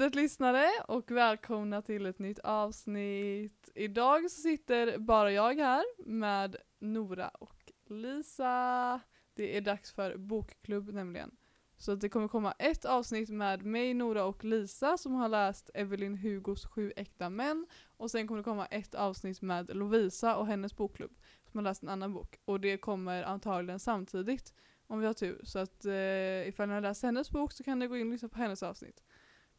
Hej 0.00 0.10
lyssnare 0.10 0.68
och 0.88 1.10
välkomna 1.10 1.82
till 1.82 2.06
ett 2.06 2.18
nytt 2.18 2.38
avsnitt. 2.38 3.70
Idag 3.74 4.30
så 4.30 4.40
sitter 4.40 4.98
bara 4.98 5.32
jag 5.32 5.58
här 5.58 5.84
med 6.06 6.56
Nora 6.78 7.28
och 7.28 7.72
Lisa. 7.86 9.00
Det 9.34 9.56
är 9.56 9.60
dags 9.60 9.92
för 9.92 10.16
bokklubb 10.16 10.92
nämligen. 10.92 11.30
Så 11.76 11.94
det 11.94 12.08
kommer 12.08 12.28
komma 12.28 12.54
ett 12.58 12.84
avsnitt 12.84 13.28
med 13.28 13.64
mig, 13.64 13.94
Nora 13.94 14.24
och 14.24 14.44
Lisa 14.44 14.98
som 14.98 15.14
har 15.14 15.28
läst 15.28 15.70
Evelyn 15.74 16.16
Hugos 16.16 16.66
Sju 16.66 16.92
äkta 16.96 17.30
män. 17.30 17.66
Och 17.96 18.10
sen 18.10 18.26
kommer 18.26 18.38
det 18.38 18.44
komma 18.44 18.66
ett 18.66 18.94
avsnitt 18.94 19.42
med 19.42 19.76
Lovisa 19.76 20.36
och 20.36 20.46
hennes 20.46 20.76
bokklubb 20.76 21.12
som 21.50 21.58
har 21.58 21.64
läst 21.64 21.82
en 21.82 21.88
annan 21.88 22.12
bok. 22.12 22.38
Och 22.44 22.60
det 22.60 22.76
kommer 22.76 23.22
antagligen 23.22 23.80
samtidigt 23.80 24.54
om 24.86 25.00
vi 25.00 25.06
har 25.06 25.14
tur. 25.14 25.40
Så 25.42 25.58
att 25.58 25.84
eh, 25.84 26.48
ifall 26.48 26.68
ni 26.68 26.74
har 26.74 26.80
läst 26.80 27.02
hennes 27.02 27.30
bok 27.30 27.52
så 27.52 27.64
kan 27.64 27.78
ni 27.78 27.86
gå 27.86 27.96
in 27.96 28.06
och 28.06 28.12
lyssna 28.12 28.28
på 28.28 28.38
hennes 28.38 28.62
avsnitt. 28.62 29.02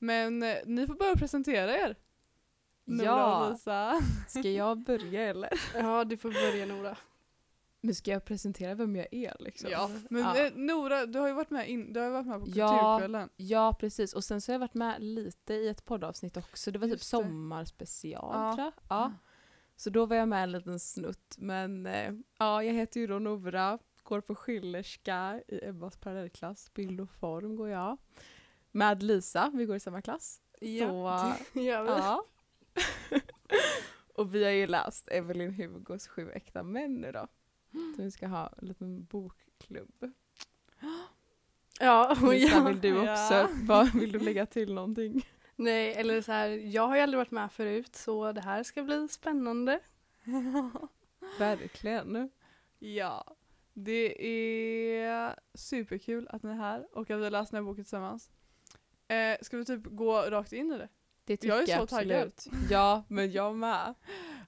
Men 0.03 0.43
eh, 0.43 0.55
ni 0.65 0.87
får 0.87 0.95
börja 0.95 1.15
presentera 1.15 1.77
er. 1.77 1.95
Nora 2.85 3.05
Ja. 3.05 3.45
och 3.45 3.51
Lisa. 3.51 4.01
Ska 4.27 4.49
jag 4.49 4.77
börja 4.83 5.21
eller? 5.29 5.49
Ja, 5.75 6.03
du 6.03 6.17
får 6.17 6.29
börja 6.31 6.65
Nora. 6.65 6.97
Men 7.81 7.95
ska 7.95 8.11
jag 8.11 8.25
presentera 8.25 8.75
vem 8.75 8.95
jag 8.95 9.07
är 9.13 9.35
liksom? 9.39 9.69
Ja, 9.71 9.89
men 10.09 10.21
Ja. 10.21 10.37
Eh, 10.45 10.51
Nora, 10.55 11.05
du 11.05 11.19
har 11.19 11.27
ju 11.27 11.33
varit 11.33 11.49
med, 11.49 11.69
in, 11.69 11.93
du 11.93 11.99
har 11.99 12.07
ju 12.07 12.13
varit 12.13 12.25
med 12.27 12.39
på 12.39 12.45
Ja. 12.55 12.67
Kulturkvällen. 12.69 13.29
Ja 13.35 13.75
precis 13.79 14.13
och 14.13 14.23
sen 14.23 14.41
så 14.41 14.51
har 14.51 14.53
jag 14.53 14.59
varit 14.59 14.73
med 14.73 15.03
lite 15.03 15.53
i 15.53 15.67
ett 15.69 15.85
poddavsnitt 15.85 16.37
också. 16.37 16.71
Det 16.71 16.79
var 16.79 16.87
typ 16.87 16.91
Just 16.93 17.03
det. 17.11 17.17
sommarspecial 17.17 18.31
Ja. 18.33 18.53
tror 18.55 18.63
jag. 18.65 18.73
Ja. 18.89 19.13
Så 19.75 19.89
då 19.89 20.05
var 20.05 20.15
jag 20.15 20.27
med 20.29 20.43
en 20.43 20.51
liten 20.51 20.79
snutt. 20.79 21.35
Men 21.37 21.85
eh, 21.85 22.11
ja, 22.39 22.63
jag 22.63 22.73
heter 22.73 22.99
ju 22.99 23.07
då 23.07 23.19
Nora, 23.19 23.79
går 24.03 24.21
på 24.21 24.35
Schillerska 24.35 25.41
i 25.47 25.65
Ebbas 25.65 25.97
parallellklass. 25.97 26.73
Bild 26.73 27.01
och 27.01 27.09
form 27.09 27.55
går 27.55 27.69
jag. 27.69 27.97
Med 28.75 29.03
Lisa, 29.03 29.51
vi 29.53 29.65
går 29.65 29.75
i 29.75 29.79
samma 29.79 30.01
klass. 30.01 30.41
Ja, 30.59 30.87
Så, 31.37 31.43
det 31.53 31.63
gör 31.63 31.83
vi. 31.83 31.89
ja. 31.89 32.25
och 34.15 34.35
vi 34.35 34.43
har 34.43 34.51
ju 34.51 34.67
läst 34.67 35.07
Evelyn 35.11 35.53
Hugos 35.53 36.07
Sju 36.07 36.31
äkta 36.31 36.63
män 36.63 36.95
nu 37.01 37.11
då. 37.11 37.27
Så 37.95 38.01
vi 38.03 38.11
ska 38.11 38.27
ha 38.27 38.53
en 38.61 38.67
liten 38.67 39.05
bokklubb. 39.05 40.13
Ja, 41.79 42.11
och 42.11 42.23
Lisa, 42.33 42.63
vill 42.63 42.81
du 42.81 42.97
också? 42.97 43.33
Ja. 43.33 43.49
Vad, 43.63 43.93
vill 43.93 44.11
du 44.11 44.19
lägga 44.19 44.45
till 44.45 44.73
någonting? 44.73 45.27
nej, 45.55 45.93
eller 45.93 46.21
så 46.21 46.31
här, 46.31 46.49
jag 46.49 46.87
har 46.87 46.95
ju 46.95 47.01
aldrig 47.01 47.17
varit 47.17 47.31
med 47.31 47.51
förut 47.51 47.95
så 47.95 48.31
det 48.31 48.41
här 48.41 48.63
ska 48.63 48.83
bli 48.83 49.07
spännande. 49.07 49.79
Verkligen. 51.39 52.29
Ja, 52.79 53.35
det 53.73 54.27
är 54.27 55.35
superkul 55.53 56.27
att 56.29 56.43
ni 56.43 56.49
är 56.49 56.55
här 56.55 56.87
och 56.91 57.09
att 57.09 57.19
vi 57.19 57.23
har 57.23 57.31
läst 57.31 57.51
den 57.51 57.57
här 57.57 57.63
boken 57.63 57.83
tillsammans. 57.83 58.31
Eh, 59.07 59.37
ska 59.41 59.57
vi 59.57 59.65
typ 59.65 59.81
gå 59.85 60.21
rakt 60.21 60.53
in 60.53 60.71
i 60.71 60.77
det? 60.77 60.89
Det 61.25 61.37
tycker 61.37 61.55
Jag 61.55 61.69
är 61.69 61.77
så 61.79 61.87
taggad. 61.87 62.21
absolut. 62.27 62.47
Ja, 62.69 63.03
men 63.07 63.31
jag 63.31 63.55
med. 63.55 63.93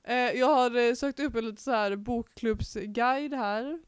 Eh, 0.03 0.15
jag 0.15 0.47
har 0.47 0.75
eh, 0.89 0.93
sökt 0.93 1.19
upp 1.19 1.35
en 1.35 1.45
lite 1.45 1.61
så 1.61 1.71
här 1.71 1.95
bokklubbsguide 1.95 3.33
här. 3.33 3.79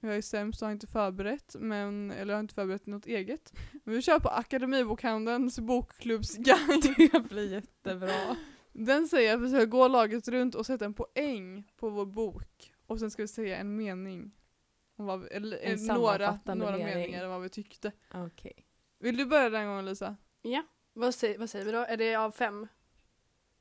Jag 0.00 0.16
är 0.16 0.22
sämst 0.22 0.62
och 0.62 0.66
har 0.68 0.72
inte 0.72 0.86
förberett, 0.86 1.56
men, 1.58 2.10
eller 2.10 2.34
har 2.34 2.40
inte 2.40 2.54
förberett 2.54 2.86
något 2.86 3.06
eget. 3.06 3.52
Men 3.84 3.94
vi 3.94 4.02
kör 4.02 4.18
på 4.18 4.28
Akademibokhandelns 4.28 5.58
bokklubbsguide. 5.58 6.94
Det 7.12 7.20
blir 7.28 7.52
jättebra. 7.52 8.36
Den 8.72 9.08
säger 9.08 9.34
att 9.34 9.42
vi 9.42 9.48
ska 9.50 9.64
gå 9.64 9.88
laget 9.88 10.28
runt 10.28 10.54
och 10.54 10.66
sätta 10.66 10.84
en 10.84 10.94
poäng 10.94 11.64
på 11.76 11.88
vår 11.90 12.06
bok. 12.06 12.72
Och 12.86 13.00
sen 13.00 13.10
ska 13.10 13.22
vi 13.22 13.28
säga 13.28 13.56
en 13.56 13.76
mening. 13.76 14.32
Om 14.98 15.06
vad 15.06 15.20
vi, 15.20 15.28
eller 15.28 15.58
En 15.58 15.90
eh, 15.90 15.96
några, 15.96 16.38
några 16.44 16.70
mening. 16.76 16.84
meningar 16.94 17.24
om 17.24 17.30
vad 17.30 17.42
vi 17.42 17.48
tyckte. 17.48 17.92
Okej. 18.14 18.65
Vill 18.98 19.16
du 19.16 19.26
börja 19.26 19.50
den 19.50 19.66
gången 19.66 19.84
Lisa? 19.84 20.16
Ja, 20.42 20.62
vad 20.92 21.14
säger, 21.14 21.38
vad 21.38 21.50
säger 21.50 21.64
vi 21.64 21.72
då? 21.72 21.78
Är 21.78 21.96
det 21.96 22.14
av 22.14 22.30
fem? 22.30 22.68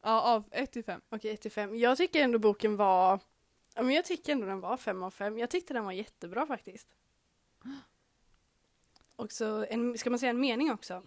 Ja, 0.02 0.22
av 0.22 0.44
1 0.52 0.72
till 0.72 0.84
5. 0.84 1.02
Okej, 1.10 1.32
ett 1.34 1.42
till 1.42 1.52
fem. 1.52 1.76
Jag 1.78 1.98
tycker 1.98 2.24
ändå 2.24 2.40
boken 2.40 2.76
var, 2.78 3.20
ja 3.76 3.82
men 3.84 3.96
jag 3.96 4.06
tycker 4.06 4.32
ändå 4.32 4.46
den 4.48 4.60
var 4.60 4.78
fem 4.78 5.04
av 5.04 5.12
fem. 5.12 5.38
Jag 5.38 5.50
tyckte 5.50 5.74
den 5.74 5.86
var 5.86 5.92
jättebra 5.92 6.48
faktiskt. 6.48 6.90
Och 9.16 9.32
så, 9.32 9.66
en, 9.70 9.98
ska 9.98 10.10
man 10.10 10.20
säga 10.20 10.30
en 10.30 10.40
mening 10.40 10.72
också? 10.72 11.04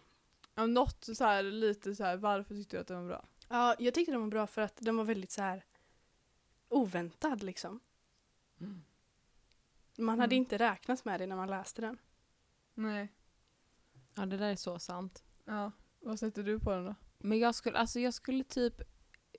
Ja, 0.54 0.66
något 0.66 1.04
så 1.04 1.24
här, 1.24 1.42
lite 1.42 1.94
så 1.94 2.04
här, 2.04 2.16
varför 2.16 2.54
tyckte 2.54 2.76
du 2.76 2.80
att 2.80 2.86
den 2.86 3.00
var 3.00 3.08
bra? 3.08 3.24
Ja, 3.48 3.74
jag 3.78 3.94
tyckte 3.94 4.12
den 4.12 4.20
var 4.20 4.28
bra 4.28 4.46
för 4.46 4.62
att 4.62 4.76
den 4.76 4.96
var 4.96 5.04
väldigt 5.04 5.30
så 5.30 5.42
här 5.42 5.64
oväntad 6.68 7.42
liksom. 7.42 7.80
Man 9.96 10.20
hade 10.20 10.34
Mm. 10.34 10.42
inte 10.42 10.58
räknat 10.58 11.04
med 11.04 11.20
det 11.20 11.26
när 11.26 11.36
man 11.36 11.50
läste 11.50 11.80
den. 11.80 11.98
Nej. 12.74 13.08
Ja, 14.18 14.26
det 14.26 14.36
där 14.36 14.50
är 14.50 14.56
så 14.56 14.78
sant. 14.78 15.24
Ja. 15.44 15.72
Vad 16.00 16.18
sätter 16.18 16.42
du 16.42 16.60
på 16.60 16.70
den 16.70 16.84
då? 16.84 16.94
Men 17.18 17.38
jag 17.38 17.54
skulle, 17.54 17.78
alltså 17.78 18.00
jag 18.00 18.14
skulle 18.14 18.44
typ, 18.44 18.74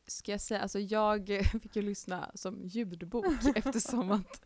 ska 0.07 0.31
jag 0.31 0.41
säga, 0.41 0.61
alltså 0.61 0.79
jag 0.79 1.27
fick 1.61 1.75
ju 1.75 1.81
lyssna 1.81 2.31
som 2.33 2.61
ljudbok 2.63 3.25
eftersom 3.55 4.11
att 4.11 4.41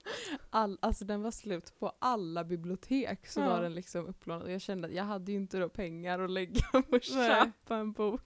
all, 0.49 0.77
alltså 0.81 1.05
den 1.05 1.21
var 1.21 1.31
slut 1.31 1.79
på 1.79 1.93
alla 1.99 2.43
bibliotek 2.43 3.27
så 3.27 3.39
Ja. 3.39 3.49
var 3.49 3.61
den 3.61 3.73
liksom 3.75 4.05
upplånad 4.07 4.43
och 4.43 4.51
jag 4.51 4.61
kände 4.61 4.87
att 4.87 4.93
jag 4.93 5.03
hade 5.03 5.31
ju 5.31 5.37
inte 5.37 5.57
då 5.59 5.69
pengar 5.69 6.19
att 6.19 6.29
lägga 6.31 6.61
på 6.71 6.95
att 6.95 7.03
köpa 7.03 7.75
en 7.77 7.91
bok. 7.91 8.25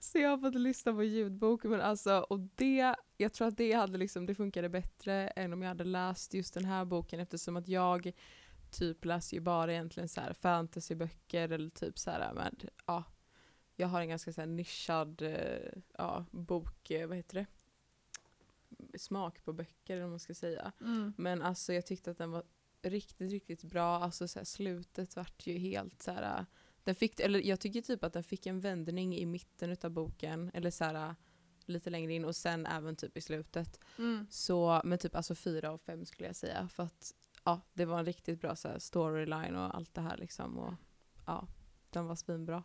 Så 0.00 0.18
jag 0.18 0.30
har 0.30 0.38
fått 0.38 0.54
lyssna 0.54 0.92
på 0.92 1.02
ljudbok 1.04 1.64
men 1.64 1.80
alltså 1.80 2.18
och 2.18 2.40
det, 2.40 2.94
jag 3.16 3.32
tror 3.32 3.48
att 3.48 3.56
det 3.56 3.72
hade 3.72 3.98
liksom, 3.98 4.26
det 4.26 4.34
funkade 4.34 4.68
bättre 4.68 5.28
än 5.28 5.52
om 5.52 5.62
jag 5.62 5.68
hade 5.68 5.84
läst 5.84 6.34
just 6.34 6.54
den 6.54 6.64
här 6.64 6.84
boken 6.84 7.20
eftersom 7.20 7.56
att 7.56 7.68
jag 7.68 8.12
typ 8.74 9.04
läser 9.04 9.36
ju 9.36 9.40
bara 9.40 9.72
egentligen 9.72 10.08
så 10.08 10.20
här 10.20 10.32
fantasyböcker 10.32 11.48
eller 11.48 11.70
typ 11.70 11.98
så 11.98 12.10
här 12.10 12.34
med, 12.34 12.68
ja 12.86 13.04
jag 13.76 13.88
har 13.88 14.00
en 14.00 14.08
ganska 14.08 14.32
så 14.32 14.40
här 14.40 14.48
nischad 14.48 15.22
eh, 15.22 15.82
ja, 15.98 16.24
bok, 16.30 16.90
eh, 16.90 17.08
vad 17.08 17.16
heter 17.16 17.34
det? 17.34 17.46
Smak 18.98 19.44
på 19.44 19.52
böcker 19.52 19.96
eller 19.96 20.06
man 20.06 20.18
ska 20.18 20.34
säga. 20.34 20.72
Men 21.16 21.42
alltså 21.42 21.72
jag 21.72 21.86
tyckte 21.86 22.10
att 22.10 22.18
den 22.18 22.30
var 22.30 22.44
riktigt, 22.82 23.30
riktigt 23.30 23.64
bra. 23.64 23.98
Alltså 23.98 24.28
så 24.28 24.38
här, 24.38 24.44
slutet 24.44 25.16
vart 25.16 25.46
ju 25.46 25.58
helt 25.58 26.02
så 26.02 26.10
här. 26.10 26.46
Den 26.84 26.94
fick, 26.94 27.20
eller 27.20 27.40
jag 27.40 27.60
tycker 27.60 27.82
typ 27.82 28.04
att 28.04 28.12
den 28.12 28.24
fick 28.24 28.46
en 28.46 28.60
vändning 28.60 29.16
i 29.16 29.26
mitten 29.26 29.70
utav 29.70 29.90
boken. 29.90 30.50
Eller 30.54 30.70
så 30.70 30.84
här 30.84 31.14
lite 31.66 31.90
längre 31.90 32.12
in 32.12 32.24
och 32.24 32.36
sen 32.36 32.66
även 32.66 32.96
typ 32.96 33.16
i 33.16 33.20
slutet. 33.20 33.80
Mm. 33.98 34.26
Så, 34.30 34.80
men 34.84 34.98
typ 34.98 35.14
alltså 35.14 35.34
fyra 35.34 35.70
av 35.70 35.78
fem 35.78 36.04
skulle 36.04 36.26
jag 36.26 36.36
säga. 36.36 36.68
För 36.68 36.82
att 36.82 37.12
ja, 37.44 37.60
det 37.72 37.84
var 37.84 37.98
en 37.98 38.04
riktigt 38.04 38.40
bra 38.40 38.56
så 38.56 38.68
här, 38.68 38.78
storyline 38.78 39.56
och 39.56 39.76
allt 39.76 39.94
det 39.94 40.00
här 40.00 40.16
liksom. 40.16 40.58
Och 40.58 40.74
ja, 41.26 41.48
den 41.90 42.06
var 42.06 42.16
svinbra. 42.16 42.64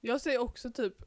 Jag 0.00 0.20
säger 0.20 0.38
också 0.38 0.70
typ 0.70 1.04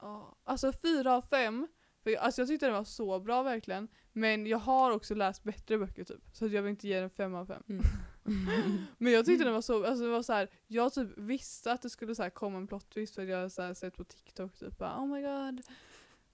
ja, 0.00 0.36
alltså 0.44 0.72
fyra 0.72 1.14
av 1.16 1.22
fem. 1.22 1.68
För 2.02 2.10
jag, 2.10 2.22
alltså 2.22 2.40
jag 2.40 2.48
tyckte 2.48 2.66
den 2.66 2.74
var 2.74 2.84
så 2.84 3.20
bra 3.20 3.42
verkligen. 3.42 3.88
Men 4.12 4.46
jag 4.46 4.58
har 4.58 4.90
också 4.90 5.14
läst 5.14 5.42
bättre 5.42 5.78
böcker 5.78 6.04
typ. 6.04 6.22
Så 6.32 6.46
jag 6.46 6.62
vill 6.62 6.70
inte 6.70 6.88
ge 6.88 7.00
den 7.00 7.10
fem 7.10 7.34
av 7.34 7.46
fem. 7.46 7.62
Mm. 7.68 7.82
Men 8.98 9.12
jag 9.12 9.26
tyckte 9.26 9.44
den 9.44 9.54
var 9.54 9.60
så, 9.60 9.84
alltså 9.84 10.04
det 10.04 10.10
var 10.10 10.22
så 10.22 10.32
här, 10.32 10.50
jag 10.66 10.94
typ 10.94 11.18
visste 11.18 11.72
att 11.72 11.82
det 11.82 11.90
skulle 11.90 12.14
så 12.14 12.22
här 12.22 12.30
komma 12.30 12.58
en 12.58 12.66
plot 12.66 12.90
twist 12.90 13.14
för 13.14 13.22
jag 13.22 13.36
hade 13.36 13.50
så 13.50 13.62
här 13.62 13.74
sett 13.74 13.96
på 13.96 14.04
TikTok 14.04 14.58
typ 14.58 14.78
bara, 14.78 15.00
oh 15.00 15.06
my 15.06 15.22
god. 15.22 15.62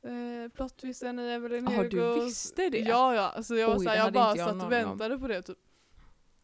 Eh, 0.02 0.48
plot 0.54 0.76
twisten 0.76 1.18
i 1.18 1.22
Evelyn 1.32 1.68
Ja, 1.70 1.82
du 1.88 2.14
visste 2.24 2.68
det? 2.70 2.78
Ja 2.78 3.14
ja, 3.14 3.32
alltså 3.36 3.54
jag, 3.54 3.70
Oj, 3.78 3.84
så 3.84 3.90
här, 3.90 3.96
det 3.96 4.04
jag 4.04 4.12
bara 4.12 4.36
jag 4.36 4.48
satt 4.48 4.54
och 4.56 4.62
aning 4.72 4.84
om. 4.86 4.90
väntade 4.98 5.18
på 5.18 5.28
det 5.28 5.42
typ. 5.42 5.58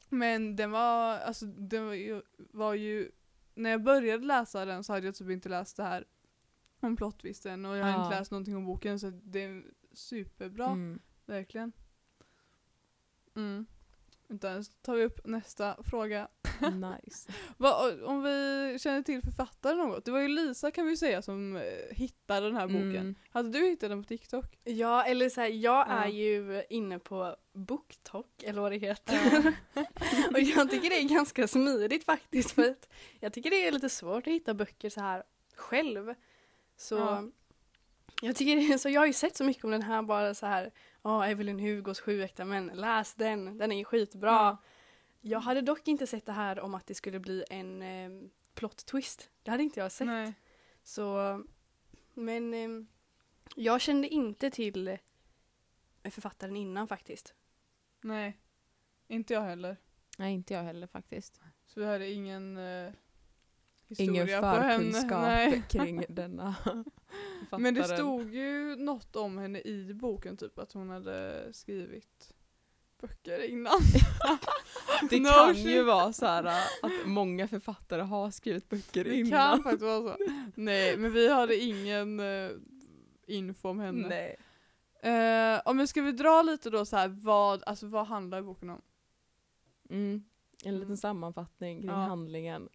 Men 0.08 0.56
den 0.56 0.70
var, 0.70 1.18
alltså 1.18 1.46
den 1.46 1.86
var 1.86 1.94
ju, 1.94 2.22
var 2.36 2.74
ju, 2.74 3.10
när 3.54 3.70
jag 3.70 3.82
började 3.82 4.26
läsa 4.26 4.64
den 4.64 4.84
så 4.84 4.92
hade 4.92 5.06
jag 5.06 5.14
typ 5.14 5.30
inte 5.30 5.48
läst 5.48 5.76
det 5.76 5.82
här 5.82 6.04
om 6.80 6.96
plot 6.96 7.18
twisten 7.20 7.64
och 7.64 7.76
jag 7.76 7.88
Ja. 7.88 8.04
inte 8.04 8.18
läst 8.18 8.30
någonting 8.30 8.56
om 8.56 8.66
boken 8.66 9.00
så 9.00 9.10
det 9.22 9.42
är 9.44 9.62
superbra, 9.92 10.66
Mm. 10.66 10.98
verkligen. 11.26 11.72
Mm. 13.36 13.66
Utan 14.28 14.64
så 14.64 14.72
tar 14.82 14.94
vi 14.94 15.04
upp 15.04 15.20
nästa 15.26 15.76
fråga. 15.84 16.28
Nice. 16.60 17.32
Vad, 17.56 18.02
om 18.02 18.22
vi 18.22 18.76
känner 18.80 19.02
till 19.02 19.22
författaren 19.22 19.78
något? 19.78 20.04
Det 20.04 20.10
var 20.10 20.20
ju 20.20 20.28
Lisa 20.28 20.70
kan 20.70 20.86
vi 20.86 20.96
säga 20.96 21.22
som 21.22 21.56
eh, 21.56 21.62
hittade 21.90 22.46
den 22.46 22.56
här 22.56 22.66
boken. 22.66 22.96
Mm. 22.96 23.14
Hade 23.30 23.48
du 23.50 23.66
hittat 23.66 23.90
den 23.90 24.02
på 24.02 24.08
TikTok? 24.08 24.44
Ja, 24.64 25.04
eller 25.04 25.28
så 25.28 25.40
här, 25.40 25.48
jag 25.48 25.86
Ja. 25.88 25.92
är 26.04 26.08
ju 26.08 26.62
inne 26.70 26.98
på 26.98 27.36
BookTok, 27.52 28.42
eller 28.42 28.60
vad 28.62 28.72
det 28.72 28.78
heter. 28.78 29.52
och 30.32 30.40
jag 30.40 30.70
tycker 30.70 30.90
det 30.90 30.98
är 30.98 31.08
ganska 31.08 31.48
smidigt 31.48 32.04
faktiskt, 32.04 32.50
för 32.50 32.70
att 32.70 32.88
jag 33.20 33.32
tycker 33.32 33.50
det 33.50 33.66
är 33.66 33.72
lite 33.72 33.88
svårt 33.88 34.26
att 34.26 34.32
hitta 34.32 34.54
böcker 34.54 34.90
så 34.90 35.00
här 35.00 35.22
själv. 35.56 36.14
Så 36.76 36.94
Ja. 36.96 37.24
jag 38.22 38.36
tycker 38.36 38.56
det 38.56 38.62
är, 38.74 38.78
så 38.78 38.88
jag 38.88 39.00
har 39.00 39.06
ju 39.06 39.12
sett 39.12 39.36
så 39.36 39.44
mycket 39.44 39.64
om 39.64 39.70
den 39.70 39.82
här 39.82 40.02
bara 40.02 40.34
så 40.34 40.46
här, 40.46 40.70
ja, 41.08 41.26
Evelyn 41.26 41.58
Hugos 41.58 42.00
Sju 42.00 42.22
äkta 42.22 42.44
män, 42.44 42.70
läs 42.74 43.14
den, 43.14 43.58
den 43.58 43.72
är 43.72 43.76
ju 43.76 43.84
skitbra. 43.84 44.30
Ja. 44.30 44.56
Jag 45.20 45.40
hade 45.40 45.60
dock 45.60 45.88
inte 45.88 46.06
sett 46.06 46.26
det 46.26 46.32
här 46.32 46.60
om 46.60 46.74
att 46.74 46.86
det 46.86 46.94
skulle 46.94 47.20
bli 47.20 47.44
en 47.50 47.82
eh, 47.82 48.28
plot 48.54 48.86
twist. 48.86 49.30
Det 49.42 49.50
hade 49.50 49.62
inte 49.62 49.80
jag 49.80 49.92
sett. 49.92 50.06
Nej. 50.06 50.34
Så, 50.82 51.42
men 52.14 52.54
eh, 52.54 52.68
jag 53.56 53.80
kände 53.80 54.08
inte 54.08 54.50
till 54.50 54.98
författaren 56.04 56.56
innan 56.56 56.88
faktiskt. 56.88 57.34
Nej. 58.00 58.38
Inte 59.06 59.34
jag 59.34 59.42
heller. 59.42 59.76
Nej, 60.18 60.34
inte 60.34 60.54
jag 60.54 60.62
heller 60.62 60.86
faktiskt. 60.86 61.40
Så 61.66 61.80
vi 61.80 61.86
hade 61.86 62.10
ingen, 62.10 62.56
eh, 62.56 62.92
historia 63.88 64.22
Ingen 64.22 64.44
henne. 64.44 64.78
förkunskap 64.78 65.68
kring 65.68 66.04
denna 66.08 66.54
Men 67.50 67.74
det 67.74 67.82
författaren. 67.82 67.98
stod 67.98 68.34
ju 68.34 68.76
något 68.76 69.16
om 69.16 69.38
henne 69.38 69.60
i 69.60 69.94
boken, 69.94 70.36
typ 70.36 70.58
att 70.58 70.72
hon 70.72 70.88
hade 70.90 71.48
skrivit 71.52 72.34
böcker 73.00 73.50
innan. 73.50 73.80
Det 75.10 75.20
No 75.20 75.28
kan 75.28 75.54
shit. 75.54 75.66
ju 75.66 75.82
vara 75.82 76.12
så 76.12 76.26
här 76.26 76.44
äh, 76.44 76.52
att 76.82 77.06
många 77.06 77.48
författare 77.48 78.02
har 78.02 78.30
skrivit 78.30 78.68
böcker 78.68 79.04
Det 79.04 79.14
innan. 79.16 79.30
kan 79.30 79.62
faktiskt 79.62 79.82
vara 79.82 80.02
så. 80.02 80.16
Nej, 80.54 80.96
men 80.96 81.12
vi 81.12 81.32
hade 81.32 81.56
ingen 81.56 82.20
eh, 82.20 82.50
info 83.26 83.68
om 83.68 83.80
henne. 83.80 84.08
Nej. 84.08 84.36
Ja, 85.64 85.72
men 85.72 85.88
ska 85.88 86.02
vi 86.02 86.12
dra 86.12 86.42
lite 86.42 86.70
då 86.70 86.84
så 86.84 86.96
här, 86.96 87.08
vad, 87.08 87.62
alltså, 87.66 87.86
vad 87.86 88.06
handlar 88.06 88.42
boken 88.42 88.70
om? 88.70 88.82
Mm. 89.90 90.24
En 90.64 90.74
liten 90.74 90.86
Mm. 90.86 90.96
sammanfattning 90.96 91.78
kring 91.80 91.90
Ja. 91.90 91.96
handlingen. 91.96 92.68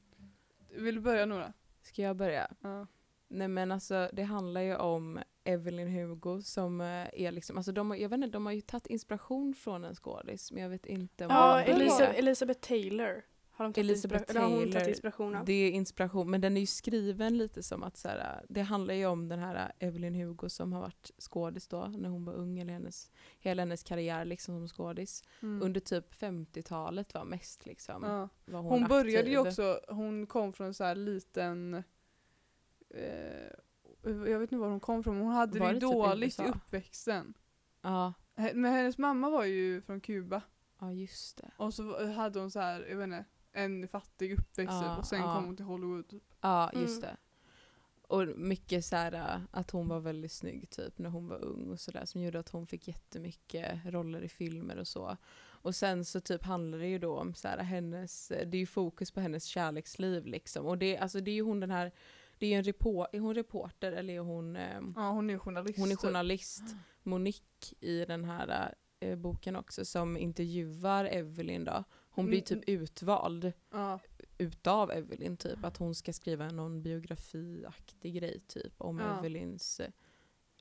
Vill 0.75 0.95
du 0.95 1.01
börja 1.01 1.25
Nora? 1.25 1.53
Ska 1.81 2.01
jag 2.01 2.15
börja? 2.15 2.47
Ja. 2.61 2.87
Nej 3.27 3.47
men 3.47 3.71
alltså 3.71 4.09
det 4.13 4.23
handlar 4.23 4.61
ju 4.61 4.75
om 4.75 5.19
Evelyn 5.43 5.87
Hugo 5.87 6.41
som 6.41 6.81
eh, 6.81 7.07
är 7.13 7.31
liksom, 7.31 7.57
alltså 7.57 7.71
de 7.71 7.89
har, 7.89 7.97
jag 7.97 8.09
vet 8.09 8.17
inte, 8.17 8.27
de 8.27 8.45
har 8.45 8.53
ju 8.53 8.61
tagit 8.61 8.87
inspiration 8.87 9.53
från 9.53 9.83
en 9.83 9.95
skådis 9.95 10.51
men 10.51 10.63
jag 10.63 10.69
vet 10.69 10.85
inte 10.85 11.25
om 11.25 11.31
Ja. 11.31 11.61
Elisa, 11.61 12.13
Elisabeth 12.13 12.67
Taylor 12.67 13.21
har 13.55 13.65
de 13.65 13.73
tagit 13.73 13.89
Elisabeth 13.89 14.23
inspira- 14.23 14.29
eller 14.29 14.41
har 14.41 14.49
hon 14.49 14.59
Taylor, 14.59 14.73
tagit 14.73 14.87
inspiration 14.87 15.35
av. 15.35 15.45
Det 15.45 15.53
är 15.53 15.71
inspiration, 15.71 16.31
men 16.31 16.41
den 16.41 16.57
är 16.57 16.61
ju 16.61 16.67
skriven 16.67 17.37
lite 17.37 17.63
som 17.63 17.83
att 17.83 17.97
så 17.97 18.07
här, 18.07 18.45
det 18.49 18.61
handlar 18.61 18.93
ju 18.93 19.05
om 19.05 19.27
den 19.27 19.39
här 19.39 19.71
Evelyn 19.79 20.15
Hugo 20.15 20.49
som 20.49 20.73
har 20.73 20.81
varit 20.81 21.11
skådis 21.17 21.67
då 21.67 21.85
när 21.85 22.09
hon 22.09 22.25
var 22.25 22.33
ung, 22.33 22.59
eller 22.59 22.73
hennes, 22.73 23.11
hela 23.39 23.61
hennes 23.61 23.83
karriär 23.83 24.25
liksom 24.25 24.59
som 24.59 24.67
skådis. 24.67 25.23
Mm. 25.41 25.61
Under 25.61 25.79
typ 25.79 26.13
50-talet 26.13 27.13
var 27.13 27.25
mest 27.25 27.65
liksom. 27.65 28.03
ja. 28.03 28.29
Var 28.45 28.61
hon 28.61 28.71
Hon 28.71 28.87
började 28.87 29.29
ju 29.29 29.37
också, 29.37 29.79
hon 29.87 30.27
kom 30.27 30.53
från 30.53 30.73
så 30.73 30.83
här 30.83 30.95
liten 30.95 31.83
eh, 32.89 33.03
jag 34.03 34.39
vet 34.39 34.51
inte 34.51 34.57
var 34.57 34.69
hon 34.69 34.79
kom 34.79 35.03
från, 35.03 35.17
men 35.17 35.23
hon 35.27 35.35
hade 35.35 35.59
Var 35.59 35.67
det 35.67 35.73
det 35.73 35.79
typ 35.79 35.91
dåligt 35.91 36.39
i 36.39 36.43
uppväxten. 36.43 37.33
Ja, 37.81 38.13
Men 38.35 38.65
hennes 38.65 38.97
mamma 38.97 39.29
var 39.29 39.43
ju 39.43 39.81
från 39.81 40.01
Kuba 40.01 40.41
ja 40.79 40.91
just 40.91 41.37
det. 41.37 41.51
och 41.57 41.73
så 41.73 42.11
hade 42.11 42.39
hon 42.39 42.51
så 42.51 42.59
här, 42.59 42.85
jag 42.89 42.97
vet 42.97 43.03
inte, 43.03 43.25
en 43.53 43.87
fattig 43.87 44.33
uppväxt 44.39 44.81
typ, 44.81 44.97
och 44.97 45.05
sen 45.05 45.21
kom 45.23 45.45
hon 45.45 45.55
till 45.55 45.65
Hollywood. 45.65 46.07
Typ. 46.09 46.23
Ja, 46.41 46.71
just 46.73 47.03
Mm. 47.03 47.09
det. 47.09 47.17
Och 48.07 48.27
mycket 48.37 48.85
så 48.85 48.95
här 48.95 49.11
äh, 49.13 49.41
att 49.51 49.71
hon 49.71 49.87
var 49.87 49.99
väldigt 49.99 50.31
snygg 50.31 50.69
typ 50.69 50.97
när 50.99 51.09
hon 51.09 51.27
var 51.27 51.43
ung 51.45 51.69
och 51.71 51.79
sådär 51.79 52.05
som 52.05 52.21
gjorde 52.21 52.39
att 52.39 52.49
hon 52.49 52.67
fick 52.67 52.87
jättemycket 52.87 53.79
roller 53.85 54.21
i 54.21 54.29
filmer 54.29 54.77
och 54.77 54.87
så. 54.87 55.17
Och 55.45 55.75
sen 55.75 56.05
så 56.05 56.19
typ 56.21 56.43
handlar 56.43 56.77
det 56.79 56.87
ju 56.87 56.99
då 56.99 57.17
om 57.19 57.33
så 57.33 57.47
här 57.47 57.57
hennes, 57.57 58.27
det 58.27 58.57
är 58.57 58.59
ju 58.59 58.65
fokus 58.65 59.11
på 59.11 59.19
hennes 59.21 59.45
kärleksliv 59.45 60.25
liksom. 60.25 60.65
Och 60.65 60.77
det, 60.77 60.97
alltså 60.97 61.19
det 61.21 61.31
är 61.31 61.35
ju 61.35 61.41
hon 61.41 61.59
den 61.59 61.71
här, 61.71 61.91
det 62.37 62.45
är 62.45 62.49
ju 62.49 62.55
en 62.55 62.63
repor, 62.63 63.07
är 63.11 63.19
hon 63.19 63.35
reporter 63.35 63.91
eller 63.91 64.13
är 64.13 64.19
hon, 64.19 64.55
ehm, 64.55 64.93
Ja 64.95 65.09
hon 65.11 65.29
är 65.29 65.37
journalist. 65.37 65.79
hon 65.79 65.87
är 65.91 65.95
typ. 65.95 65.99
journalist, 66.01 66.63
Monique 67.03 67.75
i 67.79 68.05
den 68.05 68.25
här 68.25 68.73
eh, 68.99 69.15
boken 69.15 69.55
också 69.55 69.85
som 69.85 70.17
intervjuar 70.17 71.05
Evelyn 71.05 71.63
då. 71.65 71.83
Hon 72.15 72.25
blir 72.25 72.37
Mm. 72.37 72.45
typ 72.61 72.69
utvald 72.69 73.51
Ja. 73.71 73.99
utav 74.37 74.91
Evelyn 74.91 75.37
typ 75.37 75.63
att 75.63 75.77
hon 75.77 75.95
ska 75.95 76.13
skriva 76.13 76.49
någon 76.51 76.81
biografiaktig 76.83 78.13
grej 78.15 78.39
typ 78.47 78.73
om 78.77 78.99
Ja. 78.99 79.19
Evelyns 79.19 79.79
eh, 79.79 79.91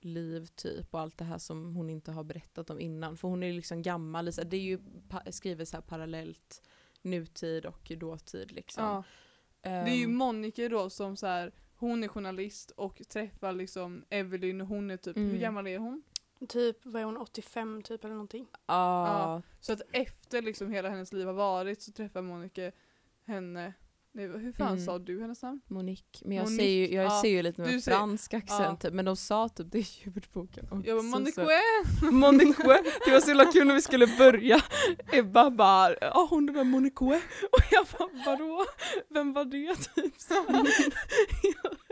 liv 0.00 0.46
typ 0.46 0.94
och 0.94 1.00
allt 1.00 1.18
det 1.18 1.24
här 1.24 1.38
som 1.38 1.76
hon 1.76 1.90
inte 1.90 2.12
har 2.12 2.24
berättat 2.24 2.70
om 2.70 2.80
innan 2.80 3.16
för 3.16 3.28
hon 3.28 3.42
är 3.42 3.52
liksom 3.52 3.82
gammal, 3.82 4.24
Lisa. 4.24 4.44
det 4.44 4.56
är 4.56 4.60
ju 4.60 4.78
skrivet 5.30 5.68
så 5.68 5.76
här 5.76 5.82
parallellt 5.82 6.62
nutid 7.02 7.66
och 7.66 7.92
dåtid 7.96 8.52
liksom. 8.52 8.84
Ja. 8.84 9.04
Det 9.62 9.68
är 9.68 9.94
ju 9.96 10.04
Ehm, 10.04 10.14
Monica 10.14 10.68
då 10.68 10.90
som 10.90 11.16
så 11.16 11.26
här, 11.26 11.52
hon 11.76 12.04
är 12.04 12.08
journalist 12.08 12.70
och 12.70 13.02
träffar 13.08 13.52
liksom 13.52 14.04
Evelyn 14.10 14.60
och 14.60 14.66
hon 14.66 14.90
är 14.90 14.96
typ, 14.96 15.16
Mm. 15.16 15.30
hur 15.30 15.38
gammal 15.38 15.66
är 15.66 15.78
hon? 15.78 16.02
Typ, 16.48 16.76
vad 16.84 17.02
är 17.02 17.06
hon, 17.06 17.16
85 17.16 17.82
typ 17.82 18.04
eller 18.04 18.14
någonting? 18.14 18.46
ja, 18.66 19.42
Så 19.60 19.72
att 19.72 19.80
efter 19.92 20.42
liksom 20.42 20.70
hela 20.72 20.88
hennes 20.88 21.12
liv 21.12 21.26
har 21.26 21.32
varit 21.34 21.82
så 21.82 21.92
träffar 21.92 22.22
Monica 22.22 22.72
henne, 23.26 23.72
nej, 24.12 24.26
hur 24.28 24.52
fan 24.52 24.68
Mm. 24.72 24.84
sa 24.84 24.98
du 24.98 25.20
hennes 25.20 25.42
namn? 25.42 25.60
Monique. 25.66 26.22
Men 26.24 26.36
jag, 26.36 26.44
Monique, 26.44 26.62
säger 26.64 26.88
ju, 26.88 26.94
jag 26.94 27.04
ja. 27.04 27.20
ser 27.22 27.28
ju 27.28 27.42
lite 27.42 27.60
med 27.60 27.82
säger- 27.82 27.96
fransk 27.98 28.34
accent 28.34 28.80
typ, 28.80 28.92
men 28.92 29.04
de 29.04 29.16
sa 29.16 29.48
typ 29.48 29.66
det 29.72 29.78
i 29.78 29.86
ljudboken 30.04 30.64
också. 30.70 30.88
Jag 30.88 30.96
bara 30.98 31.02
Monique! 31.02 31.60
Monique, 32.10 32.82
det 33.04 33.10
var 33.12 33.20
så 33.20 33.28
himla 33.28 33.52
kul 33.52 33.66
när 33.66 33.74
vi 33.74 33.82
skulle 33.82 34.06
börja. 34.18 34.60
Ebba 35.12 35.50
bara, 35.50 35.94
ja 36.00 36.26
hon 36.30 36.48
är 36.56 36.64
Monique. 36.64 37.04
Och 37.52 37.62
jag 37.70 37.86
bara, 37.98 38.08
vadå? 38.26 38.64
Vem 39.08 39.32
var 39.32 39.44
det? 39.44 39.74
Typ 39.74 40.14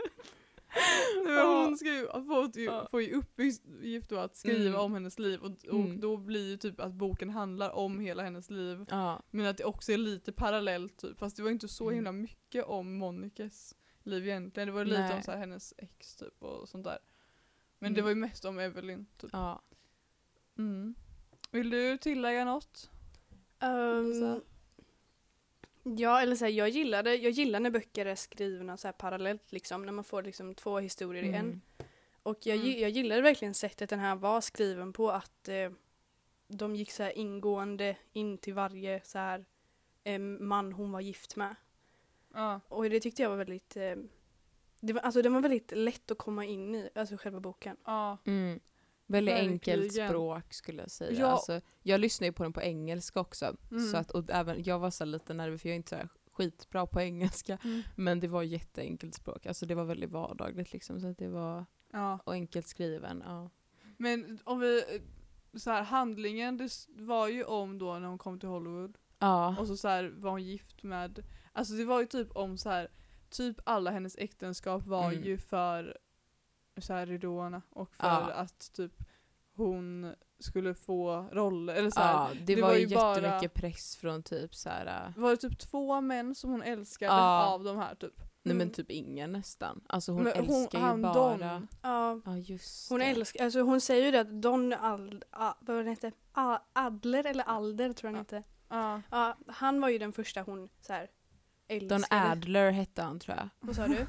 men 1.25 1.47
hon 1.47 1.77
ska 1.77 1.87
ju, 1.93 2.07
får, 2.07 2.57
ju, 2.57 2.63
Ja. 2.65 2.87
får 2.91 3.01
ju 3.01 3.13
uppgift 3.13 4.09
då 4.09 4.17
att 4.17 4.35
skriva 4.35 4.69
Mm. 4.69 4.81
om 4.81 4.93
hennes 4.93 5.19
liv 5.19 5.39
och, 5.41 5.51
och 5.51 5.79
Mm. 5.79 5.99
då 5.99 6.17
blir 6.17 6.49
ju 6.49 6.57
typ 6.57 6.79
att 6.79 6.93
boken 6.93 7.29
handlar 7.29 7.69
om 7.69 7.99
hela 7.99 8.23
hennes 8.23 8.49
liv. 8.49 8.85
Ja, 8.89 9.23
Men 9.31 9.45
att 9.45 9.57
det 9.57 9.63
också 9.63 9.91
är 9.91 9.97
lite 9.97 10.31
parallellt 10.31 10.97
typ, 10.97 11.19
fast 11.19 11.37
det 11.37 11.43
var 11.43 11.49
inte 11.49 11.67
så 11.67 11.83
Mm. 11.83 11.95
himla 11.95 12.11
mycket 12.11 12.65
om 12.65 12.93
Monicas 12.97 13.75
liv 14.03 14.25
egentligen. 14.27 14.67
Det 14.67 14.73
var 14.73 14.85
lite 14.85 14.99
Nej. 15.01 15.15
om 15.15 15.21
så 15.23 15.31
här, 15.31 15.37
hennes 15.37 15.73
ex 15.77 16.15
typ 16.15 16.43
och 16.43 16.69
sånt 16.69 16.83
där. 16.83 16.99
Men 17.79 17.93
det 17.93 17.99
Mm. 17.99 18.03
var 18.05 18.09
ju 18.09 18.15
mest 18.15 18.45
om 18.45 18.59
Evelyn 18.59 19.05
typ. 19.17 19.29
ja. 19.33 19.61
Mm. 20.57 20.95
Vill 21.51 21.69
du 21.69 21.97
tillägga 21.97 22.45
något? 22.45 22.89
Um. 23.63 24.41
Ja, 25.83 26.21
eller 26.21 26.35
så 26.35 26.45
här, 26.45 26.51
jag, 26.51 26.69
gillade, 26.69 27.15
jag 27.15 27.31
gillar 27.31 27.59
när 27.59 27.69
böcker 27.69 28.05
är 28.05 28.15
skrivna 28.15 28.77
så 28.77 28.87
här 28.87 28.93
parallellt, 28.93 29.51
liksom, 29.51 29.85
när 29.85 29.91
man 29.93 30.03
får 30.03 30.23
liksom 30.23 30.55
två 30.55 30.79
historier 30.79 31.23
i 31.23 31.27
en. 31.27 31.35
Mm. 31.35 31.61
Och 32.23 32.37
jag, 32.45 32.57
Mm. 32.57 32.79
jag 32.79 32.89
gillade 32.89 33.21
verkligen 33.21 33.53
sättet 33.53 33.89
den 33.89 33.99
här 33.99 34.15
var 34.15 34.41
skriven 34.41 34.93
på, 34.93 35.11
att 35.11 35.47
eh, 35.49 35.71
de 36.47 36.75
gick 36.75 36.91
så 36.91 37.03
här 37.03 37.17
ingående 37.17 37.95
in 38.13 38.37
till 38.37 38.53
varje 38.53 39.01
så 39.03 39.17
här 39.17 39.45
eh, 40.03 40.19
man 40.19 40.73
hon 40.73 40.91
var 40.91 41.01
gift 41.01 41.35
med. 41.35 41.55
Ja. 42.33 42.59
Och 42.67 42.89
det 42.89 42.99
tyckte 42.99 43.21
jag 43.21 43.29
var 43.29 43.37
väldigt, 43.37 43.77
eh, 43.77 43.95
det 44.79 44.93
var, 44.93 45.01
alltså 45.01 45.21
den 45.21 45.33
var 45.33 45.41
väldigt 45.41 45.71
lätt 45.71 46.11
att 46.11 46.17
komma 46.17 46.45
in 46.45 46.75
i, 46.75 46.89
alltså 46.95 47.17
själva 47.17 47.39
boken. 47.39 47.77
ja. 47.85 48.17
Mm. 48.25 48.59
Väldigt 49.11 49.35
enkelt 49.35 49.93
språk 49.93 50.53
skulle 50.53 50.81
jag 50.81 50.91
säga. 50.91 51.19
Ja. 51.19 51.27
Alltså, 51.27 51.61
jag 51.83 51.99
lyssnar 51.99 52.27
ju 52.27 52.31
på 52.31 52.43
den 52.43 52.53
på 52.53 52.61
engelska 52.61 53.19
också. 53.19 53.55
Mm. 53.71 53.87
Så 53.91 53.97
att, 53.97 54.11
och 54.11 54.29
även, 54.29 54.63
jag 54.63 54.79
var 54.79 54.89
så 54.89 55.05
lite 55.05 55.33
nervös 55.33 55.61
för 55.61 55.69
jag 55.69 55.73
är 55.73 55.77
inte 55.77 55.89
så 55.89 56.07
skitbra 56.31 56.85
på 56.85 57.01
engelska. 57.01 57.57
Mm. 57.63 57.81
Men 57.95 58.19
det 58.19 58.27
var 58.27 58.43
jätteenkelt 58.43 59.15
språk. 59.15 59.45
Alltså 59.45 59.65
det 59.65 59.75
var 59.75 59.83
väldigt 59.83 60.09
vardagligt 60.09 60.73
liksom. 60.73 60.99
Så 60.99 61.07
att 61.07 61.17
det 61.17 61.27
var 61.27 61.65
ja. 61.91 62.19
och 62.23 62.33
enkelt 62.33 62.67
skriven. 62.67 63.23
Ja. 63.25 63.49
Men 63.97 64.39
om 64.43 64.59
vi, 64.59 64.83
så 65.53 65.69
här, 65.71 65.83
handlingen 65.83 66.57
det 66.57 66.69
var 66.87 67.27
ju 67.27 67.43
om 67.43 67.77
då 67.77 67.99
när 67.99 68.07
hon 68.07 68.17
kom 68.17 68.39
till 68.39 68.49
Hollywood. 68.49 68.97
Ja. 69.19 69.55
Och 69.59 69.67
så, 69.67 69.77
så 69.77 69.87
här, 69.87 70.13
var 70.17 70.31
hon 70.31 70.43
gift 70.43 70.83
med, 70.83 71.23
alltså 71.53 71.73
det 71.73 71.85
var 71.85 71.99
ju 71.99 72.05
typ 72.05 72.31
om 72.31 72.57
så 72.57 72.69
här, 72.69 72.87
typ 73.29 73.59
alla 73.65 73.91
hennes 73.91 74.15
äktenskap 74.17 74.85
var 74.85 75.11
Mm. 75.11 75.23
ju 75.23 75.37
för 75.37 75.97
så 76.81 76.93
här 76.93 77.05
ridåerna 77.05 77.61
och 77.69 77.95
för 77.95 78.07
Ja. 78.07 78.31
att 78.33 78.73
typ 78.73 78.91
hon 79.55 80.15
skulle 80.39 80.73
få 80.73 81.25
roller 81.31 81.75
eller 81.75 81.89
så 81.89 81.99
här. 81.99 82.13
Ja, 82.13 82.29
det, 82.33 82.55
det 82.55 82.61
var, 82.61 82.69
var 82.69 82.75
ju 82.75 82.85
ju 82.85 82.95
bara- 82.95 83.21
jättemycket 83.21 83.53
press 83.53 83.95
från 83.95 84.23
typ 84.23 84.55
så 84.55 84.69
här. 84.69 85.05
äh, 85.07 85.21
Var 85.21 85.31
det 85.31 85.37
typ 85.37 85.59
två 85.59 86.01
män 86.01 86.35
som 86.35 86.51
hon 86.51 86.61
älskade 86.63 87.13
Ja. 87.13 87.45
av 87.45 87.63
de 87.63 87.77
här 87.77 87.95
typ? 87.95 88.13
Nej 88.43 88.55
men 88.55 88.61
Mm. 88.61 88.73
typ 88.73 88.91
ingen 88.91 89.31
nästan. 89.31 89.81
Alltså 89.89 90.11
hon 90.11 90.23
Men 90.23 90.33
älskar 90.33 90.79
ju 90.79 90.85
han, 90.85 91.01
bara. 91.01 91.13
Don, 91.13 91.67
Ja, 91.81 92.19
Ja 92.25 92.37
just 92.37 92.89
hon 92.89 92.99
det. 92.99 93.05
älskar, 93.05 93.43
alltså 93.43 93.61
hon 93.61 93.81
säger 93.81 94.05
ju 94.05 94.11
det 94.11 94.19
att 94.19 94.41
Don 94.41 94.73
Ald, 94.73 95.23
a, 95.31 95.53
vad 95.59 95.75
var 95.75 95.83
det 95.83 95.89
hette? 95.89 96.11
A, 96.33 96.57
Adler 96.73 97.25
eller 97.25 97.43
Alder 97.43 97.93
tror 97.93 98.11
jag 98.11 98.17
han 98.17 98.25
Ja. 98.31 98.37
hette. 98.37 98.49
ja. 98.69 99.01
Ja, 99.11 99.37
han 99.47 99.81
var 99.81 99.89
ju 99.89 99.97
den 99.97 100.13
första 100.13 100.41
hon 100.41 100.69
så 100.81 100.93
här 100.93 101.07
älskade. 101.71 101.95
Don 101.95 102.03
Adler 102.09 102.71
hette 102.71 103.01
han 103.01 103.19
tror 103.19 103.37
jag. 103.37 103.49
Vad 103.59 103.75
sa 103.75 103.87
du? 103.87 104.07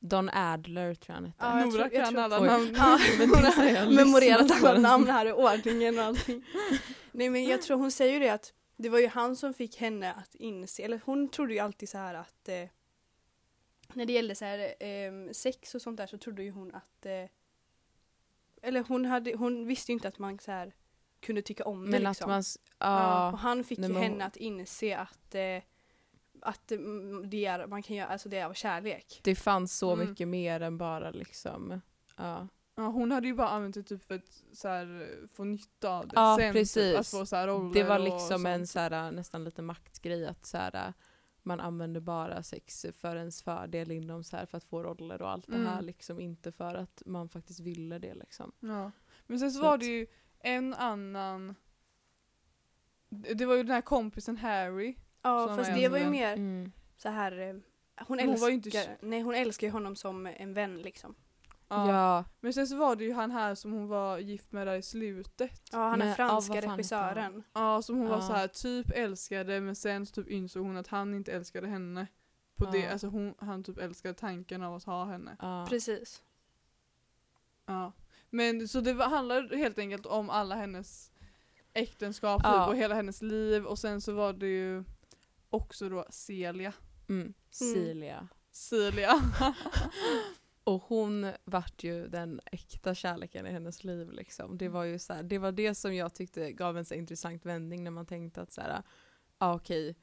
Don 0.00 0.28
Adler 0.32 0.94
tror 0.94 1.06
jag 1.06 1.14
han 1.14 1.24
hette. 1.24 1.36
Ja, 1.44 1.58
jag 1.58 1.68
Nora 1.68 1.82
tror- 1.82 1.94
jag 1.94 2.04
kan 2.04 2.14
tror- 2.14 2.22
alla 2.22 2.40
namn. 2.40 2.74
Ja, 2.76 2.98
det 3.18 3.24
har 3.26 3.90
memorerat 3.96 4.50
alla 4.64 4.78
namn 4.80 5.06
här 5.08 5.26
i 5.26 5.32
ordningen 5.32 5.98
och 5.98 6.04
allting. 6.04 6.44
Nej 7.12 7.30
men 7.30 7.44
jag 7.44 7.62
tror 7.62 7.76
hon 7.78 7.90
säger 7.92 8.12
ju 8.12 8.18
det 8.18 8.28
att 8.30 8.52
det 8.76 8.88
var 8.88 8.98
ju 8.98 9.08
han 9.08 9.36
som 9.36 9.54
fick 9.54 9.76
henne 9.76 10.12
att 10.12 10.34
inse, 10.34 10.82
eller 10.82 11.00
hon 11.04 11.28
trodde 11.28 11.52
ju 11.52 11.58
alltid 11.58 11.88
så 11.88 11.98
här 11.98 12.14
att 12.14 12.48
eh, 12.48 12.68
när 13.94 14.06
det 14.06 14.12
gällde 14.12 14.34
så 14.34 14.44
här, 14.44 14.58
eh, 14.84 15.12
sex 15.32 15.74
och 15.74 15.82
sånt 15.82 15.96
där 15.96 16.06
så 16.06 16.18
trodde 16.18 16.42
ju 16.42 16.50
hon 16.50 16.74
att 16.74 17.06
eh, 17.06 17.30
eller 18.62 18.84
hon, 18.88 19.04
hade, 19.04 19.36
hon 19.36 19.66
visste 19.66 19.92
ju 19.92 19.94
inte 19.94 20.08
att 20.08 20.18
man 20.18 20.38
så 20.38 20.50
här 20.52 20.72
kunde 21.20 21.42
tycka 21.42 21.64
om 21.64 21.84
det 21.84 21.90
Men 21.90 22.02
liksom. 22.02 22.24
att 22.24 22.28
man, 22.28 22.38
och 22.40 22.76
ja. 22.78 23.38
han 23.40 23.64
fick 23.64 23.78
ju 23.78 23.84
hon- 23.92 23.96
henne 24.02 24.24
att 24.24 24.36
inse 24.36 24.96
att 24.96 25.34
eh, 25.34 25.62
att 26.42 26.72
mm, 26.72 27.30
det 27.30 27.46
är, 27.46 27.66
man 27.66 27.82
kan 27.82 27.96
göra, 27.96 28.08
alltså 28.08 28.28
det 28.28 28.38
är 28.38 28.46
av 28.46 28.54
kärlek. 28.54 29.20
Det 29.24 29.34
fanns 29.34 29.78
så 29.78 29.92
Mm. 29.92 30.08
mycket 30.10 30.28
mer 30.28 30.60
än 30.60 30.78
bara 30.78 31.10
liksom. 31.10 31.80
Ja. 32.16 32.48
Ja, 32.74 32.86
hon 32.86 33.10
hade 33.12 33.26
ju 33.26 33.34
bara 33.34 33.48
använt 33.48 33.74
det 33.74 33.82
typ 33.82 34.02
för 34.02 34.14
att 34.14 34.42
så 34.52 34.68
här, 34.68 35.08
få 35.34 35.44
nytta 35.44 35.90
av 35.90 36.06
det 36.08 36.12
Ja, 36.16 36.36
sen. 36.40 36.52
precis. 36.52 36.74
Typ, 36.74 36.98
att 37.00 37.06
få 37.08 37.26
så 37.26 37.36
här 37.36 37.46
roller 37.48 37.74
Det 37.74 37.84
var 37.84 37.98
liksom 37.98 38.46
en 38.46 38.66
så 38.66 38.78
här, 38.80 39.12
nästan 39.12 39.44
lite 39.44 39.62
maktgrej 39.62 40.26
att 40.26 40.46
så 40.46 40.56
här, 40.58 40.92
man 41.42 41.60
använder 41.60 42.00
bara 42.00 42.42
sex 42.42 42.86
för 42.98 43.16
ens 43.16 43.42
fördel 43.42 43.90
inom 43.90 44.24
så 44.24 44.36
här 44.36 44.46
för 44.46 44.56
att 44.58 44.64
få 44.64 44.82
roller 44.82 45.22
och 45.22 45.30
allt 45.30 45.48
Mm. 45.48 45.62
det 45.64 45.68
här 45.70 45.82
liksom 45.82 46.20
inte 46.20 46.52
för 46.52 46.74
att 46.74 47.02
man 47.06 47.28
faktiskt 47.28 47.60
ville 47.60 47.98
det 47.98 48.14
liksom. 48.14 48.52
Ja. 48.60 48.90
Men 49.26 49.38
sen 49.38 49.50
så, 49.52 49.56
Så 49.58 49.62
var 49.64 49.74
att- 49.74 49.80
det 49.80 49.86
ju 49.86 50.06
en 50.38 50.74
annan 50.74 51.54
det 53.08 53.46
var 53.46 53.54
ju 53.54 53.62
den 53.62 53.72
här 53.74 53.80
kompisen 53.80 54.36
Harry. 54.36 54.96
Ja 55.22 55.46
Som 55.46 55.56
fast 55.56 55.74
det 55.74 55.88
var 55.88 55.98
ju 55.98 56.06
mer 56.10 56.32
Mm. 56.32 56.72
så 56.96 57.08
här 57.08 57.38
eh, 57.38 57.46
hon 58.06 58.16
Men 58.16 58.18
hon 58.18 58.18
älskar, 58.30 58.40
var 58.40 58.48
ju 58.48 58.54
inte- 58.54 58.96
nej, 59.00 59.20
hon 59.20 59.34
älskar 59.34 59.66
ju 59.66 59.70
honom 59.72 59.96
som 59.96 60.26
en 60.26 60.54
vän 60.54 60.82
liksom. 60.82 61.14
Ja. 61.68 62.24
Men 62.40 62.52
sen 62.52 62.66
så 62.68 62.76
var 62.76 62.96
det 62.96 63.04
ju 63.04 63.12
han 63.12 63.30
här 63.30 63.54
som 63.54 63.72
hon 63.72 63.88
var 63.88 64.18
gift 64.18 64.52
med 64.52 64.66
där 64.66 64.74
i 64.76 64.82
slutet. 64.82 65.62
Ja 65.72 65.78
han 65.88 66.02
är 66.02 66.08
ja, 66.08 66.14
franska 66.14 66.54
han? 66.54 66.62
regissören. 66.76 67.42
Ja, 67.52 67.82
som 67.82 67.96
hon 67.98 68.08
var 68.08 68.16
Ja. 68.16 68.22
så 68.22 68.32
här 68.32 68.48
typ 68.48 68.90
älskade 68.94 69.60
men 69.60 69.76
sen 69.76 70.06
så 70.06 70.12
typ 70.14 70.28
insåg 70.28 70.66
hon 70.66 70.76
att 70.76 70.86
han 70.88 71.14
inte 71.14 71.32
älskade 71.32 71.66
henne. 71.68 72.06
På 72.56 72.64
det, 72.64 72.78
Ja. 72.78 72.90
alltså 72.90 73.06
hon, 73.06 73.34
han 73.38 73.64
typ 73.64 73.78
älskade 73.78 74.14
tanken 74.14 74.62
av 74.62 74.74
att 74.74 74.84
ha 74.84 75.04
henne. 75.04 75.36
Ja. 75.40 75.66
Precis. 75.68 76.22
Ja. 77.66 77.92
Men 78.30 78.68
så 78.68 78.80
det 78.80 78.92
var, 78.92 79.06
handlar 79.08 79.56
helt 79.56 79.78
enkelt 79.78 80.06
om 80.06 80.30
alla 80.30 80.54
hennes 80.54 81.12
äktenskap 81.72 82.40
Ja. 82.44 82.64
typ, 82.64 82.68
och 82.68 82.76
hela 82.76 82.94
hennes 82.94 83.22
liv 83.22 83.64
och 83.64 83.78
sen 83.78 84.00
så 84.00 84.12
var 84.12 84.32
det 84.32 84.46
ju 84.46 84.84
också 85.50 85.88
då 85.88 86.06
Celia. 86.10 86.72
Mm. 87.08 87.34
Celia. 87.50 88.28
Celia. 88.50 89.14
Och 90.64 90.82
hon 90.82 91.32
vart 91.44 91.84
ju 91.84 92.08
den 92.08 92.40
äkta 92.46 92.94
kärleken 92.94 93.46
i 93.46 93.50
hennes 93.50 93.84
liv 93.84 94.10
liksom. 94.12 94.58
Det 94.58 94.68
var 94.68 94.84
ju 94.84 94.98
så 94.98 95.12
här, 95.12 95.22
det 95.22 95.38
var 95.38 95.52
det 95.52 95.74
som 95.74 95.94
jag 95.94 96.14
tyckte 96.14 96.52
gav 96.52 96.78
en 96.78 96.84
så 96.84 96.94
intressant 96.94 97.46
vändning 97.46 97.84
när 97.84 97.90
man 97.90 98.06
tänkte 98.06 98.42
att 98.42 98.52
så 98.52 98.60
här, 98.60 98.82
ah, 99.38 99.54
okej, 99.54 99.96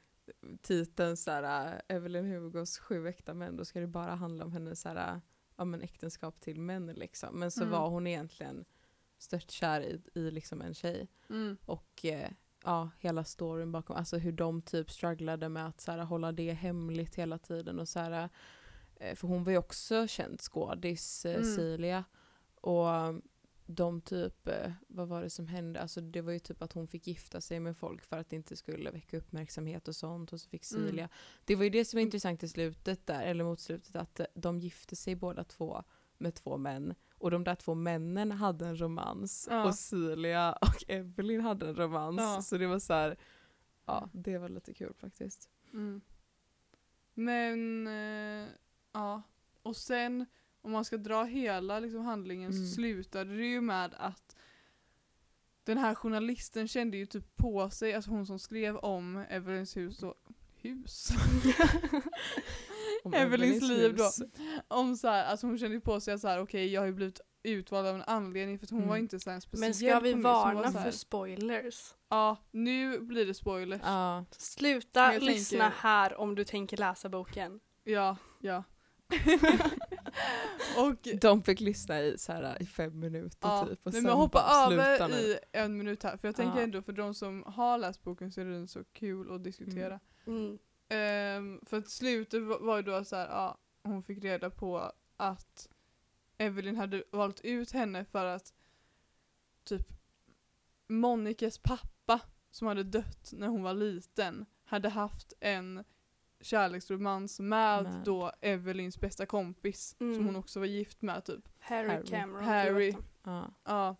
titeln 0.62 1.16
så 1.16 1.30
här, 1.30 1.82
Evelyn 1.88 2.32
Hugos 2.32 2.78
sju 2.78 3.08
äkta 3.08 3.34
män, 3.34 3.56
då 3.56 3.64
ska 3.64 3.80
det 3.80 3.86
bara 3.86 4.14
handla 4.14 4.44
om 4.44 4.52
hennes 4.52 4.80
så 4.80 4.88
här, 4.88 5.20
ja, 5.56 5.64
men 5.64 5.82
äktenskap 5.82 6.40
till 6.40 6.60
män 6.60 6.86
liksom. 6.86 7.38
Men 7.38 7.50
så 7.50 7.60
Mm. 7.60 7.72
var 7.72 7.88
hon 7.88 8.06
egentligen 8.06 8.64
störtkär 9.18 9.80
i, 9.80 10.02
i 10.14 10.30
liksom 10.30 10.62
en 10.62 10.74
tjej. 10.74 11.08
Mm. 11.30 11.56
Och 11.64 12.04
eh, 12.04 12.30
ja, 12.68 12.90
hela 12.98 13.24
storyn 13.24 13.72
bakom, 13.72 13.96
alltså 13.96 14.16
hur 14.16 14.32
de 14.32 14.62
typ 14.62 14.90
strugglade 14.90 15.48
med 15.48 15.66
att 15.66 15.80
så 15.80 15.92
här, 15.92 15.98
hålla 15.98 16.32
det 16.32 16.52
hemligt 16.52 17.14
hela 17.14 17.38
tiden. 17.38 17.78
Och 17.78 17.88
så 17.88 17.98
här, 17.98 18.28
eh, 18.96 19.14
för 19.14 19.28
hon 19.28 19.44
var 19.44 19.52
ju 19.52 19.58
också 19.58 20.06
känd 20.06 20.40
skådis, 20.40 21.24
eh, 21.24 21.34
Mm. 21.34 21.54
Celia. 21.56 22.04
Och 22.54 22.88
de 23.66 24.00
typ, 24.00 24.48
eh, 24.48 24.72
vad 24.88 25.08
var 25.08 25.22
det 25.22 25.30
som 25.30 25.46
hände? 25.46 25.80
Alltså 25.80 26.00
det 26.00 26.20
var 26.20 26.32
ju 26.32 26.38
typ 26.38 26.62
att 26.62 26.72
hon 26.72 26.88
fick 26.88 27.06
gifta 27.06 27.40
sig 27.40 27.60
med 27.60 27.76
folk 27.76 28.04
för 28.04 28.18
att 28.18 28.30
det 28.30 28.36
inte 28.36 28.56
skulle 28.56 28.90
väcka 28.90 29.16
uppmärksamhet 29.18 29.88
och 29.88 29.96
sånt. 29.96 30.32
Och 30.32 30.40
så 30.40 30.48
fick 30.48 30.72
Mm. 30.72 30.86
Celia. 30.88 31.08
Det 31.44 31.56
var 31.56 31.64
ju 31.64 31.70
det 31.70 31.84
som 31.84 31.96
var 31.98 32.02
intressant 32.02 32.42
i 32.42 32.48
slutet 32.48 33.06
där, 33.06 33.22
eller 33.22 33.44
mot 33.44 33.60
slutet, 33.60 33.96
att 33.96 34.20
de 34.34 34.58
gifte 34.58 34.96
sig 34.96 35.14
båda 35.14 35.44
två 35.44 35.82
med 36.18 36.34
två 36.34 36.56
män. 36.56 36.94
Och 37.18 37.30
de 37.30 37.44
där 37.44 37.54
två 37.54 37.74
männen 37.74 38.32
hade 38.32 38.66
en 38.66 38.80
romans. 38.80 39.48
Ja. 39.50 39.64
Och 39.64 39.74
Celia 39.74 40.52
och 40.52 40.84
Evelyn 40.88 41.40
hade 41.40 41.68
en 41.68 41.76
romans. 41.76 42.18
Ja. 42.20 42.42
Så 42.42 42.58
det 42.58 42.66
var 42.66 42.78
så 42.78 42.92
här, 42.92 43.16
ja 43.86 44.08
det 44.12 44.38
var 44.38 44.48
lite 44.48 44.74
kul 44.74 44.94
faktiskt. 44.94 45.48
Mm. 45.72 46.00
Men, 47.14 47.86
eh, 47.86 48.48
ja. 48.92 49.22
Och 49.62 49.76
sen 49.76 50.26
om 50.62 50.72
man 50.72 50.84
ska 50.84 50.96
dra 50.96 51.24
hela 51.24 51.80
liksom, 51.80 52.04
handlingen 52.04 52.50
Mm. 52.52 52.66
så 52.66 52.74
slutade 52.74 53.36
det 53.36 53.46
ju 53.46 53.60
med 53.60 53.94
att 53.98 54.36
den 55.64 55.78
här 55.78 55.94
journalisten 55.94 56.68
kände 56.68 56.96
ju 56.96 57.06
typ 57.06 57.36
på 57.36 57.70
sig, 57.70 57.94
alltså 57.94 58.10
hon 58.10 58.26
som 58.26 58.38
skrev 58.38 58.76
om 58.76 59.16
Evelyns 59.16 59.76
hus 59.76 59.98
då, 59.98 60.14
hus? 60.60 61.08
Om 63.04 63.14
Evelyns 63.14 63.62
liv 63.62 63.96
då. 63.96 64.10
om 64.68 64.96
så 64.96 65.08
här, 65.08 65.24
alltså 65.24 65.46
hon 65.46 65.58
kände 65.58 65.80
på 65.80 66.00
sig 66.00 66.14
att 66.14 66.20
så 66.20 66.28
här, 66.28 66.38
okej 66.40 66.72
jag 66.72 66.80
har 66.80 66.86
ju 66.86 66.92
blivit 66.92 67.20
utvald 67.42 67.86
av 67.86 67.94
en 67.94 68.02
anledning 68.02 68.58
för 68.58 68.66
att 68.66 68.70
hon 68.70 68.78
Mm. 68.78 68.88
var 68.88 68.96
inte 68.96 69.20
så 69.20 69.30
här 69.30 69.34
en 69.34 69.40
speciell 69.40 69.66
Men 69.68 69.74
ska 69.74 70.00
vi 70.00 70.14
varna 70.14 70.72
för 70.72 70.90
spoilers? 70.90 71.94
Ja, 72.08 72.36
nu 72.50 73.00
blir 73.00 73.26
det 73.26 73.34
spoilers. 73.34 73.80
Ja, 73.84 74.24
Sluta 74.30 75.12
jag 75.14 75.22
lyssna 75.22 75.58
tänker- 75.58 75.78
här 75.78 76.20
om 76.20 76.34
du 76.34 76.44
tänker 76.44 76.76
läsa 76.76 77.08
boken. 77.08 77.60
Ja, 77.84 78.16
ja. 78.40 78.62
och 80.76 81.08
de 81.20 81.42
fick 81.42 81.60
lyssna 81.60 82.00
i, 82.00 82.18
så 82.18 82.32
här, 82.32 82.62
i 82.62 82.66
fem 82.66 82.98
minuter 83.00 83.38
Ja, 83.48 83.66
typ. 83.70 83.86
Och 83.86 83.92
men 83.92 84.04
jag 84.04 84.16
hoppar 84.16 84.72
över 84.72 84.96
"Sluta 84.96 85.08
nu." 85.08 85.16
i 85.22 85.38
en 85.52 85.78
minut 85.78 86.02
här 86.02 86.16
för 86.16 86.28
jag 86.28 86.36
tänker 86.36 86.56
Ja. 86.58 86.62
ändå 86.64 86.82
för 86.82 86.92
de 86.92 87.14
som 87.14 87.42
har 87.46 87.78
läst 87.78 88.02
boken 88.04 88.32
så 88.32 88.40
är 88.40 88.44
den 88.44 88.68
så 88.68 88.84
kul 88.92 89.32
att 89.34 89.44
diskutera. 89.44 90.00
Mm. 90.26 90.58
Ehm, 90.88 91.60
för 91.66 91.76
att 91.78 91.88
slutet 91.90 92.42
var 92.42 92.76
ju 92.76 92.82
då 92.82 93.04
så 93.04 93.16
här, 93.16 93.28
ja, 93.28 93.58
hon 93.82 94.02
fick 94.02 94.24
reda 94.24 94.50
på 94.50 94.92
att 95.16 95.68
Evelyn 96.38 96.76
hade 96.76 97.04
valt 97.10 97.40
ut 97.40 97.70
henne 97.72 98.04
för 98.04 98.24
att 98.24 98.52
typ 99.64 99.88
Monikes 100.86 101.58
pappa 101.58 102.20
som 102.50 102.68
hade 102.68 102.82
dött 102.82 103.32
när 103.32 103.48
hon 103.48 103.62
var 103.62 103.74
liten 103.74 104.46
hade 104.64 104.88
haft 104.88 105.32
en 105.40 105.84
kärleksromans 106.40 107.40
med, 107.40 107.82
Med. 107.82 108.02
då 108.04 108.32
Evelyns 108.40 109.00
bästa 109.00 109.26
kompis 109.26 109.94
som 109.98 110.12
Mm. 110.12 110.26
hon 110.26 110.36
också 110.36 110.58
var 110.58 110.66
gift 110.66 111.02
med 111.02 111.24
typ. 111.24 111.48
Harry, 111.58 111.88
Harry. 111.88 112.06
Cameron. 112.06 112.44
Harry. 112.44 112.94
Ja. 113.22 113.50
Ja. 113.64 113.96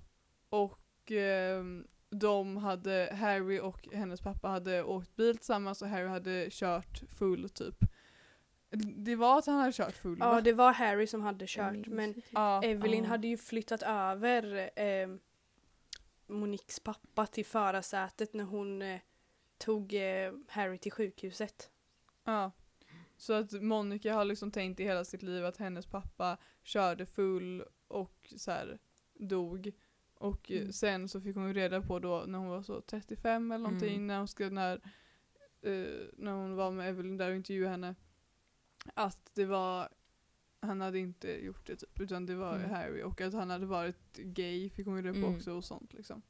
Och 0.49 1.11
ehm, 1.13 1.87
de 2.11 2.57
hade, 2.57 3.09
Harry 3.21 3.61
och 3.61 3.89
hennes 3.93 4.21
pappa 4.21 4.49
hade 4.49 4.83
åkt 4.83 5.17
bil 5.17 5.37
tillsammans 5.37 5.83
och 5.83 5.89
Harry 5.89 6.07
hade 6.09 6.49
kört 6.51 7.03
full 7.19 7.49
typ. 7.49 7.77
Det 8.97 9.17
var 9.17 9.39
att 9.39 9.47
han 9.47 9.59
hade 9.61 9.73
kört 9.73 9.95
full 9.95 10.17
Ja 10.21 10.31
va? 10.31 10.41
det 10.41 10.53
var 10.53 10.73
Harry 10.73 11.07
som 11.07 11.23
hade 11.23 11.45
kört 11.49 11.87
men. 11.87 12.23
Ja. 12.31 12.63
Evelyn 12.65 13.05
Ja. 13.05 13.11
hade 13.11 13.29
ju 13.29 13.37
flyttat 13.37 13.83
över 13.83 14.71
eh, 14.81 15.09
Moniques 16.27 16.81
pappa 16.81 17.27
till 17.27 17.47
förarsätet 17.47 18.35
när 18.35 18.45
hon 18.45 18.83
eh, 18.83 19.01
tog 19.59 19.95
eh, 19.95 20.33
Harry 20.49 20.79
till 20.79 20.93
sjukhuset. 20.93 21.71
ja. 22.25 22.53
Så 23.21 23.33
att 23.33 23.53
Monica 23.53 24.15
har 24.15 24.25
liksom 24.25 24.51
tänkt 24.51 24.81
i 24.81 24.85
hela 24.85 25.05
sitt 25.05 25.23
liv 25.23 25.45
att 25.47 25.57
hennes 25.57 25.87
pappa 25.87 26.37
körde 26.63 27.07
full 27.07 27.65
och 27.89 28.33
så 28.37 28.51
här 28.51 28.79
dog. 29.15 29.73
Och 30.19 30.51
Mm. 30.51 30.73
sen 30.73 31.09
så 31.09 31.21
fick 31.21 31.37
hon 31.37 31.47
ju 31.47 31.53
reda 31.53 31.83
på 31.83 31.99
då 31.99 32.25
när 32.27 32.39
hon 32.39 32.49
var 32.49 32.63
så 32.63 32.81
35 32.81 33.53
eller 33.53 33.65
någonting 33.65 33.95
Mm. 33.95 34.07
när 34.07 34.19
hon 34.19 34.29
skrev 34.29 34.53
när, 34.53 34.75
eh, 35.63 36.07
när 36.17 36.33
hon 36.33 36.57
var 36.57 36.71
med 36.71 36.89
Evelyn 36.89 37.17
där 37.17 37.31
och 37.31 37.37
intervjuade 37.37 37.71
henne. 37.71 37.95
Att 38.95 39.31
det 39.35 39.45
var, 39.45 39.89
han 40.61 40.81
hade 40.81 40.99
inte 40.99 41.45
gjort 41.45 41.67
det 41.67 41.77
typ 41.77 42.01
utan 42.01 42.27
det 42.27 42.35
var 42.35 42.57
Mm. 42.57 42.71
Harry 42.71 43.03
och 43.03 43.21
att 43.21 43.33
han 43.33 43.51
hade 43.51 43.67
varit 43.67 44.17
gay 44.17 44.71
fick 44.71 44.87
hon 44.87 44.97
ju 44.97 45.03
reda 45.03 45.13
på 45.21 45.27
Mm. 45.27 45.37
också 45.37 45.53
och 45.53 45.65
sånt 45.65 45.93
liksom. 45.93 46.23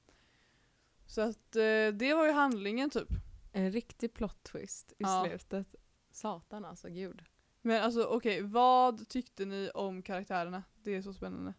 Så 1.07 1.21
att 1.21 1.57
eh, 1.57 1.89
det 1.93 2.15
var 2.15 2.27
ju 2.27 2.33
handlingen 2.33 2.91
typ. 2.91 3.09
En 3.53 3.73
riktig 3.73 4.15
plot 4.15 4.43
twist 4.43 4.93
i 4.93 4.95
Ja. 4.99 5.25
slutet. 5.29 5.75
Satan 6.11 6.65
alltså, 6.65 6.89
gud. 6.89 7.23
Men 7.63 7.83
alltså 7.83 8.05
okej, 8.05 8.43
vad 8.43 9.09
tyckte 9.09 9.45
ni 9.45 9.71
om 9.75 10.03
karaktärerna? 10.03 10.63
Det 10.83 10.95
är 10.95 11.03
så 11.03 11.15
spännande. 11.15 11.55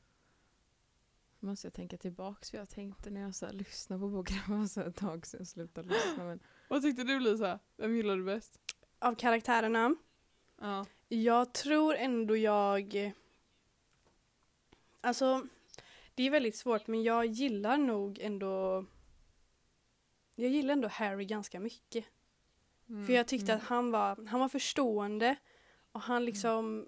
Måste 1.39 1.67
jag 1.67 1.74
tänka 1.74 1.98
tillbaks 1.98 2.51
för 2.51 2.58
jag 2.58 2.69
tänkte 2.69 3.10
när 3.10 3.22
jag 3.22 3.36
så 3.36 3.46
här, 3.46 3.53
lyssnade 3.53 4.00
på 4.00 4.08
boken, 4.10 4.38
det 4.48 4.53
var 4.53 4.65
så 4.67 4.81
ett 4.81 4.96
tag 4.96 5.25
sedan 5.25 5.38
jag 5.39 5.48
slutade 5.48 5.89
lyssna. 5.89 6.24
Men, 6.24 6.39
Vad 6.67 6.81
tyckte 6.81 7.03
du 7.03 7.19
Lisa? 7.19 7.60
Vem 7.77 7.96
gillar 7.96 8.15
du 8.17 8.24
bäst? 8.24 8.60
Av 9.00 9.15
karaktärerna, 9.15 9.96
Ja. 10.62 10.86
jag 11.08 11.53
tror 11.53 11.96
ändå 11.96 12.38
jag... 12.38 13.13
Alltså, 15.01 15.48
det 16.15 16.24
är 16.24 16.31
väldigt 16.31 16.55
svårt 16.55 16.88
men 16.88 17.03
jag 17.03 17.25
gillar 17.25 17.77
nog 17.77 18.19
ändå... 18.19 18.86
Jag 20.36 20.50
gillar 20.50 20.74
ändå 20.74 20.88
Harry 20.88 21.25
ganska 21.25 21.60
mycket. 21.60 22.05
Mm. 22.89 23.05
För 23.05 23.13
jag 23.13 23.27
tyckte 23.27 23.51
Mm. 23.51 23.58
att 23.63 23.69
han 23.69 23.91
var, 23.91 24.25
han 24.27 24.39
var 24.39 24.50
förstående 24.50 25.36
och 25.91 26.01
han 26.01 26.25
liksom 26.25 26.88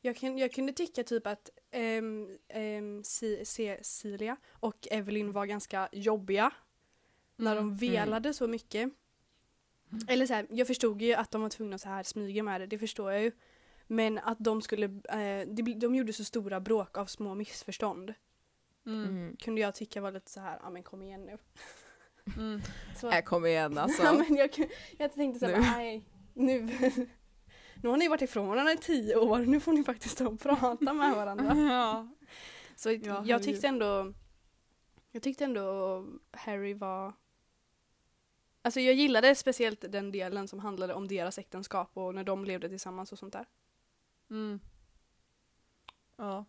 jag, 0.00 0.16
kan, 0.16 0.38
jag 0.38 0.52
kunde 0.52 0.72
tycka 0.72 1.04
typ 1.04 1.26
att 1.26 1.50
um, 1.72 2.38
um, 2.54 3.02
Celia 3.82 4.36
och 4.50 4.88
Evelyn 4.90 5.32
var 5.32 5.46
ganska 5.46 5.88
jobbiga 5.92 6.50
när 7.36 7.56
de 7.56 7.64
Mm. 7.64 7.76
velade 7.76 8.34
så 8.34 8.46
mycket. 8.48 8.90
Eller 10.08 10.26
så 10.26 10.34
här, 10.34 10.46
jag 10.50 10.66
förstod 10.66 11.02
ju 11.02 11.14
att 11.14 11.30
de 11.30 11.42
var 11.42 11.48
tvungna 11.48 11.74
att 11.74 11.80
så 11.80 11.88
här 11.88 12.02
smyga 12.02 12.42
med 12.42 12.60
det, 12.60 12.66
det 12.66 12.78
förstår 12.78 13.12
jag 13.12 13.22
ju. 13.22 13.32
Men 13.86 14.18
att 14.18 14.38
de 14.40 14.62
skulle, 14.62 14.86
eh, 14.86 15.48
de, 15.48 15.62
de 15.78 15.94
gjorde 15.94 16.12
så 16.12 16.24
stora 16.24 16.60
bråk 16.60 16.98
av 16.98 17.06
små 17.06 17.34
missförstånd. 17.34 18.14
Mm. 18.86 19.04
mm. 19.08 19.36
Kunde 19.36 19.60
jag 19.60 19.74
tycka 19.74 20.00
var 20.00 20.12
lite 20.12 20.30
så 20.30 20.40
här, 20.40 20.58
ja 20.62 20.70
men 20.70 20.82
kom 20.82 21.02
igen 21.02 21.26
nu. 21.26 21.38
Mm. 22.36 22.60
Så, 23.00 23.10
Äh, 23.10 23.22
kom 23.22 23.46
igen 23.46 23.78
alltså. 23.78 24.02
Ja, 24.04 24.12
men 24.12 24.36
jag, 24.36 24.50
jag 24.98 25.12
tänkte 25.14 25.40
så 25.40 25.46
här, 25.46 25.58
nej, 25.60 26.02
nu, 26.34 26.68
nu 27.82 27.88
har 27.88 27.96
ni 27.96 28.08
varit 28.08 28.22
ifrån 28.22 28.48
varandra 28.48 28.72
i 28.72 28.76
tio 28.76 29.16
år, 29.16 29.38
nu 29.38 29.60
får 29.60 29.72
ni 29.72 29.84
faktiskt 29.84 30.14
stå 30.14 30.26
och 30.26 30.40
prata 30.40 30.92
med 30.92 31.14
varandra. 31.14 31.56
ja. 31.72 32.08
Så 32.76 32.92
Ja, 32.92 33.22
jag 33.26 33.42
tyckte 33.42 33.68
ändå, 33.68 34.12
jag 35.10 35.22
tyckte 35.22 35.44
ändå 35.44 36.06
Harry 36.32 36.74
var 36.74 37.12
Alltså 38.64 38.80
jag 38.80 38.94
gillade 38.94 39.34
speciellt 39.34 39.84
den 39.88 40.12
delen 40.12 40.48
som 40.48 40.58
handlade 40.58 40.94
om 40.94 41.08
deras 41.08 41.38
äktenskap 41.38 41.90
och 41.94 42.14
när 42.14 42.24
de 42.24 42.44
levde 42.44 42.68
tillsammans 42.68 43.12
och 43.12 43.18
sånt 43.18 43.32
där. 43.32 43.46
Mm. 44.30 44.60
Ja. 46.16 46.44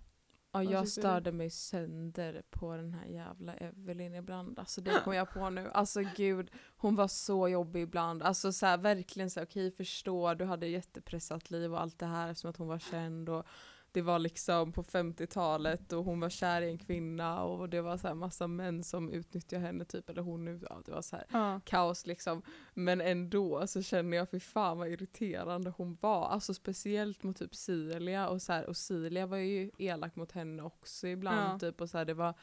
Ja, 0.53 0.63
jag 0.63 0.87
störde 0.87 1.31
mig 1.31 1.49
sönder 1.49 2.43
på 2.49 2.75
den 2.75 2.93
här 2.93 3.05
jävla 3.05 3.53
Evelyn 3.53 4.15
ibland. 4.15 4.59
Alltså 4.59 4.81
det 4.81 5.01
kom 5.03 5.13
jag 5.13 5.29
på 5.29 5.49
nu. 5.49 5.71
Alltså 5.73 6.01
gud, 6.15 6.51
hon 6.77 6.95
var 6.95 7.07
så 7.07 7.47
jobbig 7.47 7.81
ibland. 7.81 8.23
Alltså 8.23 8.51
så 8.51 8.65
här, 8.65 8.77
verkligen 8.77 9.29
så 9.29 9.39
här, 9.39 9.47
okej 9.47 9.71
förstå, 9.71 10.33
du 10.33 10.45
hade 10.45 10.67
jättepressat 10.67 11.51
liv 11.51 11.73
och 11.73 11.81
allt 11.81 11.99
det 11.99 12.05
här 12.05 12.33
som 12.33 12.49
att 12.49 12.57
hon 12.57 12.67
var 12.67 12.79
känd 12.79 13.29
och 13.29 13.45
det 13.93 14.01
var 14.01 14.19
liksom 14.19 14.71
på 14.71 14.83
50-talet 14.83 15.93
och 15.93 16.03
hon 16.03 16.19
var 16.19 16.29
kär 16.29 16.61
i 16.61 16.69
en 16.69 16.77
kvinna 16.77 17.43
och 17.43 17.69
det 17.69 17.81
var 17.81 17.97
så 17.97 18.07
här 18.07 18.15
massa 18.15 18.47
män 18.47 18.83
som 18.83 19.09
utnyttjade 19.09 19.65
henne 19.65 19.85
typ, 19.85 20.09
eller 20.09 20.21
hon 20.21 20.59
ja, 20.69 20.81
det 20.85 20.91
var 20.91 21.01
så 21.01 21.15
här 21.15 21.25
ja. 21.31 21.61
kaos 21.65 22.05
liksom. 22.05 22.41
Men 22.73 23.01
ändå 23.01 23.67
så 23.67 23.81
känner 23.81 24.17
jag 24.17 24.29
för 24.29 24.39
fan 24.39 24.77
vad 24.77 24.87
irriterande 24.87 25.73
hon 25.77 25.97
var. 26.01 26.27
Alltså 26.27 26.53
speciellt 26.53 27.23
mot 27.23 27.37
typ 27.37 27.55
Cilia 27.55 28.27
och 28.27 28.41
så 28.41 28.53
här, 28.53 28.65
och 28.65 28.77
Cilia 28.77 29.25
var 29.25 29.37
ju 29.37 29.71
elak 29.77 30.15
mot 30.15 30.31
henne 30.31 30.63
också 30.63 31.07
ibland 31.07 31.53
Ja. 31.53 31.59
typ 31.59 31.81
och 31.81 31.89
så 31.89 31.97
här, 31.97 32.05
det 32.05 32.13
var 32.13 32.33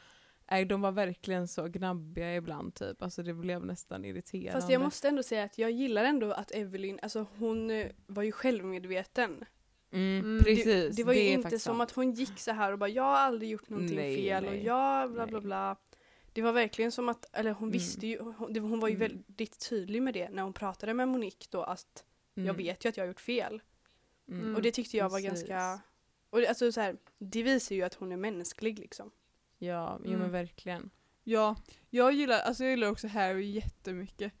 Nej, 0.51 0.65
de 0.65 0.81
var 0.81 0.91
verkligen 0.91 1.47
så 1.47 1.67
gnabbiga 1.67 2.35
ibland 2.35 2.75
typ. 2.75 3.01
Alltså 3.01 3.23
det 3.23 3.33
blev 3.33 3.65
nästan 3.65 4.05
irriterande. 4.05 4.51
Fast 4.51 4.71
jag 4.71 4.81
måste 4.81 5.07
ändå 5.07 5.23
säga 5.23 5.43
att 5.43 5.57
jag 5.57 5.71
gillar 5.71 6.03
ändå 6.03 6.31
att 6.31 6.51
Evelyn, 6.51 6.99
alltså 7.01 7.25
hon 7.37 7.71
eh, 7.71 7.87
var 8.07 8.23
ju 8.23 8.31
självmedveten. 8.31 9.45
Mm, 9.91 10.19
Mm, 10.19 10.43
precis. 10.43 10.65
Det, 10.65 10.89
det 10.89 11.03
var 11.03 11.13
ju 11.13 11.19
är 11.19 11.33
inte 11.33 11.49
som 11.49 11.59
sant. 11.59 11.81
att 11.81 11.91
hon 11.95 12.11
gick 12.11 12.39
så 12.39 12.51
här 12.51 12.71
och 12.71 12.79
bara 12.79 12.89
jag 12.89 13.03
har 13.03 13.17
aldrig 13.17 13.49
gjort 13.51 13.69
någonting 13.69 13.95
Nej, 13.97 14.15
fel 14.15 14.45
och 14.47 14.55
jag 14.55 15.11
bla 15.11 15.27
bla 15.27 15.41
bla. 15.41 15.75
Det 16.33 16.41
var 16.41 16.51
verkligen 16.51 16.91
som 16.91 17.09
att, 17.09 17.25
eller 17.33 17.51
hon 17.51 17.63
Mm. 17.63 17.71
visste 17.71 18.07
ju, 18.07 18.19
hon, 18.19 18.53
det, 18.53 18.59
hon 18.59 18.79
var 18.79 18.87
ju 18.89 18.95
Mm. 18.95 19.07
väldigt 19.09 19.69
tydlig 19.69 20.01
med 20.01 20.13
det 20.13 20.29
när 20.29 20.43
hon 20.43 20.53
pratade 20.53 20.93
med 20.93 21.07
Monique 21.07 21.47
då 21.51 21.63
att 21.63 22.03
jag 22.33 22.53
vet 22.53 22.85
ju 22.85 22.89
att 22.89 22.97
jag 22.97 23.03
har 23.03 23.07
gjort 23.07 23.21
fel. 23.21 23.61
mm. 24.29 24.55
Och 24.55 24.61
det 24.61 24.71
tyckte 24.71 24.97
jag 24.97 25.09
var 25.09 25.17
precis. 25.21 25.29
ganska, 25.47 25.79
och 26.29 26.41
det, 26.41 26.47
alltså 26.47 26.71
så 26.71 26.81
här, 26.81 26.97
det 27.19 27.43
visar 27.43 27.75
ju 27.75 27.81
att 27.83 27.93
hon 27.93 28.11
är 28.11 28.17
mänsklig 28.17 28.79
liksom. 28.79 29.11
Ja, 29.57 29.99
jo 30.05 30.17
men 30.17 30.31
verkligen. 30.31 30.89
Ja, 31.23 31.55
jag 31.89 32.13
gillar, 32.13 32.39
alltså 32.39 32.63
jag 32.63 32.71
gillar 32.71 32.87
också 32.91 33.07
Harry 33.07 33.45
jättemycket. 33.51 34.33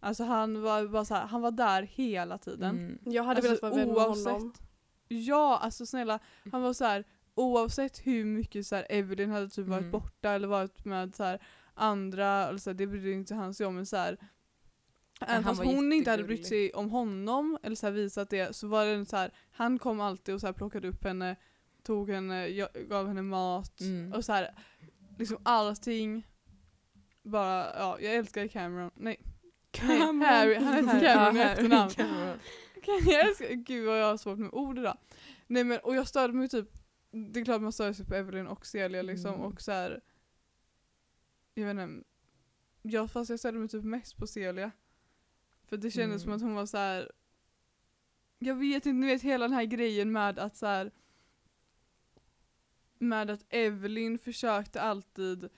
Alltså 0.00 0.24
han 0.24 0.62
var 0.62 0.86
bara 0.86 1.04
så 1.04 1.14
här, 1.14 1.26
han 1.26 1.40
var 1.42 1.50
där 1.50 1.82
hela 1.82 2.38
tiden. 2.38 2.70
Mm. 2.78 2.98
Jag 3.14 3.22
hade 3.24 3.36
Alltså, 3.38 3.48
velat 3.50 3.62
vara 3.62 3.74
vän 3.74 3.88
med 3.88 3.96
oavsett- 3.96 4.32
honom. 4.32 4.52
Ja, 5.08 5.58
alltså 5.62 5.86
snälla, 5.86 6.18
han 6.52 6.62
var 6.62 6.72
så 6.72 6.84
här 6.84 7.04
oavsett 7.34 7.98
hur 8.06 8.24
mycket 8.24 8.66
så 8.66 8.76
här, 8.76 8.86
Evelyn 8.90 9.30
hade 9.30 9.48
typ 9.48 9.66
varit 9.66 9.80
Mm. 9.80 9.90
borta 9.90 10.30
eller 10.30 10.48
varit 10.48 10.84
med 10.84 11.14
så 11.14 11.24
här, 11.24 11.42
andra, 11.74 12.48
eller 12.48 12.58
så 12.58 12.70
här, 12.70 12.74
det 12.74 12.86
brydde 12.86 13.10
inte 13.12 13.34
han 13.34 13.54
sig 13.54 13.66
om 13.66 13.74
men 13.74 13.86
så 13.86 13.96
här, 13.96 14.18
Även 15.20 15.44
fast 15.44 15.64
hon 15.64 15.92
inte 15.92 16.10
hade 16.10 16.24
brytt 16.24 16.46
sig 16.46 16.72
om 16.72 16.90
honom 16.90 17.58
eller 17.62 17.76
så 17.76 17.90
visat 17.90 18.30
det 18.30 18.56
så 18.56 18.66
var 18.68 18.86
det 18.86 19.06
så 19.06 19.16
här, 19.16 19.30
han 19.50 19.78
kom 19.78 20.00
alltid 20.00 20.34
och 20.34 20.40
så 20.40 20.52
plockade 20.52 20.88
upp 20.88 21.04
henne, 21.04 21.36
tog 21.82 22.10
henne, 22.10 22.50
gav 22.88 23.08
henne 23.08 23.22
mat 23.22 23.80
Mm. 23.80 24.12
och 24.12 24.24
så 24.24 24.32
här, 24.32 24.54
liksom 25.18 25.38
allting. 25.42 26.26
Bara, 27.22 27.66
ja 27.78 27.96
jag 28.00 28.14
älskar 28.14 28.46
Cameron. 28.48 28.90
Nej, 28.94 29.20
Nej, 29.82 29.98
Harry, 30.28 30.54
han 30.54 30.74
heter 30.88 31.14
Cameron 31.14 31.36
i 31.36 31.40
efternamn. 31.40 31.90
Cameron. 32.84 33.06
jag 33.06 33.28
älskar, 33.28 33.48
gud 33.52 33.86
vad 33.86 34.00
jag 34.00 34.06
har 34.06 34.16
svårt 34.16 34.38
med 34.38 34.50
ord 34.52 34.78
idag. 34.78 34.98
Nej 35.46 35.64
men 35.64 35.78
och 35.78 35.94
jag 35.96 36.08
störde 36.08 36.32
mig 36.32 36.48
typ, 36.48 36.68
det 37.10 37.40
är 37.40 37.44
klart 37.44 37.62
man 37.62 37.72
stör 37.72 37.92
sig 37.92 38.06
på 38.06 38.14
Evelyn 38.14 38.46
och 38.46 38.66
Celia 38.66 39.02
liksom 39.02 39.34
Mm. 39.34 39.46
och 39.46 39.60
så 39.60 39.72
här. 39.72 40.00
Jag 41.54 41.74
vet 41.74 41.88
inte, 41.88 42.08
ja, 42.82 43.08
fast 43.08 43.30
jag 43.30 43.38
störde 43.38 43.58
mig 43.58 43.68
typ 43.68 43.84
mest 43.84 44.16
på 44.16 44.26
Celia. 44.26 44.70
För 45.66 45.76
det 45.76 45.90
kändes 45.90 46.22
som 46.22 46.30
Mm. 46.30 46.36
att 46.36 46.42
hon 46.42 46.54
var 46.54 46.66
så 46.66 46.76
här. 46.76 47.12
Jag 48.38 48.54
vet 48.54 48.86
inte, 48.86 48.92
ni 48.92 49.06
vet 49.06 49.22
hela 49.22 49.44
den 49.48 49.54
här 49.56 49.64
grejen 49.64 50.12
med 50.12 50.38
att 50.38 50.56
så 50.56 50.66
här. 50.66 50.90
Med 52.98 53.30
att 53.30 53.44
Evelyn 53.48 54.18
försökte 54.18 54.80
alltid 54.80 55.48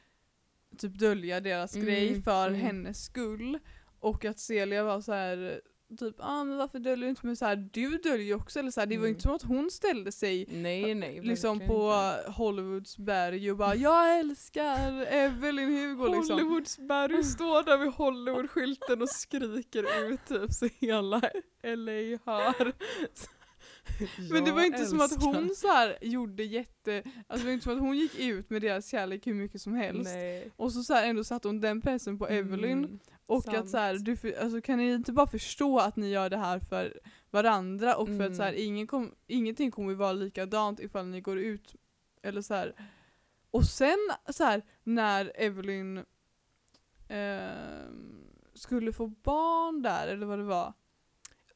typ 0.78 0.98
dölja 0.98 1.40
deras 1.40 1.74
Mm, 1.74 1.86
grej 1.86 2.22
för 2.22 2.48
mm. 2.48 2.60
hennes 2.60 3.04
skull. 3.04 3.58
Och 4.00 4.24
att 4.24 4.38
Celia 4.38 4.84
var 4.84 5.00
så 5.00 5.12
här 5.12 5.60
typ 5.98 6.14
ah, 6.18 6.44
men 6.44 6.56
varför 6.56 6.78
döljer 6.78 7.04
du 7.04 7.08
inte 7.10 7.26
men 7.26 7.36
så 7.36 7.44
här 7.44 7.56
du 7.72 7.88
döljer 7.98 8.26
ju 8.26 8.34
också 8.34 8.58
eller 8.58 8.70
så 8.70 8.80
här, 8.80 8.86
det 8.86 8.96
var 8.98 9.04
ju 9.04 9.08
Mm. 9.08 9.14
inte 9.16 9.22
som 9.22 9.34
att 9.34 9.42
hon 9.42 9.70
ställde 9.70 10.12
sig 10.12 10.46
Nej 10.50 10.94
nej. 10.94 11.20
liksom 11.22 11.58
på 11.60 11.92
inte. 12.18 12.30
Hollywoods 12.32 12.98
berg 12.98 13.50
och 13.50 13.56
bara 13.56 13.74
jag 13.74 14.18
älskar 14.18 15.06
Evelyn 15.08 15.68
Hugo 15.68 16.06
liksom. 16.16 16.36
Hollywoodsberg 16.38 17.24
står 17.24 17.62
där 17.62 17.78
vid 17.78 17.92
Hollywoodskylten 17.92 19.02
och 19.02 19.08
skriker 19.08 20.08
ut 20.12 20.24
typ 20.28 20.52
så 20.52 20.68
hela 20.78 21.20
LA 21.62 22.18
hör. 22.24 22.72
Men 24.30 24.44
det 24.44 24.52
var 24.52 24.64
inte 24.64 24.86
som 24.86 25.00
att 25.00 25.12
älskar- 25.12 25.26
hon 25.34 25.54
så 25.56 25.66
här 25.68 25.98
gjorde 26.02 26.42
jätte, 26.44 27.02
alltså 27.26 27.44
det 27.44 27.44
var 27.44 27.52
inte 27.52 27.64
som 27.64 27.72
att 27.72 27.80
hon 27.80 27.96
gick 27.96 28.18
ut 28.18 28.50
med 28.50 28.62
deras 28.62 28.88
kärlek 28.90 29.26
hur 29.26 29.34
mycket 29.34 29.60
som 29.60 29.74
helst. 29.74 30.10
Nej. 30.14 30.50
Och 30.56 30.72
så, 30.72 30.82
så 30.82 30.94
här 30.94 31.06
ändå 31.08 31.24
satte 31.24 31.48
hon 31.48 31.60
den 31.60 31.80
pressen 31.80 32.18
på 32.18 32.28
Evelyn 32.28 32.84
Mm, 32.84 32.98
och 33.26 33.42
sant. 33.44 33.56
att 33.56 33.68
så 33.70 33.76
här, 33.78 33.94
du, 33.98 34.16
för- 34.16 34.42
alltså, 34.42 34.60
kan 34.60 34.78
ni 34.78 34.92
inte 34.92 35.12
bara 35.12 35.26
förstå 35.26 35.78
att 35.78 35.96
ni 35.96 36.10
gör 36.10 36.30
det 36.30 36.36
här 36.36 36.58
för 36.58 37.00
varandra 37.30 37.96
och 37.96 38.06
för 38.06 38.14
Mm. 38.14 38.30
att 38.30 38.36
så 38.36 38.42
här, 38.42 38.52
ingen 38.52 38.86
kom, 38.86 39.14
ingenting 39.26 39.70
kommer 39.70 39.90
ju 39.90 39.96
vara 39.96 40.12
likadant 40.12 40.80
ifall 40.80 41.06
ni 41.06 41.20
går 41.20 41.38
ut 41.38 41.74
eller 42.22 42.42
så 42.42 42.54
här. 42.54 42.74
Och 43.50 43.64
sen 43.64 43.98
så 44.28 44.44
här, 44.44 44.62
när 44.84 45.32
Evelyn 45.34 46.04
ehm, 47.08 48.24
skulle 48.54 48.92
få 48.92 49.06
barn 49.06 49.82
där 49.82 50.08
eller 50.08 50.26
vad 50.26 50.38
det 50.38 50.44
var. 50.44 50.72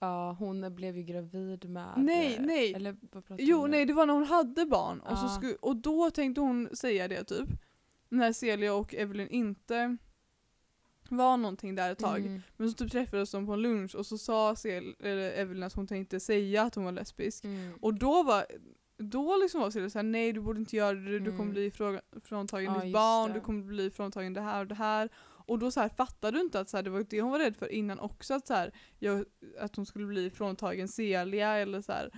Ja 0.02 0.36
hon 0.38 0.74
blev 0.74 0.96
ju 0.96 1.02
gravid 1.02 1.68
med... 1.70 1.92
Nej, 1.96 2.34
eh, 2.36 2.42
nej. 2.42 2.74
Eller 2.74 2.96
vad 3.12 3.24
Jo 3.38 3.66
nej 3.66 3.84
det 3.84 3.92
var 3.92 4.06
när 4.06 4.14
hon 4.14 4.24
hade 4.24 4.66
barn 4.66 5.00
och, 5.00 5.18
så 5.18 5.24
Ja. 5.24 5.28
sku, 5.28 5.54
och 5.60 5.76
då 5.76 6.10
tänkte 6.10 6.40
hon 6.40 6.68
säga 6.76 7.08
det 7.08 7.24
typ. 7.24 7.48
När 8.08 8.32
Celia 8.32 8.74
och 8.74 8.94
Evelyn 8.94 9.28
inte 9.28 9.96
var 11.08 11.36
någonting 11.36 11.74
där 11.74 11.92
ett 11.92 11.98
tag. 11.98 12.18
Mm. 12.20 12.42
Men 12.56 12.70
så 12.70 12.76
typ 12.76 12.92
träffades 12.92 13.30
de 13.30 13.46
på 13.46 13.52
en 13.52 13.62
lunch 13.62 13.94
och 13.94 14.06
så 14.06 14.18
sa 14.18 14.54
Cel- 14.56 14.94
eller 15.00 15.30
Evelyn 15.32 15.62
att 15.62 15.72
hon 15.74 15.86
tänkte 15.86 16.20
säga 16.20 16.62
att 16.62 16.74
hon 16.74 16.84
var 16.84 16.92
lesbisk. 16.92 17.44
Mm. 17.44 17.72
Och 17.80 17.94
då 17.94 18.22
var 18.22 18.46
då 18.98 19.36
liksom 19.36 19.60
var 19.60 19.70
Celia 19.70 19.90
såhär, 19.90 20.02
nej 20.02 20.32
du 20.32 20.40
borde 20.40 20.60
inte 20.60 20.76
göra 20.76 20.92
det, 20.98 21.18
du 21.18 21.30
kommer 21.30 21.42
Mm. 21.42 21.52
bli 21.54 21.70
fråga- 21.70 22.00
fråntagen 22.24 22.74
Ja, 22.74 22.80
ditt 22.84 22.92
barn, 22.94 23.28
det. 23.28 23.34
du 23.34 23.40
kommer 23.40 23.62
bli 23.62 23.90
fråntagen 23.90 24.32
det 24.32 24.40
här 24.40 24.60
och 24.60 24.66
det 24.66 24.74
här. 24.74 25.08
Och 25.50 25.58
då 25.58 25.70
så 25.70 25.80
här, 25.80 25.88
fattade 25.88 26.36
du 26.38 26.40
inte 26.44 26.60
att 26.60 26.68
så 26.68 26.76
här, 26.76 26.82
det 26.84 26.90
var 26.90 27.06
det 27.10 27.20
hon 27.20 27.30
var 27.30 27.38
rädd 27.38 27.56
för 27.56 27.72
innan 27.72 27.98
också, 27.98 28.34
att, 28.34 28.46
så 28.46 28.54
här, 28.54 28.72
jag, 28.98 29.24
att 29.58 29.76
hon 29.76 29.86
skulle 29.86 30.06
bli 30.06 30.30
fråntagen 30.30 30.88
Celia 30.88 31.56
eller 31.56 31.82
så 31.82 31.92
här, 31.92 32.10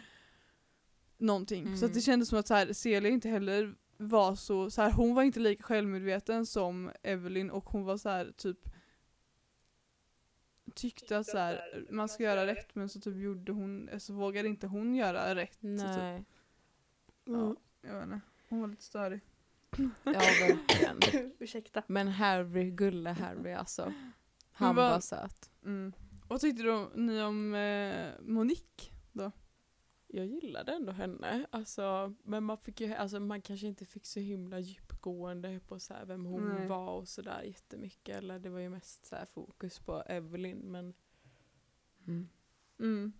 någonting. 1.18 1.77
Så 1.77 1.85
att 1.85 1.92
det 1.92 1.99
Mm. 1.99 2.03
kändes 2.03 2.29
som 2.29 2.38
att 2.38 2.47
så 2.47 2.55
här, 2.55 2.73
Celia 2.73 3.11
inte 3.11 3.29
heller 3.29 3.75
var 3.97 4.35
så, 4.35 4.71
så 4.71 4.83
här, 4.83 4.92
hon 4.92 5.14
var 5.14 5.23
inte 5.23 5.40
lika 5.40 5.62
självmedveten 5.62 6.47
som 6.47 6.90
Evelyn 7.03 7.51
och 7.51 7.64
hon 7.71 7.85
var 7.85 7.97
så 7.97 8.09
här 8.09 8.33
typ 8.37 8.59
tyckte 10.75 11.18
att 11.18 11.27
så 11.27 11.38
här, 11.38 11.87
man 11.90 12.09
ska 12.09 12.23
göra 12.23 12.47
rätt 12.47 12.75
men 12.75 12.88
så 12.88 13.01
typ 13.01 13.16
gjorde 13.16 13.53
hon, 13.53 13.90
så 13.99 14.12
vågade 14.14 14.49
inte 14.49 14.66
hon 14.66 14.95
göra 14.95 15.35
rätt. 15.35 15.53
Så 15.61 15.61
typ, 15.61 15.97
Nej. 15.99 16.25
ja, 17.25 17.57
jag 17.83 17.95
vet 17.95 18.05
inte. 18.05 18.21
Hon 18.49 18.61
var 18.61 18.68
lite 18.68 18.83
störig. 18.85 19.21
Ja 20.04 20.12
verkligen. 20.12 21.32
Ursäkta. 21.38 21.82
Men 21.87 22.08
Harry, 22.08 22.70
gulle 22.70 23.11
Harry 23.11 23.52
alltså. 23.52 23.92
Han 24.52 24.76
vad- 24.76 24.90
var 24.90 25.00
söt. 25.00 25.50
Mm. 25.64 25.92
Vad 26.28 26.40
tyckte 26.40 26.62
du, 26.62 26.88
ni 26.94 27.22
om 27.22 27.54
eh, 27.54 28.11
Monique 28.20 28.90
då? 29.12 29.32
Jag 30.06 30.26
gillade 30.26 30.72
ändå 30.72 30.92
henne, 30.92 31.46
alltså, 31.50 32.14
men 32.22 32.44
man, 32.44 32.58
fick 32.58 32.80
ju, 32.80 32.94
alltså, 32.94 33.20
man 33.20 33.42
kanske 33.42 33.66
inte 33.66 33.85
fick 33.87 34.06
så 34.06 34.20
himla 34.20 34.58
djupgående 34.58 35.61
på 35.68 35.78
så 35.78 35.94
här, 35.94 36.04
vem 36.04 36.24
hon 36.24 36.48
Nej. 36.48 36.68
var 36.68 36.88
och 36.88 37.08
sådär 37.08 37.42
jättemycket. 37.42 38.16
Eller 38.16 38.38
det 38.38 38.50
var 38.50 38.58
ju 38.61 38.68
mest 38.68 39.06
så 39.06 39.16
här, 39.16 39.26
fokus 39.26 39.78
på 39.78 40.02
Evelyn. 40.06 40.58
Men, 40.58 40.94
mm. 42.06 42.28
Mm. 42.78 43.12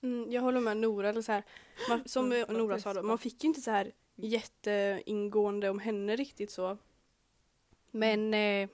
Mm, 0.00 0.30
jag 0.30 0.42
håller 0.42 0.60
med 0.60 0.76
Nora, 0.76 1.08
eller 1.08 1.22
så 1.22 1.32
här, 1.32 1.42
man, 1.88 2.02
som 2.08 2.28
Nora 2.28 2.78
sa 2.78 2.94
då, 2.94 3.02
man 3.02 3.18
fick 3.18 3.44
ju 3.44 3.48
inte 3.48 3.60
så 3.60 3.70
här 3.70 3.92
jätteingående 4.26 5.70
om 5.70 5.78
henne 5.78 6.16
riktigt 6.16 6.50
så. 6.50 6.78
Men 7.90 8.34
eh, 8.34 8.68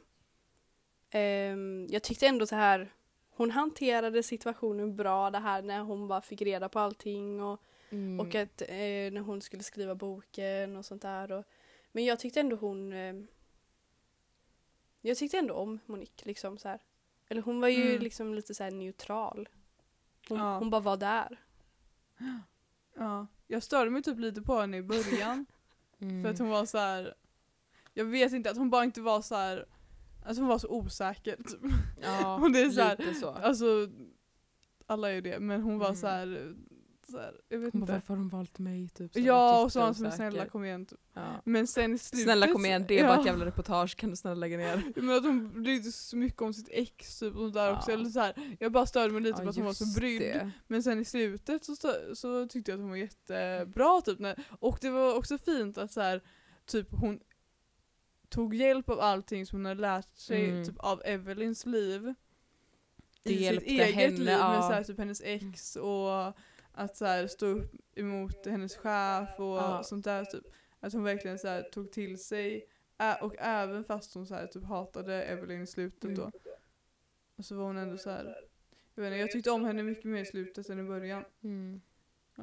ehm, 1.11 1.87
jag 1.91 2.03
tyckte 2.03 2.27
ändå 2.27 2.47
så 2.47 2.55
här, 2.57 2.93
hon 3.31 3.51
hanterade 3.51 4.23
situationen 4.23 4.97
bra 4.97 5.31
det 5.31 5.39
här 5.39 5.63
när 5.63 5.81
hon 5.81 6.09
bara 6.09 6.21
fick 6.21 6.43
reda 6.43 6.69
på 6.69 6.79
allting 6.79 7.43
och, 7.43 7.61
Mm. 7.91 8.21
och 8.21 8.35
att 8.35 8.63
eh, 8.63 9.13
när 9.13 9.21
hon 9.21 9.41
skulle 9.41 9.63
skriva 9.63 9.95
boken 9.95 10.77
och 10.77 10.85
sånt 10.85 11.03
där. 11.03 11.33
Och, 11.33 11.45
men 11.93 12.05
jag 12.05 12.19
tyckte 12.19 12.41
ändå 12.41 12.57
hon 12.57 12.93
eh, 12.93 13.15
jag 15.01 15.17
tyckte 15.17 15.39
ändå 15.39 15.55
om 15.55 15.79
Monique 15.87 16.27
liksom 16.27 16.59
så 16.59 16.69
här. 16.69 16.79
Eller 17.29 17.43
hon 17.43 17.61
var 17.61 17.69
ju 17.69 17.89
Mm. 17.91 18.03
liksom 18.03 18.35
lite 18.35 18.55
så 18.55 18.65
här 18.65 18.71
neutral. 18.71 19.49
Hon, 20.29 20.39
Ja. 20.39 20.59
hon 20.59 20.71
bara 20.71 20.81
var 20.81 20.97
där. 20.97 21.41
Ja. 22.95 23.27
Jag 23.47 23.63
störde 23.63 23.91
mig 23.91 24.03
typ 24.03 24.19
lite 24.19 24.43
på 24.43 24.61
henne 24.61 24.77
i 24.77 24.83
början. 24.83 25.47
Mm. 26.01 26.23
För 26.23 26.31
att 26.31 26.39
hon 26.39 26.49
var 26.49 26.67
så 26.67 26.79
här. 26.79 27.15
Jag 27.95 28.05
vet 28.05 28.33
inte, 28.33 28.51
att 28.51 28.57
hon 28.57 28.71
bara 28.71 28.85
inte 28.85 29.01
var 29.01 29.23
så 29.23 29.35
här. 29.35 29.67
alltså 30.27 30.43
hon 30.43 30.49
var 30.49 30.59
så 30.59 30.69
osäker 30.69 31.37
typ. 31.37 31.61
Ja, 32.03 32.35
Och 32.43 32.51
det 32.51 32.61
är 32.63 32.71
så 32.71 32.81
här- 32.81 32.97
lite 32.97 33.15
så. 33.15 33.29
Alltså, 33.31 33.89
alla 34.87 35.11
är 35.11 35.15
ju 35.15 35.21
det, 35.21 35.41
men 35.41 35.63
hon 35.63 35.79
var 35.79 35.87
Mm. 35.87 35.97
så 35.97 36.07
här, 36.07 36.55
så 37.11 37.19
här 37.19 37.41
jag 37.49 37.59
vet 37.59 37.73
Hon 37.73 37.81
bara, 37.81 37.85
inte. 37.85 37.93
varför 37.93 38.09
har 38.09 38.17
de 38.17 38.29
valt 38.29 38.59
mig? 38.59 38.89
Typ, 38.89 39.13
så 39.13 39.21
Ja, 39.21 39.63
och 39.65 39.73
så 39.73 39.81
han 39.81 39.95
som 39.95 40.11
snälla 40.11 40.47
kom 40.47 40.65
igen 40.65 40.87
typ. 40.87 41.01
Ja. 41.15 41.41
Men 41.45 41.67
sen 41.67 41.95
i 41.95 41.99
slutet 41.99 42.25
Snälla 42.25 42.47
kom 42.53 42.65
igen, 42.67 42.85
det 42.89 42.99
är 42.99 43.05
bara 43.05 43.15
ja. 43.15 43.21
ett 43.21 43.27
jävla 43.27 43.47
reportage, 43.47 43.97
kan 43.97 44.11
du 44.11 44.17
snälla 44.17 44.35
lägga 44.35 44.57
ner? 44.57 44.83
Men 45.03 45.17
att 45.17 45.25
hon 45.25 45.63
brydde 45.63 45.83
sig 45.83 45.93
så 45.93 46.17
mycket 46.17 46.43
om 46.43 46.55
sitt 46.55 46.69
ex 46.71 47.19
typ 47.19 47.35
och 47.35 47.41
sånt 47.41 47.55
där 47.55 47.67
Ja. 47.67 47.77
också. 47.77 47.91
Eller 47.93 48.05
så 48.11 48.21
här, 48.21 48.57
jag 48.61 48.73
bara 48.73 48.87
störde 48.87 49.13
mig 49.13 49.23
lite 49.23 49.43
på 49.43 49.49
att 49.49 49.57
hon 49.57 49.65
var 49.65 49.73
så 49.73 50.01
brydd. 50.01 50.21
det. 50.23 50.51
Men 50.67 50.83
sen 50.83 51.01
i 51.01 51.05
slutet 51.05 51.65
så, 51.65 51.75
så 52.15 52.47
tyckte 52.49 52.71
jag 52.71 52.77
att 52.77 52.83
hon 52.83 52.91
var 52.91 52.97
jättebra 52.97 54.01
typ. 54.01 54.19
När, 54.19 54.45
och 54.61 54.79
det 54.81 54.91
var 54.91 55.15
också 55.17 55.39
fint 55.39 55.79
att 55.79 55.93
så 55.93 56.01
här, 56.01 56.21
typ 56.67 56.89
hon 56.91 57.21
tog 58.29 58.55
hjälp 58.55 58.89
av 58.91 59.01
allting 59.01 59.47
som 59.47 59.59
hon 59.59 59.67
hade 59.67 59.81
lärt 59.81 60.17
sig 60.17 60.51
Mm. 60.51 60.65
typ, 60.65 60.79
av 60.79 61.03
Evelyns 61.05 61.67
liv. 61.67 62.15
Det 63.23 63.33
I 63.33 63.49
sitt 63.49 63.63
eget 63.63 63.95
henne, 63.95 64.09
liv 64.17 64.25
med 64.25 64.35
ja. 64.35 64.63
så 64.63 64.73
här, 64.75 64.85
typ 64.85 64.99
hennes 64.99 65.21
ex 65.25 65.77
och 65.77 66.37
att 66.75 66.97
så 66.97 67.05
här, 67.05 67.27
stå 67.27 67.47
upp 67.47 67.73
emot 67.95 68.47
hennes 68.47 68.77
chef 68.77 69.29
och 69.41 69.45
Ja. 69.57 69.83
sånt 69.85 70.05
där 70.05 70.25
typ. 70.25 70.45
Att 70.81 70.93
hon 70.93 71.05
verkligen 71.05 71.39
så 71.39 71.49
här, 71.49 71.63
tog 71.63 71.93
till 71.93 72.19
sig 72.25 72.69
Ä- 72.99 73.19
och 73.23 73.35
även 73.39 73.85
fast 73.85 74.15
hon 74.15 74.27
så 74.27 74.35
här, 74.35 74.47
typ 74.47 74.65
hatade 74.65 75.23
Evelyn 75.25 75.63
i 75.63 75.67
slutet 75.67 76.05
Mm. 76.05 76.15
då. 76.17 76.31
Och 77.37 77.45
så 77.45 77.57
var 77.57 77.65
hon 77.65 77.77
ändå 77.77 77.99
så 77.99 78.11
här. 78.11 78.37
Jag, 78.95 79.03
vet 79.03 79.11
inte, 79.13 79.19
jag 79.21 79.31
tyckte 79.31 79.51
om 79.51 79.65
henne 79.65 79.83
mycket 79.83 80.05
mer 80.05 80.23
i 80.23 80.27
slutet 80.27 80.69
än 80.69 80.79
i 80.79 80.83
början. 80.83 81.25
Mm. 81.43 81.81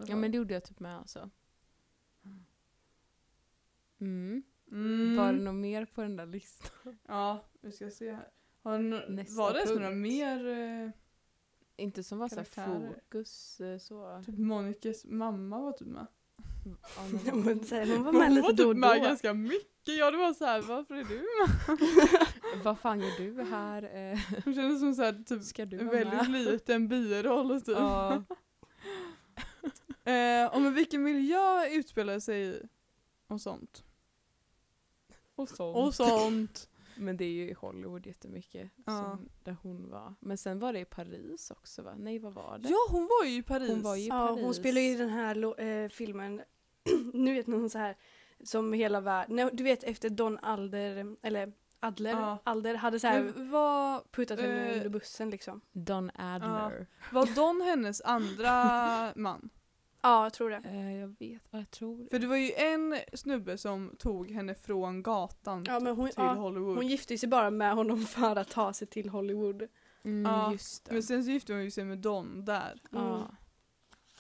Ja 0.08 0.16
men 0.16 0.32
det 0.32 0.38
gjorde 0.38 0.54
jag 0.54 0.64
typ 0.64 0.80
med 0.80 0.98
alltså. 0.98 1.30
Mm. 4.00 4.44
Mm. 4.72 5.16
Var 5.18 5.34
det 5.34 5.40
något 5.40 5.56
mer 5.56 5.86
på 5.86 6.02
den 6.02 6.16
där 6.16 6.26
listan? 6.26 6.98
Ja, 7.08 7.46
vi 7.62 7.72
ska 7.72 7.90
se 7.90 8.12
här. 8.12 8.28
Har 8.62 8.76
n- 8.76 9.02
Nästa 9.08 9.42
var 9.42 9.54
det 9.54 9.60
punkt. 9.66 9.76
några 9.82 9.90
mer? 9.96 10.48
Eh, 10.48 10.90
Inte 11.82 12.04
som 12.04 12.18
var 12.18 12.28
så 12.30 12.36
här 12.36 12.44
fokus 12.94 13.62
eh, 13.62 13.78
så. 13.78 14.24
typ 14.26 14.38
Monikas 14.38 15.06
mamma 15.06 15.60
var 15.60 15.72
typ 15.72 15.88
med. 15.88 16.08
Ja, 17.26 17.34
men- 17.36 17.60
här, 17.72 17.96
hon 17.96 18.04
var 18.06 18.14
med 18.14 18.34
lite 18.34 18.48
typ 18.48 18.58
då 18.58 18.70
och 18.70 18.78
med 18.78 18.98
då. 19.00 19.04
ganska 19.04 19.34
mycket. 19.34 19.68
Ja 19.98 20.12
det 20.12 20.18
var 20.18 20.34
så 20.34 20.46
här, 20.46 20.62
varför 20.62 20.96
är 20.96 21.04
du 21.04 21.16
med? 21.16 22.64
Vad 22.64 22.80
fan 22.80 23.00
gör 23.00 23.12
du 23.18 23.44
här? 23.44 23.84
Eh, 23.84 24.20
Hon 24.46 24.56
kändes 24.56 24.80
som 24.80 24.94
så 24.96 25.02
här, 25.04 25.24
typ 25.26 25.44
Ska 25.44 25.66
du 25.66 25.80
en 25.80 25.90
väldigt 25.90 26.30
med? 26.30 26.42
liten 26.46 26.88
biroll 26.88 27.62
typ. 27.62 27.78
Ja. 27.78 28.24
Eh, 30.04 30.54
och 30.56 30.62
men 30.62 30.74
vilken 30.74 31.04
miljö 31.04 31.68
utspelar 31.70 32.20
sig 32.20 32.42
i? 32.48 32.62
Och 33.28 33.42
sånt. 33.42 33.84
Och 35.36 35.50
sånt. 35.50 35.78
Och 35.78 35.96
sånt. 35.96 36.70
Men 36.96 37.18
det 37.18 37.26
är 37.26 37.30
ju 37.32 37.50
i 37.50 37.54
Hollywood 37.54 38.06
jättemycket. 38.08 38.70
Ja. 38.86 38.92
Som, 39.00 39.30
där 39.44 39.56
hon 39.64 39.90
var. 39.90 40.14
Men 40.20 40.38
sen 40.38 40.60
var 40.60 40.74
det 40.74 40.80
i 40.80 40.86
Paris 40.86 41.52
också 41.52 41.82
va? 41.82 41.94
Nej 41.98 42.20
vad 42.20 42.34
var 42.34 42.58
det? 42.58 42.70
ja 42.70 42.78
hon 42.90 43.02
var 43.20 43.26
ju 43.28 43.36
i 43.38 43.44
Paris. 43.44 43.70
Hon 43.70 43.82
var 43.82 43.96
ju 43.96 44.02
i 44.04 44.08
Ja, 44.08 44.28
Paris. 44.28 44.44
hon 44.44 44.54
spelar 44.54 44.82
ju 44.82 44.88
i 44.88 44.96
den 44.96 45.10
här 45.10 45.62
eh, 45.62 45.90
filmen, 45.90 46.42
nu 47.14 47.34
vet 47.34 47.46
hon 47.46 47.70
så 47.70 47.78
här 47.78 47.98
som 48.44 48.74
hela 48.74 49.00
världen, 49.02 49.50
du 49.54 49.64
vet 49.64 49.84
efter 49.84 50.10
Don 50.10 50.38
Alder, 50.42 51.16
eller 51.22 51.54
Adler, 51.80 52.12
Ja. 52.12 52.38
Alder 52.44 52.76
hade 52.76 53.00
så 53.00 53.08
här 53.08 53.50
var, 53.52 54.04
puttat 54.12 54.40
henne 54.40 54.70
eh, 54.70 54.74
under 54.78 54.90
bussen 54.90 55.30
liksom. 55.30 55.62
Don 55.72 56.12
Adler. 56.16 56.88
var 57.12 57.36
Don 57.36 57.62
hennes 57.62 58.02
andra 58.02 58.54
man? 59.16 59.50
Ja, 60.04 60.24
jag 60.26 60.34
tror 60.34 60.50
det. 60.50 60.62
Eh, 60.66 60.96
jag 60.98 61.16
vet 61.20 61.42
vad 61.50 61.62
jag 61.62 61.72
tror. 61.72 62.08
För 62.12 62.20
det 62.20 62.28
var 62.28 62.36
ju 62.36 62.52
en 62.54 62.96
snubbe 63.14 63.58
som 63.58 63.96
tog 64.00 64.32
henne 64.32 64.56
från 64.56 65.04
gatan 65.04 65.64
Ja, 65.68 65.80
men 65.80 65.96
hon, 65.96 66.06
till 66.08 66.14
ja, 66.18 66.34
Hollywood. 66.34 66.76
hon 66.76 66.88
gifte 66.88 67.18
sig 67.18 67.30
bara 67.30 67.50
med 67.52 67.74
honom 67.76 68.00
för 68.00 68.36
att 68.36 68.50
ta 68.50 68.74
sig 68.74 68.88
till 68.88 69.10
Hollywood. 69.10 69.68
Mm, 70.04 70.32
Ja, 70.32 70.52
just 70.52 70.86
det. 70.86 70.94
Men 70.94 71.04
sen 71.04 71.24
så 71.24 71.32
gifte 71.32 71.54
hon 71.54 71.64
ju 71.64 71.72
sig 71.72 71.86
med 71.86 71.98
Don 71.98 72.46
där. 72.46 72.82
ja. 72.92 73.32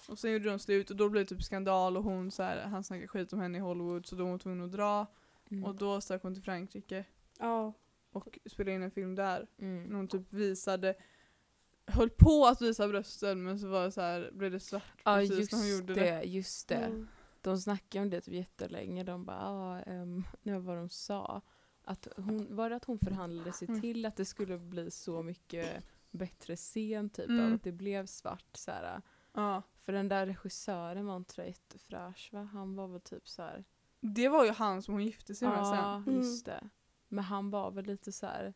Och 0.09 0.19
sen 0.19 0.31
gjorde 0.31 0.49
de 0.49 0.59
slut 0.59 0.89
och 0.89 0.95
då 0.95 1.09
blev 1.09 1.25
det 1.25 1.29
typ 1.35 1.43
skandal 1.43 1.97
och 1.97 2.03
hon 2.03 2.31
så 2.31 2.43
här, 2.43 2.61
han 2.61 2.83
snackade 2.83 3.07
skit 3.07 3.33
om 3.33 3.39
henne 3.39 3.57
i 3.57 3.61
Hollywood 3.61 4.05
så 4.05 4.15
då 4.15 4.23
var 4.23 4.29
hon 4.29 4.39
tvungen 4.39 4.65
att 4.65 4.71
dra. 4.71 5.05
Mm. 5.51 5.63
Och 5.63 5.75
då 5.75 6.01
stack 6.01 6.23
hon 6.23 6.33
till 6.33 6.43
Frankrike 6.43 7.05
Ja. 7.39 7.73
och 8.11 8.39
spelade 8.45 8.75
in 8.75 8.81
en 8.83 8.91
film 8.91 9.15
där. 9.15 9.47
Mm. 9.59 9.83
När 9.83 9.95
hon 9.95 10.07
typ 10.07 10.33
visade, 10.33 10.95
höll 11.85 12.09
på 12.09 12.45
att 12.47 12.61
visa 12.61 12.87
brösten 12.87 13.43
men 13.43 13.59
så 13.59 13.67
var 13.67 13.83
det 13.83 13.91
så 13.91 14.01
här, 14.01 14.29
blev 14.33 14.51
det 14.51 14.59
svart 14.59 15.01
Ja 15.05 15.15
precis 15.15 15.37
just 15.39 15.51
när 15.51 15.59
hon 15.59 15.69
gjorde 15.69 15.93
det, 15.93 16.01
det. 16.11 16.23
just 16.23 16.67
det. 16.67 16.75
Mm. 16.75 17.07
De 17.41 17.57
snackade 17.57 18.03
om 18.03 18.09
det 18.09 18.21
typ 18.21 18.33
jättelänge. 18.33 19.03
De 19.03 19.25
bara, 19.25 19.37
ah, 19.49 19.81
um, 19.87 20.23
nej, 20.41 20.59
vad 20.59 20.77
de 20.77 20.89
sa? 20.89 21.41
Att 21.83 22.07
hon, 22.17 22.55
var 22.55 22.69
det 22.69 22.75
att 22.75 22.85
hon 22.85 22.99
förhandlade 22.99 23.53
sig 23.53 23.67
Mm. 23.67 23.81
till 23.81 24.05
att 24.05 24.15
det 24.15 24.25
skulle 24.25 24.57
bli 24.57 24.91
så 24.91 25.23
mycket 25.23 25.83
bättre 26.11 26.55
scen 26.55 27.09
typ 27.09 27.29
Mm. 27.29 27.45
av 27.47 27.53
att 27.53 27.63
det 27.63 27.71
blev 27.71 28.05
svart 28.05 28.49
så 28.57 28.71
här. 28.71 29.01
Ja. 29.33 29.61
För 29.79 29.93
den 29.93 30.07
där 30.07 30.25
regissören 30.25 31.05
var 31.05 31.15
inte 31.17 31.41
jättefräsch 31.41 32.29
va? 32.33 32.49
Han 32.53 32.75
var 32.75 32.87
väl 32.87 33.01
typ 33.01 33.27
så 33.27 33.41
här. 33.41 33.63
Det 33.99 34.29
var 34.29 34.45
ju 34.45 34.51
han 34.51 34.81
som 34.81 34.93
hon 34.93 35.03
gifte 35.03 35.35
sig 35.35 35.47
med 35.47 35.67
sen. 35.67 35.75
Ja, 35.77 36.03
just 36.07 36.45
det. 36.45 36.69
Men 37.07 37.23
han 37.23 37.49
var 37.49 37.71
väl 37.71 37.85
lite 37.85 38.11
så 38.11 38.25
här, 38.25 38.53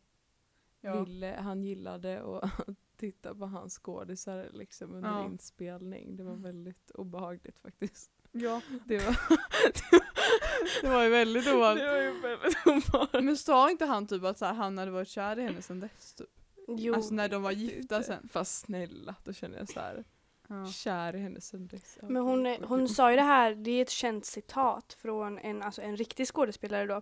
Ja. 0.81 1.03
ville, 1.03 1.35
han 1.41 1.63
gillade 1.63 2.23
att 2.41 2.51
titta 2.97 3.35
på 3.35 3.45
hans 3.45 3.73
skådisar 3.79 4.49
liksom 4.53 4.93
under 4.93 5.09
Ja. 5.09 5.25
inspelning. 5.25 6.15
Det 6.17 6.23
var 6.23 6.35
väldigt 6.35 6.91
obehagligt 6.91 7.59
faktiskt. 7.59 8.11
ja. 8.31 8.61
Det 8.85 8.97
var, 9.05 9.15
Det 10.81 10.87
var 10.89 11.03
ju 11.03 11.09
väldigt 11.09 11.47
ovanligt. 11.47 11.85
var 11.85 11.97
ju 12.01 12.19
väldigt 12.19 12.57
obehagligt. 12.65 13.23
Men 13.25 13.37
sa 13.37 13.69
inte 13.71 13.85
han 13.85 14.07
typ 14.07 14.23
att 14.23 14.37
så 14.37 14.45
här, 14.45 14.53
han 14.53 14.77
hade 14.77 14.91
varit 14.91 15.07
kär 15.07 15.39
i 15.39 15.41
henne 15.43 15.61
sen 15.61 15.79
dess? 15.79 16.13
Typ? 16.13 16.27
Jo. 16.67 16.93
Alltså 16.95 17.13
när 17.13 17.29
de 17.29 17.43
var 17.43 17.51
gifta 17.51 18.03
sen. 18.03 18.29
Fast 18.31 18.59
snälla, 18.65 19.15
då 19.23 19.33
känner 19.33 19.57
jag 19.57 19.69
så 19.69 19.79
här. 19.79 20.03
Ja. 20.47 20.65
Kär 20.67 21.15
i 21.15 21.19
henne 21.19 21.41
sen 21.41 21.67
dess. 21.67 21.97
Men 22.01 22.15
hon, 22.23 22.45
eh, 22.45 22.57
hon 22.63 22.87
sa 22.89 23.09
ju 23.11 23.15
det 23.15 23.21
här, 23.23 23.55
det 23.55 23.71
är 23.71 23.81
ett 23.81 23.89
känt 23.89 24.25
citat 24.25 24.93
från 24.93 25.39
en, 25.39 25.61
alltså 25.61 25.81
en 25.81 25.97
riktig 25.97 26.27
skådespelare 26.27 26.85
då. 26.85 27.01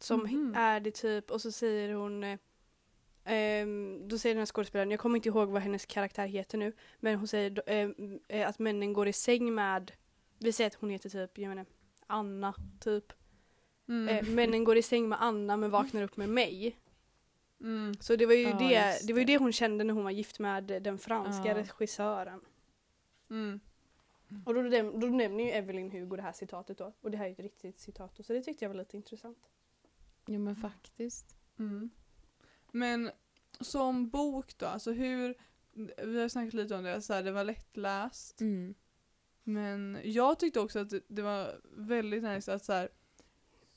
Som 0.00 0.20
Mhm. 0.22 0.54
är 0.56 0.80
det 0.80 0.90
typ, 0.90 1.30
och 1.30 1.40
så 1.40 1.52
säger 1.52 1.94
hon 1.94 2.38
eh, 3.30 3.60
ehm, 3.60 4.08
då 4.08 4.18
säger 4.18 4.34
den 4.34 4.40
här 4.40 4.46
skådespelaren, 4.46 4.90
jag 4.90 5.00
kommer 5.00 5.16
inte 5.16 5.28
ihåg 5.28 5.48
vad 5.48 5.62
hennes 5.62 5.86
karaktär 5.86 6.26
heter 6.26 6.58
nu, 6.58 6.72
men 7.00 7.14
hon 7.18 7.28
säger 7.28 7.62
eh, 8.28 8.48
att 8.48 8.58
männen 8.58 8.92
går 8.92 9.08
i 9.08 9.12
säng 9.12 9.54
med, 9.54 9.92
vi 10.38 10.52
säger 10.52 10.68
att 10.70 10.74
hon 10.74 10.90
heter 10.90 11.08
typ, 11.08 11.38
jag 11.38 11.48
menar, 11.48 11.66
Anna, 12.06 12.54
typ. 12.80 13.12
Mm. 13.88 14.08
Eh, 14.08 14.34
männen 14.34 14.64
går 14.64 14.76
i 14.76 14.82
säng 14.82 15.08
med 15.08 15.22
Anna 15.22 15.56
men 15.56 15.70
vaknar 15.70 16.02
upp 16.02 16.16
med 16.16 16.28
mig. 16.28 16.76
Mm. 17.60 17.94
Så 18.00 18.16
det 18.16 18.26
var 18.26 18.34
ju, 18.34 18.42
Ja, 18.42 18.58
det, 18.58 19.06
det 19.06 19.12
var 19.12 19.20
ju 19.20 19.26
det. 19.26 19.38
hon 19.38 19.52
kände 19.52 19.84
när 19.84 19.94
hon 19.94 20.04
var 20.04 20.10
gift 20.10 20.38
med 20.38 20.64
den 20.64 20.98
franska 20.98 21.48
Ja. 21.48 21.54
regissören. 21.54 22.40
Mm. 23.30 23.60
Och 24.44 24.54
då, 24.54 24.62
då, 25.00 25.06
nämner 25.06 25.44
ju 25.44 25.50
Evelyn 25.50 25.90
Hugo 25.90 26.16
det 26.16 26.22
här 26.22 26.32
citatet 26.32 26.78
då. 26.78 26.92
Och 27.00 27.10
det 27.10 27.18
här 27.18 27.26
är 27.26 27.30
ett 27.30 27.40
riktigt 27.40 27.80
citat. 27.80 28.16
då, 28.16 28.22
Så 28.22 28.32
det 28.32 28.42
tyckte 28.42 28.64
jag 28.64 28.70
var 28.70 28.76
lite 28.76 28.96
intressant. 28.96 29.38
Jo 30.26 30.40
men 30.40 30.56
faktiskt. 30.56 31.36
Mm. 31.58 31.90
Men 32.72 33.10
som 33.60 34.08
bok 34.10 34.58
då, 34.58 34.66
alltså 34.66 34.92
hur, 34.92 35.34
vi 36.04 36.20
har 36.20 36.28
snackat 36.28 36.54
lite 36.54 36.74
om 36.74 36.84
det, 36.84 37.02
så 37.02 37.12
här, 37.12 37.22
det 37.22 37.32
var 37.32 37.44
lättläst. 37.44 38.40
Mm. 38.40 38.74
Men 39.44 39.98
jag 40.04 40.38
tyckte 40.38 40.60
också 40.60 40.78
att 40.78 40.92
det, 41.08 41.22
var 41.22 41.60
väldigt 41.76 42.22
nice 42.22 42.54
att 42.54 42.64
så 42.64 42.72
här, 42.72 42.88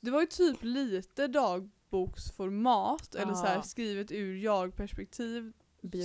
det 0.00 0.10
var 0.10 0.20
ju 0.20 0.26
typ 0.26 0.58
lite 0.62 1.26
dagboksformat, 1.26 3.14
eller 3.14 3.34
så 3.34 3.46
här, 3.46 3.62
skrivet 3.62 4.12
ur 4.12 4.36
jag-perspektiv. 4.36 5.52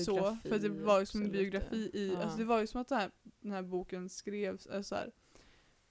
Så, 0.05 0.37
för 0.43 0.59
det 0.59 0.69
var 0.69 0.99
ju 0.99 1.05
som 1.05 1.21
en 1.21 1.31
biografi 1.31 1.91
i, 1.93 2.11
Ja. 2.13 2.23
alltså 2.23 2.37
det 2.37 2.43
var 2.43 2.59
ju 2.59 2.67
som 2.67 2.81
att 2.81 2.87
den 2.87 2.97
här, 2.97 3.11
den 3.39 3.51
här 3.51 3.61
boken 3.61 4.09
skrevs 4.09 4.65
äh, 4.67 4.81
så 4.81 4.95
här, 4.95 5.11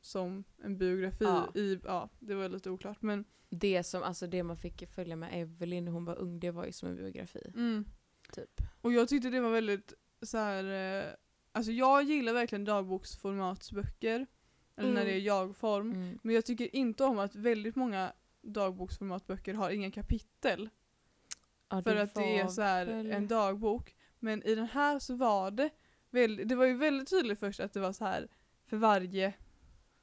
som 0.00 0.44
en 0.62 0.78
biografi 0.78 1.24
Ja. 1.24 1.48
i, 1.54 1.80
ja 1.84 2.08
det 2.18 2.34
var 2.34 2.48
lite 2.48 2.70
oklart 2.70 3.02
men 3.02 3.24
Det 3.50 3.82
som, 3.82 4.02
alltså 4.02 4.26
det 4.26 4.42
man 4.42 4.56
fick 4.56 4.88
följa 4.90 5.16
med 5.16 5.30
Evelyn 5.32 5.84
när 5.84 5.92
hon 5.92 6.04
var 6.04 6.16
ung, 6.18 6.40
det 6.40 6.50
var 6.50 6.64
ju 6.66 6.72
som 6.72 6.88
en 6.88 6.96
biografi. 6.96 7.42
mm. 7.54 7.84
Typ. 8.32 8.50
Och 8.80 8.92
jag 8.92 9.08
tyckte 9.08 9.30
det 9.30 9.40
var 9.40 9.50
väldigt 9.50 9.92
så 10.22 10.38
här. 10.38 10.64
Eh, 11.04 11.12
alltså 11.52 11.72
jag 11.72 12.02
gillar 12.02 12.32
verkligen 12.32 12.64
dagboksformatsböcker. 12.64 14.26
Eller 14.76 14.88
när 14.92 15.00
Mm. 15.00 15.06
det 15.06 15.12
är 15.14 15.20
jag-form. 15.20 15.92
Mm. 15.92 16.18
Men 16.22 16.34
jag 16.34 16.44
tycker 16.44 16.76
inte 16.76 17.04
om 17.04 17.18
att 17.18 17.34
väldigt 17.34 17.76
många 17.76 18.12
dagboksformatböcker 18.42 19.54
har 19.54 19.70
inga 19.70 19.90
kapitel. 19.90 20.68
Ja, 21.68 21.82
för 21.82 21.96
att 21.96 22.14
det 22.14 22.38
är 22.38 22.48
så 22.48 22.62
här 22.62 22.86
väl- 22.86 23.10
en 23.12 23.28
dagbok. 23.28 23.94
Men 24.18 24.42
i 24.42 24.54
den 24.54 24.66
här 24.66 24.98
så 24.98 25.14
var 25.14 25.50
det 25.50 25.70
väldigt, 26.10 26.48
det 26.48 26.54
var 26.56 26.66
ju 26.66 26.74
väldigt 26.76 27.10
tydligt 27.10 27.38
först 27.38 27.60
att 27.60 27.72
det 27.72 27.80
var 27.80 27.92
så 27.92 28.04
här 28.04 28.28
för 28.66 28.76
varje, 28.76 29.32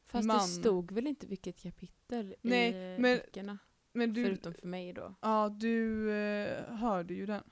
Fast 0.05 0.27
man. 0.27 0.37
det 0.37 0.43
stod 0.43 0.91
väl 0.91 1.07
inte 1.07 1.27
vilket 1.27 1.61
kapitel 1.63 2.35
Nej, 2.41 2.69
i 2.69 2.99
men 2.99 3.17
böckerna? 3.17 3.57
men 3.93 4.13
du, 4.13 4.23
Förutom 4.25 4.53
för 4.53 4.67
mig 4.67 4.93
då. 4.93 5.15
ja 5.21 5.49
du 5.49 6.11
eh, 6.11 6.65
hörde 6.75 7.13
ju 7.13 7.25
den. 7.25 7.43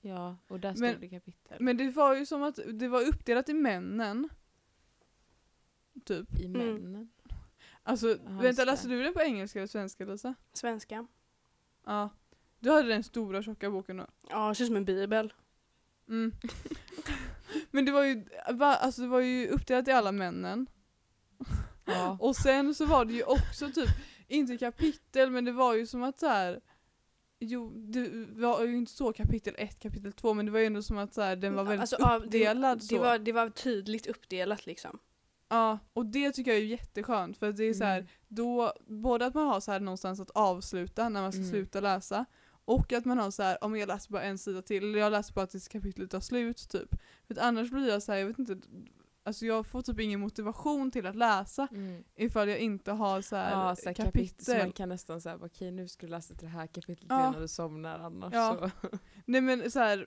Ja, 0.00 0.36
och 0.48 0.60
där 0.60 0.72
stod 0.72 0.80
Men- 0.80 1.00
det 1.00 1.08
kapitel. 1.08 1.56
Men 1.60 1.76
det 1.76 1.90
var 1.90 2.16
ju 2.16 2.26
som 2.26 2.42
att 2.42 2.58
det 2.72 2.88
var 2.88 3.02
uppdelat 3.08 3.48
i 3.48 3.54
männen. 3.54 4.28
Typ. 6.04 6.40
I 6.40 6.48
männen. 6.48 7.10
Alltså, 7.82 8.08
Ja, 8.08 8.16
vänta 8.42 8.64
läste 8.64 8.88
du 8.88 9.02
den 9.02 9.12
på 9.14 9.20
engelska 9.20 9.58
eller 9.58 9.66
svenska 9.66 10.04
Lisa? 10.04 10.34
Svenska. 10.52 11.06
Ja. 11.86 12.10
Du 12.58 12.70
hade 12.70 12.88
den 12.88 13.04
stora 13.04 13.42
tjocka 13.42 13.70
boken 13.70 13.96
då? 13.96 14.06
Ja, 14.30 14.48
det 14.48 14.54
känns 14.54 14.68
som 14.68 14.76
en 14.76 14.84
bibel. 14.84 15.32
Mm. 16.08 16.32
Men 17.70 17.84
det 17.84 17.92
var 17.92 18.04
ju, 18.04 18.24
va, 18.52 18.66
alltså 18.76 19.02
det 19.02 19.08
var 19.08 19.20
ju 19.20 19.48
uppdelat 19.48 19.88
i 19.88 19.92
alla 19.92 20.12
männen. 20.12 20.66
Ja. 21.84 22.16
Och 22.20 22.36
sen 22.36 22.74
så 22.74 22.86
var 22.86 23.04
det 23.04 23.12
ju 23.12 23.22
också 23.22 23.70
typ, 23.70 23.88
inte 24.28 24.58
kapitel 24.58 25.30
men 25.30 25.44
det 25.44 25.52
var 25.52 25.74
ju 25.74 25.86
som 25.86 26.02
att 26.02 26.18
så 26.20 26.26
här. 26.26 26.60
Jo, 27.42 27.70
det 27.76 28.10
var 28.40 28.64
ju 28.64 28.76
inte 28.76 28.92
så 28.92 29.12
kapitel 29.12 29.54
1, 29.58 29.78
kapitel 29.78 30.12
2 30.12 30.34
men 30.34 30.46
det 30.46 30.52
var 30.52 30.58
ju 30.60 30.66
ändå 30.66 30.82
som 30.82 30.98
att 30.98 31.14
så 31.14 31.22
här, 31.22 31.36
den 31.36 31.54
var 31.54 31.64
väldigt 31.64 31.80
Alltså, 31.80 31.96
ja, 31.98 32.18
det- 32.18 32.24
uppdelad 32.26 32.82
så. 32.82 32.94
Det 32.94 33.00
var, 33.00 33.18
det 33.18 33.32
var 33.32 33.48
tydligt 33.48 34.06
uppdelat 34.06 34.66
liksom. 34.66 34.98
Ja, 35.48 35.78
och 35.92 36.06
det 36.06 36.32
tycker 36.32 36.50
jag 36.50 36.60
är 36.60 36.64
jätteskönt 36.64 37.38
för 37.38 37.52
det 37.52 37.64
är 37.64 37.74
så 37.74 37.84
här, 37.84 37.98
Mm. 37.98 38.10
då, 38.28 38.72
både 38.86 39.26
att 39.26 39.34
man 39.34 39.46
har 39.46 39.60
så 39.60 39.72
här 39.72 39.80
någonstans 39.80 40.20
att 40.20 40.30
avsluta 40.30 41.08
när 41.08 41.22
man 41.22 41.32
ska 41.32 41.38
Mm. 41.38 41.50
sluta 41.50 41.80
läsa 41.80 42.24
och 42.64 42.92
att 42.92 43.04
man 43.04 43.18
har 43.18 43.30
så 43.30 43.42
här, 43.42 43.64
om 43.64 43.76
jag 43.76 43.86
läser 43.86 44.12
bara 44.12 44.22
en 44.22 44.38
sida 44.38 44.62
till, 44.62 44.84
eller 44.84 44.98
jag 44.98 45.12
läser 45.12 45.34
bara 45.34 45.46
tills 45.46 45.68
kapitlet 45.68 46.10
tar 46.10 46.20
slut 46.20 46.68
typ. 46.70 46.94
För 47.26 47.36
annars 47.40 47.70
blir 47.70 47.88
jag 47.88 48.02
så 48.02 48.12
här, 48.12 48.18
jag 48.18 48.26
vet 48.26 48.38
inte, 48.38 48.56
alltså 49.22 49.46
jag 49.46 49.66
får 49.66 49.82
typ 49.82 50.00
ingen 50.00 50.20
motivation 50.20 50.90
till 50.90 51.06
att 51.06 51.16
läsa 51.16 51.68
Mm. 51.72 52.04
ifall 52.16 52.48
jag 52.48 52.58
inte 52.58 52.92
har 52.92 53.20
så 53.22 53.36
här 53.36 53.50
Ja, 53.50 53.76
så 53.76 53.88
här 53.88 53.94
kapitel. 53.94 54.12
kapitel. 54.28 54.44
Så 54.44 54.58
man 54.58 54.72
kan 54.72 54.88
nästan 54.88 55.20
säga, 55.20 55.38
okej 55.42 55.70
nu 55.70 55.88
ska 55.88 56.06
du 56.06 56.10
läsa 56.10 56.34
till 56.34 56.44
det 56.48 56.52
här 56.54 56.66
kapitlet 56.66 57.06
Ja. 57.08 57.28
innan 57.28 57.40
du 57.42 57.48
somnar 57.48 57.98
annars 57.98 58.34
Ja. 58.34 58.70
så. 58.82 58.88
Nej 59.24 59.40
men 59.40 59.70
så 59.70 59.78
här, 59.80 60.06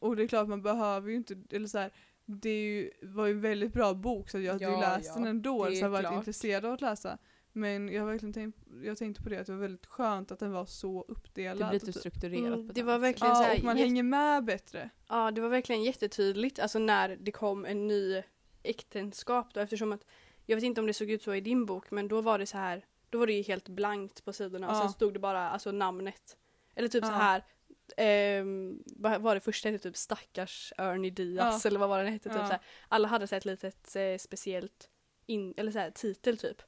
och 0.00 0.16
det 0.16 0.22
är 0.22 0.28
klart 0.28 0.48
man 0.48 0.62
behöver 0.62 1.10
ju 1.10 1.16
inte, 1.16 1.36
eller 1.50 1.66
så 1.68 1.78
här, 1.78 1.92
det 2.26 2.50
är 2.50 2.62
ju, 2.62 2.90
var 3.02 3.26
ju 3.26 3.32
en 3.32 3.40
väldigt 3.40 3.72
bra 3.72 3.94
bok 3.94 4.30
så 4.30 4.38
jag 4.38 4.52
hade 4.52 4.64
ju 4.64 4.70
Ja, 4.70 4.80
läst 4.80 5.08
ja, 5.08 5.14
den 5.14 5.26
ändå, 5.26 5.64
det 5.68 5.76
så 5.76 5.84
jag 5.84 5.90
var 5.90 6.00
klart. 6.00 6.14
intresserad 6.14 6.64
av 6.64 6.72
att 6.72 6.80
läsa. 6.80 7.18
Men 7.54 7.88
jag 7.88 8.02
har 8.02 8.10
verkligen 8.10 8.32
tänkt, 8.32 8.58
jag 8.84 8.98
tänkte 8.98 9.22
på 9.22 9.28
det 9.28 9.38
att 9.38 9.46
det 9.46 9.52
var 9.52 9.60
väldigt 9.60 9.86
skönt 9.86 10.32
att 10.32 10.38
den 10.38 10.52
var 10.52 10.66
så 10.66 11.04
Det 11.08 11.12
uppdelad. 11.12 11.56
blir 11.56 11.72
lite 11.72 11.86
och 11.86 11.92
typ- 11.94 12.00
strukturerat 12.00 12.54
Mm, 12.54 12.70
det 12.74 12.82
var 12.82 12.98
verkligen 12.98 13.34
så 13.36 13.42
Ja, 13.42 13.46
här 13.46 13.58
och 13.58 13.64
man 13.64 13.76
hänger 13.76 14.02
med 14.02 14.44
bättre. 14.44 14.90
Ja, 15.08 15.30
det 15.30 15.40
var 15.40 15.48
verkligen 15.48 15.82
jättetydligt 15.82 16.58
alltså 16.58 16.78
när 16.78 17.16
det 17.20 17.30
kom 17.32 17.64
en 17.64 17.86
ny 17.86 18.22
äktenskap 18.62 19.54
då 19.54 19.60
eftersom 19.60 19.92
att 19.92 20.04
jag 20.46 20.56
vet 20.56 20.64
inte 20.64 20.80
om 20.80 20.86
det 20.86 20.94
såg 20.94 21.10
ut 21.10 21.22
så 21.22 21.34
i 21.34 21.40
din 21.40 21.66
bok 21.66 21.90
men 21.90 22.08
då 22.08 22.20
var 22.20 22.38
det 22.38 22.46
så 22.46 22.58
här 22.58 22.84
då 23.10 23.18
var 23.18 23.26
det 23.26 23.32
ju 23.32 23.42
helt 23.42 23.68
blankt 23.68 24.24
på 24.24 24.32
sidorna 24.32 24.68
och 24.70 24.74
Ja. 24.76 24.80
sen 24.80 24.90
stod 24.92 25.12
det 25.12 25.18
bara 25.18 25.50
alltså 25.50 25.72
namnet. 25.72 26.36
Eller 26.74 26.88
typ 26.88 27.04
så 27.04 27.10
Ja. 27.12 27.16
här 27.16 27.44
ehm, 27.96 28.82
vad 28.86 29.20
var 29.22 29.34
det 29.34 29.40
första 29.40 29.68
hette 29.68 29.82
typ 29.82 29.96
stackars 29.96 30.72
Ernie 30.78 31.10
Diaz 31.10 31.64
Ja. 31.64 31.68
eller 31.68 31.78
vad 31.80 31.88
var 31.88 32.04
det 32.04 32.10
hette 32.10 32.28
typ 32.28 32.38
Ja. 32.38 32.46
så 32.46 32.52
här. 32.52 32.60
Alla 32.88 33.08
hade 33.08 33.26
så 33.26 33.36
ett 33.36 33.44
litet 33.44 33.96
eh, 33.96 34.16
speciellt 34.18 34.88
in, 35.26 35.54
eller 35.56 35.72
så 35.72 35.78
här, 35.78 35.90
titel 35.90 36.38
typ. 36.38 36.62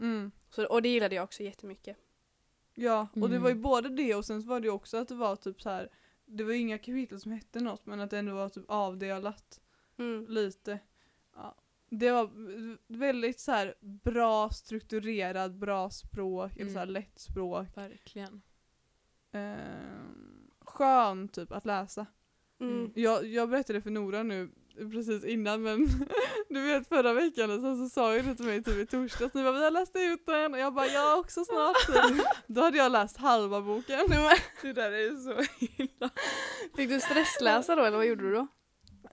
Mm. 0.00 0.30
Så, 0.50 0.66
och 0.66 0.82
det 0.82 0.88
gillade 0.88 1.14
jag 1.14 1.24
också 1.24 1.42
jättemycket. 1.42 1.96
Ja, 2.74 3.08
och 3.14 3.20
det 3.20 3.26
Mm. 3.36 3.42
var 3.42 3.48
ju 3.50 3.54
både 3.56 3.88
det 3.88 4.14
och 4.14 4.24
sen 4.24 4.42
så 4.42 4.48
var 4.48 4.60
det 4.60 4.70
också 4.70 4.96
att 4.96 5.08
det 5.08 5.14
var 5.14 5.36
typ 5.36 5.62
så 5.62 5.70
här. 5.70 5.90
det 6.28 6.44
var 6.44 6.52
ju 6.52 6.58
inga 6.58 6.78
kapitel 6.78 7.20
som 7.20 7.32
hette 7.32 7.60
något 7.60 7.86
men 7.86 8.00
att 8.00 8.10
det 8.10 8.18
ändå 8.18 8.34
var 8.34 8.48
typ 8.48 8.64
avdelat 8.68 9.60
Mm. 9.98 10.26
lite. 10.28 10.78
Det 11.90 12.10
var 12.10 12.30
väldigt 12.98 13.40
så 13.40 13.52
här 13.52 13.74
bra 13.80 14.50
strukturerad, 14.50 15.58
bra 15.58 15.90
språk, 15.90 16.56
eller 16.56 16.70
så 16.70 16.78
här 16.78 16.82
Mm. 16.86 16.92
lätt 16.94 17.18
språk. 17.18 17.66
Verkligen. 17.74 18.42
Eh, 19.32 19.56
skön 20.64 21.28
typ 21.28 21.52
att 21.52 21.64
läsa. 21.66 22.06
Mm. 22.60 22.90
Jag, 22.94 23.26
jag 23.26 23.48
berättade 23.50 23.80
för 23.80 23.90
Nora 23.90 24.22
nu 24.22 24.50
precis 24.92 25.24
innan 25.24 25.62
men 25.62 25.86
du 26.48 26.60
vet 26.62 26.88
förra 26.88 27.12
veckan 27.12 27.50
och 27.50 27.60
sen 27.60 27.76
så 27.76 27.88
sa 27.88 28.16
ju 28.16 28.22
det 28.22 28.34
till 28.34 28.44
mig 28.44 28.62
typ 28.64 28.76
i 28.76 28.86
torsdags, 28.86 29.34
nu 29.34 29.42
bara 29.42 29.52
vi 29.52 29.64
har 29.64 29.70
läst 29.70 29.92
ut 29.96 30.26
den 30.26 30.54
och 30.54 30.60
jag 30.60 30.74
bara 30.74 30.86
jag 30.86 31.18
också 31.18 31.44
snart. 31.44 31.76
Då 32.46 32.60
hade 32.60 32.76
jag 32.76 32.92
läst 32.92 33.16
halva 33.16 33.60
boken. 33.60 33.98
Det 34.62 34.72
där 34.72 34.92
är 34.92 34.98
ju 34.98 35.16
så 35.16 35.32
illa. 35.82 36.10
Fick 36.76 36.88
du 36.88 37.00
stressläsa 37.00 37.74
då 37.74 37.82
eller 37.84 37.96
vad 37.96 38.06
gjorde 38.06 38.22
du 38.24 38.34
då? 38.34 38.46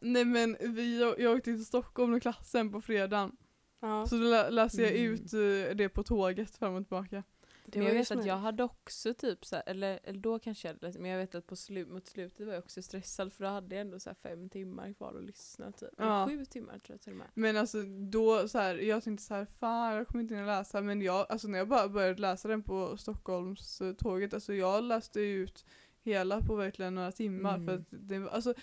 Nej 0.03 0.25
men 0.25 0.57
vi, 0.59 0.99
jag 1.17 1.31
åkte 1.35 1.43
till 1.53 1.65
Stockholm 1.65 2.11
med 2.11 2.21
klassen 2.21 2.71
på 2.71 2.81
fredagen. 2.81 3.35
Ja, 3.79 4.05
Så 4.07 4.15
då 4.15 4.23
lä- 4.23 4.49
läste 4.49 4.81
jag 4.81 4.91
Mm. 4.91 5.13
ut 5.13 5.33
eh, 5.33 5.75
det 5.75 5.89
på 5.89 6.03
tåget 6.03 6.55
fram 6.57 6.73
och 6.75 6.81
tillbaka. 6.83 7.23
det 7.65 7.79
Men 7.79 7.87
jag 7.87 7.93
vet 7.93 8.11
att 8.11 8.25
jag 8.25 8.37
hade 8.37 8.63
också 8.63 9.13
typ 9.13 9.45
så 9.45 9.55
här, 9.55 9.63
eller, 9.67 9.99
eller 10.03 10.19
då 10.19 10.39
kanske 10.39 10.67
jag 10.67 10.73
hade 10.75 10.99
men 10.99 11.11
jag 11.11 11.17
vet 11.19 11.35
att 11.35 11.47
på 11.47 11.55
slu, 11.55 11.85
mot 11.85 12.07
slutet 12.07 12.45
var 12.47 12.53
jag 12.53 12.63
också 12.63 12.81
stressad 12.81 13.33
för 13.33 13.43
då 13.43 13.49
hade 13.49 13.75
jag 13.75 13.81
ändå 13.81 13.99
så 13.99 14.09
här 14.09 14.15
fem 14.23 14.49
timmar 14.49 14.93
kvar 14.93 15.13
att 15.17 15.23
lyssna 15.23 15.71
typ. 15.71 15.89
Ja. 15.97 16.23
Eller 16.27 16.37
sju 16.37 16.45
timmar 16.45 16.73
tror 16.79 16.93
jag 16.93 17.01
till 17.01 17.11
och 17.11 17.17
med. 17.17 17.27
Men 17.33 17.57
alltså 17.57 17.81
då 18.11 18.47
så 18.47 18.57
här, 18.57 18.75
jag 18.75 19.03
tänkte 19.03 19.23
så 19.25 19.33
här, 19.33 19.45
fan 19.59 19.93
jag 19.95 20.07
kommer 20.07 20.21
inte 20.23 20.35
hinna 20.35 20.47
läsa 20.47 20.81
men 20.81 21.01
jag, 21.01 21.25
alltså 21.29 21.47
när 21.47 21.57
jag 21.57 21.67
bara 21.67 21.87
började 21.89 22.21
läsa 22.21 22.47
den 22.47 22.63
på 22.63 22.97
Stockholms 22.97 23.81
tåget, 23.97 24.33
alltså 24.33 24.53
jag 24.53 24.83
läste 24.83 25.19
ut 25.21 25.65
hela 26.01 26.41
på 26.41 26.55
verkligen 26.55 26.95
några 26.95 27.11
timmar 27.11 27.55
Mm. 27.55 27.65
för 27.67 27.73
att 27.75 27.85
det 27.89 28.29
alltså 28.31 28.53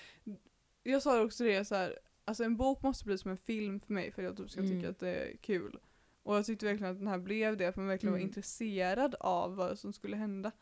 jag 0.83 1.03
sa 1.03 1.23
också 1.23 1.45
det 1.45 1.64
så 1.64 1.75
här, 1.75 1.99
alltså 2.25 2.45
en 2.45 2.57
bok 2.57 2.83
måste 2.83 3.05
bli 3.05 3.19
som 3.19 3.31
en 3.31 3.37
film 3.37 3.81
för 3.81 3.93
mig 3.93 4.12
för 4.12 4.23
att 4.23 4.27
jag 4.29 4.37
typ 4.37 4.51
ska 4.51 4.61
Mm. 4.61 4.73
tycka 4.73 4.90
att 4.90 4.99
det 4.99 5.09
är 5.14 5.37
kul. 5.37 5.79
Och 6.23 6.37
jag 6.37 6.47
tyckte 6.47 6.66
verkligen 6.66 6.93
att 6.93 6.99
den 6.99 7.09
här 7.09 7.19
blev 7.19 7.57
det, 7.57 7.73
för 7.73 7.81
man 7.81 7.88
verkligen 7.88 8.12
var 8.12 8.19
Mm. 8.19 8.29
intresserad 8.29 9.14
av 9.21 9.57
vad 9.57 9.79
som 9.79 9.93
skulle 9.93 10.16
hända. 10.16 10.53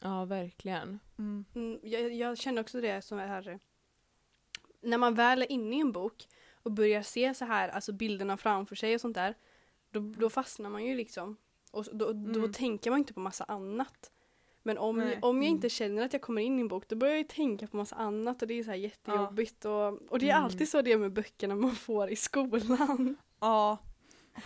Ja 0.00 0.24
verkligen. 0.24 0.98
Mm. 1.18 1.44
Mm, 1.54 1.80
jag, 1.82 2.14
jag 2.14 2.38
känner 2.38 2.60
också 2.62 2.80
det 2.80 3.02
som 3.02 3.18
är 3.18 3.26
här. 3.26 3.58
När 4.82 4.98
man 4.98 5.14
väl 5.14 5.42
är 5.42 5.52
inne 5.52 5.76
i 5.76 5.80
en 5.80 5.92
bok 5.92 6.28
och 6.52 6.72
börjar 6.72 7.02
se 7.02 7.34
så 7.34 7.44
här, 7.44 7.68
alltså 7.68 7.92
bilderna 7.92 8.36
framför 8.36 8.76
sig 8.76 8.94
och 8.94 9.00
sånt 9.00 9.14
där. 9.16 9.34
Då, 9.90 10.00
då 10.00 10.30
fastnar 10.30 10.70
man 10.70 10.84
ju 10.84 10.94
liksom. 10.94 11.36
Och 11.72 11.84
då, 11.92 12.12
då 12.12 12.38
Mm. 12.40 12.52
tänker 12.52 12.90
man 12.90 12.98
inte 12.98 13.14
på 13.14 13.20
massa 13.20 13.44
annat. 13.44 14.12
Men 14.62 14.78
om, 14.78 14.96
Nej. 14.98 15.18
om 15.22 15.36
jag 15.36 15.44
Mm. 15.46 15.54
inte 15.56 15.68
känner 15.68 16.02
att 16.04 16.12
jag 16.12 16.22
kommer 16.22 16.42
in 16.42 16.58
i 16.58 16.60
en 16.60 16.68
bok 16.68 16.88
då 16.88 16.96
börjar 16.96 17.12
jag 17.14 17.18
ju 17.18 17.24
tänka 17.28 17.66
på 17.66 17.76
massa 17.76 17.96
annat 17.96 18.42
och 18.42 18.48
det 18.48 18.54
är 18.58 18.64
så 18.64 18.70
här 18.70 18.76
jättejobbigt. 18.78 19.64
Och, 19.64 19.86
och 20.12 20.18
det 20.18 20.26
är 20.30 20.32
Mm. 20.34 20.44
alltid 20.44 20.68
så 20.68 20.82
det 20.82 20.92
är 20.92 20.98
med 20.98 21.12
böckerna 21.12 21.54
man 21.54 21.74
får 21.74 22.10
i 22.10 22.16
skolan. 22.16 23.16
Ja. 23.40 23.78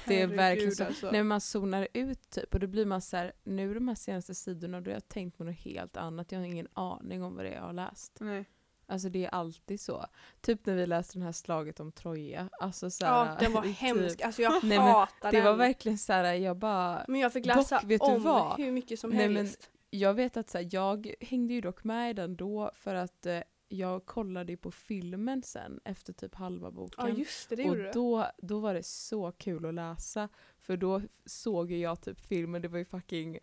Det 0.07 0.15
är 0.15 0.19
Herregud, 0.19 0.37
verkligen 0.37 0.73
så. 0.75 0.85
alltså. 0.85 1.11
När 1.11 1.23
man 1.23 1.41
zonar 1.41 1.89
ut 1.93 2.31
typ 2.31 2.55
och 2.55 2.61
då 2.61 2.67
blir 2.67 2.87
man 2.87 3.01
så 3.01 3.17
här, 3.17 3.33
nu 3.45 3.75
de 3.75 3.89
här 3.89 3.95
senaste 3.95 4.35
sidorna 4.35 4.81
då 4.81 4.91
har 4.91 4.95
jag 4.95 5.09
tänkt 5.09 5.39
på 5.39 5.45
något 5.45 5.55
helt 5.57 5.97
annat. 5.97 6.33
Jag 6.33 6.39
har 6.39 6.47
ingen 6.47 6.69
aning 6.73 7.23
om 7.23 7.37
vad 7.37 7.45
det 7.45 7.49
är 7.51 7.55
jag 7.55 7.63
har 7.63 7.73
läst. 7.73 8.17
Nej. 8.21 8.45
Alltså 8.87 9.09
det 9.09 9.25
är 9.25 9.29
alltid 9.29 9.81
så. 9.81 10.07
Typ 10.41 10.67
när 10.67 10.75
vi 10.75 10.87
läste 10.87 11.15
den 11.19 11.23
här 11.23 11.33
slaget 11.33 11.81
om 11.81 11.93
Troja. 11.93 12.49
Alltså 12.61 12.91
så 12.91 13.05
Ja, 13.05 13.25
här, 13.25 13.39
den 13.41 13.53
var 13.53 13.63
typ, 13.63 13.77
hemsk. 13.77 14.21
Alltså 14.21 14.43
jag 14.43 14.53
Nej, 14.65 14.79
men 14.79 14.89
hatar 14.89 15.31
Det 15.31 15.37
den. 15.37 15.45
var 15.47 15.55
verkligen 15.57 15.99
så 15.99 16.13
här, 16.13 16.35
jag 16.35 16.57
bara 16.57 17.05
men 17.09 17.21
jag 17.21 17.33
fick 17.33 17.47
läsa 17.47 17.77
Dock, 17.81 17.91
vet 17.91 18.01
du 18.01 18.07
om 18.07 18.55
hur 18.59 18.73
mycket 18.73 18.99
som 19.01 19.11
Nej, 19.11 19.29
men 19.29 19.37
helst. 19.37 19.71
Jag 19.99 20.15
vet 20.15 20.37
att 20.37 20.51
så 20.51 20.59
här, 20.59 20.69
jag 20.73 21.15
hängde 21.21 21.55
ju 21.55 21.61
dock 21.61 21.85
med 21.85 22.11
i 22.11 22.13
den 22.13 22.37
då 22.37 22.71
för 22.75 22.95
att 22.95 23.27
eh, 23.27 23.41
jag 23.69 24.07
kollade 24.07 24.53
ju 24.53 24.57
på 24.57 24.71
filmen 24.71 25.43
sen 25.43 25.81
efter 25.85 26.13
typ 26.13 26.35
halva 26.35 26.71
boken. 26.71 27.07
Ja 27.07 27.09
just 27.09 27.49
det, 27.49 27.57
det 27.57 27.63
gjorde 27.63 27.79
och 27.81 27.85
du. 27.85 27.91
då, 27.93 28.27
då 28.39 28.59
var 28.61 28.75
det 28.75 28.83
så 28.83 29.33
kul 29.33 29.67
att 29.67 29.75
läsa 29.75 30.29
för 30.59 30.77
då 30.77 31.03
såg 31.25 31.71
ju 31.73 31.79
jag 31.79 32.01
typ 32.01 32.21
filmen, 32.21 32.63
det 32.63 32.69
var 32.69 32.79
ju 32.79 32.85
fucking 32.85 33.39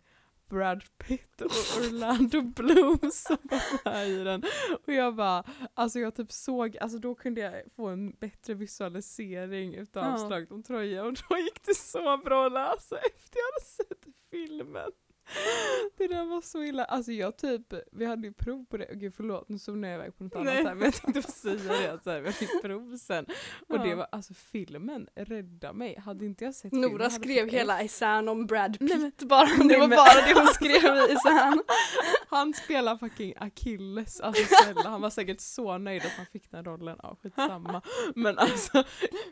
Brad 0.48 0.84
Pitt 0.98 1.40
och 1.40 1.50
Orlando 1.80 2.42
Bloom 2.42 3.10
som 3.12 3.36
var 3.42 3.90
med 3.92 4.08
i 4.08 4.24
den. 4.24 4.42
Och 4.86 4.92
jag 4.92 5.14
bara, 5.16 5.44
alltså 5.74 5.98
jag 5.98 6.14
typ 6.14 6.32
såg, 6.32 6.76
alltså 6.78 6.98
då 6.98 7.14
kunde 7.14 7.40
jag 7.40 7.54
få 7.76 7.86
en 7.88 8.10
bättre 8.10 8.54
visualisering 8.54 9.74
utav 9.74 10.04
Ja. 10.04 10.18
slaget 10.18 10.50
om 10.52 10.62
Troja 10.62 11.04
och 11.04 11.12
då 11.28 11.38
gick 11.38 11.62
det 11.66 11.74
så 11.74 12.16
bra 12.24 12.46
att 12.46 12.52
läsa 12.52 12.96
efter 12.98 13.38
jag 13.38 13.52
hade 13.52 13.64
sett 13.64 14.14
filmen. 14.30 14.90
Det 15.96 16.06
där 16.08 16.24
var 16.24 16.40
så 16.40 16.62
illa. 16.62 16.84
Alltså 16.84 17.12
jag 17.12 17.36
typ, 17.36 17.72
vi 17.92 18.06
hade 18.06 18.26
ju 18.26 18.32
prov 18.32 18.64
på 18.70 18.76
det. 18.76 18.88
Gud 18.94 19.14
förlåt 19.16 19.48
nu 19.48 19.58
zonar 19.58 19.88
jag 19.88 19.98
iväg 19.98 20.18
på 20.18 20.24
något 20.24 20.34
annat 20.34 20.46
Nej. 20.54 20.64
här 20.64 20.74
men 20.74 20.84
jag 20.84 20.94
tänkte 20.94 21.22
säga 21.32 21.54
det 21.80 21.92
att 21.92 22.02
så 22.02 22.10
här, 22.10 22.20
vi 22.20 22.32
fick 22.32 22.62
prov 22.62 22.96
sen. 22.96 23.24
Och 23.68 23.76
Ja. 23.76 23.82
det 23.84 23.94
var, 23.94 24.06
alltså 24.12 24.34
filmen 24.34 25.08
rädda 25.16 25.72
mig. 25.72 25.98
Hade 25.98 26.24
inte 26.24 26.44
jag 26.44 26.54
sett 26.54 26.72
Nora 26.72 26.90
filmen 26.90 27.10
skrev 27.10 27.48
hela 27.48 27.82
Isan 27.82 28.28
om 28.28 28.46
Brad 28.46 28.78
Pitt 28.78 28.88
Nej, 28.90 28.98
men- 28.98 29.28
bara. 29.28 29.46
Det 29.68 29.78
var 29.78 29.88
bara 29.88 30.26
det 30.26 30.34
hon 30.40 30.46
skrev 30.46 30.96
i 30.96 31.12
Isan. 31.12 31.62
Han 32.28 32.54
spelar 32.54 32.96
fucking 32.96 33.34
Achilles, 33.36 34.20
alltså 34.20 34.42
snälla. 34.62 34.90
Han 34.90 35.00
var 35.00 35.10
säkert 35.10 35.40
så 35.40 35.78
nöjd 35.78 36.02
att 36.04 36.12
han 36.16 36.26
fick 36.26 36.50
den 36.50 36.64
rollen. 36.64 36.96
Ja 37.02 37.16
skitsamma. 37.22 37.82
Men 38.14 38.38
alltså, 38.38 38.84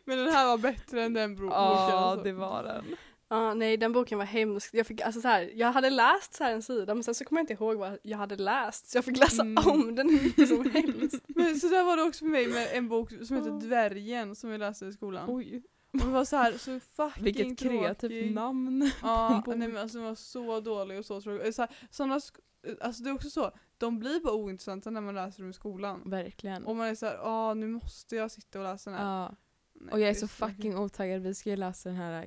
Men 0.05 0.19
den 0.19 0.29
här 0.35 0.47
var 0.47 0.59
bättre 0.59 1.03
än 1.03 1.13
den 1.15 1.37
bro- 1.37 1.49
boken. 1.49 1.63
ja 1.63 1.99
alltså. 1.99 2.25
det 2.25 2.33
var 2.33 2.63
den. 2.63 2.85
Ja, 3.33 3.55
nej 3.55 3.77
den 3.77 3.93
boken 3.93 4.19
var 4.19 4.25
hemsk. 4.25 4.75
Jag, 4.75 4.87
fick, 4.87 5.01
alltså, 5.01 5.21
så 5.21 5.29
här, 5.29 5.51
jag 5.55 5.73
hade 5.73 5.91
läst 5.91 6.35
så 6.35 6.45
här 6.45 6.53
en 6.53 6.63
sida 6.63 6.95
men 6.95 7.05
sen 7.05 7.15
så 7.15 7.25
kommer 7.25 7.41
jag 7.41 7.43
inte 7.51 7.53
ihåg 7.65 7.77
vad 7.77 7.99
jag 8.03 8.19
hade 8.19 8.37
läst 8.37 8.91
så 8.91 8.99
jag 8.99 9.05
fick 9.05 9.19
läsa 9.19 9.43
Mm. 9.43 9.65
om 9.71 9.95
den 9.95 10.09
hur 10.11 10.23
mycket 10.23 10.49
som 10.49 10.71
helst. 10.71 11.25
Men 11.29 11.57
så 11.57 11.69
där 11.69 11.85
var 11.85 11.97
det 11.97 12.03
också 12.03 12.19
för 12.19 12.31
mig 12.31 12.49
med 12.49 12.69
en 12.73 12.89
bok 12.89 13.11
som 13.27 13.37
heter. 13.37 13.51
Dvärgen 13.51 14.35
som 14.37 14.51
vi 14.51 14.59
läste 14.59 14.87
i 14.87 14.93
skolan. 14.93 15.25
Oj, 15.31 15.63
Och 15.93 15.99
det 15.99 16.07
var 16.07 16.25
så 16.25 16.37
här 16.37 16.53
så 16.53 16.81
fucking 16.81 17.25
vilket 17.25 17.59
kreativt 17.59 18.35
namn. 18.35 18.91
Ja, 19.03 19.43
nej, 19.47 19.57
men 19.69 19.77
alltså 19.77 19.99
den 19.99 20.07
var 20.07 20.15
så 20.15 20.61
dålig 20.61 20.99
och 20.99 21.05
så 21.07 21.21
tråkig. 21.21 21.55
Så 21.55 21.63
här, 21.63 21.71
såna 21.91 22.21
alltså 22.81 23.03
det 23.03 23.11
är 23.11 23.15
också 23.15 23.31
så, 23.31 23.51
de 23.79 23.99
blir 23.99 24.21
bara 24.21 24.35
ointressanta 24.35 24.91
när 24.91 25.01
man 25.01 25.15
läser 25.15 25.41
dem 25.43 25.51
i 25.51 25.53
skolan. 25.55 26.03
Verkligen. 26.07 26.65
Och 26.65 26.77
man 26.77 26.87
är 26.87 26.95
såhär, 26.95 27.15
ja 27.15 27.55
nu 27.55 27.67
måste 27.69 28.17
jag 28.17 28.31
sitta 28.31 28.59
och 28.59 28.65
läsa 28.65 28.91
den 28.91 28.99
här. 28.99 29.07
Ja. 29.23 29.35
Nej, 29.75 29.93
Och 29.93 30.01
jag 30.01 30.11
är 30.11 30.15
så 30.15 30.29
fucking 30.29 30.77
otaggad, 30.79 31.23
vi 31.23 31.35
ska 31.35 31.51
ju 31.51 31.57
läsa 31.57 31.89
den 31.89 31.99
här 31.99 32.27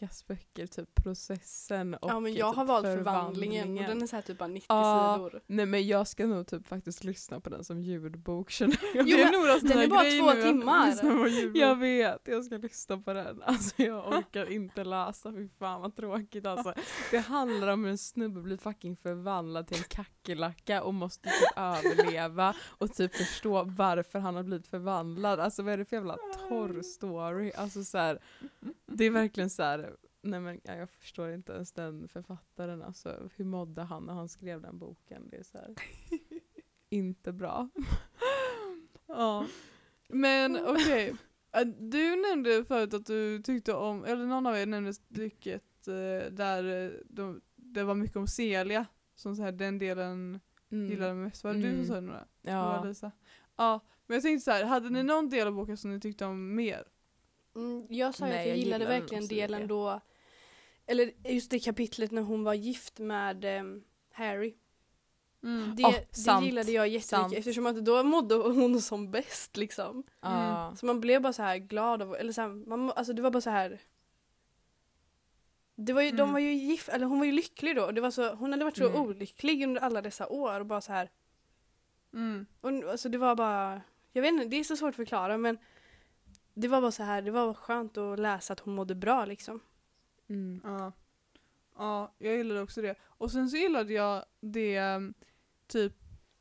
Beckas 0.00 0.26
böcker, 0.26 0.66
typ 0.66 0.94
processen 0.94 1.94
och 1.94 2.10
Ja 2.10 2.20
men 2.20 2.34
jag 2.34 2.50
typ 2.50 2.56
har 2.56 2.64
valt 2.64 2.86
förvandlingen 2.86 3.78
och 3.78 3.84
den 3.84 4.02
är 4.02 4.06
så 4.06 4.16
här 4.16 4.22
typ 4.22 4.38
bara 4.38 4.48
90 4.48 4.66
Ja, 4.68 5.14
sidor. 5.16 5.40
Nej 5.46 5.66
men 5.66 5.86
jag 5.86 6.08
ska 6.08 6.26
nog 6.26 6.46
typ 6.46 6.66
faktiskt 6.66 7.04
lyssna 7.04 7.40
på 7.40 7.50
den 7.50 7.64
som 7.64 7.80
ljudbok 7.80 8.50
känner 8.50 8.78
jag. 8.94 9.08
Jo, 9.08 9.16
Det 9.16 9.22
är 9.22 9.32
men 9.32 9.40
Noras 9.40 9.60
den 9.62 9.78
är 9.78 9.88
bara 9.88 10.34
två 10.34 10.42
timmar. 10.42 11.58
Jag 11.58 11.76
vet, 11.76 12.20
jag 12.24 12.44
ska 12.44 12.56
lyssna 12.56 12.98
på 12.98 13.12
den. 13.12 13.42
Alltså 13.50 13.82
jag 13.82 14.08
orkar 14.18 14.52
inte 14.52 14.84
läsa, 14.84 15.32
fy 15.32 15.48
fan 15.58 15.80
vad 15.80 15.96
tråkigt 15.96 16.46
alltså. 16.46 16.74
Det 17.10 17.18
handlar 17.18 17.68
om 17.68 17.84
hur 17.84 17.90
en 17.90 17.98
snubbe 17.98 18.40
blir 18.40 18.56
fucking 18.56 18.96
förvandlad 18.96 19.66
till 19.66 19.76
en 19.76 19.84
kackerlacka 19.88 20.82
och 20.82 20.94
måste 20.94 21.28
typ 21.28 21.58
överleva 21.58 22.54
och 22.68 22.92
typ 22.94 23.14
förstå 23.14 23.64
varför 23.64 24.18
han 24.18 24.36
har 24.36 24.42
blivit 24.42 24.68
förvandlad. 24.68 25.40
Alltså 25.40 25.62
vad 25.62 25.72
är 25.72 25.78
det 25.78 25.84
för 25.84 25.96
jävla 25.96 26.16
torr 26.48 26.82
story? 26.82 27.52
Alltså 27.56 27.84
så 27.84 27.98
här, 27.98 28.18
det 28.86 29.04
är 29.04 29.10
verkligen 29.10 29.50
så 29.50 29.62
här. 29.62 29.89
Nej 30.22 30.40
men 30.40 30.60
ja, 30.64 30.74
jag 30.74 30.90
förstår 30.90 31.30
inte 31.32 31.52
ens 31.52 31.72
den 31.72 32.08
författaren 32.08 32.82
alltså. 32.82 33.28
Hur 33.36 33.44
mådde 33.44 33.82
han 33.82 34.04
när 34.04 34.14
han 34.14 34.28
skrev 34.28 34.60
den 34.62 34.78
boken? 34.78 35.28
Det 35.30 35.36
är 35.36 35.42
så 35.42 35.58
här, 35.58 35.74
inte 36.90 37.32
bra. 37.32 37.68
Ja. 39.06 39.46
Men 40.08 40.66
okej. 40.66 41.14
Äh, 41.52 41.66
Du 41.66 42.16
nämnde 42.16 42.64
förut 42.64 42.94
att 42.94 43.06
du 43.06 43.42
tyckte 43.42 43.74
om, 43.74 44.04
eller 44.04 44.26
någon 44.26 44.46
av 44.46 44.56
er 44.56 44.66
nämnde 44.66 44.94
stycket 44.94 45.88
eh, 45.88 46.32
där 46.32 46.84
eh, 46.84 46.90
de, 47.04 47.40
det 47.56 47.82
var 47.84 47.94
mycket 47.94 48.16
om 48.16 48.26
Celia. 48.26 48.86
Som 49.14 49.36
så 49.36 49.42
här, 49.42 49.52
den 49.52 49.78
delen 49.78 50.40
gillade 50.68 51.14
mest. 51.14 51.44
Var 51.44 51.54
det 51.54 51.60
du 51.60 51.68
Mm. 51.68 51.78
som 51.78 51.86
sa 51.86 51.94
det 51.94 52.00
Nora? 52.00 52.24
Det 52.42 52.50
var 52.52 52.76
Ja. 52.76 52.84
Lisa. 52.84 53.12
Ja, 53.56 53.80
men 54.06 54.14
jag 54.14 54.22
tänkte 54.22 54.44
så 54.44 54.50
här, 54.50 54.64
hade 54.64 54.90
ni 54.90 55.02
någon 55.02 55.28
del 55.28 55.46
av 55.46 55.52
boken 55.54 55.76
som 55.76 55.90
ni 55.90 56.00
tyckte 56.00 56.24
om 56.24 56.54
mer? 56.54 56.84
Mm, 57.56 57.86
jag 57.88 58.14
sa 58.14 58.24
Nej, 58.24 58.32
att 58.34 58.46
jag, 58.46 58.48
jag 58.56 58.58
gillade 58.64 58.86
verkligen 58.86 59.26
delen 59.26 59.60
det. 59.60 59.66
då, 59.66 60.00
eller 60.90 61.12
just 61.24 61.50
det 61.50 61.58
kapitlet 61.60 62.10
när 62.10 62.22
hon 62.22 62.44
var 62.44 62.54
gift 62.54 62.98
med 62.98 63.44
ehm, 63.44 63.82
Harry. 64.12 64.54
Mm. 65.42 65.76
Det, 65.76 65.84
Åh, 65.84 65.94
det 66.40 66.46
gillade 66.46 66.72
jag 66.72 66.88
jättemycket 66.88 67.08
sant. 67.08 67.34
eftersom 67.34 67.66
att 67.66 67.84
då 67.84 68.02
mådde 68.02 68.34
hon 68.34 68.80
som 68.82 69.10
bäst 69.10 69.56
liksom. 69.56 70.02
Ja. 70.20 70.74
Så 70.76 70.86
man 70.86 71.00
blev 71.00 71.22
bara 71.22 71.32
så 71.32 71.42
här 71.42 71.56
glad 71.56 72.02
av, 72.02 72.14
eller 72.16 72.32
så 72.32 72.40
här, 72.40 72.48
man, 72.48 72.92
alltså 72.92 73.12
det 73.12 73.22
var 73.22 73.30
bara 73.30 73.40
så 73.40 73.50
här. 73.50 73.80
Det 75.74 75.92
var 75.92 76.02
ju, 76.02 76.10
De 76.10 76.20
Mm. 76.20 76.32
var 76.32 76.40
ju 76.40 76.52
gift, 76.52 76.88
eller 76.88 77.06
hon 77.06 77.18
var 77.18 77.26
ju 77.26 77.32
lycklig 77.32 77.76
då. 77.76 77.90
Det 77.90 78.00
var 78.00 78.10
så, 78.10 78.34
hon 78.34 78.52
hade 78.52 78.64
varit 78.64 78.76
så 78.76 78.88
Mm. 78.88 79.00
olycklig 79.00 79.62
under 79.64 79.80
alla 79.80 80.02
dessa 80.02 80.28
år 80.28 80.60
och 80.60 80.66
bara 80.66 80.80
så 80.80 80.92
här. 80.92 81.10
Mm. 82.14 82.46
Och, 82.60 82.70
alltså 82.90 83.08
det 83.08 83.18
var 83.18 83.34
bara, 83.36 83.80
jag 84.12 84.22
vet 84.22 84.32
inte, 84.32 84.44
det 84.44 84.56
är 84.56 84.64
så 84.64 84.76
svårt 84.76 84.88
att 84.88 84.96
förklara 84.96 85.38
men 85.38 85.58
det 86.54 86.68
var 86.68 86.80
bara 86.80 86.90
så 86.92 87.02
här, 87.02 87.22
det 87.22 87.30
var 87.30 87.54
skönt 87.54 87.96
att 87.98 88.18
läsa 88.18 88.52
att 88.52 88.60
hon 88.60 88.74
mådde 88.74 88.94
bra 88.94 89.24
liksom. 89.24 89.60
Mm. 90.30 90.60
Ja. 90.64 90.92
ja, 91.76 92.14
jag 92.18 92.36
gillade 92.36 92.60
också 92.60 92.82
det. 92.82 92.94
Och 93.02 93.30
sen 93.32 93.50
så 93.50 93.56
gillade 93.56 93.92
jag 93.92 94.24
det 94.40 94.80
um, 94.80 95.14
typ, 95.66 95.92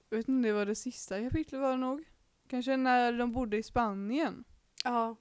jag 0.10 0.18
vet 0.18 0.28
inte 0.28 0.32
om 0.32 0.42
det 0.42 0.52
var 0.52 0.66
det 0.66 0.76
sista 0.76 1.22
kapitlet 1.22 1.62
var 1.62 1.72
det 1.72 1.78
nog. 1.78 2.04
Kanske 2.48 2.78
när 2.78 3.14
de 3.14 3.32
bodde 3.32 3.58
i 3.58 3.64
Spanien. 3.64 4.44
Ja, 4.84 5.16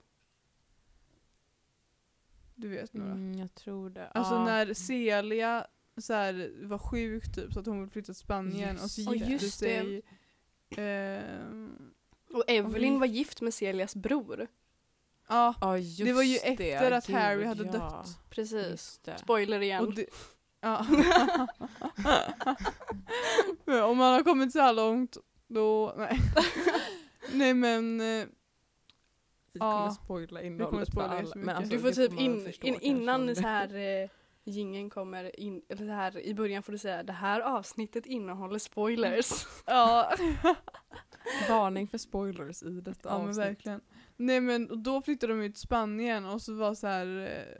Du 2.54 2.68
vet 2.68 2.94
några. 2.94 3.12
Mm, 3.12 3.38
jag 3.38 3.54
tror 3.54 3.90
det. 3.90 4.08
Alltså 4.08 4.34
ja. 4.34 4.44
när 4.44 4.74
Celia 4.74 5.66
så 5.96 6.12
här, 6.12 6.52
var 6.62 6.78
sjuk 6.78 7.34
typ 7.34 7.52
så 7.52 7.60
att 7.60 7.66
hon 7.66 7.78
ville 7.78 7.90
flytta 7.90 8.06
till 8.06 8.14
Spanien 8.14 8.78
och 8.78 8.90
så 8.90 9.14
Just 9.14 9.14
gifte 9.14 9.26
det. 9.26 9.32
Just 9.32 9.60
det. 9.60 9.66
sig 9.66 10.02
ehm, 10.76 11.92
och 12.30 12.44
Evelyn 12.46 13.00
var 13.00 13.06
gift 13.06 13.40
med 13.40 13.54
Celias 13.54 13.96
bror. 13.96 14.46
Ja, 15.28 15.54
Ja, 15.60 15.78
just 15.78 16.04
det 16.04 16.12
var 16.12 16.22
ju 16.22 16.38
det. 16.56 16.72
efter 16.72 16.90
att 16.92 17.06
Gud, 17.06 17.16
Harry 17.16 17.44
hade 17.44 17.64
ja. 17.64 17.72
dött. 17.72 18.18
Precis. 18.30 19.00
Det. 19.04 19.18
Spoiler 19.18 19.60
igen. 19.60 19.84
och 19.86 19.94
det, 19.94 20.06
ja. 20.60 20.86
Men 23.64 23.82
Om 23.82 23.96
man 23.98 24.12
har 24.14 24.22
kommit 24.22 24.52
så 24.52 24.58
här 24.60 24.72
långt 24.72 25.16
då, 25.48 25.94
nej. 25.96 26.20
nej 27.32 27.54
men 27.54 28.00
eh, 28.00 28.26
Vi 29.52 29.60
Ja. 29.60 29.72
kommer 29.78 29.90
spoila 29.90 30.42
innehållet 30.42 30.88
spoila 30.88 31.08
för 31.08 31.16
alla. 31.16 31.30
Men 31.36 31.56
alltså, 31.56 31.70
du 31.72 31.78
får 31.80 31.88
det 31.88 31.94
typ 31.94 32.12
in, 32.12 32.20
in, 32.46 32.52
kanske 32.60 32.84
innan 32.86 33.26
det- 33.26 33.36
så 33.36 33.42
här 33.42 33.74
eh, 34.02 34.08
gingen 34.44 34.90
kommer 34.90 35.40
in, 35.40 35.62
eller 35.68 35.86
så 35.86 35.92
här 35.92 36.18
i 36.20 36.34
början 36.34 36.62
får 36.62 36.72
du 36.72 36.78
säga 36.78 37.02
det 37.02 37.12
här 37.12 37.40
avsnittet 37.40 38.06
innehåller 38.06 38.58
spoilers. 38.58 39.46
ja. 39.66 40.12
Varning 41.48 41.88
för 41.88 41.98
spoilers 41.98 42.62
i 42.62 42.80
detta 42.80 43.08
Ja 43.08 43.18
men 43.18 43.28
avsnitt. 43.28 43.46
verkligen. 43.46 43.80
Nej 44.20 44.40
men 44.40 44.70
och 44.70 44.78
då 44.78 45.02
flyttade 45.02 45.32
de 45.32 45.42
ju 45.42 45.48
till 45.48 45.60
Spanien 45.60 46.24
och 46.24 46.42
så 46.42 46.54
var 46.54 46.74
så 46.74 46.86
här, 46.86 47.06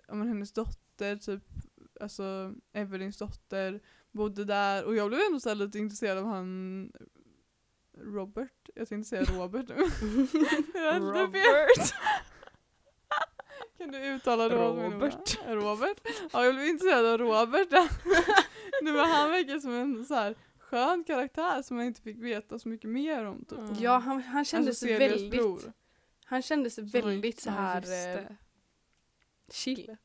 eh, 0.08 0.14
men 0.16 0.28
hennes 0.28 0.52
dotter, 0.52 1.16
typ, 1.16 1.42
alltså 2.00 2.54
Evelyns 2.72 3.18
dotter, 3.18 3.80
bodde 4.12 4.44
där 4.44 4.84
och 4.84 4.96
jag 4.96 5.08
blev 5.08 5.20
ändå 5.20 5.40
så 5.40 5.54
lite 5.54 5.78
intresserad 5.78 6.18
av 6.18 6.24
han 6.24 6.92
Robert, 7.98 8.68
jag 8.74 8.88
tänkte 8.88 9.08
säga 9.08 9.24
Robert 9.24 9.68
nu. 9.68 9.74
Robert. 10.98 11.94
Kan 13.78 13.90
du 13.92 13.98
uttala 13.98 14.48
Robert? 14.48 14.92
Robert. 14.92 15.38
Robert? 15.46 16.00
Ja 16.32 16.44
jag 16.44 16.54
blev 16.54 16.66
intresserad 16.66 17.06
av 17.06 17.18
Robert. 17.18 17.70
Nej 18.82 18.92
men 18.92 18.96
han 18.96 19.30
verkar 19.30 19.58
som 19.58 19.72
en 19.72 20.06
så 20.06 20.14
här 20.14 20.34
skön 20.58 21.04
karaktär 21.04 21.62
som 21.62 21.76
man 21.76 21.86
inte 21.86 22.02
fick 22.02 22.18
veta 22.18 22.58
så 22.58 22.68
mycket 22.68 22.90
mer 22.90 23.24
om 23.24 23.44
typ. 23.44 23.58
Ja, 23.80 23.98
han, 23.98 24.22
han 24.22 24.44
kändes 24.44 24.82
Alltså, 24.82 24.98
väldigt, 24.98 25.30
bror. 25.30 25.60
Han 26.28 26.42
kändes 26.42 26.78
väldigt 26.78 27.40
så 27.40 27.50
här 27.50 28.16
eh, 28.18 28.24
chill. 29.50 29.96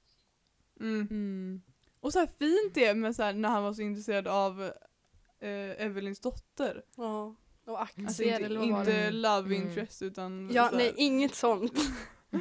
Mm. 0.79 1.07
Mm. 1.11 1.61
Och 1.99 2.13
så 2.13 2.19
här 2.19 2.27
fint 2.27 2.73
det 2.73 2.93
med 2.93 3.15
så 3.15 3.23
här, 3.23 3.33
när 3.33 3.49
han 3.49 3.63
var 3.63 3.73
så 3.73 3.81
intresserad 3.81 4.27
av 4.27 4.61
eh, 5.39 5.85
Evelyns 5.85 6.19
dotter. 6.19 6.83
Ja. 6.97 7.35
Och 7.65 7.81
aktier 7.81 8.05
Alltså 8.07 8.23
inte, 8.23 8.55
var 8.57 8.63
inte 8.63 8.83
det? 9.03 9.11
love 9.11 9.55
Mm. 9.55 9.67
interest 9.67 10.01
utan 10.01 10.49
Ja, 10.53 10.69
så 10.69 10.75
här, 10.75 10.83
nej 10.83 10.93
inget 10.97 11.35
sånt. 11.35 11.79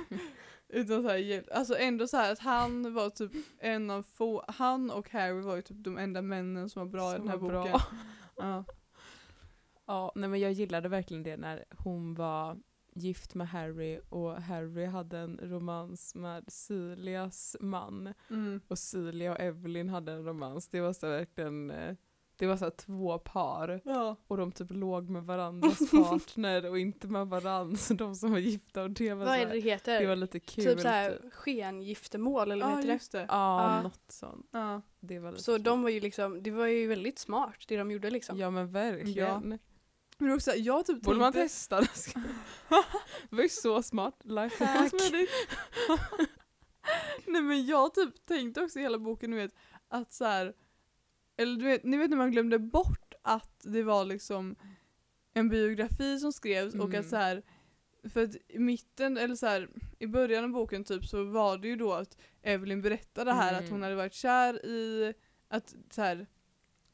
utan 0.68 1.03
så 1.03 1.09
här, 1.09 1.16
hjälp. 1.16 1.47
Alltså 1.53 1.79
ändå 1.79 2.07
så 2.07 2.16
här 2.16 2.33
att 2.33 2.38
han 2.38 2.95
var 2.95 3.11
typ 3.11 3.33
en 3.59 3.90
av 3.90 4.03
få, 4.03 4.45
han 4.49 4.90
och 4.90 5.11
Harry 5.11 5.40
var 5.40 5.57
ju 5.57 5.62
typ 5.62 5.77
de 5.85 5.99
enda 5.99 6.23
männen 6.23 6.71
som 6.71 6.81
var 6.81 6.92
bra 6.92 7.12
i 7.12 7.16
Som 7.16 7.27
den 7.27 7.29
här 7.29 7.38
boken. 7.38 7.81
Ja. 8.37 8.64
Ja, 9.87 10.12
nej 10.14 10.29
men 10.29 10.40
jag 10.40 10.53
gillade 10.53 10.88
verkligen 10.88 11.23
det 11.23 11.37
när 11.37 11.64
hon 11.79 12.14
var 12.14 12.59
gift 12.95 13.35
med 13.35 13.49
Harry 13.49 14.01
och 14.09 14.43
Harry 14.43 14.85
hade 14.85 15.19
en 15.19 15.39
romans 15.43 16.15
med 16.15 16.45
Celias 16.53 17.57
man 17.61 18.15
Mm. 18.31 18.61
och 18.69 18.79
Celia 18.79 19.33
och 19.33 19.41
Evelyn 19.41 19.89
hade 19.89 20.13
en 20.13 20.25
romans. 20.25 20.69
Det 20.69 20.81
var 20.81 20.93
så 20.93 21.09
verkligen, 21.09 21.71
eh, 21.71 21.95
det 22.37 22.47
var 22.47 22.57
så 22.57 22.65
här 22.65 22.71
två 22.71 23.19
par 23.19 23.81
Ja. 23.85 24.17
och 24.27 24.37
de 24.37 24.53
typ 24.53 24.71
låg 24.71 25.09
med 25.09 25.25
varandras 25.25 25.79
partner 25.91 26.71
och 26.71 26.79
inte 26.79 27.07
med 27.07 27.27
varandra, 27.29 27.77
så 27.77 27.95
de 27.95 28.15
som 28.15 28.31
var 28.33 28.39
gifta 28.39 28.83
och 28.83 28.91
det 28.91 29.15
var, 29.15 29.27
vad 29.27 29.37
är 29.39 29.47
det 29.47 29.53
det 29.53 29.61
heter? 29.61 30.01
det 30.01 30.07
var 30.07 30.17
lite 30.17 30.41
kul. 30.41 30.65
typ 30.65 30.81
så 30.81 30.89
här 30.89 31.21
skengiftermål 31.33 32.51
eller 32.51 32.65
vad 32.67 32.73
Ja 32.87 32.93
heter 32.93 33.19
det? 33.19 33.27
Ja, 33.29 33.75
Ja. 33.77 33.83
något 33.83 34.05
sånt. 34.09 34.47
Ja. 34.51 34.83
Det 35.01 35.19
var 35.19 35.31
lite 35.31 35.43
Så 35.43 35.53
kul. 35.57 35.63
de 35.63 35.83
var 35.83 35.91
ju 35.91 36.01
liksom, 36.01 36.43
det 36.43 36.51
var 36.51 36.67
ju 36.67 36.87
väldigt 36.87 37.19
smart 37.19 37.65
det 37.69 37.77
de 37.77 37.90
gjorde 37.90 38.11
liksom. 38.11 38.38
Ja 38.38 38.51
men 38.51 38.73
verkligen. 38.73 39.59
Men 40.23 40.33
också, 40.33 40.52
jag 40.54 40.87
typ 40.87 41.02
Borde 41.02 41.18
man 41.18 41.33
testa 41.33 41.81
det? 41.81 42.14
var 43.31 43.42
ju 43.42 43.48
så 43.48 43.83
smart. 43.83 44.20
Lifehack. 44.25 44.88
Smidigt. 44.90 45.31
Nej 47.27 47.42
men 47.42 47.66
jag 47.66 47.94
typ 47.94 48.27
tänkte 48.27 48.62
också 48.62 48.79
i 48.79 48.83
hela 48.83 48.98
boken 48.98 49.31
du 49.31 49.37
vet 49.37 49.54
att 49.88 50.12
så 50.12 50.25
här, 50.25 50.54
eller 51.37 51.56
du 51.56 51.64
vet, 51.64 51.85
ni 51.85 51.96
vet 51.96 52.10
när 52.10 52.16
man 52.16 52.31
glömde 52.31 52.58
bort 52.58 53.14
att 53.23 53.60
det 53.64 53.83
var 53.83 54.04
liksom 54.04 54.56
en 55.35 55.48
biografi 55.48 56.18
som 56.18 56.33
skrevs 56.33 56.75
och 56.75 56.88
Mm. 56.88 57.00
att 57.00 57.08
så 57.08 57.16
här 57.16 57.42
för 58.12 58.23
att 58.25 58.37
i 58.48 58.58
mitten, 58.58 59.16
eller 59.18 59.35
så 59.35 59.46
här, 59.46 59.68
i 59.98 60.06
början 60.06 60.44
av 60.44 60.50
boken 60.50 60.85
typ 60.85 61.04
så 61.06 61.25
var 61.25 61.58
det 61.58 61.68
ju 61.68 61.77
då 61.77 61.92
att 61.92 62.16
Evelyn 62.42 62.83
berättade 62.83 63.33
här 63.33 63.52
Mm. 63.52 63.64
att 63.64 63.70
hon 63.70 63.83
hade 63.83 63.94
varit 63.94 64.14
kär 64.14 64.66
i, 64.66 65.14
att 65.48 65.75
så 65.90 66.02
här, 66.02 66.27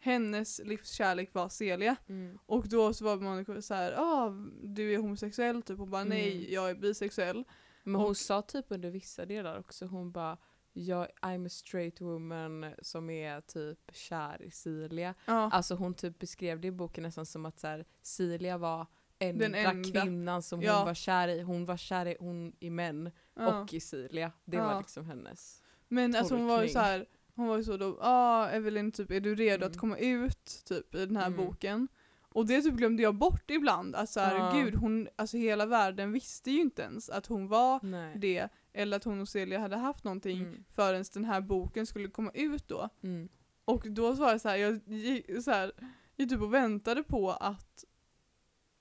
hennes 0.00 0.60
livskärlek 0.64 1.34
var 1.34 1.48
Celia. 1.48 1.96
Mm. 2.08 2.38
Och 2.46 2.68
då 2.68 2.92
så 2.94 3.04
var 3.04 3.16
man 3.16 3.62
så 3.62 3.74
här, 3.74 3.92
ah, 3.96 4.30
du 4.62 4.94
är 4.94 4.98
homosexuell 4.98 5.62
typ 5.62 5.80
och 5.80 5.88
bara 5.88 6.00
Mm. 6.02 6.18
nej 6.18 6.52
jag 6.54 6.70
är 6.70 6.74
bisexuell. 6.74 7.44
Men 7.84 7.94
hon 7.94 8.10
Och- 8.10 8.16
sa 8.16 8.42
typ 8.42 8.66
under 8.68 8.90
vissa 8.90 9.26
delar 9.26 9.58
också, 9.58 9.86
hon 9.86 10.12
bara 10.12 10.38
jag, 10.72 11.08
I'm 11.22 11.46
a 11.46 11.48
straight 11.48 12.00
woman 12.00 12.74
som 12.82 13.10
är 13.10 13.40
typ 13.40 13.78
kär 13.92 14.42
i 14.42 14.50
Cilia. 14.50 15.14
Ja. 15.26 15.50
Alltså 15.52 15.74
hon 15.74 15.94
typ 15.94 16.18
beskrev 16.18 16.60
det 16.60 16.68
i 16.68 16.70
boken 16.72 17.02
nästan 17.02 17.26
som 17.26 17.46
att 17.46 17.58
så 17.58 17.66
här, 17.66 17.84
Cilia 18.02 18.58
var 18.58 18.86
enda, 19.18 19.48
Den 19.48 19.54
enda. 19.54 20.00
kvinnan 20.00 20.42
som 20.42 20.62
Ja. 20.62 20.76
hon 20.76 20.86
var 20.86 20.94
kär 20.94 21.28
i. 21.28 21.40
Hon 21.42 21.66
var 21.66 21.76
kär 21.76 22.06
i, 22.06 22.16
hon 22.20 22.52
i 22.60 22.70
män 22.70 23.10
ja. 23.34 23.60
och 23.62 23.74
i 23.74 23.80
Cilia. 23.80 24.32
Det 24.44 24.56
var 24.60 24.78
liksom 24.78 25.04
hennes. 25.04 25.62
Men 25.88 26.14
alltså 26.16 26.34
hon 26.36 26.46
var 26.46 26.54
ju 26.62 26.68
tolkning. 26.68 26.72
så 26.72 26.78
här, 26.88 27.06
hon 27.38 27.48
var 27.48 27.56
ju 27.56 27.64
så 27.64 27.76
då, 27.76 27.98
ah 28.00 28.48
Evelyn 28.48 28.92
typ 28.92 29.10
är 29.10 29.20
du 29.20 29.34
redo 29.34 29.56
Mm. 29.64 29.70
att 29.70 29.76
komma 29.78 29.98
ut 29.98 30.62
typ 30.68 30.94
i 30.94 31.06
den 31.06 31.16
här 31.16 31.26
Mm. 31.26 31.36
boken? 31.46 31.88
Och 32.30 32.46
det 32.46 32.62
typ 32.62 32.74
glömde 32.74 33.02
jag 33.02 33.14
bort 33.14 33.50
ibland. 33.50 33.94
Att 33.94 34.10
så 34.10 34.20
här, 34.20 34.36
Ja. 34.36 34.52
gud, 34.54 34.74
hon, 34.74 35.08
alltså 35.16 35.36
hela 35.36 35.66
världen 35.66 36.12
visste 36.12 36.50
ju 36.50 36.60
inte 36.60 36.82
ens 36.82 37.10
att 37.10 37.26
hon 37.26 37.48
var 37.48 37.80
Nej. 37.82 38.18
det. 38.18 38.48
Eller 38.72 38.96
att 38.96 39.04
hon 39.04 39.20
och 39.20 39.28
Celia 39.28 39.58
hade 39.58 39.76
haft 39.76 40.04
någonting 40.04 40.38
Mm. 40.42 40.64
förrän 40.74 41.04
den 41.14 41.24
här 41.24 41.40
boken 41.40 41.86
skulle 41.86 42.08
komma 42.08 42.30
ut 42.34 42.68
då. 42.68 42.88
Mm. 43.02 43.28
Och 43.64 43.86
då 43.90 44.12
var 44.12 44.32
det 44.32 44.38
så 44.38 44.48
här, 44.48 44.56
jag 44.56 44.80
gick 44.86 45.42
så 45.44 45.50
här, 45.50 45.72
jag 46.16 46.28
typ 46.28 46.40
och 46.42 46.54
väntade 46.54 47.02
på 47.02 47.30
att 47.30 47.84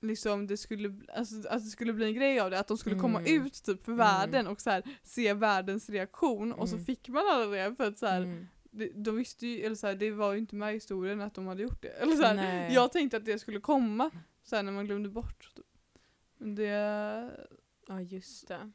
liksom 0.02 0.48
det 0.48 0.58
skulle, 0.58 0.94
alltså, 1.14 1.36
att 1.50 1.64
det 1.64 1.70
skulle 1.70 1.94
bli 1.94 2.06
en 2.06 2.14
grej 2.14 2.40
av 2.40 2.50
det, 2.52 2.60
att 2.60 2.68
de 2.68 2.78
skulle 2.78 3.00
komma 3.00 3.20
Mm. 3.20 3.46
ut 3.46 3.54
typ 3.64 3.84
för 3.84 3.92
Mm. 3.92 3.98
världen 3.98 4.48
och 4.48 4.62
så 4.62 4.70
här, 4.70 4.84
se 5.04 5.34
världens 5.34 5.90
reaktion 5.90 6.54
och 6.54 6.70
så 6.70 6.76
Mm. 6.76 6.86
fick 6.86 7.10
man 7.10 7.24
aldrig 7.28 7.64
det 7.64 7.76
för 7.76 7.88
att 7.88 8.00
så 8.00 8.06
här, 8.06 8.22
Mm. 8.22 8.48
det, 8.72 8.90
de 8.96 9.16
visste 9.16 9.48
ju, 9.48 9.62
eller 9.62 9.76
så 9.76 9.88
här, 9.88 9.96
det 9.96 10.12
var 10.12 10.34
ju 10.34 10.40
inte 10.40 10.56
med 10.56 10.72
i 10.72 10.74
historien 10.74 11.22
att 11.22 11.34
de 11.34 11.48
hade 11.48 11.62
gjort 11.64 11.82
det. 11.82 11.88
Eller 11.90 12.16
så 12.16 12.24
här, 12.24 12.70
jag 12.70 12.92
tänkte 12.92 13.18
att 13.18 13.26
det 13.26 13.40
skulle 13.40 13.60
komma 13.60 14.12
så 14.44 14.56
här, 14.56 14.64
när 14.64 14.72
man 14.72 14.86
glömde 14.86 15.10
bort. 15.10 15.56
typ. 15.56 15.66
Men 16.38 16.56
det, 16.56 16.68
Ja 17.88 18.02
just 18.02 18.48
det. 18.48 18.72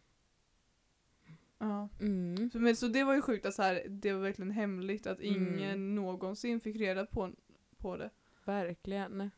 ja. 1.59 1.89
Mm. 2.01 2.51
Så, 2.51 2.59
men, 2.59 2.77
så 2.77 2.87
det 2.89 3.05
var 3.05 3.15
ju 3.15 3.23
sjukt 3.23 3.47
att 3.47 3.55
så 3.55 3.63
här, 3.63 3.83
det 3.89 4.13
var 4.13 4.21
verkligen 4.21 4.51
hemligt 4.51 5.07
att 5.07 5.21
ingen 5.21 5.59
Mm. 5.71 5.95
någonsin 5.95 6.61
fick 6.61 6.77
reda 6.77 7.07
på, 7.07 7.33
på 7.79 7.97
det. 7.97 8.11
Verkligen. 8.45 9.31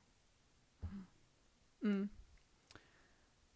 Mm. 1.85 2.09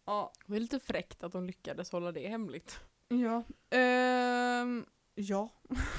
Ja, 0.05 0.33
Det 0.45 0.51
var 0.51 0.59
lite 0.59 0.79
fräckt 0.79 1.23
att 1.23 1.31
de 1.31 1.45
lyckades 1.45 1.91
hålla 1.91 2.11
det 2.11 2.27
hemligt. 2.27 2.79
ja. 3.07 3.43
Ehm, 3.77 4.85
ja. 5.15 5.49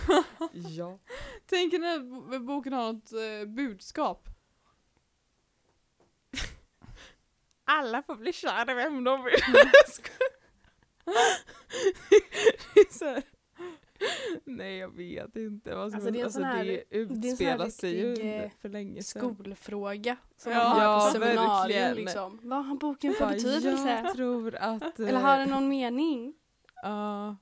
ja. 0.52 0.98
Tänker 1.46 1.78
ni 1.78 1.94
att 1.94 2.04
bo- 2.04 2.38
boken 2.38 2.72
har 2.72 2.92
något 2.92 3.12
eh, 3.12 3.44
budskap? 3.48 4.28
Alla 7.64 8.02
får 8.02 8.16
bli 8.16 8.32
kära 8.32 8.74
vem 8.74 9.04
de 9.04 9.24
vill. 9.24 9.34
Det 12.74 12.80
är 12.80 12.92
så 12.98 13.04
här- 13.04 13.22
Nej 14.44 14.76
jag 14.76 14.96
vet 14.96 15.36
inte. 15.36 15.74
Vad 15.74 15.90
som 15.90 15.96
Alltså, 15.96 16.10
det 16.12 16.20
är 16.20 16.28
sån 16.28 16.44
här- 16.44 16.64
det 16.64 16.84
det 16.90 16.96
utspelar 16.96 17.68
sig 17.68 17.98
ju 18.00 18.14
eh, 18.14 18.50
för 18.60 18.68
länge 18.68 19.02
sedan. 19.02 19.20
Skolfråga 19.34 20.16
som 20.36 20.52
Ja, 20.52 20.58
man 20.58 20.68
har 20.78 20.82
ja, 20.84 21.06
på 21.06 21.12
seminarium 21.12 21.46
verkligen. 21.58 21.94
liksom. 21.94 22.38
Vad 22.42 22.64
har 22.66 22.76
boken 22.76 23.14
för 23.14 23.26
betydelse? 23.28 24.00
Jag 24.04 24.14
tror 24.14 24.54
att... 24.56 25.00
eh, 25.00 25.08
Eller 25.08 25.20
har 25.20 25.38
den 25.38 25.48
någon 25.50 25.68
mening? 25.68 26.34
Ja, 26.82 27.36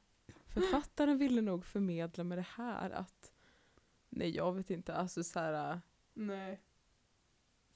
författaren 0.55 1.19
ville 1.19 1.41
nog 1.41 1.65
förmedla 1.67 2.25
med 2.25 2.39
det 2.39 2.47
här 2.57 2.91
att 2.91 3.33
Nej 4.11 4.31
jag 4.37 4.53
vet 4.53 4.71
inte, 4.71 4.95
alltså 4.95 5.25
så 5.25 5.39
här, 5.41 5.81
Nej. 6.15 6.61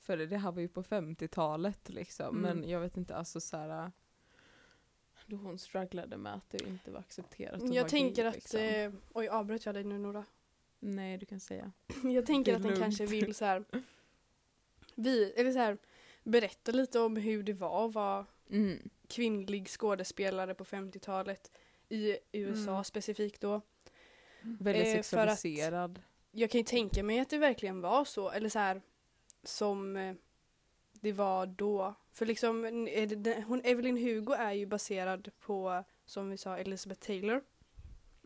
för 0.00 0.16
det 0.16 0.36
här 0.36 0.52
var 0.52 0.60
ju 0.60 0.68
på 0.68 0.82
50-talet 0.82 1.88
liksom, 1.88 2.38
Mm. 2.38 2.58
men 2.58 2.70
jag 2.70 2.80
vet 2.80 2.96
inte, 2.96 3.16
alltså 3.16 3.40
så 3.40 3.56
här, 3.56 3.92
då 5.32 5.38
hon 5.38 5.58
strugglade 5.58 6.16
med 6.16 6.34
att 6.34 6.50
det 6.50 6.62
inte 6.68 6.90
var 6.90 7.00
accepterat 7.00 7.62
att 7.62 7.74
Jag 7.74 7.88
tänker 7.88 8.22
gay, 8.22 8.28
att, 8.28 8.34
liksom. 8.34 8.60
eh, 8.60 8.92
oj 9.14 9.28
avbröt 9.28 9.66
jag 9.66 9.74
dig 9.74 9.84
nu 9.84 9.98
Nora? 9.98 10.24
Nej 10.80 11.18
du 11.18 11.26
kan 11.26 11.40
säga. 11.40 11.72
Jag 12.04 12.26
tänker 12.26 12.56
att 12.56 12.62
den 12.62 12.76
kanske 12.76 13.06
vill 13.06 13.34
så 13.34 13.44
här, 13.44 13.64
vi, 14.94 15.32
eller 15.32 15.52
så 15.52 15.58
här, 15.58 15.78
berätta 16.22 16.72
lite 16.72 17.00
om 17.00 17.16
hur 17.16 17.42
det 17.42 17.52
var 17.52 17.86
att 17.86 17.94
vara 17.94 18.26
Mm. 18.50 18.88
kvinnlig 19.08 19.68
skådespelare 19.68 20.54
på 20.54 20.64
50-talet 20.64 21.50
i 21.88 22.16
USA 22.32 22.70
Mm. 22.70 22.84
specifikt 22.84 23.40
då. 23.40 23.60
Väldigt 24.42 24.86
Eh, 24.86 24.98
att- 24.98 25.06
sexualiserad. 25.06 26.02
Jag 26.30 26.50
kan 26.50 26.58
ju 26.58 26.64
tänka 26.64 27.02
mig 27.02 27.20
att 27.20 27.30
det 27.30 27.38
verkligen 27.38 27.80
var 27.80 28.04
så, 28.04 28.30
eller 28.30 28.48
så 28.48 28.58
här 28.58 28.82
som 29.42 29.96
eh, 29.96 30.14
det 31.02 31.12
var 31.12 31.46
då. 31.46 31.94
För 32.12 32.26
liksom, 32.26 32.64
är 32.88 33.06
det, 33.06 33.16
den- 33.16 33.42
hon, 33.42 33.60
Evelyn 33.64 33.96
Hugo 33.96 34.32
är 34.32 34.52
ju 34.52 34.66
baserad 34.66 35.30
på, 35.40 35.84
som 36.06 36.30
vi 36.30 36.36
sa, 36.36 36.56
Elizabeth 36.58 37.00
Taylor. 37.06 37.42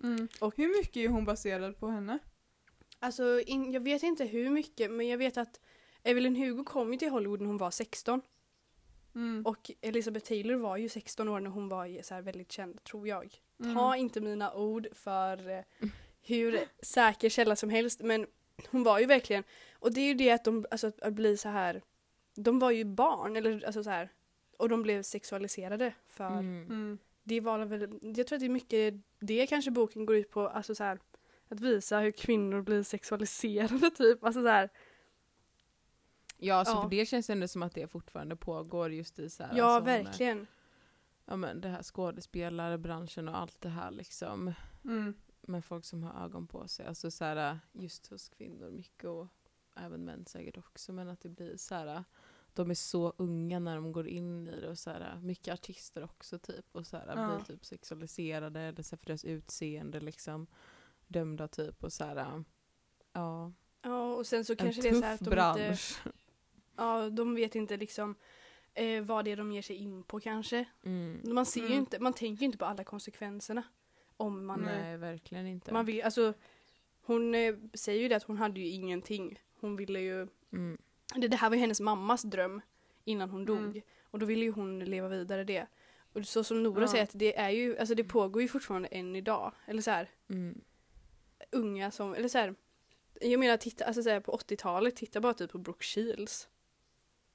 Mm. 0.03 0.29
Och- 0.41 0.57
Hur 0.57 0.69
mycket 0.79 0.97
är 0.97 1.09
hon 1.09 1.25
baserad 1.25 1.79
på 1.79 1.89
henne? 1.89 2.19
Alltså, 2.99 3.41
in, 3.41 3.73
jag 3.73 3.81
vet 3.81 4.03
inte 4.03 4.25
hur 4.25 4.51
mycket, 4.51 4.91
men 4.91 5.09
jag 5.09 5.19
vet 5.19 5.37
att 5.37 5.61
Evelyn 6.03 6.37
Hugo 6.37 6.65
kom 6.65 6.93
ju 6.93 6.99
till 6.99 7.11
Hollywood 7.11 7.41
när 7.41 7.47
hon 7.47 7.59
var 7.59 7.71
16. 7.71 8.21
Mm. 9.15 9.47
Och 9.47 9.71
Elizabeth 9.81 10.27
Taylor 10.29 10.55
var 10.57 10.77
ju 10.77 10.89
16 10.89 11.29
år 11.29 11.41
när 11.41 11.51
hon 11.51 11.69
var 11.69 12.03
så 12.03 12.15
här 12.15 12.23
väldigt 12.23 12.53
känd, 12.53 12.85
tror 12.85 13.09
jag. 13.09 13.41
Mm. 13.61 13.75
Ta 13.75 13.97
inte 13.97 14.21
mina 14.21 14.55
ord 14.55 14.87
för 14.93 15.49
eh, 15.51 15.65
hur 16.23 16.61
säker 16.83 17.29
källa 17.29 17.57
som 17.57 17.71
helst, 17.71 18.01
men 18.01 18.27
hon 18.71 18.83
var 18.83 18.99
ju 18.99 19.07
verkligen, 19.07 19.45
och 19.75 19.93
det 19.93 20.01
är 20.01 20.07
ju 20.07 20.15
det 20.15 20.31
att 20.31 20.45
de, 20.45 20.67
alltså 20.71 20.93
att 21.03 21.13
bli 21.13 21.37
så 21.37 21.49
här, 21.49 21.83
de 22.37 22.59
var 22.59 22.71
ju 22.71 22.85
barn, 22.85 23.37
eller 23.37 23.67
alltså 23.67 23.83
så 23.85 23.91
här, 23.91 24.13
och 24.59 24.69
de 24.69 24.83
blev 24.83 25.03
sexualiserade 25.03 25.95
för 26.07 26.27
Mm. 26.39 26.63
Mm. 26.63 26.99
det 27.23 27.41
var 27.41 27.65
väl, 27.65 27.99
jag 28.17 28.27
tror 28.27 28.37
att 28.37 28.41
det 28.41 28.47
är 28.47 28.51
mycket 28.51 28.95
det 29.19 29.47
kanske 29.47 29.71
boken 29.71 30.07
går 30.07 30.17
ut 30.17 30.31
på, 30.31 30.49
alltså 30.49 30.75
så 30.75 30.85
här, 30.85 30.99
att 31.49 31.61
visa 31.61 31.99
hur 32.01 32.11
kvinnor 32.11 32.63
blir 32.63 32.83
sexualiserade 32.83 33.91
typ, 33.97 34.25
alltså 34.25 34.43
så 34.43 34.49
här, 34.49 34.71
Ja, 36.39 36.55
alltså 36.55 36.75
Ja. 36.75 36.83
för 36.83 36.91
det 36.91 37.07
känns 37.07 37.31
ändå 37.31 37.49
som 37.49 37.63
att 37.63 37.75
det 37.75 37.87
fortfarande 37.89 38.37
pågår 38.37 38.93
just 38.93 39.19
i 39.19 39.31
så 39.31 39.43
här, 39.45 39.57
ja 39.59 39.65
alltså, 39.65 39.85
verkligen. 39.85 40.47
Ja 41.25 41.37
men 41.37 41.61
det 41.61 41.69
här 41.69 41.83
skådespelarbranschen 41.83 43.29
och 43.29 43.39
allt 43.39 43.61
det 43.61 43.69
här 43.69 43.91
liksom. 43.91 44.53
Mm. 44.85 45.15
med 45.41 45.65
folk 45.65 45.85
som 45.85 46.03
har 46.03 46.25
ögon 46.25 46.47
på 46.47 46.69
sig. 46.69 46.87
Alltså 46.87 47.11
så 47.11 47.25
här, 47.25 47.59
just 47.73 48.07
hos 48.07 48.29
kvinnor 48.29 48.71
mycket 48.71 49.05
och 49.05 49.27
även 49.77 50.05
män 50.05 50.27
säkert 50.27 50.59
också. 50.59 50.93
Men 50.93 51.09
att 51.09 51.21
det 51.21 51.29
blir 51.29 51.57
så 51.57 51.75
här, 51.75 52.05
de 52.57 52.71
är 52.71 52.75
så 52.75 53.13
unga 53.17 53.59
när 53.59 53.77
de 53.77 53.93
går 53.93 54.09
in 54.09 54.49
i 54.49 54.61
det 54.61 54.69
och 54.69 54.79
så 54.79 54.91
här, 54.91 55.21
mycket 55.23 55.55
artister 55.55 56.05
också 56.05 56.39
typ. 56.39 56.67
Och 56.73 56.87
så 56.87 56.97
här, 56.97 57.07
Ja. 57.17 57.35
blir 57.37 57.45
typ 57.57 57.65
sexualiserade 57.65 58.61
eller 58.61 58.83
så 58.83 58.97
för 58.97 59.07
deras 59.07 59.25
utseende 59.25 60.01
liksom 60.01 60.47
dömda 61.07 61.49
typ 61.49 61.85
och 61.85 61.93
så 61.93 62.05
här, 62.05 62.45
ja. 63.13 63.53
Ja 63.83 64.15
och 64.15 64.27
sen 64.27 64.45
så 64.45 64.57
kanske 64.57 64.83
det 64.83 64.89
är 64.89 64.93
så 64.93 64.99
att 64.99 65.05
de 65.05 65.13
inte, 65.25 65.31
bransch. 65.31 66.03
ja 66.77 67.11
de 67.11 67.35
vet 67.35 67.55
inte 67.55 67.77
liksom 67.77 68.15
eh, 68.75 69.03
vad 69.05 69.25
det 69.25 69.31
är 69.33 69.37
de 69.37 69.53
ger 69.53 69.63
sig 69.63 69.77
in 69.77 70.03
på 70.03 70.21
kanske. 70.21 70.65
Mm. 70.83 71.21
Man 71.35 71.47
ser 71.47 71.61
ju 71.61 71.67
Mm. 71.67 71.79
inte, 71.79 71.99
man 71.99 72.13
tänker 72.13 72.41
ju 72.41 72.47
inte 72.47 72.59
på 72.59 72.65
alla 72.65 72.85
konsekvenserna. 72.85 73.63
Om 74.17 74.47
man, 74.47 74.61
eh, 74.61 74.67
Nej, 74.83 74.97
verkligen 74.97 75.47
inte. 75.47 75.73
man 75.73 75.85
vill, 75.85 76.03
alltså 76.03 76.35
hon 77.03 77.35
eh, 77.35 77.55
säger 77.75 78.03
ju 78.03 78.09
det 78.09 78.17
att 78.17 78.23
hon 78.23 78.37
hade 78.39 78.61
ju 78.61 78.67
ingenting. 78.69 79.39
Hon 79.61 79.77
ville 79.77 80.01
ju, 80.01 80.29
Mm. 80.53 80.79
Det, 81.15 81.29
det 81.29 81.37
här 81.37 81.49
var 81.49 81.57
ju 81.57 81.61
hennes 81.61 81.81
mammas 81.81 82.23
dröm 82.23 82.61
innan 83.05 83.31
hon 83.31 83.45
dog. 83.45 83.59
Mm. 83.59 83.83
Och 84.11 84.19
då 84.19 84.27
ville 84.27 84.45
ju 84.45 84.51
hon 84.53 84.79
leva 84.79 85.09
vidare 85.09 85.45
det. 85.45 85.67
Och 86.13 86.27
så 86.27 86.45
som 86.45 86.63
Nora 86.63 86.81
Ja. 86.81 86.89
säger 86.89 87.05
att 87.05 87.11
det 87.15 87.39
är 87.39 87.51
ju, 87.51 87.79
alltså 87.79 87.95
det 87.95 88.05
pågår 88.05 88.43
ju 88.43 88.49
fortfarande 88.49 88.89
än 88.89 89.17
idag. 89.17 89.53
Eller 89.67 89.83
så 89.83 89.91
här, 89.91 90.11
Mm. 90.29 90.61
unga 91.53 91.91
som, 91.91 92.15
eller 92.15 92.29
så 92.29 92.39
här, 92.39 92.55
jag 93.21 93.41
menar 93.41 93.57
titta, 93.57 93.85
alltså 93.85 94.03
så 94.03 94.11
här, 94.11 94.21
på 94.21 94.33
80-talet, 94.33 94.97
titta 94.97 95.21
bara 95.21 95.35
typ 95.35 95.53
på 95.53 95.59
Brooke 95.59 95.85
Shields. 95.85 96.49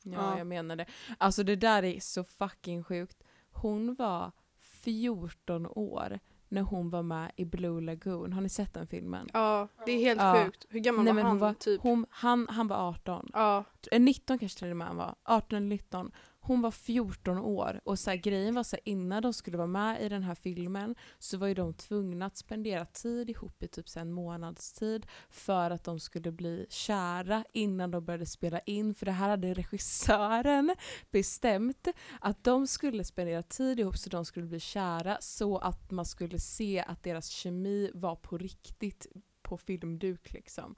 Ja, 0.04 0.12
Ja. 0.14 0.38
jag 0.38 0.48
menar 0.48 0.76
det. 0.76 0.86
Alltså 1.18 1.44
det 1.44 1.56
där 1.56 1.84
är 1.84 2.00
så 2.00 2.24
fucking 2.24 2.84
sjukt. 2.84 3.24
Hon 3.52 3.96
var 3.96 4.32
14 4.60 5.68
år 5.68 6.20
när 6.52 6.62
hon 6.62 6.90
var 6.90 7.04
med 7.04 7.32
i 7.36 7.46
Blue 7.46 7.82
Lagoon. 7.82 8.34
Har 8.34 8.42
ni 8.42 8.50
sett 8.50 8.74
den 8.74 8.88
filmen? 8.88 9.30
Ja, 9.34 9.68
det 9.86 9.92
är 9.92 10.00
helt 10.00 10.22
Ja. 10.22 10.44
sjukt. 10.46 10.66
Hur 10.70 10.80
gammal 10.80 11.06
Nej, 11.06 11.14
var 11.14 11.22
han? 11.22 11.38
var, 11.40 11.54
typ? 11.54 11.82
hon, 11.82 12.06
han, 12.10 12.48
han 12.50 12.68
var 12.68 12.90
18. 12.90 13.30
Ja, 13.34 13.64
Eh, 13.92 14.00
19 14.02 14.40
kanske 14.40 14.60
till 14.60 14.72
och 14.72 14.78
med 14.78 14.88
han 14.88 14.98
var. 14.98 15.16
18 15.24 15.58
eller 15.58 15.68
19. 15.68 16.12
Hon 16.44 16.62
var 16.62 16.72
14 16.72 17.38
år 17.38 17.82
och 17.84 18.00
så 18.00 18.10
här, 18.10 18.18
grejen 18.18 18.56
var 18.56 18.64
så 18.64 18.76
här, 18.76 18.82
innan 18.86 19.22
de 19.22 19.34
skulle 19.34 19.58
vara 19.58 19.68
med 19.68 20.02
i 20.02 20.10
den 20.10 20.24
här 20.24 20.36
filmen 20.36 20.96
så 21.20 21.38
var 21.38 21.48
ju 21.48 21.54
de 21.54 21.74
tvungna 21.74 22.26
att 22.26 22.38
spendera 22.38 22.86
tid 22.86 23.30
ihop 23.30 23.64
i 23.64 23.68
typ 23.68 23.90
så 23.90 24.00
en 24.00 24.14
månads 24.14 24.74
tid 24.74 25.06
för 25.30 25.72
att 25.72 25.84
de 25.84 26.00
skulle 26.00 26.32
bli 26.32 26.66
kära 26.70 27.44
innan 27.54 27.92
de 27.92 28.06
började 28.06 28.26
spela 28.26 28.60
in 28.60 28.94
för 28.94 29.06
det 29.06 29.12
här 29.12 29.30
hade 29.30 29.54
regissören 29.54 30.76
bestämt 31.12 31.88
att 32.22 32.44
de 32.44 32.68
skulle 32.68 33.04
spendera 33.04 33.44
tid 33.44 33.80
ihop 33.80 33.98
så 33.98 34.10
de 34.10 34.26
skulle 34.26 34.46
bli 34.46 34.60
kära 34.60 35.18
så 35.22 35.58
att 35.58 35.92
man 35.92 36.06
skulle 36.06 36.40
se 36.40 36.84
att 36.88 37.04
deras 37.04 37.28
kemi 37.28 37.92
var 37.94 38.16
på 38.16 38.38
riktigt 38.38 39.08
på 39.52 39.58
filmduk 39.58 40.34
liksom. 40.34 40.76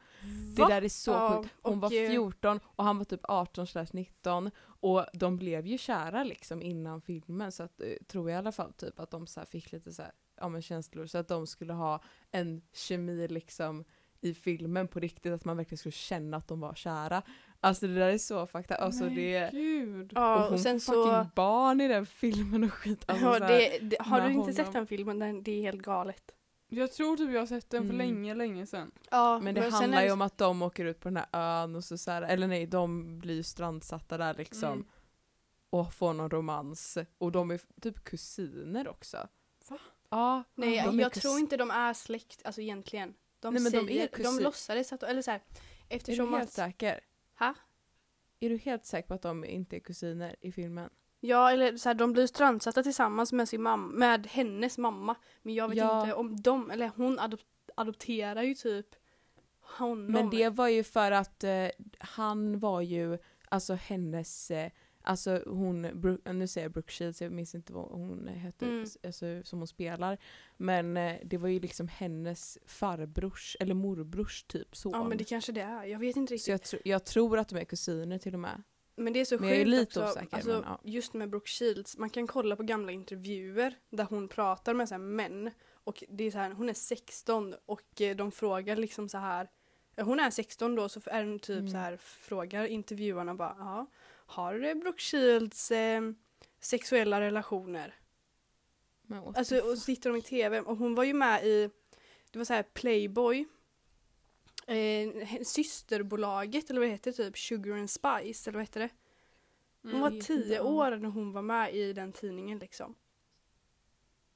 Det 0.55 0.61
Va? 0.61 0.68
där 0.68 0.82
är 0.82 0.89
så 0.89 1.30
sjukt. 1.30 1.53
Hon 1.61 1.80
var 1.80 2.03
eh, 2.03 2.09
14 2.09 2.59
och 2.64 2.84
han 2.84 2.97
var 2.97 3.05
typ 3.05 3.22
18 3.24 3.68
19 3.91 4.51
och 4.84 5.06
de 5.14 5.38
blev 5.38 5.68
ju 5.68 5.78
kära 5.78 6.24
liksom 6.24 6.62
innan 6.62 7.02
filmen 7.02 7.52
så 7.52 7.64
att, 7.64 7.82
eh, 7.82 7.88
tror 8.08 8.30
jag 8.30 8.38
i 8.38 8.40
alla 8.40 8.52
fall 8.52 8.74
typ 8.74 9.00
att 9.00 9.12
de 9.12 9.28
så 9.28 9.40
här 9.40 9.48
fick 9.48 9.72
lite 9.72 9.94
så 9.94 10.02
här, 10.02 10.12
ja, 10.40 10.50
men 10.50 10.62
känslor 10.62 11.06
så 11.06 11.18
att 11.18 11.28
de 11.28 11.48
skulle 11.48 11.74
ha 11.74 12.02
en 12.32 12.62
kemi 12.74 13.28
liksom 13.28 13.84
i 14.22 14.34
filmen 14.34 14.88
på 14.88 15.00
riktigt 15.00 15.34
att 15.34 15.46
man 15.46 15.58
verkligen 15.58 15.78
skulle 15.78 15.92
känna 15.92 16.38
att 16.38 16.48
de 16.48 16.60
var 16.60 16.74
kära. 16.74 17.22
Alltså 17.60 17.88
det 17.88 17.94
där 17.94 18.10
är 18.10 18.18
så 18.18 18.48
fakta. 18.48 18.76
Alltså 18.76 19.04
Men 19.04 19.16
det 19.16 19.50
gud. 19.52 20.12
ja 20.16 20.36
och 20.36 20.44
och, 20.44 20.50
hon 20.50 20.60
sen 20.60 20.80
får 20.80 20.94
fucking 20.94 21.24
så... 21.24 21.30
barn 21.36 21.82
i 21.82 21.88
den 21.88 22.06
filmen 22.06 22.64
och 22.64 22.74
skit. 22.74 23.04
Alltså, 23.08 23.26
Ja, 23.26 23.40
det, 23.40 23.80
det, 23.82 23.98
har 24.00 24.22
du 24.22 24.28
inte 24.28 24.40
honom. 24.40 24.54
sett 24.54 24.74
den 24.74 24.88
filmen? 24.88 25.20
Den, 25.20 25.44
det 25.44 25.52
är 25.52 25.62
helt 25.62 25.82
galet. 25.82 26.32
Jag 26.76 26.91
tror 26.91 27.17
typ 27.17 27.32
jag 27.32 27.39
har 27.41 27.45
sett 27.47 27.69
den 27.69 27.84
för 27.84 27.93
Mm. 27.93 27.97
länge, 27.97 28.34
länge 28.36 28.65
sedan. 28.65 28.91
Ja, 29.11 29.39
Men 29.39 29.55
det 29.55 29.61
sen 29.61 29.71
handlar 29.74 30.01
är 30.01 30.05
ju 30.05 30.11
om 30.11 30.21
att 30.21 30.38
de 30.38 30.61
åker 30.61 30.86
ut 30.86 30.99
på 30.99 31.09
den 31.09 31.17
här 31.17 31.28
ön 31.63 31.76
och 31.76 31.84
så, 31.84 31.97
så 31.97 32.11
här, 32.11 32.21
eller 32.21 32.47
nej, 32.47 32.67
de 32.67 33.19
blir 33.19 33.36
ju 33.36 33.43
strandsatta 33.43 34.17
där 34.17 34.34
liksom. 34.34 34.71
Mm. 34.74 34.86
Och 35.69 35.93
får 35.93 36.13
någon 36.13 36.30
romans. 36.30 36.97
Och 37.17 37.32
de 37.32 37.51
är 37.51 37.61
typ 37.82 38.03
kusiner 38.03 38.88
också. 38.88 39.28
Va? 39.69 39.78
Ja. 40.09 40.43
Nej, 40.55 40.84
de 40.86 40.99
är 40.99 41.03
jag 41.03 41.11
kus- 41.11 41.21
tror 41.21 41.39
inte 41.39 41.57
de 41.57 41.71
är 41.71 41.93
släkt, 41.93 42.41
alltså 42.45 42.61
egentligen. 42.61 43.13
De 43.39 43.53
Nej, 43.53 43.63
men 43.63 43.71
de 43.71 43.78
är 43.78 43.86
säger, 43.88 44.09
de, 44.11 44.24
kusin- 44.24 44.43
låtsades 44.43 44.93
att, 44.93 45.03
eller 45.03 45.21
så 45.21 45.32
här, 45.32 45.41
Är 45.89 45.95
eftersom 45.95 46.32
du 46.32 46.38
helt 46.38 46.49
att, 46.49 46.53
säker? 46.53 46.99
ha? 47.39 47.53
Är 48.39 48.49
du 48.49 48.57
helt 48.57 48.86
säker 48.86 49.07
på 49.07 49.13
att 49.13 49.21
de 49.21 49.45
inte 49.45 49.76
är 49.76 49.80
kusiner 49.80 50.36
i 50.41 50.51
filmen? 50.51 50.89
Ja, 51.26 51.51
eller 51.51 51.78
så 51.78 51.89
här, 51.89 51.93
de 51.93 52.13
blir 52.13 52.28
strandsatta 52.28 52.84
tillsammans 52.84 53.34
med 53.34 53.49
sin 53.49 53.61
mamma, 53.61 53.93
med 53.93 54.28
hennes 54.28 54.78
mamma. 54.78 55.15
Men 55.41 55.53
jag 55.53 55.67
vet 55.69 55.78
Ja. 55.78 56.01
inte 56.01 56.13
om 56.13 56.36
de, 56.41 56.71
eller 56.71 56.91
hon 56.95 57.19
adop- 57.19 57.69
adopterar 57.76 58.43
ju 58.43 58.55
typ 58.55 58.86
honom. 59.61 60.05
Men 60.05 60.30
det 60.30 60.49
var 60.49 60.67
ju 60.67 60.84
för 60.84 61.11
att 61.11 61.43
eh, 61.43 61.67
han 61.99 62.59
var 62.59 62.82
ju, 62.82 63.17
alltså 63.49 63.74
hennes, 63.74 64.51
eh, 64.51 64.71
alltså 65.01 65.43
hon, 65.45 65.82
nu 66.26 66.47
säger 66.47 66.65
jag 66.65 66.71
Brooke 66.71 66.91
Shields, 66.91 67.21
jag 67.21 67.32
minns 67.32 67.55
inte 67.55 67.74
vad 67.74 67.86
hon 67.91 68.28
heter, 68.28 68.67
Mm. 68.67 68.86
alltså, 69.05 69.26
som 69.43 69.59
hon 69.59 69.67
spelar. 69.67 70.17
Men 70.57 70.97
eh, 70.97 71.15
det 71.24 71.38
var 71.38 71.47
ju 71.49 71.59
liksom 71.59 71.88
hennes 71.88 72.57
farbrors, 72.65 73.57
eller 73.59 73.74
morbrors 73.74 74.43
typ 74.43 74.76
son. 74.76 74.91
Ja 74.91 75.03
men 75.03 75.17
det 75.17 75.24
kanske 75.24 75.51
det 75.51 75.61
är, 75.61 75.84
jag 75.84 75.99
vet 75.99 76.15
inte 76.15 76.30
Så 76.38 76.51
riktigt. 76.51 76.74
jag, 76.74 76.80
tr- 76.80 76.82
jag 76.86 77.05
tror 77.05 77.38
att 77.39 77.49
de 77.49 77.55
är 77.59 77.63
kusiner 77.65 78.17
till 78.17 78.34
och 78.34 78.39
med. 78.39 78.63
Men 78.96 79.14
det 79.14 79.20
är 79.20 79.26
så 79.26 79.38
Men 79.39 79.50
sjukt 79.50 79.68
lite 79.68 80.00
också, 80.02 80.12
osäker, 80.12 80.36
alltså, 80.36 80.52
men 80.52 80.62
ja. 80.64 80.80
just 80.84 81.14
med 81.14 81.30
Brooke 81.30 81.50
Shields, 81.50 81.98
man 81.98 82.10
kan 82.10 82.28
kolla 82.28 82.56
på 82.56 82.64
gamla 82.64 82.91
intervjuer 82.91 83.76
där 83.89 84.04
hon 84.04 84.28
pratar 84.28 84.74
med 84.74 84.89
så 84.89 84.94
här, 84.94 85.00
män 85.00 85.52
och 85.84 86.04
det 86.10 86.24
är 86.24 86.32
så 86.32 86.38
här, 86.38 86.52
hon 86.52 86.70
är 86.70 86.74
16 86.74 87.56
och 87.66 88.02
eh, 88.02 88.16
de 88.16 88.32
frågar 88.32 88.76
liksom 88.76 89.10
så 89.10 89.18
här 89.18 89.50
hon 89.98 90.20
är 90.20 90.30
16 90.30 90.76
då 90.76 90.89
så 90.89 91.02
är 91.06 91.24
hon 91.24 91.39
typ 91.39 91.60
Mm. 91.60 91.72
så 91.72 91.78
här 91.78 91.98
frågar 91.98 92.66
intervjuarna 92.66 93.36
bara 93.36 93.56
ja, 93.60 93.88
har 94.26 94.76
Brooke 94.76 95.02
Shields 95.02 95.72
eh, 95.72 96.02
sexuella 96.60 97.22
relationer? 97.22 97.96
Men 99.02 99.36
Alltså 99.36 99.60
och 99.60 99.78
sitter 99.78 100.10
de 100.10 100.16
i 100.16 100.22
tv 100.22 100.60
och 100.60 100.78
hon 100.78 100.96
var 100.96 101.04
ju 101.04 101.14
med 101.14 101.46
i 101.46 101.70
det 102.32 102.38
var 102.39 102.46
så 102.46 102.54
här 102.54 102.64
Playboy 102.64 103.46
eh, 104.68 105.41
systerbolaget 105.43 106.70
eller 106.70 106.80
vad 106.80 106.88
det 106.89 106.91
heter 106.91 107.11
typ 107.11 107.38
Sugar 107.38 107.78
and 107.78 107.89
Spice 107.89 108.49
eller 108.49 108.59
vad 108.59 108.61
heter 108.64 108.80
det? 108.80 108.89
Hon 109.82 109.91
Mm. 109.91 110.01
var 110.01 110.22
tio 110.22 110.59
år 110.61 110.97
när 110.97 111.09
hon 111.09 111.32
var 111.32 111.41
med 111.41 111.76
i 111.76 111.93
den 111.93 112.11
tidningen 112.14 112.59
liksom. 112.59 112.95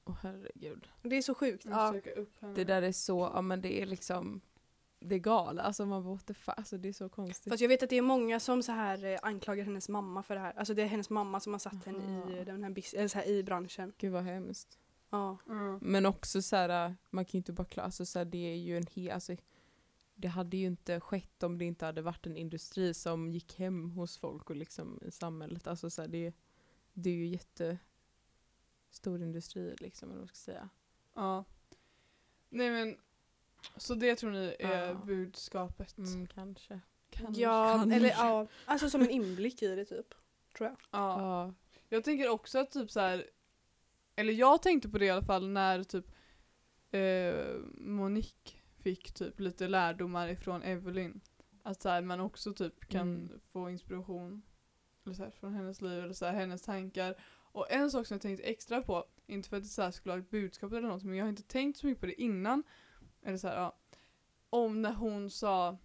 Åh 0.04 0.14
herregud. 0.22 0.88
Och 1.02 1.08
Det 1.08 1.16
är 1.16 1.22
så 1.22 1.34
sjukt. 1.34 1.64
Ja. 1.68 1.92
söker 1.92 2.18
upp 2.18 2.40
henne. 2.40 2.54
Det 2.54 2.64
där 2.64 2.82
är 2.82 2.92
så, 2.92 3.30
ja 3.34 3.42
men 3.42 3.60
det 3.60 3.82
är 3.82 3.86
liksom, 3.86 4.40
det 5.00 5.14
är 5.14 5.18
galet. 5.18 5.64
Alltså 5.64 5.86
man 5.86 6.02
bara 6.04 6.14
what 6.14 6.26
the 6.26 6.34
fuck, 6.34 6.54
alltså 6.58 6.78
det 6.78 6.88
är 6.88 6.92
så 6.92 7.08
konstigt. 7.08 7.52
Fast 7.52 7.60
jag 7.60 7.68
vet 7.68 7.82
att 7.82 7.90
det 7.90 7.96
är 7.96 8.02
många 8.02 8.40
som 8.40 8.62
så 8.62 8.72
här 8.72 9.04
eh, 9.04 9.18
anklagar 9.22 9.64
hennes 9.64 9.88
mamma 9.88 10.22
för 10.22 10.34
det 10.34 10.40
här. 10.40 10.52
Alltså 10.56 10.74
det 10.74 10.82
är 10.82 10.86
hennes 10.86 11.10
mamma 11.10 11.40
som 11.40 11.52
har 11.52 11.60
satt 11.60 11.84
henne 11.84 12.04
i, 12.04 12.22
Aha. 12.22 12.36
eh, 12.38 12.44
den 12.44 12.62
här, 12.64 12.94
eller 12.96 13.08
så 13.08 13.18
här, 13.18 13.26
i 13.28 13.42
branschen. 13.42 13.92
Gud 13.98 14.12
vad 14.12 14.22
hemskt. 14.24 14.78
Ja. 15.10 15.38
Mm. 15.48 15.78
Men 15.82 16.06
också 16.06 16.42
så 16.42 16.56
här, 16.56 16.96
man 17.10 17.24
kan 17.24 17.30
ju 17.32 17.38
inte 17.38 17.52
bara 17.52 17.66
klara, 17.66 17.84
alltså 17.84 18.06
så 18.06 18.18
här, 18.18 18.26
det 18.26 18.52
är 18.52 18.56
ju 18.56 18.76
en 18.76 18.86
hel, 18.94 19.10
alltså, 19.10 19.36
det 20.20 20.28
hade 20.28 20.56
ju 20.56 20.66
inte 20.66 21.00
skett 21.00 21.42
om 21.42 21.58
det 21.58 21.64
inte 21.64 21.84
hade 21.86 22.02
varit 22.02 22.26
en 22.26 22.36
industri 22.36 22.94
som 22.94 23.30
gick 23.30 23.58
hem 23.58 23.90
hos 23.90 24.18
folk 24.18 24.50
och 24.50 24.56
liksom 24.56 25.00
i 25.02 25.10
samhället. 25.10 25.66
Alltså 25.66 25.90
så 25.90 26.02
här, 26.02 26.08
det, 26.08 26.32
det 26.92 27.10
är 27.10 27.14
ju 27.14 27.26
jättestor 27.26 29.22
industri 29.22 29.76
liksom, 29.80 30.08
eller 30.08 30.16
vad 30.18 30.22
man 30.22 30.28
ska 30.28 30.34
säga. 30.36 30.68
Ja. 31.14 31.44
Nej 32.48 32.70
men, 32.70 32.96
så 33.76 33.94
det 33.94 34.16
tror 34.16 34.30
ni 34.30 34.56
är 34.58 34.88
Ja. 34.88 34.94
budskapet? 34.94 35.98
Mm, 35.98 36.26
kanske. 36.26 36.80
Kanske. 37.10 37.42
ja, 37.42 37.74
kanske. 37.78 37.96
eller 37.96 38.08
ja. 38.08 38.46
Alltså 38.64 38.90
som 38.90 39.00
en 39.02 39.10
inblick 39.20 39.62
i 39.62 39.74
det 39.74 39.84
typ. 39.84 40.14
Tror 40.56 40.68
jag. 40.68 40.76
Ja. 40.90 41.20
Ja. 41.20 41.54
Jag 41.88 42.04
tänker 42.04 42.28
också 42.28 42.58
att 42.58 42.70
typ 42.70 42.90
så 42.90 43.00
här. 43.00 43.26
eller 44.16 44.32
jag 44.32 44.62
tänkte 44.62 44.88
på 44.88 44.98
det 44.98 45.04
i 45.06 45.10
alla 45.10 45.22
fall 45.22 45.48
när 45.48 45.82
typ 45.82 46.06
eh, 46.90 47.60
Monique 47.74 48.57
fick 48.88 49.12
typ 49.12 49.40
lite 49.40 49.68
lärdomar 49.68 50.28
ifrån 50.28 50.62
Evelyn. 50.62 51.20
Att 51.62 51.82
så 51.82 51.88
här, 51.88 52.02
man 52.02 52.20
också 52.20 52.54
typ 52.54 52.88
kan 52.88 53.08
Mm. 53.08 53.40
få 53.52 53.70
inspiration 53.70 54.42
eller 55.04 55.14
så 55.14 55.22
här, 55.22 55.30
från 55.30 55.54
hennes 55.54 55.80
liv 55.80 55.98
eller 56.04 56.12
så 56.12 56.26
här, 56.26 56.32
hennes 56.32 56.62
tankar. 56.62 57.14
Och 57.52 57.70
en 57.70 57.90
sak 57.90 58.06
som 58.06 58.14
jag 58.14 58.22
tänkte 58.22 58.44
extra 58.44 58.82
på, 58.82 59.04
inte 59.26 59.48
för 59.48 59.56
att 59.56 59.62
det 59.62 59.68
så 59.68 59.92
skulle 59.92 60.12
ha 60.12 60.18
ett 60.18 60.30
budskap 60.30 60.72
eller 60.72 60.88
något, 60.88 61.04
men 61.04 61.16
jag 61.16 61.24
har 61.24 61.28
inte 61.28 61.42
tänkt 61.42 61.78
så 61.78 61.86
mycket 61.86 62.00
på 62.00 62.06
det 62.06 62.22
innan. 62.22 62.62
Eller 63.22 63.38
så 63.38 63.46
ja. 63.46 63.76
Om 64.50 64.82
när 64.82 64.92
hon 64.92 65.30
sa, 65.30 65.78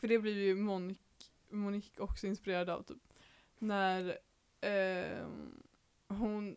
för 0.00 0.08
det 0.08 0.18
blir 0.18 0.38
ju 0.38 0.54
Monique, 0.54 1.24
Monique 1.50 2.02
också 2.02 2.26
inspirerad 2.26 2.70
av 2.70 2.82
typ. 2.82 3.12
När 3.58 4.18
ehm, 4.60 5.62
hon 6.08 6.56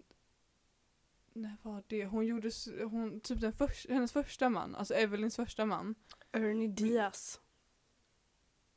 när 1.33 1.57
var 1.61 1.83
det? 1.87 2.05
Hon 2.05 2.25
gjorde, 2.25 2.51
hon, 2.91 3.21
typ 3.21 3.41
den 3.41 3.53
förs- 3.53 3.85
hennes 3.89 4.11
första 4.11 4.49
man, 4.49 4.75
alltså 4.75 4.93
Evelyns 4.93 5.35
första 5.35 5.65
man. 5.65 5.95
Ernie 6.31 6.67
Diaz. 6.67 7.39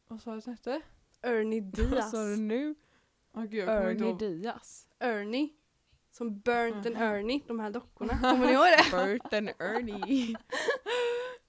Vad 0.08 0.22
sa 0.22 0.30
jag 0.30 0.38
att 0.38 0.46
hette? 0.46 0.80
Ernie 1.22 1.60
Vad 1.76 1.90
Diaz. 1.90 2.10
sa 2.10 2.24
du 2.24 2.36
nu? 2.36 2.74
Åh 3.32 3.44
gud, 3.44 3.68
Ernie. 3.68 4.12
Diaz. 4.18 4.86
Ernie. 4.98 5.48
Som 6.10 6.38
Burnt 6.40 6.86
and 6.86 6.96
Aha. 6.96 7.04
Ernie, 7.04 7.42
de 7.46 7.60
här 7.60 7.70
dockorna. 7.70 8.18
Kommer 8.20 8.46
ni 8.46 8.52
ihåg 8.52 8.64
det? 8.64 8.90
Bert 8.96 9.32
and 9.32 9.48
Ernie. 9.58 10.36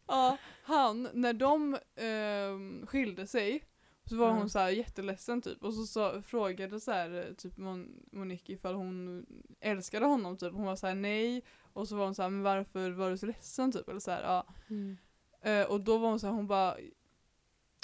Ja, 0.08 0.38
han, 0.64 1.10
när 1.14 1.34
de 1.34 1.78
ehm, 1.96 2.88
skilde 2.88 3.28
sig 3.28 3.64
så 4.10 4.16
var 4.18 4.28
Ja. 4.28 4.34
hon 4.34 4.50
så 4.50 4.60
här 4.60 4.70
jätteledsen 4.70 5.42
typ 5.42 5.64
och 5.64 5.74
så, 5.74 5.86
så 5.86 6.22
frågade 6.22 6.80
så 6.80 6.92
här, 6.92 7.34
typ 7.38 7.58
Mon- 7.58 8.10
Monique 8.12 8.54
ifall 8.54 8.76
hon 8.76 9.26
älskade 9.60 10.06
honom 10.06 10.38
typ. 10.38 10.54
Hon 10.54 10.66
var 10.66 10.76
så 10.76 10.88
här 10.88 10.96
nej 10.96 11.44
och 11.74 11.88
så 11.88 11.96
var 11.96 12.06
hon 12.06 12.16
så 12.16 12.22
här 12.22 12.30
men 12.30 12.44
varför 12.44 12.90
var 12.92 13.10
du 13.12 13.18
så 13.18 13.26
ledsen 13.26 13.72
typ 13.72 13.90
eller 13.90 14.00
så 14.00 14.12
här, 14.12 14.24
ja. 14.24 14.46
Mm. 14.70 14.98
Eh, 15.42 15.66
och 15.72 15.82
då 15.82 15.98
var 15.98 16.10
hon 16.10 16.20
så 16.20 16.28
här, 16.28 16.34
hon 16.34 16.48
bara 16.48 16.78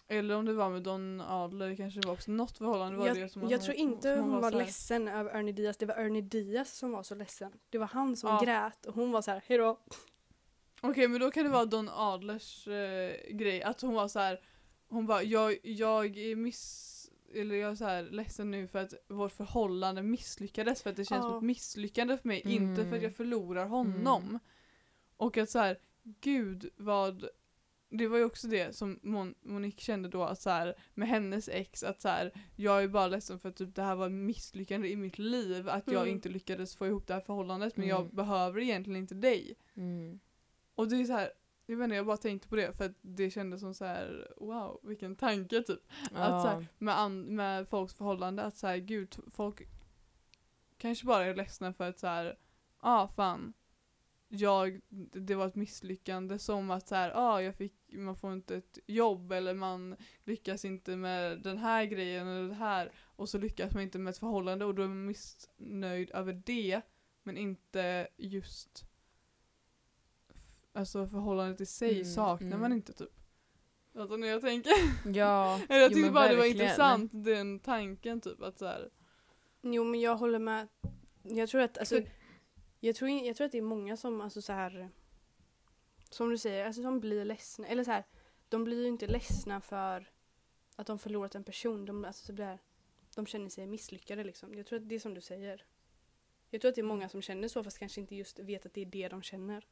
eller 0.07 0.36
om 0.36 0.45
det 0.45 0.53
var 0.53 0.69
med 0.69 0.84
Don 0.84 1.22
Adler, 1.22 1.69
det 1.69 1.76
kanske 1.76 1.99
var 2.07 2.13
också 2.13 2.32
något 2.32 2.57
förhållande 2.57 2.97
var 2.99 3.09
det 3.09 3.30
som 3.30 3.41
Jag, 3.41 3.51
jag 3.51 3.57
hon- 3.57 3.65
tror 3.65 3.76
inte 3.78 4.15
som 4.17 4.30
hon 4.32 4.41
var 4.41 4.51
här- 4.51 4.57
ledsen 4.59 5.07
över 5.07 5.32
Ernie 5.39 5.51
Diaz, 5.53 5.78
det 5.78 5.86
var 5.86 5.95
Ernie 5.95 6.22
Diaz 6.22 6.78
som 6.78 6.91
var 6.91 7.03
så 7.03 7.15
ledsen. 7.15 7.51
Det 7.69 7.78
var 7.78 7.88
han 7.88 8.15
som 8.15 8.30
Ja. 8.30 8.41
grät 8.45 8.86
och 8.86 8.95
hon 8.95 9.11
var 9.11 9.22
så 9.22 9.32
här, 9.32 9.43
hejdå. 9.47 9.80
Okej 10.82 11.07
men 11.07 11.19
då 11.22 11.32
kan 11.32 11.43
det 11.43 11.49
vara 11.49 11.65
Don 11.65 11.89
Adlers 11.89 12.67
eh, 12.67 13.13
grej, 13.32 13.63
att 13.63 13.82
hon 13.82 13.93
var 13.93 14.07
så 14.07 14.19
här. 14.19 14.39
Hon 14.91 15.05
bara 15.05 15.23
jag, 15.23 15.57
jag 15.63 16.17
är 16.17 16.35
miss 16.35 16.87
eller 17.33 17.55
jag 17.55 17.71
är 17.71 17.75
så 17.75 17.85
här 17.85 18.03
ledsen 18.03 18.51
nu 18.51 18.67
för 18.67 18.79
att 18.79 18.93
vårt 19.07 19.31
förhållande 19.31 20.01
misslyckades 20.03 20.81
för 20.83 20.89
att 20.89 20.95
det 20.95 21.05
känns 21.05 21.25
som 21.25 21.37
ett 21.37 21.43
misslyckande 21.43 22.17
för 22.17 22.27
mig, 22.27 22.41
inte 22.45 22.75
för 22.75 22.81
att 22.81 22.87
Mm. 22.87 23.03
jag 23.03 23.15
förlorar 23.15 23.65
honom. 23.67 24.23
Mm. 24.23 24.39
Och 25.17 25.37
att 25.37 25.49
så 25.49 25.59
här, 25.59 25.77
gud 26.03 26.69
vad 26.77 27.25
det 27.89 28.07
var 28.07 28.17
ju 28.17 28.23
också 28.25 28.47
det 28.47 28.75
som 28.75 28.99
Mon- 29.03 29.35
Monique 29.41 29.81
kände 29.81 30.09
då 30.09 30.23
att 30.23 30.41
så 30.41 30.49
här, 30.49 30.75
med 30.93 31.07
hennes 31.07 31.49
ex 31.49 31.83
att 31.83 32.01
så 32.01 32.07
här, 32.09 32.33
jag 32.55 32.83
är 32.83 32.87
bara 32.87 33.07
ledsen 33.07 33.39
för 33.39 33.49
att 33.49 33.55
typ, 33.55 33.75
det 33.75 33.81
här 33.83 33.95
var 33.95 34.05
ett 34.05 34.11
misslyckande 34.11 34.87
i 34.89 34.95
mitt 34.95 35.19
liv 35.19 35.69
att 35.69 35.87
jag 35.87 36.01
Mm. 36.01 36.15
inte 36.15 36.29
lyckades 36.29 36.75
få 36.75 36.87
ihop 36.87 37.07
det 37.07 37.13
här 37.13 37.21
förhållandet 37.21 37.77
men 37.77 37.87
jag 37.87 38.01
Mm. 38.01 38.15
behöver 38.15 38.61
egentligen 38.61 39.01
inte 39.01 39.15
dig. 39.15 39.55
Mm. 39.75 40.19
Och 40.75 40.87
det 40.87 40.95
är 40.95 41.05
så 41.05 41.13
här, 41.13 41.31
jag 41.66 41.78
vet 41.78 41.84
inte, 41.84 41.95
jag 41.95 42.05
bara 42.05 42.18
tänkte 42.18 42.47
på 42.47 42.55
det 42.55 42.78
för 42.78 42.86
att 42.86 42.95
det 43.01 43.30
kändes 43.30 43.62
som 43.62 43.74
så 43.74 43.86
här, 43.86 44.34
wow, 44.38 44.80
vilken 44.84 45.16
tanke 45.16 45.62
typ. 45.62 45.80
Att 46.12 46.41
så 46.41 46.47
här, 46.47 46.68
med, 46.78 46.99
an, 46.99 47.22
med 47.22 47.68
folks 47.68 47.93
förhållande, 47.93 48.43
att 48.43 48.57
så 48.57 48.68
här, 48.68 48.78
gud, 48.78 49.16
folk 49.28 49.62
kanske 50.78 51.05
bara 51.05 51.26
är 51.26 51.36
ledsna 51.36 51.74
för 51.74 51.89
att 51.89 51.99
så 51.99 52.07
här, 52.07 52.38
ah 52.80 53.07
fan, 53.07 53.53
jag, 54.28 54.82
det 55.12 55.36
var 55.36 55.47
ett 55.47 55.55
misslyckande 55.55 56.39
som 56.39 56.72
att 56.72 56.88
så 56.88 56.95
här, 56.95 57.12
ah 57.16 57.41
jag 57.41 57.55
fick, 57.55 57.74
man 57.88 58.16
får 58.16 58.34
inte 58.34 58.55
ett 58.55 58.80
jobb 58.88 59.32
eller 59.32 59.53
man 59.53 59.95
lyckas 60.24 60.66
inte 60.66 60.95
med 60.95 61.41
den 61.41 61.57
här 61.57 61.86
grejen 61.86 62.28
eller 62.28 62.47
det 62.47 62.53
här. 62.55 62.91
Och 62.97 63.30
så 63.30 63.38
lyckas 63.38 63.74
man 63.74 63.84
inte 63.84 63.99
med 63.99 64.12
ett 64.12 64.18
förhållande 64.18 64.66
och 64.66 64.76
då 64.76 64.84
är 64.84 64.88
man 64.88 65.05
missnöjd 65.05 66.12
över 66.12 66.41
det 66.45 66.82
men 67.24 67.38
inte 67.38 68.07
just 68.18 68.90
alltså 70.74 71.07
förhållandet 71.07 71.61
i 71.61 71.65
sig 71.65 71.93
Mm, 71.93 72.05
saknar 72.05 72.47
mm. 72.47 72.59
man 72.59 72.74
inte 72.74 72.93
typ. 72.93 73.09
Alltså 73.95 74.15
när 74.17 74.28
jag 74.28 74.41
tänker 74.41 74.72
Ja, 75.13 75.59
eller 75.69 75.82
jag 75.82 75.93
tyckte 75.93 76.11
bara 76.11 76.28
det 76.28 76.36
var 76.36 76.43
verkligen. 76.43 76.67
intressant 76.67 77.11
den 77.13 77.59
tanken 77.59 78.22
typ 78.22 78.41
att 78.41 78.59
så 78.59 78.65
här, 78.65 78.89
Jo 79.61 79.84
men 79.84 79.99
jag 79.99 80.15
håller 80.15 80.39
med. 80.39 80.67
Jag 81.24 81.49
tror 81.49 81.61
att, 81.61 81.78
alltså, 81.78 82.01
jag 82.80 82.95
tror, 82.95 83.09
jag 83.09 83.36
tror 83.36 83.45
att 83.45 83.51
det 83.51 83.57
är 83.57 83.61
många 83.61 83.97
som 83.97 84.22
alltså 84.22 84.41
så 84.41 84.53
här 84.53 84.89
som 86.09 86.30
du 86.30 86.38
säger, 86.38 86.65
alltså 86.65 86.82
som 86.82 86.99
blir 86.99 87.26
ledsna. 87.26 87.67
Eller 87.67 87.84
så 87.84 87.91
här, 87.91 88.03
de 88.49 88.63
blir 88.63 88.82
ju 88.82 88.88
inte 88.88 89.07
ledsna 89.07 89.61
för 89.61 90.09
att 90.76 90.88
de 90.88 90.99
förlorat 90.99 91.36
en 91.36 91.43
person. 91.43 91.86
De, 91.86 92.05
alltså, 92.05 92.26
så 92.26 92.34
blir, 92.34 92.59
de 93.15 93.26
känner 93.26 93.49
sig 93.49 93.67
misslyckade 93.67 94.24
liksom. 94.24 94.53
Jag 94.53 94.65
tror 94.65 94.80
att 94.80 94.89
det 94.89 94.95
är 94.95 94.99
som 94.99 95.13
du 95.13 95.22
säger. 95.22 95.65
Jag 96.49 96.61
tror 96.61 96.69
att 96.69 96.76
det 96.76 96.82
är 96.82 96.84
många 96.84 97.09
som 97.09 97.22
känner 97.22 97.47
så 97.47 97.63
fast 97.63 97.80
kanske 97.80 98.01
inte 98.01 98.15
just 98.15 98.39
vet 98.39 98.65
att 98.65 98.74
det 98.74 98.82
är 98.82 98.86
det 98.86 99.07
de 99.07 99.22
känner. 99.22 99.67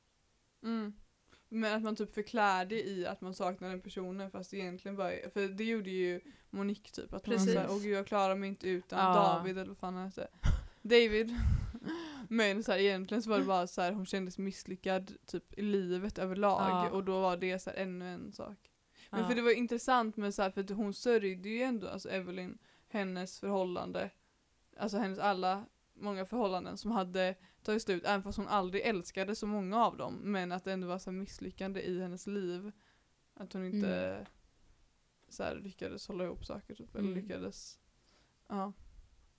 Mm. 0.64 0.94
Men 1.52 1.74
att 1.78 1.84
man 1.84 1.96
typ 1.96 2.14
förklär 2.14 2.66
det 2.66 2.84
i 2.88 3.06
att 3.06 3.22
man 3.22 3.34
saknar 3.34 3.70
den 3.70 3.82
personen 3.82 4.32
fast 4.32 4.54
egentligen 4.54 4.96
bara, 4.96 5.12
för 5.34 5.48
det 5.48 5.64
gjorde 5.64 5.90
ju 5.90 6.22
Monique 6.50 6.92
typ. 6.92 7.14
Att 7.14 7.26
hon 7.26 7.36
Precis. 7.36 7.54
såhär, 7.54 7.68
åh 7.70 7.82
gud 7.82 7.92
jag 7.98 8.08
klarar 8.08 8.36
mig 8.36 8.50
inte 8.50 8.70
utan 8.70 9.00
Ja. 9.00 9.14
David 9.14 9.58
eller 9.58 9.68
vad 9.68 9.78
fan 9.78 9.94
han 9.96 10.06
hette. 10.06 10.28
David. 10.82 11.36
Men 12.30 12.64
så 12.64 12.72
här, 12.72 12.80
egentligen 12.80 13.22
så 13.24 13.30
var 13.30 13.40
det 13.40 13.46
bara 13.46 13.68
så 13.68 13.82
här, 13.82 13.92
hon 13.92 14.06
kändes 14.06 14.38
misslyckad 14.38 15.14
typ 15.26 15.60
i 15.60 15.62
livet 15.62 16.18
överlag 16.18 16.62
Ja. 16.70 16.90
och 16.90 17.04
då 17.04 17.22
var 17.22 17.38
det 17.38 17.60
så 17.60 17.70
här, 17.70 17.78
ännu 17.78 18.14
en 18.14 18.32
sak. 18.32 18.58
Men 19.10 19.22
Ja. 19.22 19.28
för 19.28 19.36
det 19.36 19.42
var 19.42 19.58
intressant 19.58 20.18
med 20.18 20.34
så 20.34 20.42
här, 20.42 20.52
för 20.52 20.62
att 20.62 20.70
hon 20.70 20.94
sörjde 20.94 21.50
ju 21.50 21.62
ändå, 21.62 21.88
alltså 21.88 22.10
Evelyn, 22.10 22.58
hennes 22.88 23.40
förhållande, 23.40 24.10
alltså 24.78 24.98
hennes 24.98 25.20
alla, 25.20 25.66
många 25.94 26.26
förhållanden 26.26 26.78
som 26.78 26.92
hade 26.92 27.36
tagit 27.64 27.82
slut, 27.82 28.04
även 28.06 28.24
fast 28.24 28.38
hon 28.38 28.48
aldrig 28.48 28.84
älskade 28.86 29.36
så 29.36 29.48
många 29.48 29.86
av 29.86 29.98
dem, 29.98 30.16
men 30.16 30.52
att 30.52 30.64
det 30.64 30.74
ändå 30.74 30.88
var 30.88 31.00
så 31.00 31.12
misslyckande 31.12 31.82
i 31.82 32.02
hennes 32.02 32.28
liv. 32.28 32.72
Att 33.34 33.54
hon 33.54 33.66
inte 33.66 33.88
Mm. 33.96 34.26
så 35.30 35.44
här, 35.44 35.56
lyckades 35.56 36.08
hålla 36.08 36.24
ihop 36.24 36.46
saker 36.46 36.76
typ, 36.76 36.96
eller 36.96 37.10
Mm. 37.12 37.24
lyckades, 37.24 37.80
ja. 38.48 38.74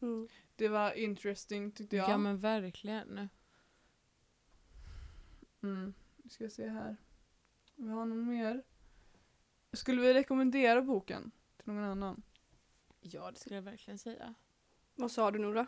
Mm. 0.01 0.29
Det 0.57 0.69
var 0.69 0.93
interesting 0.93 1.73
tyckte 1.73 1.97
jag. 1.97 2.11
Ja 2.11 2.19
men 2.19 2.39
verkligen. 2.41 3.29
Mm. 5.63 5.95
Nu 6.17 6.29
ska 6.31 6.45
jag 6.45 6.53
se 6.53 6.69
här. 6.69 6.97
Vi 7.75 7.89
har 7.89 8.07
någon 8.07 8.27
mer. 8.29 8.63
Skulle 9.73 10.01
vi 10.03 10.15
rekommendera 10.15 10.83
boken 10.83 11.31
till 11.57 11.73
någon 11.73 11.85
annan? 11.85 12.23
Ja 13.01 13.31
det 13.31 13.39
skulle 13.39 13.57
jag 13.57 13.63
verkligen 13.63 13.99
säga. 13.99 14.35
Vad 14.95 15.11
sa 15.11 15.31
du 15.31 15.39
Nora? 15.39 15.67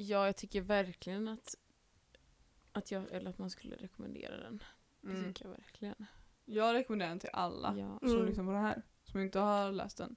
Ja 0.00 0.26
jag 0.26 0.36
tycker 0.36 0.60
verkligen 0.60 1.28
att, 1.28 1.54
att, 2.72 2.90
jag, 2.90 3.04
eller 3.12 3.30
att 3.30 3.38
man 3.38 3.50
skulle 3.50 3.76
rekommendera 3.76 4.36
den. 4.36 4.62
Det 5.00 5.10
Mm. 5.10 5.24
tycker 5.24 5.44
jag 5.44 5.50
verkligen. 5.52 6.06
Jag 6.44 6.74
rekommenderar 6.74 7.08
den 7.10 7.18
till 7.18 7.30
alla 7.32 7.74
Ja. 7.76 7.98
som 7.98 8.08
Mm. 8.10 8.26
lyssnar 8.26 8.44
på 8.44 8.50
det 8.52 8.58
här. 8.58 8.82
Som 9.04 9.20
inte 9.20 9.38
har 9.38 9.72
läst 9.72 9.96
den. 9.98 10.16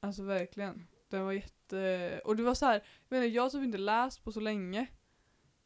Alltså 0.00 0.22
verkligen. 0.22 0.86
Den 1.08 1.24
var 1.24 1.32
jätte... 1.32 2.20
Och 2.24 2.36
det 2.36 2.42
var 2.42 2.54
så 2.54 2.66
här, 2.66 2.74
jag 2.74 2.82
menar 3.16 3.26
jag 3.26 3.42
har 3.42 3.50
typ 3.50 3.62
inte 3.64 3.78
läst 3.78 4.24
på 4.24 4.32
så 4.32 4.40
länge. 4.40 4.86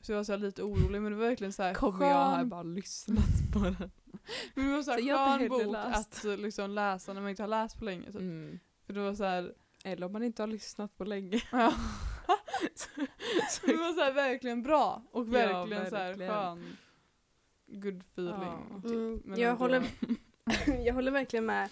Så 0.00 0.12
jag 0.12 0.16
var 0.16 0.24
så 0.24 0.32
här 0.32 0.38
lite 0.38 0.62
orolig 0.62 1.02
men 1.02 1.12
det 1.12 1.18
var 1.18 1.26
verkligen 1.26 1.52
så 1.52 1.62
här 1.62 1.74
Kommer 1.74 2.06
jag 2.06 2.14
här 2.30 2.36
skön- 2.36 2.48
bara 2.48 2.62
lyssnat 2.62 3.52
på 3.52 3.58
den. 3.58 3.76
Men 4.54 4.66
det 4.66 4.72
var 4.76 4.82
så 4.82 4.90
här 4.90 4.98
Så 4.98 5.04
jag 5.06 5.16
har 5.18 5.38
skön 5.38 5.48
bok 5.48 5.72
läst. 5.72 6.24
att 6.24 6.38
liksom 6.40 6.70
läsa 6.70 7.12
när 7.12 7.20
man 7.20 7.30
inte 7.30 7.42
har 7.42 7.48
läst 7.48 7.78
på 7.78 7.84
länge. 7.84 8.06
Typ. 8.06 8.20
Mm. 8.20 8.58
För 8.86 8.92
det 8.92 9.00
var 9.00 9.14
så 9.14 9.24
här, 9.24 9.54
Eller 9.84 10.06
om 10.06 10.12
man 10.12 10.22
inte 10.22 10.42
har 10.42 10.46
lyssnat 10.46 10.96
på 10.96 11.04
länge. 11.04 11.40
det 13.66 13.76
var 13.76 13.92
så 13.92 14.00
här 14.00 14.12
verkligen 14.12 14.62
bra 14.62 15.02
och 15.10 15.26
Ja, 15.26 15.30
verkligen, 15.30 15.90
så 15.90 15.96
här 15.96 16.06
verkligen. 16.08 16.32
skön 16.32 16.76
good 17.66 18.02
feeling. 18.12 18.34
Ja. 18.74 18.80
Typ. 18.82 18.92
Mm, 18.92 19.40
jag, 19.40 19.56
håller, 19.56 19.84
jag 20.84 20.94
håller 20.94 21.10
verkligen 21.12 21.46
med 21.46 21.68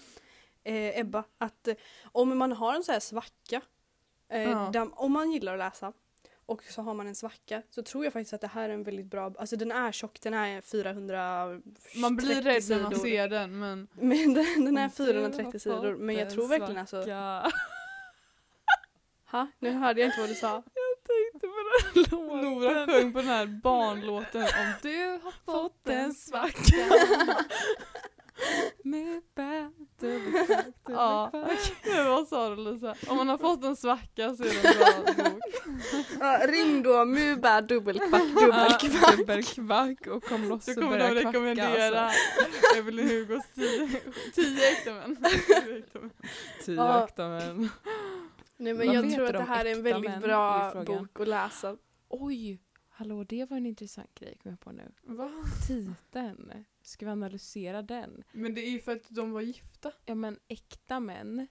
eh, 0.63 0.99
Ebba 0.99 1.23
att 1.37 1.67
eh, 1.67 1.75
om 2.11 2.37
man 2.37 2.51
har 2.51 2.73
en 2.75 2.83
så 2.83 2.91
här 2.91 2.99
svacka, 2.99 3.61
eh, 4.29 4.41
Ja. 4.41 4.69
där, 4.73 5.01
om 5.01 5.11
man 5.11 5.31
gillar 5.31 5.53
att 5.53 5.59
läsa 5.59 5.93
och 6.45 6.63
så 6.63 6.81
har 6.81 6.93
man 6.93 7.07
en 7.07 7.15
svacka 7.15 7.61
så 7.69 7.83
tror 7.83 8.03
jag 8.03 8.13
faktiskt 8.13 8.33
att 8.33 8.41
det 8.41 8.47
här 8.47 8.69
är 8.69 8.73
en 8.73 8.83
väldigt 8.83 9.05
bra, 9.05 9.31
alltså 9.39 9.55
den 9.55 9.71
är 9.71 9.91
tjock, 9.91 10.21
den 10.21 10.33
är 10.33 10.61
400 10.61 11.45
Man 11.95 12.15
blir 12.15 12.41
rädd 12.41 12.63
när 12.69 12.81
man 12.81 12.91
sidor. 12.91 13.05
ser 13.05 13.29
den 13.29 13.59
men 13.59 13.87
Men 13.93 14.33
den, 14.33 14.65
den 14.65 14.77
är 14.77 14.83
Om 14.83 14.89
du 14.89 14.95
430 15.05 15.45
har 15.53 15.59
sidor 15.59 15.95
men 15.95 16.15
jag 16.15 16.29
tror 16.29 16.47
verkligen 16.47 16.77
alltså, 16.77 16.97
svacka. 17.03 17.51
ha? 19.31 19.47
Nu 19.59 19.71
hörde 19.71 20.01
jag 20.01 20.07
inte 20.07 20.19
vad 20.19 20.29
du 20.29 20.35
sa. 20.35 20.47
Jag 20.47 20.63
tänkte 21.03 21.47
på 21.47 21.53
den 21.53 21.65
låten. 21.65 21.72
Nora 22.11 22.85
sjöng 22.87 23.13
på 23.13 23.19
den 23.19 23.27
här 23.27 23.45
barnlåten 23.45 24.41
om 24.41 24.73
du 24.81 25.19
har 25.23 25.33
fått 25.45 25.87
en 25.89 26.13
svacka. 26.13 26.77
Med 28.83 29.21
Ja. 30.89 31.31
Vad 32.05 32.27
sa 32.27 32.49
du 32.49 32.55
Lisa? 32.55 32.95
Om 33.07 33.17
man 33.17 33.29
har 33.29 33.37
fått 33.37 33.63
en 33.63 33.75
svacka 33.75 34.35
så 34.35 34.43
är 34.43 34.47
det 34.63 34.67
en 34.69 34.77
bra 35.15 35.23
bok. 35.29 35.41
Ja, 36.19 36.39
ring 36.47 36.83
då 36.83 37.05
Muba 37.05 37.61
dubbelkvack 37.61 38.21
dubbelkvack. 38.23 39.17
Dubbelkvack 39.17 40.07
och 40.07 40.23
kom 40.23 40.49
loss 40.49 40.65
Så 40.65 40.71
och 40.71 40.75
kommer 40.77 40.89
börja 40.99 41.13
de 41.13 41.21
kvacka. 41.21 41.29
rekommendera 41.29 42.01
Alltså. 42.01 42.77
Evelyn 42.77 43.09
Hugos 43.09 43.43
tio, 43.55 43.89
tio 44.35 44.69
äkta 44.71 44.93
män. 44.93 45.17
Tio 46.65 47.03
äkta 47.03 47.27
Nej 48.63 48.73
men 48.73 48.87
Vad 48.87 48.95
jag 48.95 49.13
tror 49.13 49.25
att 49.25 49.33
det 49.33 49.43
här 49.43 49.65
är 49.65 49.71
en 49.71 49.83
väldigt 49.83 50.21
bra 50.21 50.83
bok 50.85 51.19
att 51.19 51.27
läsa. 51.27 51.77
Oj, 52.09 52.59
hallå 52.89 53.23
det 53.23 53.49
var 53.49 53.57
en 53.57 53.65
intressant 53.65 54.15
grej 54.15 54.37
kom 54.43 54.51
jag 54.51 54.59
på 54.59 54.71
nu. 54.71 54.91
Va? 55.03 55.31
Titeln, 55.67 56.65
ska 56.81 57.05
vi 57.05 57.11
analysera 57.11 57.81
den? 57.81 58.23
Men 58.31 58.53
det 58.53 58.61
är 58.61 58.69
ju 58.69 58.79
för 58.79 58.91
att 58.91 59.09
de 59.09 59.31
var 59.31 59.41
gifta. 59.41 59.91
Ja 60.05 60.15
men 60.15 60.39
äkta 60.47 60.99
män, 60.99 61.47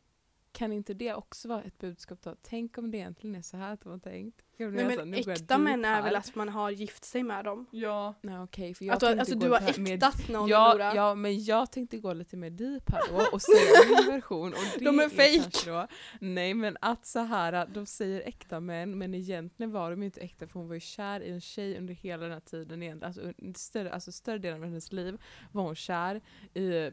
kan 0.53 0.73
inte 0.73 0.95
det 0.95 1.15
också 1.15 1.49
vara 1.49 1.63
ett 1.63 1.79
budskap 1.79 2.23
då? 2.23 2.37
Tänk 2.43 2.79
om 2.79 2.91
det 2.91 2.97
egentligen 2.99 3.37
är 3.37 3.43
så 3.43 3.57
här 3.57 3.73
att 3.73 3.81
de 3.81 3.93
har 3.93 3.99
tänkt? 3.99 4.43
Nej, 4.57 4.71
nästan- 4.71 5.11
men 5.11 5.21
nu 5.27 5.33
äkta 5.33 5.59
män 5.59 5.85
är 5.85 6.03
väl 6.03 6.17
att 6.17 6.35
man 6.35 6.49
har 6.49 6.71
gift 6.71 7.05
sig 7.05 7.23
med 7.23 7.45
dem? 7.45 7.67
Ja. 7.71 8.15
Nej 8.23 8.39
okej, 8.39 8.75
för 8.75 8.85
jag 8.85 8.95
Att 8.95 9.01
du, 9.01 9.07
alltså 9.07 9.35
gå 9.35 9.41
du 9.45 9.51
har 9.51 9.91
äktat 9.93 10.29
någon 10.29 10.49
Ja, 10.49 10.73
Nora? 10.73 10.95
ja, 10.95 11.15
men 11.15 11.45
jag 11.45 11.73
tänkte 11.73 11.99
gå 11.99 12.13
lite 12.13 12.37
mer 12.37 12.51
deep 12.51 12.91
här 12.91 13.01
då 13.09 13.29
och 13.33 13.43
säga 13.43 13.97
min 13.97 14.07
version. 14.15 14.53
Och 14.53 14.59
det 14.79 14.85
De 14.85 14.99
är 15.01 15.09
fake. 15.09 15.41
kanske 15.43 15.71
Då, 15.71 15.87
nej 16.21 16.55
men 16.55 16.77
att 16.81 17.07
så 17.07 17.19
här, 17.19 17.67
de 17.67 17.87
säger 17.87 18.21
äkta 18.21 18.61
män 18.61 18.99
men 18.99 19.15
egentligen 19.15 19.73
var 19.73 19.91
de 19.91 20.03
inte 20.03 20.21
äkta 20.21 20.47
för 20.47 20.59
hon 20.59 20.69
var 20.69 20.75
ju 20.75 20.81
kär 20.81 21.21
i 21.21 21.31
en 21.31 21.41
tjej 21.41 21.79
under 21.79 21.95
hela 21.95 22.23
den 22.23 22.33
här 22.33 22.41
tiden. 22.41 22.83
egentligen. 22.83 23.09
Alltså, 23.09 23.53
större, 23.59 23.93
alltså 23.93 24.13
större 24.13 24.39
delen 24.39 24.59
av 24.59 24.65
hennes 24.65 24.93
liv 24.93 25.19
var 25.53 25.63
hon 25.63 25.75
kär 25.75 26.21
i 26.55 26.91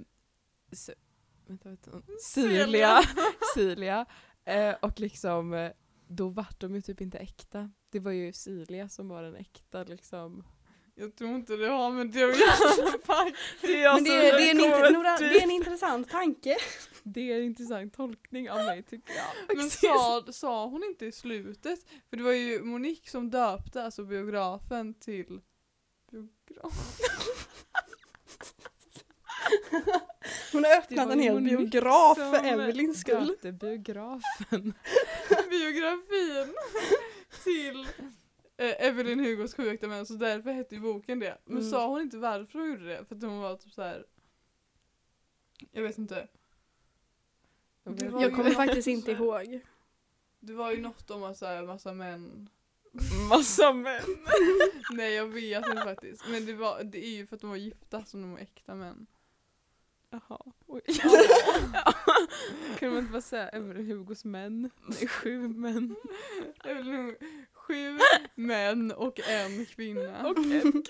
S- 0.72 0.90
vänta, 1.50 1.70
vänta, 1.70 2.08
Silia. 2.22 3.02
Silia. 3.56 4.06
Eh, 4.46 4.76
och 4.82 5.00
liksom 5.00 5.54
eh, 5.54 5.72
då 6.08 6.30
vart 6.30 6.60
de 6.60 6.76
ju 6.76 6.82
typ 6.82 7.02
inte 7.02 7.18
äkta. 7.18 7.72
Det 7.90 8.00
var 8.00 8.12
ju 8.12 8.34
Silia 8.34 8.90
som 8.90 9.10
var 9.10 9.24
den 9.24 9.36
äkta 9.36 9.84
liksom. 9.84 10.44
Jag 10.96 11.16
tror 11.16 11.36
inte 11.36 11.56
det 11.56 11.68
har 11.68 11.92
med 11.92 12.08
det 12.08 12.24
att 12.24 12.40
göra. 12.40 12.52
Fuck. 12.92 13.36
Det 13.62 13.84
är, 13.84 13.94
Men 13.94 14.04
det, 14.04 14.10
är, 14.10 14.38
det, 14.38 14.50
är 14.50 14.52
en 14.52 14.60
int- 14.60 14.94
Nora, 14.94 15.18
det 15.18 15.40
är 15.40 15.44
en 15.44 15.52
intressant 15.52 16.10
tanke. 16.10 16.58
Det 17.04 17.32
är 17.32 17.38
en 17.38 17.44
intressant 17.44 17.94
tolkning 17.94 18.50
av 18.50 18.58
mig 18.58 18.84
tycker 18.84 19.14
jag. 19.14 19.58
Men 19.58 19.70
sa, 19.70 20.26
sa 20.32 20.66
hon 20.66 20.84
inte 20.84 21.06
i 21.06 21.12
slutet? 21.12 21.80
För 22.10 22.18
det 22.18 22.24
var 22.24 22.32
ju 22.32 22.64
Monique 22.64 23.10
som 23.10 23.30
döpte 23.30 23.84
alltså 23.84 24.04
biografen 24.04 24.94
till 24.94 25.42
biograf. 26.12 27.00
Hon 30.52 30.64
har 30.64 30.78
öppnat 30.78 31.10
en 31.12 31.20
hel 31.20 31.42
biograf 31.42 32.18
för 32.18 32.46
Evelyns 32.46 33.00
skull. 33.02 33.36
biografen. 33.60 34.74
biografin 35.50 36.54
till 37.44 37.88
eh, 38.58 38.86
Evelyn 38.88 39.20
Hugos 39.20 39.54
Sju 39.56 39.70
äkta 39.70 39.88
män 39.88 40.06
så 40.06 40.14
därför 40.14 40.52
hette 40.52 40.76
ju 40.76 40.82
boken 40.82 41.20
det. 41.20 41.38
Men 41.46 41.58
Mm. 41.58 41.70
sa 41.72 41.88
hon 41.88 42.02
inte 42.02 42.18
varför 42.18 42.60
hon 42.60 42.70
gjorde 42.70 42.86
det? 42.88 43.06
För 43.06 43.16
att 43.16 43.22
hon 43.24 43.40
var 43.40 43.56
typ 43.56 43.74
så 43.74 43.82
här. 43.82 44.06
Jag 45.72 45.84
vet 45.84 45.98
inte. 45.98 46.28
Det 47.84 48.10
var 48.10 48.22
Jag 48.22 48.32
kommer 48.32 48.44
något 48.50 48.56
faktiskt 48.56 48.84
så 48.84 48.90
inte 48.90 49.14
här- 49.14 49.20
ihåg. 49.24 49.60
Det 50.40 50.54
var 50.54 50.72
ju 50.72 50.82
något 50.82 51.12
om 51.12 51.24
att 51.24 51.38
så 51.38 51.46
här, 51.46 51.64
massa 51.66 51.94
män. 51.94 52.50
Massa 53.30 53.74
män. 53.74 54.02
Nej 54.92 55.14
jag 55.14 55.26
vet 55.28 55.66
inte 55.68 55.82
faktiskt. 55.84 56.24
Men 56.30 56.46
det, 56.46 56.54
var, 56.54 56.84
det 56.84 57.06
är 57.06 57.10
ju 57.10 57.26
för 57.28 57.36
att 57.36 57.42
de 57.42 57.50
var 57.50 57.58
gifta 57.58 58.06
som 58.06 58.22
de 58.22 58.32
var 58.32 58.40
äkta 58.40 58.76
män. 58.76 59.08
Jaha. 60.12 60.40
Oj. 60.68 60.82
Kan 62.80 62.90
man 62.90 62.98
inte 63.00 63.12
bara 63.12 63.22
säga 63.22 63.50
Hugos 63.54 64.26
män? 64.26 64.70
Är 65.02 65.08
sju 65.08 65.48
män. 65.48 65.96
Sju 67.54 68.00
män 68.36 68.92
och 68.92 69.20
en 69.30 69.66
kvinna. 69.66 70.28
Och 70.30 70.38
en 70.38 70.62
kvinna. 70.72 70.82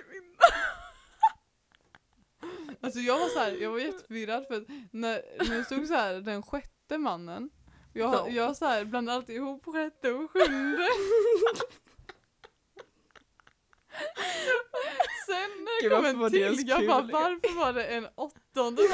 Alltså 2.81 2.99
jag 2.99 3.19
var 3.19 3.27
så 3.27 3.39
här, 3.39 3.51
jag 3.51 3.71
var 3.71 3.79
jätteförvirrad 3.79 4.45
för 4.47 4.55
att 4.57 4.63
när, 4.91 5.21
när 5.49 5.57
det 5.57 5.65
stod 5.65 5.87
så 5.87 5.93
här 5.93 6.13
den 6.13 6.43
sjätte 6.43 6.97
mannen 6.97 7.49
jag, 7.93 8.13
Ja. 8.13 8.29
jag 8.29 8.57
så 8.57 8.65
här 8.65 8.85
blandade 8.85 9.15
alltid 9.15 9.35
ihop 9.35 9.65
sjätte 9.65 10.11
och 10.11 10.31
sjunde. 10.31 10.87
Sen 15.29 15.51
när 15.65 15.81
Gud, 15.81 15.91
det 15.91 15.95
kom 15.95 16.05
en 16.23 16.31
till, 16.31 16.67
jag 16.67 16.87
bara 16.87 17.01
varför 17.01 17.55
var 17.55 17.73
det 17.73 17.85
en 17.85 18.07
åttonde? 18.15 18.81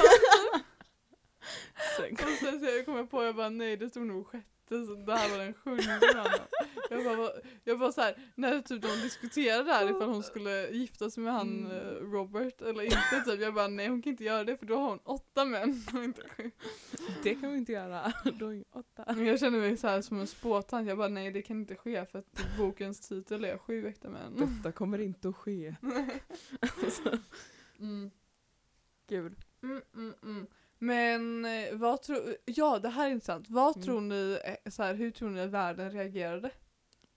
Sen 1.96 2.12
Och 2.12 2.38
sen 2.40 2.60
så 2.60 2.84
kom 2.84 2.96
jag 2.96 3.10
på, 3.10 3.24
jag 3.24 3.36
bara 3.36 3.48
nej 3.48 3.76
det 3.76 3.90
stod 3.90 4.06
nog 4.06 4.26
sjätte 4.26 4.55
så 4.68 4.94
det 4.94 5.12
här 5.14 5.30
var 5.30 5.44
den 5.44 5.54
sjunde. 5.54 6.00
Jag 6.90 7.04
bara, 7.04 7.30
jag 7.64 7.78
bara 7.78 7.92
så 7.92 8.00
här, 8.00 8.16
när 8.34 8.60
typ 8.60 8.82
de 8.82 8.88
diskuterade 8.88 9.64
där 9.64 9.90
ifall 9.90 10.08
hon 10.08 10.22
skulle 10.22 10.68
gifta 10.70 11.10
sig 11.10 11.22
med 11.22 11.32
han 11.32 11.66
Mm. 11.66 11.72
eh, 11.72 11.92
Robert 12.12 12.60
eller 12.62 12.82
inte 12.82 13.22
typ. 13.24 13.40
Jag 13.40 13.54
bara 13.54 13.68
nej 13.68 13.88
hon 13.88 14.02
kan 14.02 14.10
inte 14.10 14.24
göra 14.24 14.44
det 14.44 14.56
för 14.56 14.66
då 14.66 14.76
har 14.76 14.88
hon 14.88 14.98
åtta 15.04 15.44
män 15.44 15.82
och 15.94 16.04
inte 16.04 16.22
sju. 16.28 16.50
Det 17.22 17.34
kan 17.34 17.50
vi 17.52 17.58
inte 17.58 17.72
göra. 17.72 18.12
Då 18.38 18.52
ju 18.52 18.64
åtta. 18.72 19.04
Men 19.06 19.26
jag 19.26 19.40
känner 19.40 19.58
mig 19.58 19.76
så 19.76 19.88
här 19.88 20.02
som 20.02 20.20
en 20.20 20.26
spåtant, 20.26 20.88
jag 20.88 20.98
bara 20.98 21.08
nej 21.08 21.30
det 21.30 21.42
kan 21.42 21.56
inte 21.60 21.74
ske 21.76 22.06
för 22.06 22.18
att 22.18 22.56
bokens 22.58 23.00
titel 23.08 23.44
är 23.44 23.58
Sju 23.58 23.86
äkta 23.86 24.08
män. 24.10 24.34
Detta 24.36 24.72
kommer 24.72 24.98
inte 24.98 25.28
att 25.28 25.36
ske. 25.36 25.76
Mm. 27.78 28.10
Gud. 29.08 29.34
Mm, 29.62 29.82
mm, 29.94 30.14
mm. 30.22 30.46
Men 30.78 31.44
eh, 31.44 31.74
vad 31.76 32.02
tror, 32.02 32.36
ja 32.44 32.78
det 32.78 32.88
här 32.88 33.06
är 33.06 33.10
intressant. 33.10 33.50
Vad 33.50 33.76
Mm. 33.76 33.84
tror 33.86 34.00
ni, 34.00 34.38
eh, 34.44 34.70
så 34.70 34.82
här, 34.82 34.94
hur 34.94 35.10
tror 35.10 35.30
ni 35.30 35.40
att 35.40 35.50
världen 35.50 35.90
reagerade? 35.90 36.50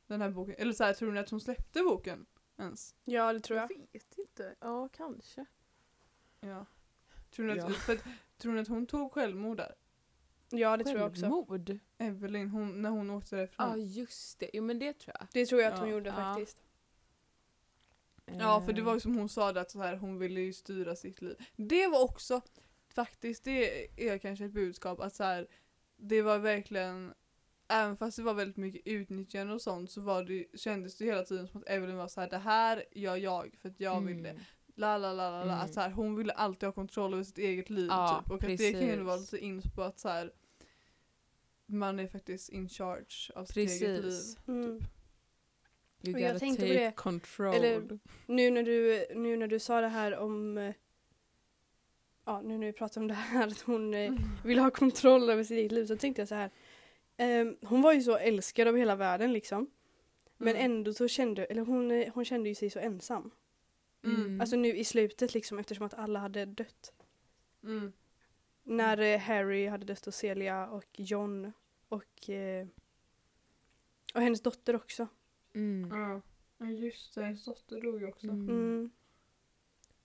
Den 0.08 0.22
här 0.22 0.30
boken, 0.30 0.56
eller 0.58 0.74
så 0.74 0.84
här, 0.84 0.94
tror 0.94 1.12
ni 1.12 1.20
att 1.20 1.30
hon 1.30 1.42
släppte 1.42 1.82
boken 1.84 2.26
ens? 2.58 2.96
Ja, 3.06 3.34
det 3.34 3.40
tror 3.40 3.60
jag. 3.60 3.68
vet 3.68 4.18
inte. 4.18 4.56
Ja, 4.60 4.88
kanske. 4.90 5.46
Ja. 6.40 6.66
Tror 7.32 7.46
ni 7.46 7.52
att, 7.52 7.58
Ja. 7.58 7.70
för, 7.70 7.94
att- 7.94 8.04
tror 8.38 8.54
ni 8.54 8.62
att 8.62 8.68
hon 8.68 8.86
tog 8.88 9.12
självmord 9.14 9.58
där? 9.58 9.76
Ja, 10.50 10.78
det 10.78 10.84
tror 10.84 10.98
jag 11.00 11.08
också. 11.10 11.22
Självmord? 11.22 11.78
Evelyn, 11.98 12.50
hon, 12.50 12.82
när 12.82 12.90
hon 12.90 13.10
åkte 13.10 13.36
därifrån? 13.36 13.70
Ja, 13.70 13.78
just 13.78 14.40
det. 14.40 14.50
Jo, 14.54 14.64
men 14.64 14.80
det 14.80 14.94
tror 14.94 15.16
jag. 15.20 15.28
Det 15.34 15.46
tror 15.46 15.62
jag 15.62 15.74
att 15.74 15.80
hon 15.80 15.88
Ja. 15.90 15.94
gjorde 15.96 16.10
Ja. 16.10 16.16
faktiskt. 16.16 16.64
Ja 18.26 18.62
för 18.62 18.74
det 18.74 18.82
var 18.82 18.94
ju 18.94 19.00
som 19.00 19.16
hon 19.18 19.30
sa 19.30 19.50
att 19.50 19.72
så 19.72 19.80
här, 19.80 19.96
hon 19.96 20.18
ville 20.18 20.40
ju 20.42 20.54
styra 20.54 20.96
sitt 20.96 21.22
liv. 21.22 21.36
Det 21.56 21.88
var 21.88 22.04
också 22.04 22.42
faktiskt, 23.06 23.44
det 23.44 23.88
är 24.10 24.18
kanske 24.18 24.46
ett 24.46 24.52
budskap 24.52 25.00
att 25.00 25.16
så 25.16 25.24
här, 25.24 25.48
det 25.98 26.22
var 26.22 26.38
verkligen 26.40 27.14
Även 27.72 27.98
fast 27.98 28.18
det 28.18 28.24
var 28.24 28.34
väldigt 28.34 28.58
mycket 28.58 28.82
utnyttjande 28.86 29.54
och 29.54 29.62
sånt 29.62 29.92
så 29.92 30.02
var 30.02 30.24
det, 30.24 30.46
kändes 30.60 30.98
det 30.98 31.06
hela 31.06 31.24
tiden 31.24 31.48
som 31.48 31.62
att 31.62 31.70
Evelyn 31.70 31.98
var 31.98 32.08
så 32.08 32.22
här: 32.22 32.30
det 32.30 32.38
här 32.38 32.84
gör 32.92 33.16
jag 33.16 33.56
för 33.62 33.70
att 33.70 33.80
jag 33.80 34.02
vill 34.02 34.24
det. 34.24 34.30
mm. 34.30 34.42
La 34.76 34.98
la 34.98 35.14
la 35.14 35.32
la 35.32 35.38
la. 35.46 35.54
Mm. 35.54 35.66
Att 35.66 35.74
så 35.74 35.80
här, 35.80 35.90
hon 35.90 36.16
ville 36.16 36.34
alltid 36.34 36.68
ha 36.68 36.74
kontroll 36.74 37.14
över 37.14 37.24
sitt 37.24 37.38
eget 37.38 37.70
liv 37.70 37.88
Ja, 37.90 38.22
typ. 38.24 38.32
Och 38.32 38.44
att 38.44 38.58
det 38.58 38.72
kan 38.72 38.82
ju 38.82 38.88
precis. 38.88 39.00
vara 39.06 39.16
lite 39.18 39.38
in 39.38 39.62
på 39.76 39.82
att 39.84 40.00
så 40.00 40.10
här, 40.10 40.32
man 41.66 42.00
är 42.00 42.08
faktiskt 42.08 42.50
in 42.50 42.70
charge 42.70 43.32
av 43.36 43.46
sitt 43.46 43.58
eget 43.58 43.82
liv. 43.82 44.02
Precis. 44.02 44.38
Mm. 44.48 44.80
You 46.04 46.14
Och 46.16 46.20
jag 46.22 46.28
gotta 46.34 46.40
tänkte 46.40 46.68
på 46.68 46.74
det, 46.74 46.96
control. 46.96 47.56
eller- 47.56 48.00
Nu 48.26 48.52
när 48.52 48.64
du, 48.64 49.06
nu 49.16 49.38
när 49.38 49.48
du 49.48 49.60
sa 49.60 49.82
det 49.82 49.88
här 49.88 50.18
om 50.18 50.58
eh, 50.58 50.74
Ja, 52.30 52.42
nu 52.42 52.58
när 52.58 52.68
vi 52.68 52.74
pratar 52.74 53.02
om 53.02 53.08
det 53.08 53.14
här 53.14 53.48
att 53.48 53.62
hon 53.62 53.94
eh, 53.94 54.08
Mm. 54.08 54.22
vill 54.44 54.60
ha 54.60 54.72
kontroll 54.72 55.30
över 55.30 55.44
sitt 55.44 55.58
eget 55.58 55.72
liv 55.72 55.86
så 55.86 55.98
tänkte 55.98 56.22
jag 56.22 56.30
så 56.30 56.36
här. 56.36 56.52
ehm, 57.18 57.58
hon 57.62 57.82
var 57.82 57.94
ju 57.94 58.02
så 58.02 58.18
älskad 58.18 58.68
av 58.68 58.78
hela 58.78 58.96
världen 58.96 59.34
liksom. 59.34 59.70
Men 60.38 60.56
Mm. 60.56 60.72
ändå 60.72 60.94
så 60.94 61.08
kände, 61.08 61.46
eller 61.46 61.62
hon, 61.62 61.92
eh, 61.92 62.14
hon 62.14 62.26
kände 62.26 62.50
ju 62.50 62.56
sig 62.56 62.70
så 62.70 62.80
ensam. 62.80 63.32
Mm. 64.04 64.42
Alltså 64.42 64.56
nu 64.56 64.78
i 64.78 64.84
slutet 64.84 65.34
liksom 65.34 65.60
eftersom 65.60 65.86
att 65.86 65.94
alla 65.94 66.20
hade 66.20 66.46
dött. 66.46 66.94
Mm. 67.64 67.92
När 68.64 68.98
eh, 68.98 69.20
Harry 69.20 69.68
hade 69.68 69.86
dött 69.86 70.08
och 70.08 70.14
Celia 70.14 70.68
och 70.68 70.86
John 71.00 71.52
och, 71.90 72.30
eh, 72.30 72.68
och 74.14 74.22
hennes 74.22 74.42
dotter 74.42 74.76
också. 74.76 75.08
Mm. 75.56 75.90
Ja. 76.00 76.22
Ja 76.58 76.66
just 76.66 77.16
det, 77.16 77.24
hennes 77.24 77.46
dotter 77.46 77.82
dog 77.82 78.02
ju 78.02 78.08
också. 78.08 78.28
Mm. 78.28 78.50
Mm. 78.50 78.92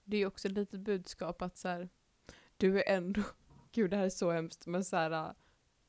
Det 0.04 0.16
är 0.16 0.18
ju 0.20 0.26
också 0.26 0.48
ett 0.48 0.54
litet 0.54 0.80
budskap 0.80 1.42
att 1.42 1.56
så 1.58 1.68
här, 1.68 1.88
du 2.56 2.78
är 2.82 2.96
ändå, 2.96 3.22
gud 3.72 3.90
det 3.90 3.96
här 3.96 4.04
är 4.04 4.10
så 4.10 4.30
hemskt, 4.30 4.66
men 4.66 4.84
så 4.84 4.96
här, 4.96 5.34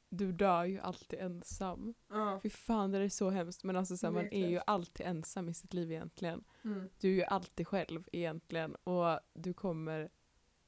du 0.09 0.32
dör 0.32 0.63
ju 0.63 0.80
alltid 0.80 1.20
ensam. 1.20 1.93
Ja. 2.09 2.39
Fy 2.43 2.49
fan 2.49 2.91
det 2.91 2.97
är 2.97 3.09
så 3.09 3.30
hemskt 3.30 3.63
men 3.63 3.76
alltså 3.76 3.97
så 3.97 4.07
här, 4.07 4.13
man 4.13 4.34
är 4.34 4.47
ju 4.47 4.59
alltid 4.68 5.05
ensam 5.05 5.49
i 5.49 5.53
sitt 5.53 5.74
liv 5.74 5.91
egentligen. 5.91 6.43
Mm. 6.63 6.89
Du 6.99 7.09
är 7.09 7.13
ju 7.13 7.24
alltid 7.24 7.68
själv 7.68 8.09
egentligen 8.11 8.76
och 8.76 9.20
du 9.34 9.53
kommer 9.53 10.09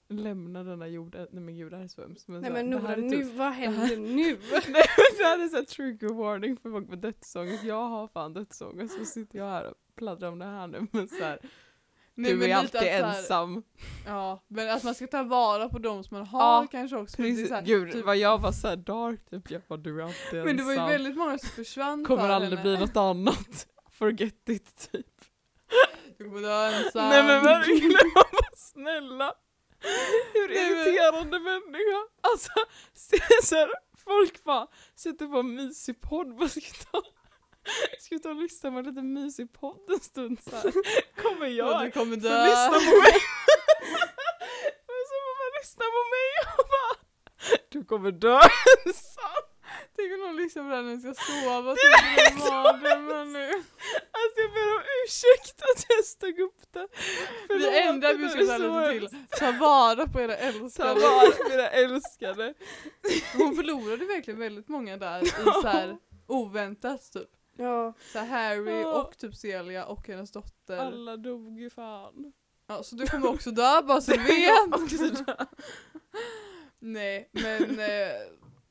lämna 0.09 0.63
denna 0.63 0.87
jorden. 0.87 1.27
Nej 1.31 1.43
men 1.43 1.55
gud 1.57 1.71
det 1.71 1.77
här 1.77 1.83
är 1.83 1.87
så 1.87 2.01
hemskt. 2.01 2.27
Men 2.27 2.41
Nej 2.41 2.49
så, 2.49 2.53
men 2.53 2.69
Nora, 2.69 2.95
nu, 2.95 3.09
typ- 3.09 3.35
vad 3.35 3.51
händer 3.51 3.97
nu? 4.15 4.39
Nej 4.51 4.83
det 5.17 5.23
här 5.23 5.43
är 5.43 5.47
så 5.47 5.55
här 5.55 5.63
trigger 5.63 6.13
warning 6.13 6.57
för 6.57 6.71
folk 6.71 6.89
med 6.89 6.99
dödsångest. 6.99 7.63
Jag 7.63 7.87
har 7.87 8.07
fan 8.07 8.33
dödsångest 8.33 8.97
så 8.97 9.05
sitter 9.05 9.39
jag 9.39 9.45
här 9.45 9.65
och 9.65 9.75
pladdrar 9.95 10.31
om 10.31 10.39
det 10.39 10.45
här 10.45 10.67
nu 10.67 10.87
men 10.91 11.07
så 11.07 11.23
här, 11.23 11.39
Nej, 12.17 12.31
du 12.31 12.37
men 12.37 12.51
är 12.51 12.55
alltid 12.55 12.81
här- 12.81 13.03
ensam. 13.17 13.63
Ja, 14.05 14.43
men 14.47 14.69
att 14.69 14.83
man 14.83 14.95
ska 14.95 15.07
ta 15.07 15.23
vara 15.23 15.69
på 15.69 15.79
de 15.79 16.03
som 16.03 16.17
man 16.17 16.27
har 16.27 16.39
Ja, 16.61 16.67
kanske 16.71 16.97
också. 16.97 17.17
Precis. 17.17 17.49
här, 17.49 17.61
Gud 17.61 17.91
typ- 17.91 18.05
vad 18.05 18.17
jag 18.17 18.37
var 18.41 18.51
så 18.51 18.67
här 18.67 18.75
dark 18.75 19.29
typ. 19.29 19.51
Jag 19.51 19.61
bara 19.67 19.77
du 19.79 20.01
är 20.01 20.05
alltid 20.05 20.19
ensam. 20.39 20.45
men 20.45 20.57
det 20.57 20.63
var 20.63 20.71
ju 20.73 20.79
väldigt 20.79 21.17
många 21.17 21.37
som 21.37 21.49
försvann 21.49 22.05
Kommer 22.05 22.29
aldrig 22.29 22.59
henne. 22.59 22.61
bli 22.61 22.77
något 22.77 22.97
annat. 22.97 23.67
Forget 23.91 24.49
it 24.49 24.91
typ. 24.91 25.05
Du 26.17 26.23
kommer 26.23 26.41
dö 26.41 26.65
ensam. 26.65 27.09
Nej 27.09 27.23
men 27.23 27.43
verkligen, 27.43 27.91
snälla. 28.55 29.33
Hur 30.33 30.47
Nej, 30.49 30.69
men- 30.71 30.87
irriterande 30.87 31.39
människa. 31.39 32.01
Alltså, 32.21 32.51
så 33.43 33.55
här, 33.55 33.69
folk 34.05 34.43
bara 34.43 34.67
sätter 34.95 35.27
på 35.27 35.37
en 35.39 35.55
mysig 35.55 36.01
podd. 36.01 36.33
Vad 36.39 36.51
ska 36.51 36.61
ta? 36.91 37.01
Ska 37.99 38.15
vi 38.15 38.19
ta 38.21 38.29
och 38.29 38.35
lyssna 38.35 38.71
på 38.71 38.77
en 38.77 38.85
liten 38.85 39.13
mysig 39.13 39.53
podd 39.53 39.89
en 39.89 39.99
stund 39.99 40.39
så 40.49 40.55
här. 40.55 40.71
Kommer 41.21 41.47
Ja, 41.47 41.71
jag 41.71 41.85
du 41.85 41.91
kommer 41.91 42.15
dö. 42.17 42.45
lyssna 42.45 42.73
på 42.91 42.95
mig? 43.01 43.13
Men 44.87 45.01
så 45.09 45.15
får 45.25 45.35
man 45.41 45.51
lyssna 45.61 45.85
på 45.95 46.01
mig 46.15 46.27
och 46.57 46.65
bara 46.73 46.93
Du 47.69 47.83
kommer 47.85 48.11
dö 48.11 48.39
ensam. 48.85 49.43
Tänk 49.95 50.13
om 50.13 50.19
någon 50.19 50.35
lyssnar 50.35 50.63
på 50.63 50.69
den 50.69 50.85
när 50.85 50.97
ska 50.97 51.23
sova. 51.23 51.75
Tänk 52.15 52.45
om 52.45 52.53
mardrömmar 52.53 53.25
nu. 53.25 53.45
Alltså 54.11 54.39
jag 54.41 54.51
ber 54.53 54.73
om 54.75 54.81
ursäkt 55.05 55.61
att 55.61 55.85
jag 55.89 56.05
stod 56.05 56.39
upp. 56.39 56.61
Vi 57.49 57.79
ändrar 57.79 58.13
det 58.13 58.17
där 58.17 58.23
är 58.23 58.37
budskapet 58.37 58.61
så 58.61 58.91
lite 58.91 59.07
till. 59.09 59.25
Ta 59.39 59.51
vara 59.51 60.07
på 60.07 60.21
era 60.21 60.35
Ta 60.35 60.41
älskade. 60.43 60.99
vara 60.99 61.31
på 61.31 61.49
mina 61.49 61.67
älskade. 61.69 62.53
Hon 63.37 63.55
förlorade 63.55 64.05
verkligen 64.05 64.39
väldigt 64.39 64.67
många 64.67 64.97
där 64.97 65.23
i 65.23 65.25
så 65.25 65.67
här 65.67 65.97
oväntat 66.27 67.11
typ. 67.13 67.29
Ja, 67.57 67.93
Så 68.13 68.19
Harry 68.19 68.81
Ja. 68.81 69.01
och 69.01 69.17
typ 69.17 69.35
Celia 69.35 69.85
och 69.85 70.07
hennes 70.07 70.31
dotter. 70.31 70.77
Alla 70.77 71.17
dog 71.17 71.59
ju 71.59 71.69
fan. 71.69 72.33
Ja, 72.67 72.83
så 72.83 72.95
du 72.95 73.05
kommer 73.07 73.27
också 73.29 73.51
dö 73.51 73.81
bara 73.81 74.01
så 74.01 74.11
du 74.11 74.17
vet. 74.23 75.37
Nej 76.79 77.29
men 77.31 77.79
eh, 77.79 78.15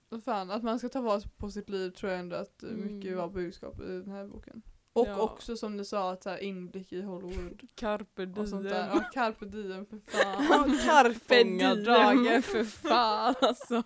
vad 0.09 0.25
fan 0.25 0.51
att 0.51 0.63
man 0.63 0.79
ska 0.79 0.89
ta 0.89 1.01
vara 1.01 1.21
på 1.37 1.51
sitt 1.51 1.69
liv 1.69 1.91
tror 1.91 2.11
jag 2.13 2.21
ändå 2.21 2.37
att 2.37 2.63
eh, 2.63 2.69
mycket 2.71 3.09
Mm. 3.13 3.19
var 3.19 3.29
budskapet 3.29 3.89
i 3.89 3.93
den 3.93 4.11
här 4.11 4.27
boken. 4.27 4.63
Och 4.93 5.07
Ja. 5.09 5.19
också 5.21 5.57
som 5.57 5.77
du 5.77 5.85
sa 5.85 6.13
att 6.13 6.23
så 6.23 6.31
här, 6.31 6.39
inblick 6.39 6.93
i 6.93 7.03
Hollywood 7.03 7.61
Carpe 7.75 8.27
och 8.41 8.49
sånt 8.49 8.63
där. 8.69 8.71
diem. 8.71 8.89
Ja, 8.97 9.11
carpe 9.13 9.45
diem 9.47 9.87
för 9.87 9.99
fan. 10.07 10.79
carpe 10.87 11.45
Fånga 11.45 11.75
diem. 11.75 12.43
för 12.43 12.65
fan 12.65 13.35
alltså. 13.41 13.83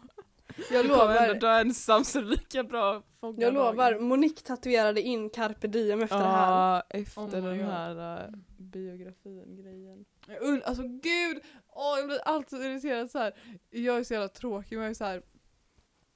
Jag 0.71 0.85
Du 0.85 0.89
kommer 0.89 1.17
ändå 1.17 1.27
lovar, 1.27 1.35
dö 1.41 1.61
ensam 1.61 2.05
så 2.05 2.21
det 2.21 2.27
är 2.27 2.31
lika 2.31 2.65
bra 2.65 3.03
fånga 3.21 3.37
jag 3.43 3.55
lovar, 3.55 3.93
dagen. 3.93 4.05
Monique 4.05 4.43
tatuerade 4.43 5.01
in 5.01 5.31
carpe 5.31 5.67
diem 5.69 6.03
efter 6.03 6.19
det 6.19 6.25
här. 6.25 6.51
Ja, 6.51 6.83
efter 6.91 7.21
Oh 7.23 7.31
den 7.31 7.59
God. 7.59 7.67
här 7.67 8.25
uh, 8.29 8.35
biografin 8.59 9.57
grejen. 9.57 10.05
Und- 10.41 10.63
Alltså 10.65 10.83
gud, 10.83 11.41
åh, 11.69 11.95
jag 11.99 12.07
blir 12.07 12.19
alltid 12.25 12.61
irriterad 12.63 13.11
så 13.11 13.19
här. 13.19 13.35
Jag 13.71 13.99
är 13.99 14.05
så 14.05 14.13
jävla 14.15 14.29
tråkig 14.29 14.77
men 14.77 14.83
jag 14.85 14.91
är 14.91 14.95
så 14.95 15.05
här. 15.05 15.23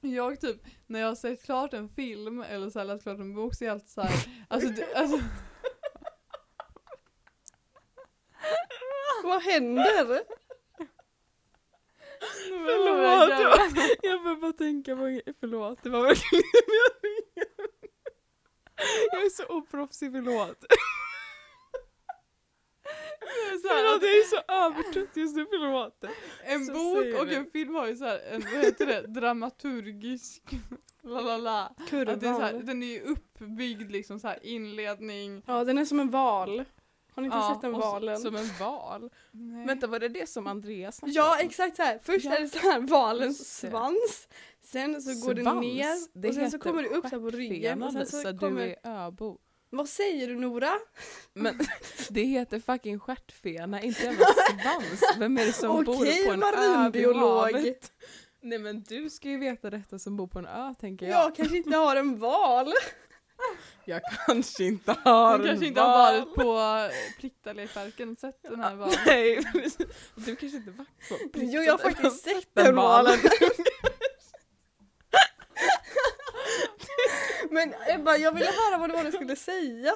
Jag 0.01 0.41
typ, 0.41 0.57
när 0.87 0.99
jag 0.99 1.07
har 1.07 1.15
sett 1.15 1.43
klart 1.43 1.73
en 1.73 1.89
film 1.89 2.41
eller 2.41 2.69
så 2.69 2.79
här, 2.79 2.85
läst 2.85 3.03
klart 3.03 3.19
en 3.19 3.35
bok 3.35 3.55
så 3.55 3.63
är 3.63 3.67
jag 3.67 3.73
alltid 3.73 3.89
så 3.89 4.01
här. 4.01 4.27
Alltså, 4.47 4.69
det, 4.69 4.95
alltså 4.95 5.17
Vad 9.23 9.41
händer? 9.43 10.21
Förlåt, 12.49 13.29
jag, 13.29 13.87
jag 14.11 14.23
börjar 14.23 14.37
bara 14.37 14.53
tänka 14.53 14.95
på. 14.95 15.21
Förlåt, 15.39 15.83
det 15.83 15.89
var 15.89 16.01
verkligen 16.01 16.43
meningen. 17.01 17.71
Jag 19.11 19.25
är 19.25 19.29
så 19.29 19.45
oproffsig, 19.45 20.11
förlåt. 20.11 20.65
Förlåt, 23.61 24.01
jag 24.01 24.11
är 24.11 24.23
så 24.23 24.41
övertrött 24.53 25.17
just 25.17 25.35
nu, 25.35 25.45
förlåt. 25.49 26.03
en 26.43 26.65
så 26.65 26.73
bok 26.73 27.21
och 27.21 27.31
en 27.31 27.45
film 27.45 27.75
har 27.75 27.87
ju 27.87 27.95
så 27.95 28.05
här, 28.05 28.19
en, 28.31 28.41
vad 28.41 28.65
heter 28.65 28.85
det, 28.85 29.07
dramaturgisk 29.07 30.43
la 31.03 31.21
la 31.21 31.37
la. 31.37 31.61
Att 31.61 32.19
det 32.19 32.27
är 32.27 32.33
så 32.33 32.41
här, 32.41 32.53
den 32.53 32.83
är 32.83 32.87
ju 32.87 33.01
uppbyggd 33.01 33.91
liksom 33.91 34.19
så 34.19 34.27
här 34.27 34.45
inledning. 34.45 35.43
Ja, 35.47 35.63
den 35.63 35.77
är 35.77 35.85
som 35.85 35.99
en 35.99 36.09
val. 36.09 36.65
Har 37.15 37.21
ni 37.21 37.25
inte 37.25 37.37
Ja, 37.37 37.53
sett 37.53 37.61
den 37.61 37.71
valen? 37.71 38.17
Som 38.19 38.35
en 38.35 38.49
val. 38.59 39.09
Nej. 39.31 39.65
Vänta, 39.67 39.87
var 39.87 39.99
det 39.99 40.09
det 40.09 40.29
som 40.29 40.47
Andreas 40.47 40.95
snackade 40.97 41.17
Ja, 41.17 41.33
om? 41.41 41.47
exakt 41.47 41.75
så 41.75 41.83
här. 41.83 41.99
Först 42.03 42.25
Ja. 42.25 42.35
är 42.35 42.41
det 42.41 42.47
så 42.49 42.59
här 42.59 42.79
valens 42.79 43.57
svans. 43.59 44.27
Sen 44.63 45.01
så 45.01 45.27
går 45.27 45.33
det 45.33 45.43
Svans? 45.43 45.61
ner 45.61 46.19
Det 46.21 46.27
och 46.27 46.33
sen 46.35 46.51
så 46.51 46.59
kommer 46.59 46.83
det 46.83 46.89
upp 46.89 47.03
så 47.03 47.09
här 47.09 47.19
på 47.19 47.29
ryggen. 47.29 47.83
Och 47.83 47.91
sen 47.91 48.05
så 48.05 48.17
Lisa, 48.17 48.37
kommer... 48.37 48.65
du 48.65 48.75
är 48.83 49.05
öbo. 49.05 49.37
Vad 49.69 49.89
säger 49.89 50.27
du 50.27 50.35
Nora? 50.35 50.71
Men 51.33 51.59
det 52.09 52.23
heter 52.23 52.59
fucking 52.59 52.99
stjärtfena, 52.99 53.81
inte 53.81 54.03
jävla 54.03 54.25
svans. 54.25 55.01
Vem 55.19 55.37
är 55.37 55.45
det 55.45 55.53
som 55.53 55.83
bor 55.85 55.95
Okej, 56.01 56.25
på 56.27 56.31
en 56.33 56.43
ö 56.43 56.89
vid 56.93 57.15
havet? 57.15 57.91
Nej 58.41 58.59
men 58.59 58.83
du 58.83 59.09
ska 59.09 59.29
ju 59.29 59.37
veta 59.37 59.69
detta 59.69 59.99
som 59.99 60.17
bor 60.17 60.27
på 60.27 60.39
en 60.39 60.45
ö 60.45 60.73
tänker 60.79 61.05
jag. 61.05 61.25
Jag 61.25 61.35
kanske 61.35 61.57
inte 61.57 61.77
har 61.77 61.95
en 61.95 62.19
val. 62.19 62.73
Jag 63.85 64.01
kanske 64.25 64.63
inte 64.63 64.95
har 65.03 65.37
Du 65.39 65.43
en 65.43 65.49
kanske 65.49 65.65
inte 65.67 65.81
val. 65.81 65.89
har 65.89 66.13
varit 66.19 66.35
på 66.35 66.89
Plittalekparken 67.19 68.11
och 68.11 68.17
sett 68.19 68.43
den 68.43 68.59
här 68.59 68.75
valen. 68.79 68.95
Nej, 69.05 69.43
du 70.15 70.35
kanske 70.35 70.57
inte 70.57 70.71
varit 70.71 71.31
på 71.33 71.39
Jo, 71.41 71.61
jag 71.61 71.73
har 71.73 71.77
faktiskt 71.77 72.23
sett 72.23 72.47
den 72.53 72.75
valen. 72.75 73.19
Men 77.49 77.73
Ebba, 77.87 78.15
jag 78.17 78.31
ville 78.31 78.45
höra 78.45 78.77
vad 78.77 78.89
det 78.89 78.93
var 78.95 79.03
du 79.03 79.11
skulle 79.11 79.35
säga. 79.35 79.91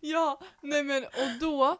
Ja, 0.00 0.40
nej 0.62 0.82
men 0.82 1.04
och 1.04 1.38
då, 1.40 1.78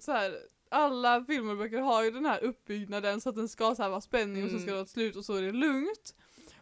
så 0.00 0.12
här, 0.12 0.38
alla 0.70 1.24
filmer 1.24 1.52
och 1.52 1.58
böcker 1.58 1.78
har 1.78 2.02
ju 2.04 2.10
den 2.10 2.26
här 2.26 2.44
uppbyggnaden 2.44 3.20
så 3.20 3.28
att 3.28 3.34
den 3.36 3.48
ska 3.48 3.74
så 3.74 3.82
här 3.82 3.90
vara 3.90 4.00
spänning 4.00 4.44
och 4.44 4.50
så 4.50 4.56
ska 4.58 4.62
Mm. 4.62 4.66
det 4.66 4.72
vara 4.72 4.82
ett 4.82 4.90
slut 4.90 5.16
och 5.16 5.24
så 5.24 5.34
är 5.36 5.42
det 5.42 5.52
lugnt. 5.52 6.14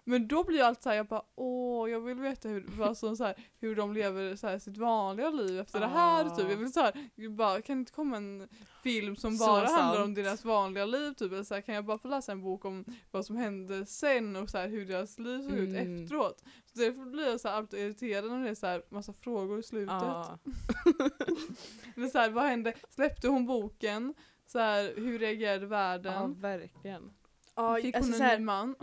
Men 0.09 0.29
då 0.29 0.45
blir 0.45 0.63
allt 0.63 0.83
så 0.83 0.89
här, 0.89 0.97
jag 0.97 1.07
bara 1.07 1.23
åh 1.35 1.91
jag 1.91 2.01
vill 2.01 2.19
veta 2.21 2.49
hur, 2.49 2.95
som, 2.95 3.17
så 3.17 3.25
här, 3.25 3.35
hur 3.61 3.77
de 3.77 3.93
lever 3.93 4.37
så 4.37 4.47
här, 4.47 4.59
sitt 4.59 4.77
vanliga 4.77 5.31
liv 5.31 5.61
efter 5.61 5.81
det 5.81 5.87
här 5.87 6.25
Ah. 6.25 6.31
typ. 6.37 6.51
Jag 6.51 6.57
vill 6.57 6.73
så 6.73 6.81
här, 6.81 7.09
jag 7.15 7.33
bara, 7.33 7.63
kan 7.63 7.77
det 7.77 7.81
inte 7.81 7.93
komma 7.93 8.17
en 8.17 8.49
film 8.83 9.17
som 9.17 9.37
Så 9.37 9.47
bara 9.47 9.67
handlar 9.67 10.01
om 10.03 10.07
sant. 10.07 10.15
deras 10.17 10.45
vanliga 10.45 10.85
liv 10.85 11.13
typ? 11.13 11.33
Eller 11.33 11.43
så 11.43 11.55
här, 11.55 11.61
kan 11.61 11.75
jag 11.75 11.85
bara 11.85 11.99
få 11.99 12.09
läsa 12.09 12.33
en 12.33 12.43
bok 12.43 12.65
om 12.65 12.85
vad 13.11 13.27
som 13.27 13.37
hände 13.37 13.87
sen 13.87 14.37
och 14.37 14.51
så 14.51 14.59
hur 14.59 14.87
deras 14.87 15.19
liv 15.19 15.43
såg 15.43 15.53
ut 15.59 15.69
Mm. 15.69 16.03
efteråt. 16.03 16.43
Så 16.73 16.79
därför 16.79 17.05
blir 17.11 17.27
jag 17.31 17.41
så 17.41 17.49
här 17.49 17.55
alltid 17.57 17.81
irriterad 17.81 18.25
när 18.31 18.45
det 18.45 18.51
är 18.51 18.55
så 18.55 18.67
här 18.67 18.83
massa 18.89 19.13
frågor 19.13 19.59
i 19.59 19.63
slutet. 19.63 19.93
Ja. 20.01 20.39
Eller 21.97 22.09
så 22.09 22.31
vad 22.31 22.45
hände? 22.45 22.73
Släppte 22.91 23.29
hon 23.29 23.47
boken? 23.47 24.15
Så 24.47 24.59
hur 24.97 25.19
reagerade 25.19 25.63
ja, 25.65 25.69
världen? 25.69 26.41
verkligen. 26.41 27.11
Ja, 27.55 27.77
Fick 27.83 27.95
alltså 27.97 28.11
hon 28.11 28.19
så 28.19 28.25
en 28.25 28.39
ny 28.41 28.45
man? 28.45 28.75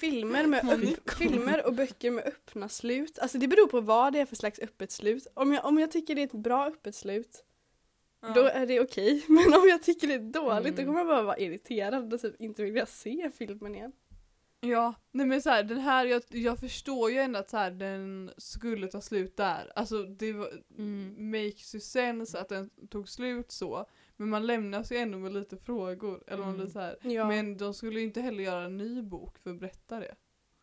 Filmer, 0.00 0.46
med 0.46 0.82
upp, 0.84 1.10
filmer 1.10 1.66
och 1.66 1.74
böcker 1.74 2.10
med 2.10 2.24
öppna 2.24 2.68
slut. 2.68 3.18
Alltså 3.18 3.38
det 3.38 3.48
beror 3.48 3.66
på 3.66 3.80
vad 3.80 4.12
det 4.12 4.18
är 4.20 4.26
för 4.26 4.36
slags 4.36 4.58
öppet 4.58 4.90
slut. 4.90 5.26
Om 5.34 5.52
jag, 5.52 5.64
om 5.64 5.78
jag 5.78 5.90
tycker 5.90 6.14
det 6.14 6.20
är 6.20 6.26
ett 6.26 6.32
bra 6.32 6.66
öppet 6.66 6.94
slut, 6.94 7.44
Ja. 8.20 8.28
då 8.34 8.44
är 8.44 8.66
det 8.66 8.80
okej. 8.80 9.24
Men 9.28 9.54
om 9.54 9.68
jag 9.68 9.82
tycker 9.82 10.08
det 10.08 10.14
är 10.14 10.18
dåligt, 10.18 10.76
då 10.76 10.82
Mm. 10.82 10.86
kommer 10.86 10.98
jag 11.00 11.06
bara 11.06 11.22
vara 11.22 11.38
irriterad 11.38 12.14
och 12.14 12.20
typ 12.20 12.40
inte 12.40 12.62
vilja 12.64 12.86
se 12.86 13.30
filmen 13.38 13.74
igen. 13.74 13.92
Ja, 14.60 14.94
nej 15.12 15.26
men 15.26 15.42
så 15.42 15.50
här, 15.50 15.62
den 15.62 15.78
här, 15.78 16.04
jag, 16.06 16.22
jag 16.28 16.58
förstår 16.58 17.10
ju 17.10 17.18
ändå 17.18 17.38
att 17.38 17.50
så 17.50 17.56
här, 17.56 17.70
den 17.70 18.30
skulle 18.36 18.86
ta 18.88 19.00
slut 19.00 19.36
där. 19.36 19.72
Alltså 19.74 20.02
det 20.02 20.32
var, 20.32 20.50
Mm. 20.78 21.30
makes 21.30 21.74
ju 21.74 21.80
sense 21.80 22.40
att 22.40 22.48
den 22.48 22.70
tog 22.90 23.08
slut 23.08 23.52
så. 23.52 23.86
Men 24.20 24.28
man 24.28 24.46
lämnas 24.46 24.92
ju 24.92 24.96
ändå 24.96 25.18
med 25.18 25.32
lite 25.32 25.56
frågor. 25.56 26.22
Eller 26.26 26.38
man 26.38 26.48
Mm. 26.48 26.60
blir 26.60 26.72
så 26.72 26.80
här. 26.80 26.98
Ja. 27.02 27.28
Men 27.28 27.56
de 27.56 27.74
skulle 27.74 28.00
ju 28.00 28.06
inte 28.06 28.20
heller 28.20 28.44
göra 28.44 28.64
en 28.64 28.76
ny 28.76 29.02
bok 29.02 29.38
för 29.38 29.50
att 29.50 29.60
berätta 29.60 30.00
det. 30.00 30.14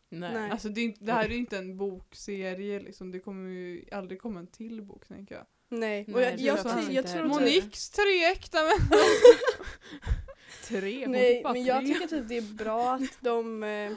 Nej. 0.08 0.30
Nej. 0.34 0.50
Alltså 0.50 0.68
det, 0.68 0.80
inte, 0.80 1.04
det 1.04 1.12
här 1.12 1.24
är 1.24 1.28
ju 1.28 1.36
inte 1.36 1.58
en 1.58 1.76
bokserie 1.76 2.80
liksom. 2.80 3.10
Det 3.12 3.20
kommer 3.20 3.50
ju 3.50 3.84
aldrig 3.92 4.20
komma 4.20 4.40
en 4.40 4.46
till 4.46 4.82
bok 4.82 5.06
tänker 5.08 5.34
jag. 5.34 5.44
Nej, 5.68 6.04
och 6.04 6.08
Nej, 6.12 6.22
jag, 6.22 6.40
jag, 6.40 6.58
jag 6.66 6.82
jag, 6.84 6.92
jag 6.92 7.06
tror 7.06 7.22
typ- 7.22 7.32
Moniques 7.32 7.90
tre 7.90 8.24
äkta 8.32 8.58
män. 8.62 8.72
Tre? 10.64 11.04
Hon 11.04 11.12
Nej, 11.12 11.42
bara 11.42 11.52
men 11.52 11.64
jag 11.64 11.84
tre. 11.84 11.94
tycker 11.94 12.06
typ 12.06 12.28
det 12.28 12.36
är 12.36 12.54
bra 12.54 12.94
att 12.94 13.18
de... 13.20 13.62
Eh, 13.62 13.92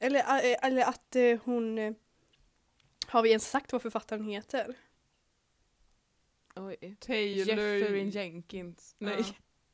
eller, 0.00 0.20
eh, 0.20 0.66
eller 0.66 0.82
att 0.84 1.16
eh, 1.16 1.38
hon... 1.44 1.94
Har 3.06 3.22
vi 3.22 3.28
ens 3.28 3.50
sagt 3.50 3.72
vad 3.72 3.82
författaren 3.82 4.24
heter? 4.24 4.74
Oj. 6.66 6.96
Taylor. 7.00 7.46
Jeffrey 7.58 8.08
Jenkins. 8.10 8.94
Nej. 8.98 9.24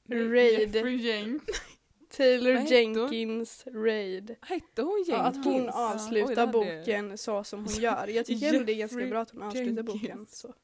Ja. 0.09 0.17
Raid. 0.17 0.75
Jeffrey 0.75 0.97
Jane. 0.97 1.39
Taylor? 2.17 2.53
Jenkins 2.73 3.65
Raid. 3.67 4.37
Hette 4.43 4.83
hon 4.83 5.05
Ja, 5.09 5.15
Jenkins? 5.25 5.39
att 5.39 5.45
hon 5.45 5.63
Oj, 5.63 5.71
avslutar 5.75 6.33
jag- 6.43 6.51
boken 6.51 7.19
så 7.19 7.45
som 7.45 7.65
hon 7.65 7.75
gör. 7.75 8.07
Jag 8.09 8.27
tycker 8.27 8.47
ändå 8.55 8.65
det 8.65 8.73
är 8.73 8.77
ganska 8.77 9.07
bra 9.07 9.21
att 9.21 9.31
hon 9.31 9.43
avslutar 9.43 9.83
boken 9.83 10.03
Jenkins. 10.03 10.39
så. 10.39 10.55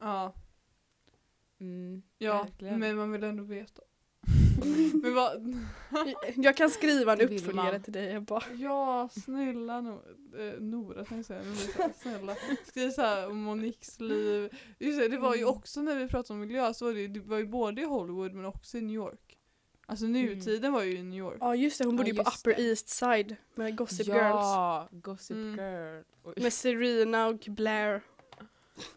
Ja, 0.00 0.34
Mm, 1.60 2.02
ja 2.18 2.42
verkligen. 2.42 2.78
men 2.80 2.96
man 2.96 3.12
vill 3.12 3.24
ändå 3.24 3.42
veta. 3.44 3.82
Men 5.02 5.14
vad, 5.14 5.54
Jag 6.36 6.56
kan 6.56 6.70
skriva 6.70 7.12
en 7.12 7.20
uppföljare 7.20 7.80
till 7.80 7.92
dig 7.92 8.14
Ebba. 8.14 8.42
ja 8.58 9.08
snälla 9.12 9.80
no, 9.80 10.02
eh, 10.38 10.60
Nora 10.60 11.04
kan 11.04 11.16
jag 11.16 11.26
säga. 11.26 11.42
Snälla. 12.02 12.36
Skriv 12.66 12.90
såhär 12.90 13.30
om 13.30 13.38
Moniques 13.42 14.00
liv. 14.00 14.50
Just 14.78 14.98
det, 14.98 15.08
det 15.08 15.18
var 15.18 15.34
ju 15.34 15.40
Mm. 15.42 15.54
också 15.54 15.82
när 15.82 15.96
vi 15.96 16.08
pratade 16.08 16.34
om 16.34 16.40
miljö 16.40 16.74
så 16.74 16.84
var 16.84 16.92
det, 16.92 17.08
det 17.08 17.20
var 17.20 17.38
ju 17.38 17.46
både 17.46 17.82
i 17.82 17.84
Hollywood 17.84 18.34
men 18.34 18.44
också 18.44 18.78
i 18.78 18.80
New 18.80 18.94
York. 18.96 19.36
Alltså 19.86 20.04
nutiden 20.06 20.72
var 20.72 20.82
ju 20.82 20.96
i 20.98 21.02
New 21.02 21.18
York. 21.18 21.36
Ja 21.40 21.54
just 21.54 21.78
det, 21.78 21.84
hon 21.84 21.96
bodde 21.96 22.08
Ja, 22.10 22.14
ju 22.16 22.22
på 22.24 22.30
Upper 22.30 22.54
det. 22.62 22.62
East 22.68 22.88
Side 22.88 23.36
med 23.54 23.76
Gossip 23.76 24.06
Girls. 24.06 24.18
ja, 24.18 24.88
Gossip 24.92 25.36
Mm. 25.36 25.54
Girl. 25.58 26.02
Oj. 26.24 26.34
Med 26.42 26.52
Serena 26.52 27.26
och 27.26 27.44
Blair. 27.48 28.02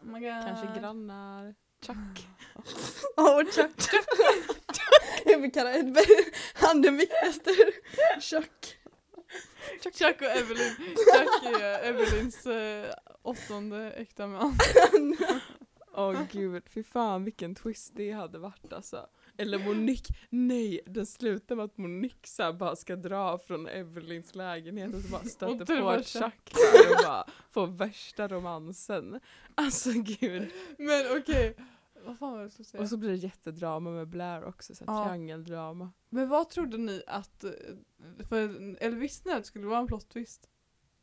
Oh 0.02 0.08
my 0.08 0.20
God. 0.20 0.44
Kanske 0.44 0.80
grannar. 0.80 1.54
Chuck. 1.86 2.28
Ja 3.16 3.42
och 3.42 3.52
Chuck. 3.52 3.70
Jag 5.24 5.38
vill 5.38 5.52
kalla 5.52 5.70
det 5.70 6.04
han 6.54 6.82
den 6.82 6.96
viktigaste. 6.96 7.50
Chuck. 8.20 8.76
Chuck 9.82 10.20
och 10.20 10.26
Evelyn. 10.26 10.74
Chuck 10.78 11.60
är 11.60 11.84
Evelyns 11.84 12.46
eh, 12.46 12.94
åttonde 13.22 13.90
äkta 13.90 14.26
man. 14.26 14.58
Åh 15.96 16.22
gud, 16.32 16.62
fy 16.66 16.82
fan 16.82 17.24
vilken 17.24 17.54
twist 17.54 17.92
det 17.96 18.12
hade 18.12 18.38
varit 18.38 18.72
alltså. 18.72 19.06
Eller 19.36 19.58
Monique, 19.58 20.14
nej 20.30 20.80
den 20.86 21.06
slutar 21.06 21.56
med 21.56 21.64
att 21.64 21.78
Monique 21.78 22.28
så 22.28 22.52
bara 22.52 22.76
ska 22.76 22.96
dra 22.96 23.38
från 23.38 23.66
Evelyns 23.68 24.34
lägenhet 24.34 24.94
och 24.94 25.02
så 25.02 25.08
bara 25.08 25.24
stöter 25.24 25.80
på 25.80 26.02
Chuck. 26.02 26.12
Chuck 26.12 26.90
och 26.90 27.04
bara 27.04 27.26
får 27.50 27.66
värsta 27.66 28.28
romansen. 28.28 29.20
Alltså 29.54 29.90
gud. 29.92 30.50
Men 30.78 31.16
okej, 31.16 31.56
vad 32.04 32.18
fan 32.18 32.32
var 32.32 32.38
det 32.38 32.50
jag 32.58 32.66
säga? 32.66 32.82
Och 32.82 32.88
så 32.88 32.96
blir 32.96 33.10
det 33.10 33.16
jättedrama 33.16 33.90
med 33.90 34.08
Blair 34.08 34.44
också, 34.44 34.74
så 34.74 34.84
här, 34.84 34.92
Ja. 34.92 35.04
triangeldrama. 35.04 35.92
Men 36.08 36.28
vad 36.28 36.48
trodde 36.50 36.78
ni 36.78 37.02
att, 37.06 37.44
eh, 37.44 37.50
för, 38.28 38.38
eller 38.82 38.96
visste 38.96 39.28
ni 39.28 39.34
att 39.34 39.40
det 39.40 39.46
skulle 39.46 39.66
vara 39.66 39.78
en 39.78 39.86
plot 39.86 40.08
twist? 40.08 40.48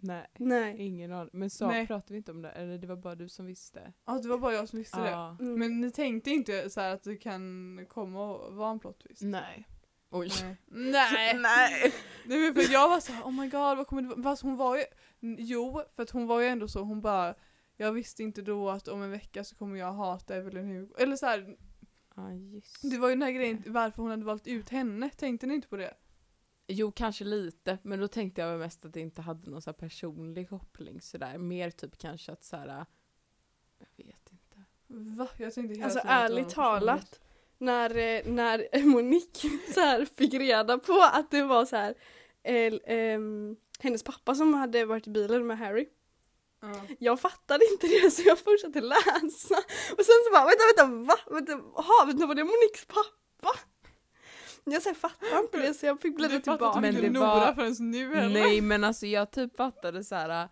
Nej, 0.03 0.27
Nej. 0.39 0.75
ingen 0.79 1.11
aning. 1.11 1.29
Men 1.33 1.49
så 1.49 1.67
Nej. 1.67 1.87
pratade 1.87 2.13
vi 2.13 2.17
inte 2.17 2.31
om 2.31 2.41
det, 2.41 2.49
eller 2.49 2.77
det 2.77 2.87
var 2.87 2.95
bara 2.95 3.15
du 3.15 3.29
som 3.29 3.45
visste? 3.45 3.93
Ja 4.05 4.19
det 4.23 4.27
var 4.29 4.37
bara 4.37 4.53
jag 4.53 4.69
som 4.69 4.79
visste 4.79 5.01
det. 5.01 5.09
Ja. 5.09 5.37
Mm. 5.39 5.59
Men 5.59 5.81
ni 5.81 5.91
tänkte 5.91 6.29
inte 6.31 6.69
så 6.69 6.81
här 6.81 6.93
att 6.93 7.03
det 7.03 7.15
kan 7.15 7.85
komma 7.89 8.31
och 8.35 8.55
vara 8.55 8.71
en 8.71 8.79
plot 8.79 8.99
twist? 8.99 9.21
Nej. 9.21 9.67
Oj. 10.09 10.29
Nej. 10.41 10.57
Nej. 10.67 11.33
Nej. 11.39 11.93
Nej 12.25 12.39
men 12.39 12.53
för 12.55 12.73
jag 12.73 12.89
var 12.89 12.99
så 12.99 13.11
här, 13.11 13.23
oh 13.23 13.31
my 13.31 13.49
god 13.49 13.77
vad 13.77 13.87
kommer 13.87 14.01
det 14.01 14.07
vara? 14.07 14.23
Fast 14.23 14.41
hon 14.41 14.57
var 14.57 14.77
ju, 14.77 14.83
jo 15.19 15.81
för 15.95 16.03
att 16.03 16.09
hon 16.09 16.27
var 16.27 16.39
ju 16.41 16.47
ändå 16.47 16.67
så, 16.67 16.81
hon 16.81 17.01
bara 17.01 17.35
jag 17.81 17.91
visste 17.91 18.23
inte 18.23 18.41
då 18.41 18.69
att 18.69 18.87
om 18.87 19.01
en 19.01 19.11
vecka 19.11 19.43
så 19.43 19.55
kommer 19.55 19.79
jag 19.79 19.93
hata 19.93 20.35
Evelyn 20.35 20.67
Hugo. 20.67 20.93
Eller 20.97 21.15
så 21.15 21.25
här, 21.25 21.57
Ja, 22.15 22.33
just 22.33 22.91
det 22.91 22.97
var 22.97 23.09
ju 23.09 23.15
den 23.15 23.21
här 23.21 23.31
grejen 23.31 23.63
varför 23.67 24.01
hon 24.01 24.11
hade 24.11 24.25
valt 24.25 24.47
ut 24.47 24.69
henne, 24.69 25.09
tänkte 25.09 25.47
ni 25.47 25.53
inte 25.53 25.67
på 25.67 25.77
det? 25.77 25.93
Jo, 26.67 26.91
kanske 26.91 27.23
lite, 27.23 27.77
men 27.83 27.99
då 27.99 28.07
tänkte 28.07 28.41
jag 28.41 28.49
väl 28.49 28.59
mest 28.59 28.85
att 28.85 28.93
det 28.93 28.99
inte 28.99 29.21
hade 29.21 29.49
någon 29.49 29.61
så 29.61 29.69
här 29.69 29.77
personlig 29.77 30.49
koppling 30.49 31.01
sådär. 31.01 31.37
Mer 31.37 31.69
typ 31.71 31.97
kanske 31.97 32.31
att 32.31 32.43
såhär, 32.43 32.85
jag 33.77 34.05
vet 34.05 34.31
inte. 34.31 34.63
Va? 34.87 35.27
Jag 35.37 35.53
tänkte 35.53 35.73
hela 35.73 35.85
Alltså 35.85 36.01
ärligt 36.05 36.49
talat. 36.49 37.19
När, 37.57 37.89
eh, 37.89 38.21
när 38.25 38.85
Monique 38.85 39.49
så 39.73 39.79
här 39.79 40.05
fick 40.05 40.33
reda 40.33 40.77
på 40.77 41.09
att 41.13 41.31
det 41.31 41.43
var 41.43 41.65
så 41.65 41.75
här 41.75 41.95
eh, 42.43 42.73
ehm, 42.85 43.55
hennes 43.79 44.03
pappa 44.03 44.35
som 44.35 44.53
hade 44.53 44.85
varit 44.85 45.07
i 45.07 45.09
bilen 45.09 45.47
med 45.47 45.57
Harry. 45.57 45.89
Ja. 46.61 46.81
Jag 46.99 47.19
fattade 47.19 47.65
inte 47.71 47.87
det 47.87 48.11
så 48.11 48.21
jag 48.25 48.39
fortsatte 48.39 48.81
läsa. 48.81 49.55
Och 49.97 50.05
sen 50.05 50.15
så 50.25 50.31
bara 50.31 50.45
vänta 50.45 50.63
vänta 50.77 50.95
va? 51.05 51.15
Vänta, 51.31 51.53
aha, 51.53 52.03
vänta 52.07 52.25
var 52.25 52.35
det 52.35 52.43
Moniques 52.43 52.85
pappa? 52.87 53.59
Jag 54.63 54.81
här, 54.81 54.93
fattade 54.93 55.41
inte 55.41 55.57
det 55.57 55.73
så 55.73 55.85
jag 55.85 56.01
fick 56.01 56.15
bläddra 56.15 56.37
Du 56.37 56.41
fattar 56.43 56.57
tillbaka. 56.57 56.73
typ 56.73 56.81
Men 56.81 56.89
inte 56.95 57.01
det 57.01 57.09
Nora 57.19 57.25
var- 57.27 57.53
förrän 57.53 57.91
nu 57.91 58.15
heller. 58.15 58.39
Nej 58.41 58.61
men 58.61 58.83
alltså 58.83 59.05
jag 59.05 59.31
typ 59.31 59.55
fattade 59.57 60.03
så 60.03 60.15
här. 60.15 60.49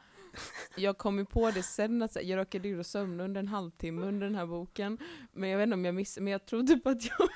Jag 0.75 0.97
kom 0.97 1.17
ju 1.19 1.25
på 1.25 1.51
det 1.51 1.63
sen 1.63 2.01
att 2.01 2.15
jag 2.23 2.37
råkade 2.39 2.75
och 2.79 2.85
sömna 2.85 3.23
under 3.23 3.39
en 3.39 3.47
halvtimme 3.47 4.05
under 4.05 4.27
den 4.27 4.35
här 4.35 4.45
boken. 4.45 4.97
Men 5.33 5.49
jag 5.49 5.57
vet 5.57 5.63
inte 5.63 5.73
om 5.73 5.85
jag 5.85 5.95
missade, 5.95 6.23
men 6.23 6.31
jag 6.31 6.45
tror 6.45 6.63
typ 6.63 6.87
att 6.87 7.03
jag 7.05 7.29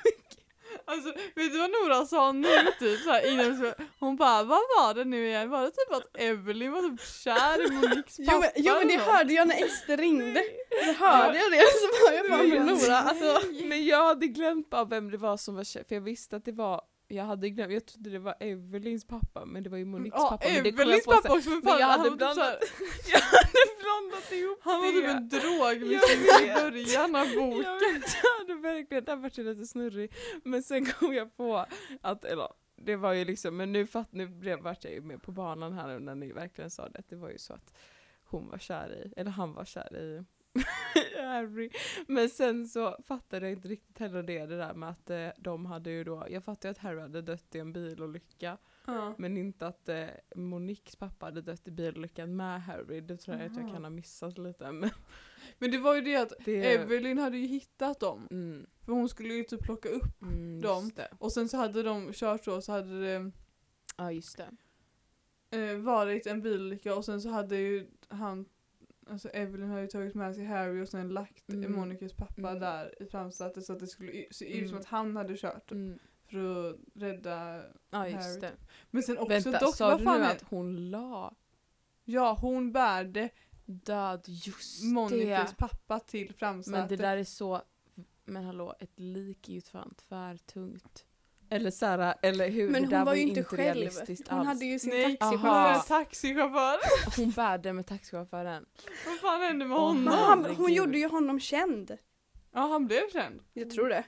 Alltså 0.84 1.08
vet 1.34 1.52
du 1.52 1.58
vad 1.58 1.70
Nora 1.70 2.06
sa 2.06 2.32
nu 2.32 2.48
typ 2.78 3.00
så 3.00 3.10
här, 3.10 3.32
innan 3.32 3.56
skulle- 3.56 3.74
Hon 4.00 4.16
bara 4.16 4.42
vad 4.42 4.58
var 4.78 4.94
det 4.94 5.04
nu 5.04 5.26
igen? 5.26 5.50
Var 5.50 5.62
det 5.62 5.70
typ 5.70 5.92
att 5.92 6.16
Evelyn 6.20 6.72
var 6.72 6.82
typ 6.82 7.00
kär 7.00 7.66
i 7.66 7.70
Moniques 7.72 8.16
pappa? 8.16 8.30
Jo 8.32 8.40
men, 8.40 8.50
jo 8.56 8.74
men 8.78 8.88
det 8.88 8.96
hörde 8.96 9.32
jag 9.32 9.48
när 9.48 9.64
Ester 9.64 9.96
ringde. 9.96 10.42
Så 10.84 11.04
hörde 11.04 11.38
jag 11.38 11.52
det 11.52 11.58
så 11.80 12.04
var 12.06 12.12
jag 12.12 12.30
bara 12.30 12.42
med 12.42 12.66
Nora. 12.66 12.96
Alltså, 12.98 13.40
Men 13.64 13.84
jag 13.86 14.06
hade 14.06 14.26
glömt 14.26 14.70
bara 14.70 14.84
vem 14.84 15.10
det 15.10 15.16
var 15.18 15.36
som 15.36 15.54
var 15.54 15.64
kär, 15.64 15.84
för 15.88 15.94
jag 15.94 16.02
visste 16.02 16.36
att 16.36 16.44
det 16.44 16.52
var 16.52 16.80
jag 17.08 17.24
hade 17.24 17.50
glömt, 17.50 17.72
jag 17.72 17.86
trodde 17.86 18.10
det 18.10 18.18
var 18.18 18.34
Evelyns 18.40 19.04
pappa 19.04 19.44
men 19.44 19.62
det 19.62 19.70
var 19.70 19.78
ju 19.78 19.84
Moniques 19.84 20.20
Ja, 20.22 20.28
pappa. 20.30 20.48
Det 20.62 20.72
sen. 21.04 21.14
pappa 21.14 21.34
också 21.34 21.50
men 21.50 21.62
fan, 21.62 21.80
jag 21.80 21.86
han 21.86 21.98
hade 21.98 22.10
typ 22.10 22.18
blandat, 22.18 22.36
jag 23.12 23.20
hade 23.20 23.74
blandat 23.82 24.32
ihop 24.32 24.58
Han 24.62 24.80
var 24.80 24.92
typ 24.92 25.04
det. 25.04 25.10
en 25.10 25.28
drog 25.28 25.90
liksom 25.90 26.20
i 26.20 26.26
början 26.26 27.16
av 27.16 27.26
boken. 27.26 27.62
Jag 27.64 27.92
vet, 27.92 28.16
jag 28.22 28.38
hade 28.38 28.60
verkligen, 28.62 29.04
där 29.04 29.16
vart 29.16 29.38
jag 29.38 29.46
lite 29.46 29.66
snurrig. 29.66 30.12
Men 30.44 30.62
sen 30.62 30.86
kom 30.86 31.14
jag 31.14 31.36
på 31.36 31.66
att, 32.02 32.24
eller 32.24 32.48
det 32.76 32.96
var 32.96 33.12
ju 33.12 33.24
liksom, 33.24 33.56
men 33.56 33.72
nu, 33.72 33.86
fatt, 33.86 34.12
nu 34.12 34.26
blev, 34.28 34.60
vart 34.60 34.84
jag 34.84 34.92
ju 34.92 35.00
med 35.00 35.22
på 35.22 35.32
banan 35.32 35.72
här 35.72 35.98
när 35.98 36.14
ni 36.14 36.32
verkligen 36.32 36.70
sa 36.70 36.88
det, 36.88 37.02
det 37.08 37.16
var 37.16 37.30
ju 37.30 37.38
så 37.38 37.54
att 37.54 37.74
hon 38.24 38.48
var 38.48 38.58
kär 38.58 38.92
i, 38.92 39.12
eller 39.20 39.30
han 39.30 39.52
var 39.54 39.64
kär 39.64 39.96
i 39.96 40.24
Harry. 41.22 41.70
Men 42.06 42.28
sen 42.28 42.66
så 42.68 42.96
fattade 43.06 43.46
jag 43.46 43.52
inte 43.52 43.68
riktigt 43.68 43.98
heller 43.98 44.22
det, 44.22 44.46
det 44.46 44.56
där 44.56 44.74
med 44.74 44.88
att 44.88 45.10
eh, 45.10 45.28
de 45.38 45.66
hade 45.66 45.90
ju 45.90 46.04
då, 46.04 46.26
jag 46.30 46.44
fattade 46.44 46.68
ju 46.68 46.70
att 46.72 46.78
Harry 46.78 47.00
hade 47.00 47.22
dött 47.22 47.54
i 47.54 47.58
en 47.58 47.72
bilolycka. 47.72 48.58
Ja. 48.86 49.14
Men 49.18 49.36
inte 49.36 49.66
att 49.66 49.88
eh, 49.88 50.06
Moniques 50.34 50.96
pappa 50.96 51.26
hade 51.26 51.42
dött 51.42 51.68
i 51.68 51.70
bilolyckan 51.70 52.36
med 52.36 52.62
Harry. 52.62 53.00
Det 53.00 53.16
tror 53.16 53.36
jag 53.36 53.46
att 53.46 53.56
jag 53.56 53.64
Aha. 53.64 53.72
kan 53.74 53.84
ha 53.84 53.90
missat 53.90 54.38
lite. 54.38 54.72
Men 54.72 54.90
Men 55.58 55.70
det 55.70 55.78
var 55.78 55.94
ju 55.94 56.00
det 56.00 56.16
att 56.16 56.32
det, 56.44 56.72
Evelyn 56.74 57.18
hade 57.18 57.36
ju 57.38 57.46
hittat 57.46 58.00
dem. 58.00 58.28
Mm, 58.30 58.66
För 58.84 58.92
hon 58.92 59.08
skulle 59.08 59.34
ju 59.34 59.44
typ 59.44 59.62
plocka 59.62 59.88
upp. 59.88 60.22
mm, 60.22 60.60
Dem. 60.60 60.90
Och 61.18 61.32
sen 61.32 61.48
så 61.48 61.56
hade 61.56 61.82
de 61.82 62.12
kört 62.12 62.44
så, 62.44 62.60
så 62.62 62.72
hade 62.72 63.00
det 63.00 63.30
Ja 63.96 64.12
just 64.12 64.36
det. 64.36 64.50
eh, 65.58 65.76
varit 65.78 66.26
en 66.26 66.42
bilolycka 66.42 66.94
och 66.96 67.04
sen 67.04 67.20
så 67.20 67.28
hade 67.28 67.56
ju 67.56 67.86
han 68.08 68.44
Alltså 69.10 69.28
Evelyn 69.28 69.70
har 69.70 69.78
ju 69.78 69.86
tagit 69.86 70.14
med 70.14 70.34
sig 70.34 70.44
Harry 70.44 70.82
och 70.82 70.88
sen 70.88 71.08
lagt 71.08 71.48
Mm. 71.52 71.72
Monikas 71.72 72.12
pappa 72.12 72.48
Mm. 72.50 72.60
där 72.60 73.02
i 73.02 73.06
framsätet 73.06 73.64
så 73.64 73.72
att 73.72 73.80
det 73.80 73.86
skulle 73.86 74.24
se 74.30 74.58
ut 74.58 74.68
som 74.68 74.76
Mm. 74.76 74.80
att 74.80 74.86
han 74.86 75.16
hade 75.16 75.36
kört 75.36 75.70
Mm. 75.72 75.98
för 76.30 76.70
att 76.70 76.76
rädda 76.94 77.56
Ja 77.90 77.98
Harry. 77.98 78.12
just 78.12 78.40
det. 78.40 78.52
Men 78.90 79.02
sen 79.02 79.18
också 79.18 79.28
Vänta, 79.28 79.58
dock, 79.58 79.76
sa 79.76 79.98
du 79.98 80.04
nu 80.04 80.10
är- 80.10 80.30
att 80.32 80.42
hon 80.42 80.90
la 80.90 81.34
Ja, 82.04 82.38
hon 82.40 82.72
bärde 82.72 83.28
död 83.66 84.24
just 84.28 84.84
Monikas 84.84 85.50
det? 85.50 85.56
pappa 85.56 86.00
till 86.00 86.34
framsätet. 86.34 86.80
Men 86.80 86.88
det 86.88 86.96
där 86.96 87.16
är 87.16 87.24
så, 87.24 87.62
men 88.24 88.44
hallå, 88.44 88.74
ett 88.80 88.98
lik 89.00 89.48
är 89.48 89.52
ju 89.52 89.60
fan 89.60 89.94
tvärtungt. 90.08 91.06
Eller 91.50 91.70
såhär, 91.70 92.14
eller 92.22 92.50
hur? 92.50 92.70
Men 92.70 92.82
det 92.82 92.88
där 92.88 92.96
hon 92.96 93.06
var 93.06 93.14
ju 93.14 93.22
inte 93.22 93.40
inte 93.40 93.50
själv. 93.50 93.60
realistiskt 93.60 94.28
Hon 94.28 94.38
alls. 94.38 94.48
hade 94.48 94.64
ju 94.64 94.78
sin 94.78 94.90
Nej, 94.90 95.16
taxichaufför. 95.16 95.88
taxichaufför. 95.88 96.78
Hon 97.20 97.30
bärde 97.30 97.72
med 97.72 97.86
taxichauffören. 97.86 98.66
vad 99.06 99.18
fan 99.18 99.40
hände 99.40 99.64
med 99.64 99.78
Åh, 99.78 99.84
honom? 99.86 100.14
Han, 100.14 100.44
hon 100.44 100.72
gjorde 100.72 100.98
ju 100.98 101.08
honom 101.08 101.40
känd. 101.40 101.96
Ja, 102.52 102.60
han 102.60 102.86
blev 102.86 103.10
känd. 103.12 103.40
Jag 103.52 103.70
tror 103.70 103.88
det. 103.88 104.04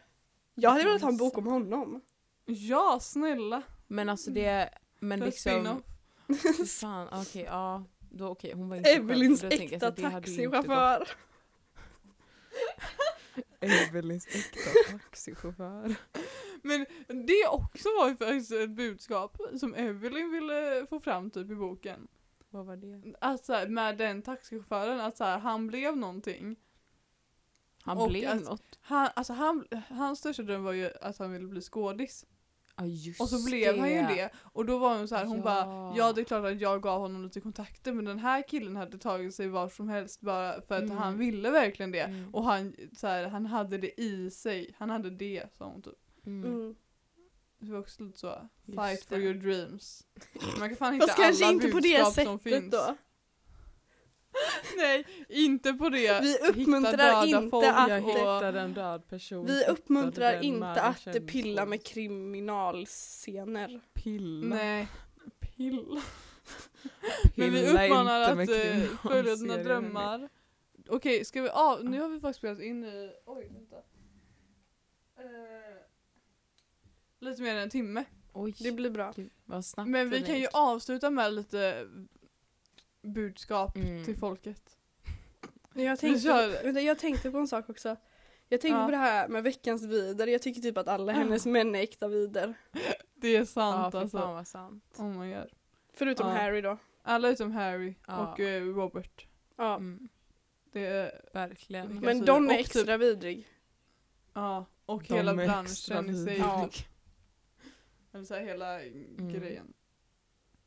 Jag 0.54 0.70
hade 0.70 0.84
velat 0.84 1.02
ha 1.02 1.08
en 1.08 1.16
bok 1.16 1.38
om 1.38 1.46
honom. 1.46 2.00
Ja, 2.44 2.98
snälla. 3.02 3.62
Men 3.86 4.08
alltså 4.08 4.30
det, 4.30 4.70
men 4.98 5.22
En 5.22 5.28
liksom, 5.28 5.82
fan, 6.80 7.08
okej, 7.12 7.42
ja. 7.42 7.84
Då 8.10 8.28
okej, 8.28 8.52
hon 8.54 8.68
var 8.68 8.76
inte 8.76 8.90
Evelins 8.90 9.40
själv, 9.40 9.52
jag 9.52 9.62
äkta 9.72 9.90
det 9.90 10.02
gått. 10.02 10.12
taxichaufför. 10.12 11.08
Evelins 13.60 14.26
äkta 14.26 14.58
taxichaufför. 14.90 15.94
Men 16.66 16.86
det 17.26 17.46
också 17.50 17.88
var 18.00 18.08
ju 18.08 18.16
faktiskt 18.16 18.52
ett 18.52 18.70
budskap 18.70 19.36
som 19.60 19.74
Evelyn 19.74 20.30
ville 20.32 20.86
få 20.90 21.00
fram 21.00 21.30
typ 21.30 21.50
i 21.50 21.54
boken. 21.54 22.08
Vad 22.50 22.66
var 22.66 22.76
det? 22.76 23.14
Att 23.20 23.44
så 23.44 23.52
här, 23.52 23.68
med 23.68 23.98
den 23.98 24.22
taxichauffören, 24.22 25.00
att 25.00 25.16
så 25.16 25.24
här, 25.24 25.38
han 25.38 25.66
blev 25.66 25.96
någonting. 25.96 26.56
Han 27.82 27.98
Och 27.98 28.08
blev 28.08 28.30
att- 28.30 28.44
något. 28.44 28.78
Han, 28.80 29.08
alltså 29.14 29.32
han, 29.32 29.64
hans 29.88 30.18
största 30.18 30.42
dröm 30.42 30.64
var 30.64 30.72
ju 30.72 30.90
att 31.00 31.18
han 31.18 31.32
ville 31.32 31.46
bli 31.46 31.60
skådis. 31.60 32.26
Ja 32.78 32.84
Och 33.20 33.28
så 33.28 33.44
blev 33.44 33.78
han 33.78 33.88
ju 33.90 33.94
det. 34.02 34.06
det. 34.14 34.30
Och 34.52 34.66
då 34.66 34.78
var 34.78 34.96
hon 34.98 35.08
så 35.08 35.14
här, 35.16 35.24
hon 35.24 35.36
Ja. 35.36 35.42
bara 35.42 35.96
Ja 35.96 36.12
det 36.12 36.20
är 36.20 36.24
klart 36.24 36.44
att 36.44 36.60
jag 36.60 36.82
gav 36.82 37.00
honom 37.00 37.24
lite 37.24 37.40
kontakter 37.40 37.92
men 37.92 38.04
den 38.04 38.18
här 38.18 38.48
killen 38.48 38.76
hade 38.76 38.98
tagit 38.98 39.34
sig 39.34 39.48
var 39.48 39.68
som 39.68 39.88
helst 39.88 40.20
bara 40.20 40.60
för 40.62 40.74
att 40.74 40.82
Mm. 40.82 40.96
han 40.96 41.18
ville 41.18 41.50
verkligen 41.50 41.90
det. 41.90 42.00
Mm. 42.00 42.34
Och 42.34 42.44
han, 42.44 42.74
så 42.96 43.06
här, 43.06 43.28
han 43.28 43.46
hade 43.46 43.78
det 43.78 44.00
i 44.00 44.30
sig. 44.30 44.74
Han 44.78 44.90
hade 44.90 45.10
det 45.10 45.44
sa 45.58 45.64
hon 45.64 45.82
typ. 45.82 45.94
Mm. 46.26 46.44
Mm. 46.44 46.74
Det 47.58 47.72
var 47.72 47.78
också 47.78 48.02
lite 48.02 48.18
så, 48.18 48.48
Just 48.64 48.78
fight 48.80 49.04
for 49.04 49.16
det. 49.16 49.22
your 49.22 49.34
dreams. 49.34 50.06
Man 50.58 50.68
kan 50.68 50.76
fan 50.76 50.92
hitta 50.94 51.06
Fast 51.06 51.18
kanske 51.18 51.44
alla 51.44 51.52
inte 51.54 51.68
på 51.68 51.80
det 51.80 51.98
budskap 52.04 52.14
som 52.26 52.38
sättet 52.38 52.42
finns. 52.60 52.70
då. 52.70 52.96
Nej, 54.76 55.04
inte 55.28 55.72
på 55.72 55.88
det. 55.88 56.20
Vi 56.22 56.38
uppmuntrar 56.38 56.96
döda 56.96 57.26
inte 57.26 57.50
folk 57.50 57.66
att- 57.66 57.88
Jag 57.90 58.04
och- 58.04 58.10
hittade 58.10 58.60
en 58.60 58.74
död 58.74 59.08
person. 59.08 59.46
Vi 59.46 59.52
hittade 59.58 59.72
uppmuntrar 59.72 60.42
inte 60.42 60.82
att 60.82 61.26
pilla 61.26 61.66
med 61.66 61.84
kriminalscener. 61.84 63.80
Pilla. 63.94 64.46
Nej, 64.56 64.88
pilla. 65.40 66.02
Men 67.34 67.52
vi 67.52 67.66
Pilla 67.66 67.84
uppmanar 67.86 68.40
inte 68.40 68.42
att 68.42 68.48
eh, 68.92 69.10
följa 69.10 69.36
dina 69.36 69.56
drömmar. 69.56 70.28
Okej, 70.88 71.24
ska 71.24 71.42
vi 71.42 71.48
av... 71.48 71.84
Nu 71.84 72.00
har 72.00 72.08
vi 72.08 72.20
faktiskt 72.20 72.38
spelat 72.38 72.60
in 72.60 72.84
i... 72.84 73.12
Oj, 73.26 73.50
vänta. 73.54 73.76
Eh, 75.18 75.75
lite 77.26 77.42
mer 77.42 77.52
än 77.56 77.62
en 77.62 77.70
timme. 77.70 78.04
Oj, 78.32 78.54
Det 78.58 78.72
blir 78.72 78.90
bra. 78.90 79.12
gud, 79.16 79.30
vad 79.44 79.64
snabbt 79.64 79.90
Men 79.90 80.10
vi 80.10 80.22
kan 80.22 80.38
ju 80.40 80.46
avsluta 80.52 81.10
med 81.10 81.32
lite 81.34 81.86
budskap 83.02 83.76
Mm. 83.76 84.04
till 84.04 84.16
folket. 84.16 84.62
Jag 85.72 85.98
tänkte, 85.98 86.60
vänta, 86.64 86.80
jag 86.80 86.98
tänkte 86.98 87.30
på 87.30 87.38
en 87.38 87.48
sak 87.48 87.68
också. 87.70 87.96
Jag 88.48 88.60
tänkte 88.60 88.78
Ja. 88.80 88.84
på 88.84 88.90
det 88.90 88.96
här 88.96 89.28
med 89.28 89.42
veckans 89.42 89.82
vider. 89.84 90.26
Jag 90.26 90.42
tycker 90.42 90.60
typ 90.60 90.78
att 90.78 90.88
alla 90.88 91.12
Ja. 91.12 91.18
hennes 91.18 91.46
män 91.46 91.74
är 91.74 91.80
äkta 91.82 92.08
vider. 92.08 92.54
Det 93.14 93.28
är 93.28 93.38
Ja, 93.38 93.46
sant 93.46 93.92
för 93.92 94.00
alltså. 94.00 94.18
fan 94.18 94.34
vad 94.34 94.46
sant. 94.48 94.84
Oh 94.98 95.06
my 95.18 95.34
god. 95.34 95.50
Förutom 95.92 96.28
Ja. 96.28 96.34
Harry 96.34 96.60
då. 96.60 96.78
Alla 97.02 97.28
utom 97.28 97.52
Harry 97.52 97.94
Ja. 98.06 98.32
och 98.32 98.40
eh, 98.40 98.64
Robert. 98.64 99.26
Ja. 99.56 99.74
Mm, 99.76 100.08
Det 100.72 100.86
är, 100.86 101.20
verkligen. 101.32 102.00
Men 102.00 102.24
Don 102.24 102.44
är 102.50 102.56
typ- 102.56 102.60
extra 102.66 102.96
vidrig. 102.96 103.48
ja, 104.32 104.66
och 104.86 105.02
De 105.08 105.14
hela 105.14 105.34
branschen 105.34 106.10
i 106.10 106.24
sig. 106.24 106.42
Eller 108.16 108.24
så 108.24 108.34
här, 108.34 108.44
hela 108.44 108.80
grejen. 109.32 109.72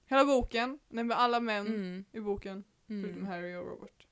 Hela 0.06 0.26
boken, 0.26 0.80
nej 0.88 1.04
men 1.04 1.18
alla 1.18 1.40
män 1.40 1.68
Mm, 1.68 2.06
i 2.12 2.20
boken, 2.20 2.64
förutom 2.88 3.12
mm. 3.12 3.26
Harry 3.26 3.56
och 3.56 3.68
Robert. 3.68 4.08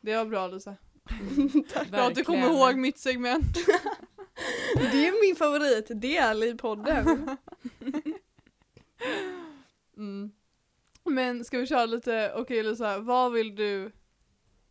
Det 0.00 0.16
var 0.16 0.24
bra 0.24 0.46
Lisa. 0.46 0.76
Tack. 1.72 1.90
Bra 1.90 2.00
att 2.00 2.14
du 2.14 2.24
kommer 2.24 2.46
ihåg 2.46 2.76
mitt 2.76 2.98
segment. 2.98 3.56
Det 4.74 5.06
är 5.06 5.26
min 5.26 5.36
favoritdel 5.36 6.42
i 6.42 6.54
podden. 6.54 7.36
Mm. 9.96 10.32
Men 11.04 11.44
ska 11.44 11.58
vi 11.58 11.66
köra 11.66 11.86
lite, 11.86 12.32
okej 12.36 12.62
Lisa, 12.62 12.98
vad 12.98 13.32
vill 13.32 13.54
du 13.54 13.92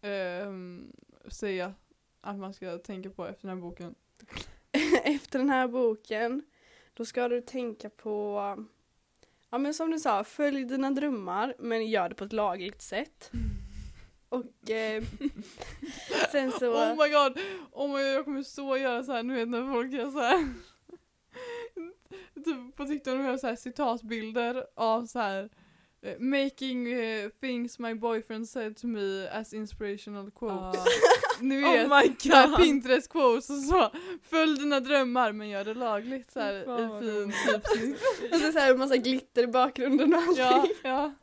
ehm, 0.01 0.91
säga 1.27 1.73
att 2.21 2.37
man 2.37 2.53
ska 2.53 2.77
tänka 2.77 3.09
på 3.09 3.27
efter 3.27 3.47
den 3.47 3.57
här 3.57 3.61
boken? 3.61 3.95
Efter 5.03 5.39
den 5.39 5.49
här 5.49 5.67
boken, 5.67 6.43
då 6.93 7.05
ska 7.05 7.27
du 7.27 7.41
tänka 7.41 7.89
på 7.89 8.39
Ja 9.49 9.57
men 9.57 9.73
som 9.73 9.91
du 9.91 9.99
sa, 9.99 10.23
följ 10.23 10.65
dina 10.65 10.91
drömmar 10.91 11.55
men 11.59 11.87
gör 11.87 12.09
det 12.09 12.15
på 12.15 12.23
ett 12.23 12.33
lagligt 12.33 12.81
sätt. 12.81 13.31
Och 14.29 14.69
eh, 14.69 15.03
sen 16.31 16.51
så... 16.51 16.73
Oh 16.73 16.89
my 16.89 17.09
god, 17.13 17.39
oh 17.71 17.87
my 17.87 18.03
god 18.03 18.13
jag 18.13 18.25
kommer 18.25 18.43
så 18.43 18.77
göra 18.77 19.03
så 19.03 19.11
här, 19.11 19.23
nu 19.23 19.35
vet 19.35 19.49
när 19.49 19.73
folk 19.73 19.93
gör 19.93 20.11
så 20.11 20.19
här. 20.19 20.53
typ 22.45 22.75
på 22.75 22.85
TikTok 22.85 23.13
de 23.13 23.23
gör 23.23 23.37
så 23.37 23.47
här 23.47 23.55
citatbilder 23.55 24.65
av 24.75 25.05
så 25.05 25.19
här 25.19 25.49
Making 26.19 26.93
eh, 26.93 27.29
things 27.41 27.79
my 27.79 27.93
boyfriend 27.93 28.49
said 28.49 28.77
to 28.77 28.87
me 28.87 29.27
as 29.31 29.53
inspirational 29.53 30.31
quotes. 30.31 30.77
Ja. 30.77 30.85
Ni 31.41 31.61
vet, 31.61 31.87
Oh 31.91 31.97
my 32.01 32.07
god. 32.07 32.57
Pinterest 32.57 33.09
quotes 33.09 33.49
och 33.49 33.57
så. 33.57 33.91
Följ 34.23 34.57
dina 34.59 34.79
drömmar 34.79 35.31
men 35.31 35.49
gör 35.49 35.65
det 35.65 35.73
lagligt 35.73 36.31
så 36.31 36.39
här, 36.39 36.53
i 36.53 37.01
fin 37.01 37.33
typsnitt. 37.47 38.01
Och 38.33 38.39
så, 38.39 38.51
så 38.51 38.59
här 38.59 38.75
massa 38.77 38.97
glitter 38.97 39.43
i 39.43 39.47
bakgrunden 39.47 40.13
och 40.13 40.19
allting. 40.21 40.43
ja, 40.45 40.67
ja. 40.83 41.13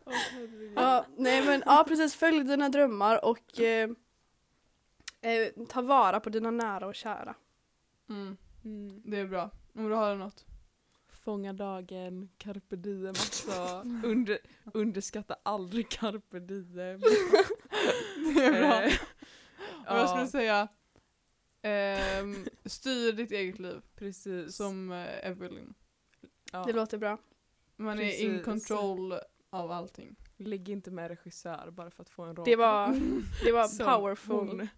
Ja, 0.77 1.07
nej 1.17 1.45
men 1.47 1.63
ja 1.67 1.85
precis, 1.89 2.15
följ 2.15 2.45
dina 2.45 2.69
drömmar 2.69 3.25
och 3.25 3.61
eh, 3.61 3.91
eh, 5.23 5.49
ta 5.69 5.83
vara 5.83 6.21
på 6.21 6.31
dina 6.31 6.51
nära 6.51 6.87
och 6.87 6.95
kära. 6.95 7.35
Mm, 8.11 8.37
Mm. 8.65 9.03
det 9.05 9.19
är 9.19 9.27
bra. 9.27 9.51
Om 9.75 9.89
du 9.89 9.95
har 9.95 10.15
något. 10.17 10.45
Fånga 11.21 11.53
dagen, 11.53 12.29
carpe 12.39 12.77
diem 12.77 13.11
också. 13.11 13.83
Under, 14.05 14.39
underskatta 14.75 15.37
aldrig 15.43 15.89
carpe 15.91 16.39
diem. 16.41 17.01
Det 18.35 18.45
är 18.45 18.51
bra. 18.61 18.83
Eh, 18.83 18.93
Och 19.93 19.97
jag 19.99 20.09
skulle 20.09 20.27
säga 20.27 20.69
ehm, 21.63 22.47
styr 22.65 23.13
ditt 23.13 23.33
eget 23.33 23.59
liv 23.59 23.81
precis. 23.95 24.57
som 24.57 24.93
eh, 24.93 25.27
Evelyn. 25.29 25.75
ja. 26.53 26.65
Det 26.65 26.73
låter 26.73 26.99
bra. 26.99 27.19
Man 27.77 27.99
är 27.99 28.03
in 28.25 28.31
Precis. 28.31 28.45
control 28.45 29.15
av 29.51 29.71
allting. 29.71 30.17
Ligg 30.37 30.69
inte 30.69 30.91
med 30.91 31.09
regissör 31.09 31.71
bara 31.71 31.91
för 31.91 32.03
att 32.03 32.11
få 32.11 32.23
en 32.23 32.37
roll. 32.37 32.45
Det 32.45 32.57
var, 32.57 32.89
det 33.45 33.53
var 33.53 33.85
powerful, 33.99 34.35
hon. 34.37 34.69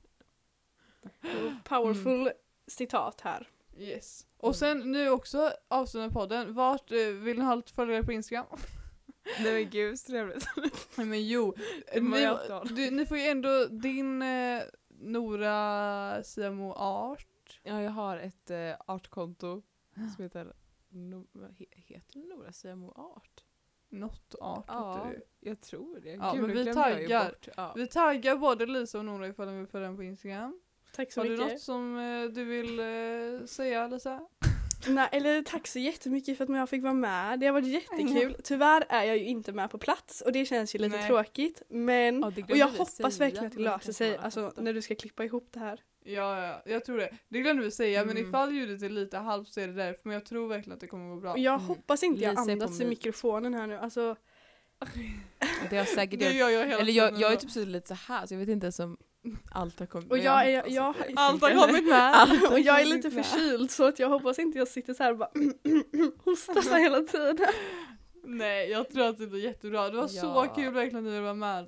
powerful 1.65 2.31
citat 2.67 3.21
här. 3.21 3.49
Yes. 3.77 4.27
Och 4.37 4.57
sen 4.57 4.93
nu 4.93 5.11
också 5.11 5.53
avsluta 5.69 6.11
podden. 6.11 6.55
Vart 6.55 6.93
eh, 6.93 7.07
vill 7.07 7.39
ni 7.39 7.45
ha 7.45 7.55
lite 7.55 7.73
följare 7.73 8.03
på 8.03 8.13
Instagram? 8.13 8.47
Nej 9.43 9.53
men 9.53 9.71
gud 9.71 9.99
så 9.99 10.07
trevligt. 10.07 10.47
Nej 10.97 11.07
men 11.07 11.29
jo. 11.29 11.55
Ni, 12.01 12.29
du, 12.75 12.91
ni 12.91 13.07
får 13.07 13.19
ju 13.19 13.25
ändå 13.25 13.65
din 13.65 14.23
eh, 14.23 14.63
Nora 14.89 16.23
Siamo 16.25 16.73
Art. 16.73 17.61
Ja 17.63 17.83
jag 17.83 17.91
har 17.91 18.17
ett 18.17 18.51
eh, 18.51 18.75
artkonto 18.87 19.63
som 20.17 20.23
heter 20.23 20.53
no, 20.89 21.27
he, 21.59 21.67
heter 21.71 22.21
det 22.21 22.27
Nora 22.27 22.53
Siamo 22.53 22.93
Art? 22.93 23.45
Något 23.89 24.35
art 24.41 24.71
heter 24.71 25.11
det. 25.11 25.49
Jag 25.49 25.61
tror 25.61 26.01
det. 26.01 26.11
Ja, 26.11 26.35
men 26.35 26.43
nu 26.43 26.47
vi 26.47 26.63
glömde 26.63 26.81
jag 26.81 27.01
ju 27.01 27.07
taggar. 27.07 27.25
bort. 27.31 27.49
Ja. 27.57 27.73
Vi 27.77 27.87
taggar 27.87 28.37
både 28.37 28.67
Lisa 28.67 28.99
och 28.99 29.05
Nora 29.05 29.29
ifall 29.29 29.47
de 29.47 29.59
vill 29.59 29.67
följa 29.67 29.87
den 29.89 29.97
på 29.97 30.03
Instagram. 30.03 30.61
Tack 30.97 31.13
så 31.13 31.21
Har 31.21 31.25
du 31.25 31.31
mycket. 31.31 31.53
något 31.53 31.61
som 31.61 31.99
eh, 31.99 32.25
du 32.35 32.45
vill 32.45 32.79
eh, 32.79 33.47
säga 33.47 33.87
Lisa? 33.89 34.21
Nej, 34.89 35.09
eller 35.13 35.43
tack 35.43 35.67
så 35.67 35.79
jättemycket 35.79 36.37
för 36.37 36.45
att 36.45 36.51
jag 36.57 36.69
fick 36.69 36.83
vara 36.83 36.93
med. 36.95 37.41
Det 37.41 37.47
har 37.47 37.53
varit 37.53 37.67
jättekul. 37.67 38.37
Tyvärr 38.45 38.85
är 38.89 39.05
jag 39.05 39.19
ju 39.19 39.25
inte 39.25 39.53
med 39.53 39.71
på 39.71 39.79
plats 39.79 40.21
och 40.21 40.33
det 40.33 40.45
känns 40.45 40.75
ju 40.75 40.79
lite 40.79 40.97
Nej. 40.97 41.07
tråkigt. 41.09 41.63
Men, 41.69 42.21
glömde 42.21 42.53
och 42.53 42.57
jag 42.57 42.69
hoppas 42.69 43.21
verkligen 43.21 43.47
att 43.47 43.53
det 43.53 43.59
men 43.59 43.65
löser 43.65 43.93
sig 43.93 44.17
har 44.17 44.25
alltså, 44.25 44.53
när 44.57 44.73
du 44.73 44.83
ska 44.83 44.95
klippa 44.95 45.25
ihop 45.25 45.49
det 45.51 45.61
här. 45.61 45.81
Ja, 46.05 46.47
ja, 46.47 46.63
jag 46.67 46.85
tror 46.85 46.99
det. 46.99 47.11
Det 47.29 47.41
glömde 47.41 47.63
vi 47.63 47.71
säga, 47.71 48.05
men 48.05 48.17
Mm. 48.17 48.29
ifall 48.29 48.53
ljudet 48.55 48.83
är 48.83 48.89
lite 48.89 49.19
halvt 49.19 49.49
så 49.49 49.61
är 49.61 49.67
det 49.69 49.73
därför. 49.75 50.01
Men 50.05 50.15
jag 50.15 50.25
tror 50.27 50.49
verkligen 50.49 50.75
att 50.75 50.81
det 50.81 50.87
kommer 50.87 51.15
gå 51.15 51.21
bra. 51.21 51.33
Och 51.33 51.39
jag 51.39 51.55
Mm. 51.55 51.67
hoppas 51.67 52.03
inte 52.03 52.23
jag 52.23 52.39
andas 52.39 52.81
i 52.81 52.85
mikrofonen 52.85 53.55
här 53.55 53.67
nu. 53.67 53.77
Alltså, 53.79 54.17
Det 55.71 55.77
har 55.79 55.85
säkert 55.85 56.21
Det 56.21 56.33
gör 56.33 56.49
jag 56.49 56.67
hela 56.67 56.81
Eller 56.81 56.93
jag, 56.93 57.21
jag 57.21 57.33
är 57.33 57.37
typ 57.37 57.51
så 57.51 57.65
lite 57.65 57.89
så 57.89 57.95
här 57.95 58.27
så 58.27 58.35
jag 58.35 58.39
vet 58.39 58.49
inte 58.49 58.65
ens 58.65 58.81
om 58.81 58.97
allt 59.53 59.79
har 59.79 59.87
kommit 59.87 60.11
Och 60.11 60.17
med. 60.17 60.25
jag 60.27 60.71
jag- 60.71 60.91
att 60.91 60.97
det- 61.07 61.13
Allt 61.17 61.43
har 61.43 61.67
kommit 61.67 61.89
med. 61.89 62.15
Allt 62.15 62.51
och 62.53 62.61
jag 62.61 62.81
är 62.81 62.85
lite 62.85 63.11
med. 63.11 63.27
förkyld 63.27 63.71
så 63.71 63.85
att 63.89 63.99
jag 63.99 64.09
hoppas 64.09 64.39
inte 64.39 64.59
jag 64.59 64.69
sitter 64.69 64.95
så 64.95 65.03
här 65.03 65.11
och 65.13 65.19
bara 65.19 65.31
hostar 66.25 66.61
så 66.63 66.75
hela 66.77 67.01
tiden. 67.01 67.39
Nej, 68.25 68.71
jag 68.71 68.91
tror 68.91 69.07
att 69.07 69.19
det 69.19 69.27
blir 69.27 69.45
jättebra. 69.45 69.89
Det 69.91 69.97
var 69.97 70.09
så 70.09 70.17
Ja. 70.27 70.53
kul 70.57 70.75
verkligen 70.75 70.97
att 70.99 71.05
ni 71.05 71.11
ville 71.11 71.23
vara 71.23 71.35
med. 71.35 71.67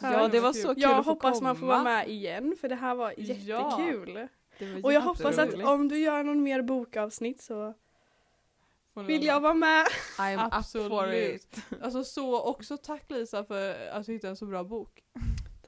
Ja 0.00 0.28
det 0.28 0.40
var 0.40 0.52
så 0.52 0.68
kul 0.74 0.82
Jag 0.82 0.90
att 0.98 1.04
få 1.04 1.10
hoppas 1.10 1.40
man 1.40 1.56
får 1.56 1.66
vara 1.66 1.78
komma. 1.78 1.90
med 1.90 2.08
igen 2.08 2.56
för 2.60 2.68
det 2.68 2.74
här 2.74 2.94
var 2.94 3.14
Ja. 3.16 3.34
jättekul. 3.34 4.28
Det 4.58 4.66
var 4.72 4.84
Och 4.84 4.92
jag 4.92 5.00
hoppas 5.00 5.38
att 5.38 5.54
om 5.54 5.88
du 5.88 5.98
gör 5.98 6.22
någon 6.24 6.42
mer 6.42 6.62
bokavsnitt 6.62 7.42
så 7.42 7.74
vill 9.06 9.24
jag 9.24 9.40
vara 9.40 9.54
med. 9.54 9.86
I'm 10.18 10.34
up 10.46 10.52
for 10.52 10.58
Absolut. 10.58 11.34
it. 11.42 11.56
Alltså 11.82 12.04
så, 12.04 12.40
också 12.42 12.76
tack 12.76 13.10
Lisa 13.10 13.44
för 13.44 13.88
att 13.88 14.06
du 14.06 14.12
hittade 14.12 14.30
en 14.30 14.36
så 14.36 14.46
bra 14.46 14.64
bok. 14.64 15.00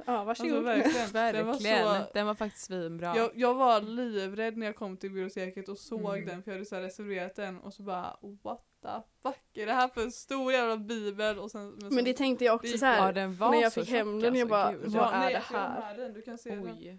Ja, 0.07 0.12
Alltså 0.12 0.42
varsågod. 0.45 0.64
verkligen. 0.64 1.12
Den 1.12 1.47
var 1.47 1.53
Verkligen. 1.53 2.05
så, 2.05 2.11
Den 2.14 2.26
var 2.26 2.34
faktiskt 2.34 2.64
svinbra. 2.64 3.16
jag, 3.16 3.30
jag 3.34 3.55
var 3.55 3.80
livrädd 3.80 4.57
när 4.57 4.66
jag 4.66 4.76
kom 4.76 4.97
till 4.97 5.11
biblioteket 5.11 5.68
och 5.68 5.78
såg 5.78 6.14
Mm. 6.16 6.26
den 6.26 6.42
för 6.42 6.51
jag 6.51 6.57
hade 6.57 6.66
så 6.66 6.74
här 6.74 6.82
reserverat 6.82 7.34
den 7.36 7.61
och 7.61 7.74
så 7.74 7.82
bara 7.82 8.16
what 8.42 8.64
the 8.82 8.88
fuck 9.22 9.57
är 9.57 9.66
det 9.66 9.72
här 9.72 9.88
för 9.88 10.03
en 10.03 10.12
stor 10.12 10.53
jävla 10.53 10.76
bibel? 10.76 11.38
Och 11.38 11.51
sen, 11.51 11.68
men, 11.68 11.78
Men 11.82 11.92
sen, 11.92 12.05
det 12.05 12.12
tänkte 12.12 12.45
jag 12.45 12.55
också 12.55 12.72
det- 12.72 12.78
så 12.78 12.86
här. 12.86 13.07
ja, 13.07 13.12
den 13.12 13.34
var 13.34 13.51
när 13.51 13.61
jag 13.62 13.72
så 13.72 13.80
fick 13.80 13.90
hem 13.90 14.20
den, 14.20 14.34
jag 14.34 14.40
alltså, 14.42 14.47
bara, 14.49 14.72
gud. 14.72 14.92
vad 14.92 15.14
är 15.14 15.18
nej, 15.18 15.32
det 15.32 15.38
här? 15.57 15.97
Den, 15.97 16.12
du 16.12 16.22
kan 16.22 16.38
se 16.38 16.51
den. 16.55 16.64
Oj. 16.66 16.99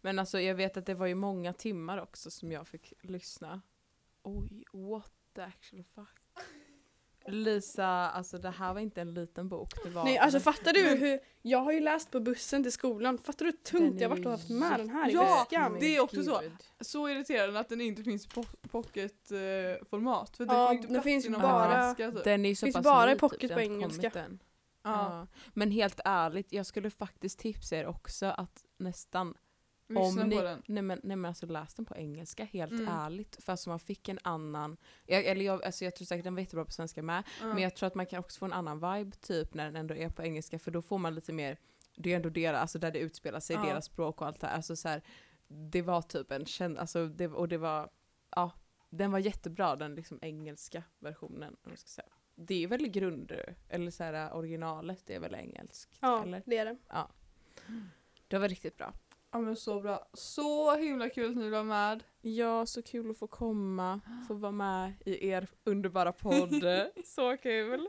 Men 0.00 0.18
alltså 0.18 0.40
jag 0.40 0.54
vet 0.54 0.76
att 0.76 0.86
det 0.86 0.94
var 0.94 1.06
ju 1.06 1.14
många 1.14 1.52
timmar 1.52 1.98
också 2.02 2.30
som 2.30 2.52
jag 2.52 2.68
fick 2.68 2.92
lyssna. 3.02 3.60
Oj, 4.22 4.64
what 4.72 5.12
the 5.34 5.40
actual 5.42 5.84
fuck. 5.94 6.08
Lisa, 7.26 7.86
alltså 7.86 8.38
det 8.38 8.50
här 8.50 8.74
var 8.74 8.80
inte 8.80 9.00
en 9.00 9.14
liten 9.14 9.48
bok. 9.48 9.68
Det 9.84 9.90
var 9.90 10.04
Nej 10.04 10.18
alltså 10.18 10.40
fattar 10.40 10.72
du 10.72 10.80
hur, 10.88 11.20
jag 11.42 11.58
har 11.58 11.72
ju 11.72 11.80
läst 11.80 12.10
på 12.10 12.20
bussen 12.20 12.62
till 12.62 12.72
skolan, 12.72 13.18
fattar 13.18 13.44
du 13.44 13.50
hur 13.50 13.58
tungt 13.58 13.90
Den 13.92 13.98
jag 13.98 14.08
varit 14.08 14.24
och 14.26 14.32
haft 14.32 14.48
med 14.50 14.80
den 14.80 14.90
här 14.90 15.10
i 15.10 15.12
Ja, 15.12 15.22
väskan? 15.50 15.76
det 15.80 15.96
är 15.96 16.00
också 16.00 16.22
så. 16.22 16.40
Så 16.80 17.08
irriterande 17.08 17.60
att 17.60 17.68
den 17.68 17.80
inte 17.80 18.02
finns 18.02 18.26
i 18.26 18.28
po- 18.28 18.68
pocketformat. 18.70 20.36
för 20.36 20.44
det 20.46 20.52
Ja, 20.54 20.72
inte 20.72 20.88
den 20.88 21.02
finns 21.02 21.28
bara- 21.28 21.68
väska, 21.68 22.10
typ. 22.12 22.24
Den 22.24 22.44
är 22.46 22.54
så 22.54 22.66
Finns 22.66 22.82
bara 22.82 23.12
i 23.12 23.16
pocket 23.18 23.54
på 23.54 23.60
engelska. 23.60 24.10
Ja. 24.14 24.22
Ja. 24.82 25.26
Men 25.52 25.70
helt 25.70 26.00
ärligt, 26.04 26.52
jag 26.52 26.66
skulle 26.66 26.90
faktiskt 26.90 27.38
tipsa 27.38 27.76
er 27.76 27.86
också 27.86 28.26
att 28.26 28.64
nästan 28.78 29.34
Lyssna 29.88 30.02
om 30.02 30.14
på 30.30 30.36
ni, 30.36 30.42
den. 30.42 30.62
nej 30.66 30.82
men, 30.82 31.00
nej 31.02 31.16
men 31.16 31.28
alltså 31.28 31.46
läs 31.46 31.74
den 31.74 31.84
på 31.84 31.96
engelska 31.96 32.44
helt 32.44 32.72
Mm. 32.72 32.88
ärligt. 32.88 33.44
För 33.44 33.52
alltså 33.52 33.70
man 33.70 33.78
fick 33.80 34.08
en 34.08 34.18
annan, 34.22 34.76
jag, 35.06 35.24
eller 35.24 35.44
jag, 35.44 35.64
alltså 35.64 35.84
jag 35.84 35.94
tror 35.96 36.06
säkert 36.06 36.24
den 36.24 36.34
var 36.34 36.40
jättebra 36.40 36.64
på 36.64 36.72
svenska 36.72 37.02
med. 37.02 37.22
Ja. 37.40 37.46
Men 37.46 37.58
jag 37.62 37.76
tror 37.76 37.86
att 37.86 37.94
man 37.94 38.06
kan 38.06 38.18
också 38.18 38.38
få 38.38 38.44
en 38.44 38.52
annan 38.52 38.94
vibe 38.94 39.16
typ 39.16 39.54
när 39.54 39.64
den 39.64 39.76
ändå 39.76 39.94
är 39.94 40.08
på 40.10 40.22
engelska 40.22 40.58
för 40.58 40.70
då 40.70 40.82
får 40.82 40.98
man 40.98 41.14
lite 41.14 41.32
mer, 41.32 41.58
det 41.96 42.12
är 42.12 42.16
ändå 42.16 42.28
deras, 42.28 42.60
alltså 42.60 42.78
där 42.78 42.90
det 42.92 42.98
utspelar 42.98 43.40
sig, 43.40 43.56
Ja. 43.56 43.62
deras 43.64 43.84
språk 43.84 44.20
och 44.20 44.26
allt 44.26 44.40
det 44.40 44.46
här. 44.46 44.56
Alltså 44.56 44.76
så 44.76 44.88
här, 44.88 45.02
det 45.48 45.82
var 45.82 46.02
typ 46.02 46.30
en 46.30 46.46
känd, 46.46 46.78
alltså 46.78 47.06
det, 47.08 47.28
och 47.28 47.48
det 47.48 47.58
var, 47.58 47.90
ja, 48.30 48.50
den 48.90 49.12
var 49.12 49.18
jättebra 49.18 49.76
den 49.76 49.94
liksom 49.94 50.18
engelska 50.22 50.82
versionen. 50.98 51.56
Om 51.64 51.70
jag 51.70 51.78
ska 51.78 51.88
säga. 51.88 52.08
Det 52.36 52.64
är 52.64 52.68
väl 52.68 52.86
grunder, 52.88 53.56
eller 53.68 53.90
så 53.90 54.04
här 54.04 54.34
originalet 54.34 55.10
är 55.10 55.20
väl 55.20 55.34
engelskt? 55.34 55.98
Ja, 56.00 56.22
Eller? 56.22 56.42
det 56.46 56.56
är 56.58 56.64
det. 56.64 56.76
Det 58.28 58.38
var 58.38 58.48
riktigt 58.48 58.76
bra. 58.76 58.92
Ja 59.34 59.40
men 59.40 59.56
så 59.56 59.80
bra. 59.80 60.08
Så 60.12 60.76
himla 60.76 61.08
kul 61.08 61.30
att 61.30 61.36
ni 61.36 61.50
var 61.50 61.64
med. 61.64 62.04
Ja, 62.20 62.66
så 62.66 62.82
kul 62.82 63.10
att 63.10 63.18
få 63.18 63.26
komma, 63.26 64.00
få 64.28 64.34
vara 64.34 64.52
med 64.52 64.92
i 65.06 65.28
er 65.28 65.48
underbara 65.64 66.12
podd. 66.12 66.64
så 67.04 67.36
kul! 67.36 67.88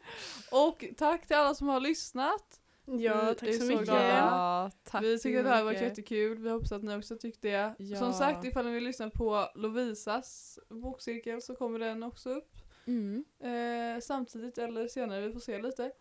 Och 0.51 0.85
tack 0.97 1.27
till 1.27 1.35
alla 1.35 1.55
som 1.55 1.67
har 1.67 1.79
lyssnat. 1.79 2.61
Ja, 2.85 3.29
Vi 3.29 3.35
tack 3.35 3.53
så 3.53 3.59
så 3.59 3.65
mycket. 3.65 3.85
glada. 3.85 4.07
Ja, 4.07 4.71
tack 4.83 5.03
vi 5.03 5.19
tycker 5.19 5.39
att 5.39 5.45
det 5.45 5.49
här 5.51 5.57
har 5.57 5.63
varit 5.65 5.81
jättekul. 5.81 6.37
Vi 6.37 6.49
hoppas 6.49 6.71
att 6.71 6.83
ni 6.83 6.95
också 6.95 7.17
tyckte 7.17 7.47
det. 7.47 7.75
Ja. 7.77 7.99
Som 7.99 8.13
sagt 8.13 8.45
ifall 8.45 8.65
ni 8.65 8.71
vill 8.71 8.83
lyssna 8.83 9.09
på 9.09 9.49
Lovisas 9.55 10.59
bokcirkel 10.69 11.41
så 11.41 11.55
kommer 11.55 11.79
den 11.79 12.03
också 12.03 12.29
upp. 12.29 12.51
Mm. 12.87 13.25
Eh, 13.39 14.01
samtidigt 14.01 14.57
eller 14.57 14.87
senare, 14.87 15.21
vi 15.27 15.33
får 15.33 15.39
se 15.39 15.61
lite. 15.61 15.91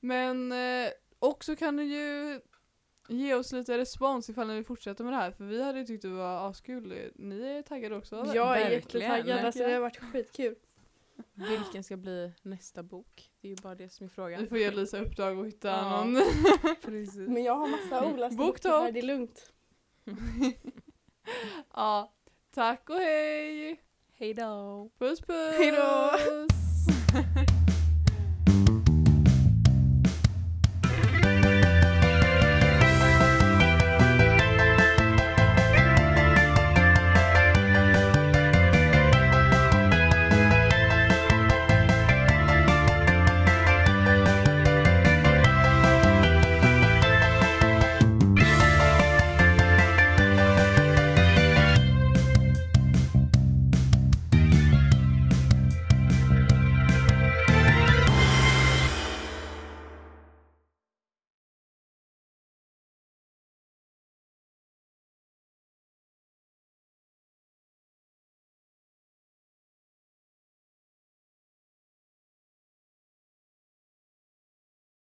Men 0.00 0.52
eh, 0.52 0.90
också 1.18 1.56
kan 1.56 1.76
ni 1.76 1.82
ju 1.82 2.40
ge 3.08 3.34
oss 3.34 3.52
lite 3.52 3.78
respons 3.78 4.28
ifall 4.30 4.46
ni 4.48 4.54
vill 4.54 4.64
fortsätta 4.64 5.04
med 5.04 5.12
det 5.12 5.16
här 5.16 5.30
för 5.30 5.44
vi 5.44 5.62
hade 5.62 5.84
tyckt 5.84 6.02
det 6.02 6.08
var 6.08 6.50
askul. 6.50 7.10
Ni 7.14 7.42
är 7.42 7.62
taggade 7.62 7.96
också? 7.96 8.16
eller? 8.16 8.34
Jag 8.34 8.60
är 8.60 8.70
jättetaggad, 8.70 9.44
alltså 9.44 9.62
det 9.62 9.72
har 9.72 9.80
varit 9.80 9.96
skitkul. 9.96 10.54
Vilken 11.34 11.84
ska 11.84 11.96
bli 11.96 12.32
nästa 12.42 12.82
bok? 12.82 13.30
Det 13.40 13.48
är 13.48 13.50
ju 13.50 13.56
bara 13.62 13.74
det 13.74 13.88
som 13.88 14.04
är 14.04 14.08
Vi 14.08 14.14
frågan. 14.14 14.46
får 14.48 14.58
ge 14.58 14.70
Lisa 14.70 15.00
uppdrag 15.00 15.38
och 15.38 15.46
hitta 15.46 15.68
Ja. 15.68 16.04
någon. 16.04 16.22
Precis. 16.82 17.28
Men 17.28 17.44
jag 17.44 17.56
har 17.56 17.68
massa 17.68 18.06
olästa 18.14 18.36
böcker 18.44 18.68
här, 18.68 18.92
det 18.92 18.98
är 19.00 19.02
lugnt. 19.02 19.52
ja, 21.74 22.12
tack 22.54 22.90
och 22.90 22.96
hej! 22.96 23.80
Hej 24.14 24.34
då! 24.34 24.90
Puss 24.98 25.20
puss! 25.20 25.54
Hej 25.58 25.70
då. 25.70 26.10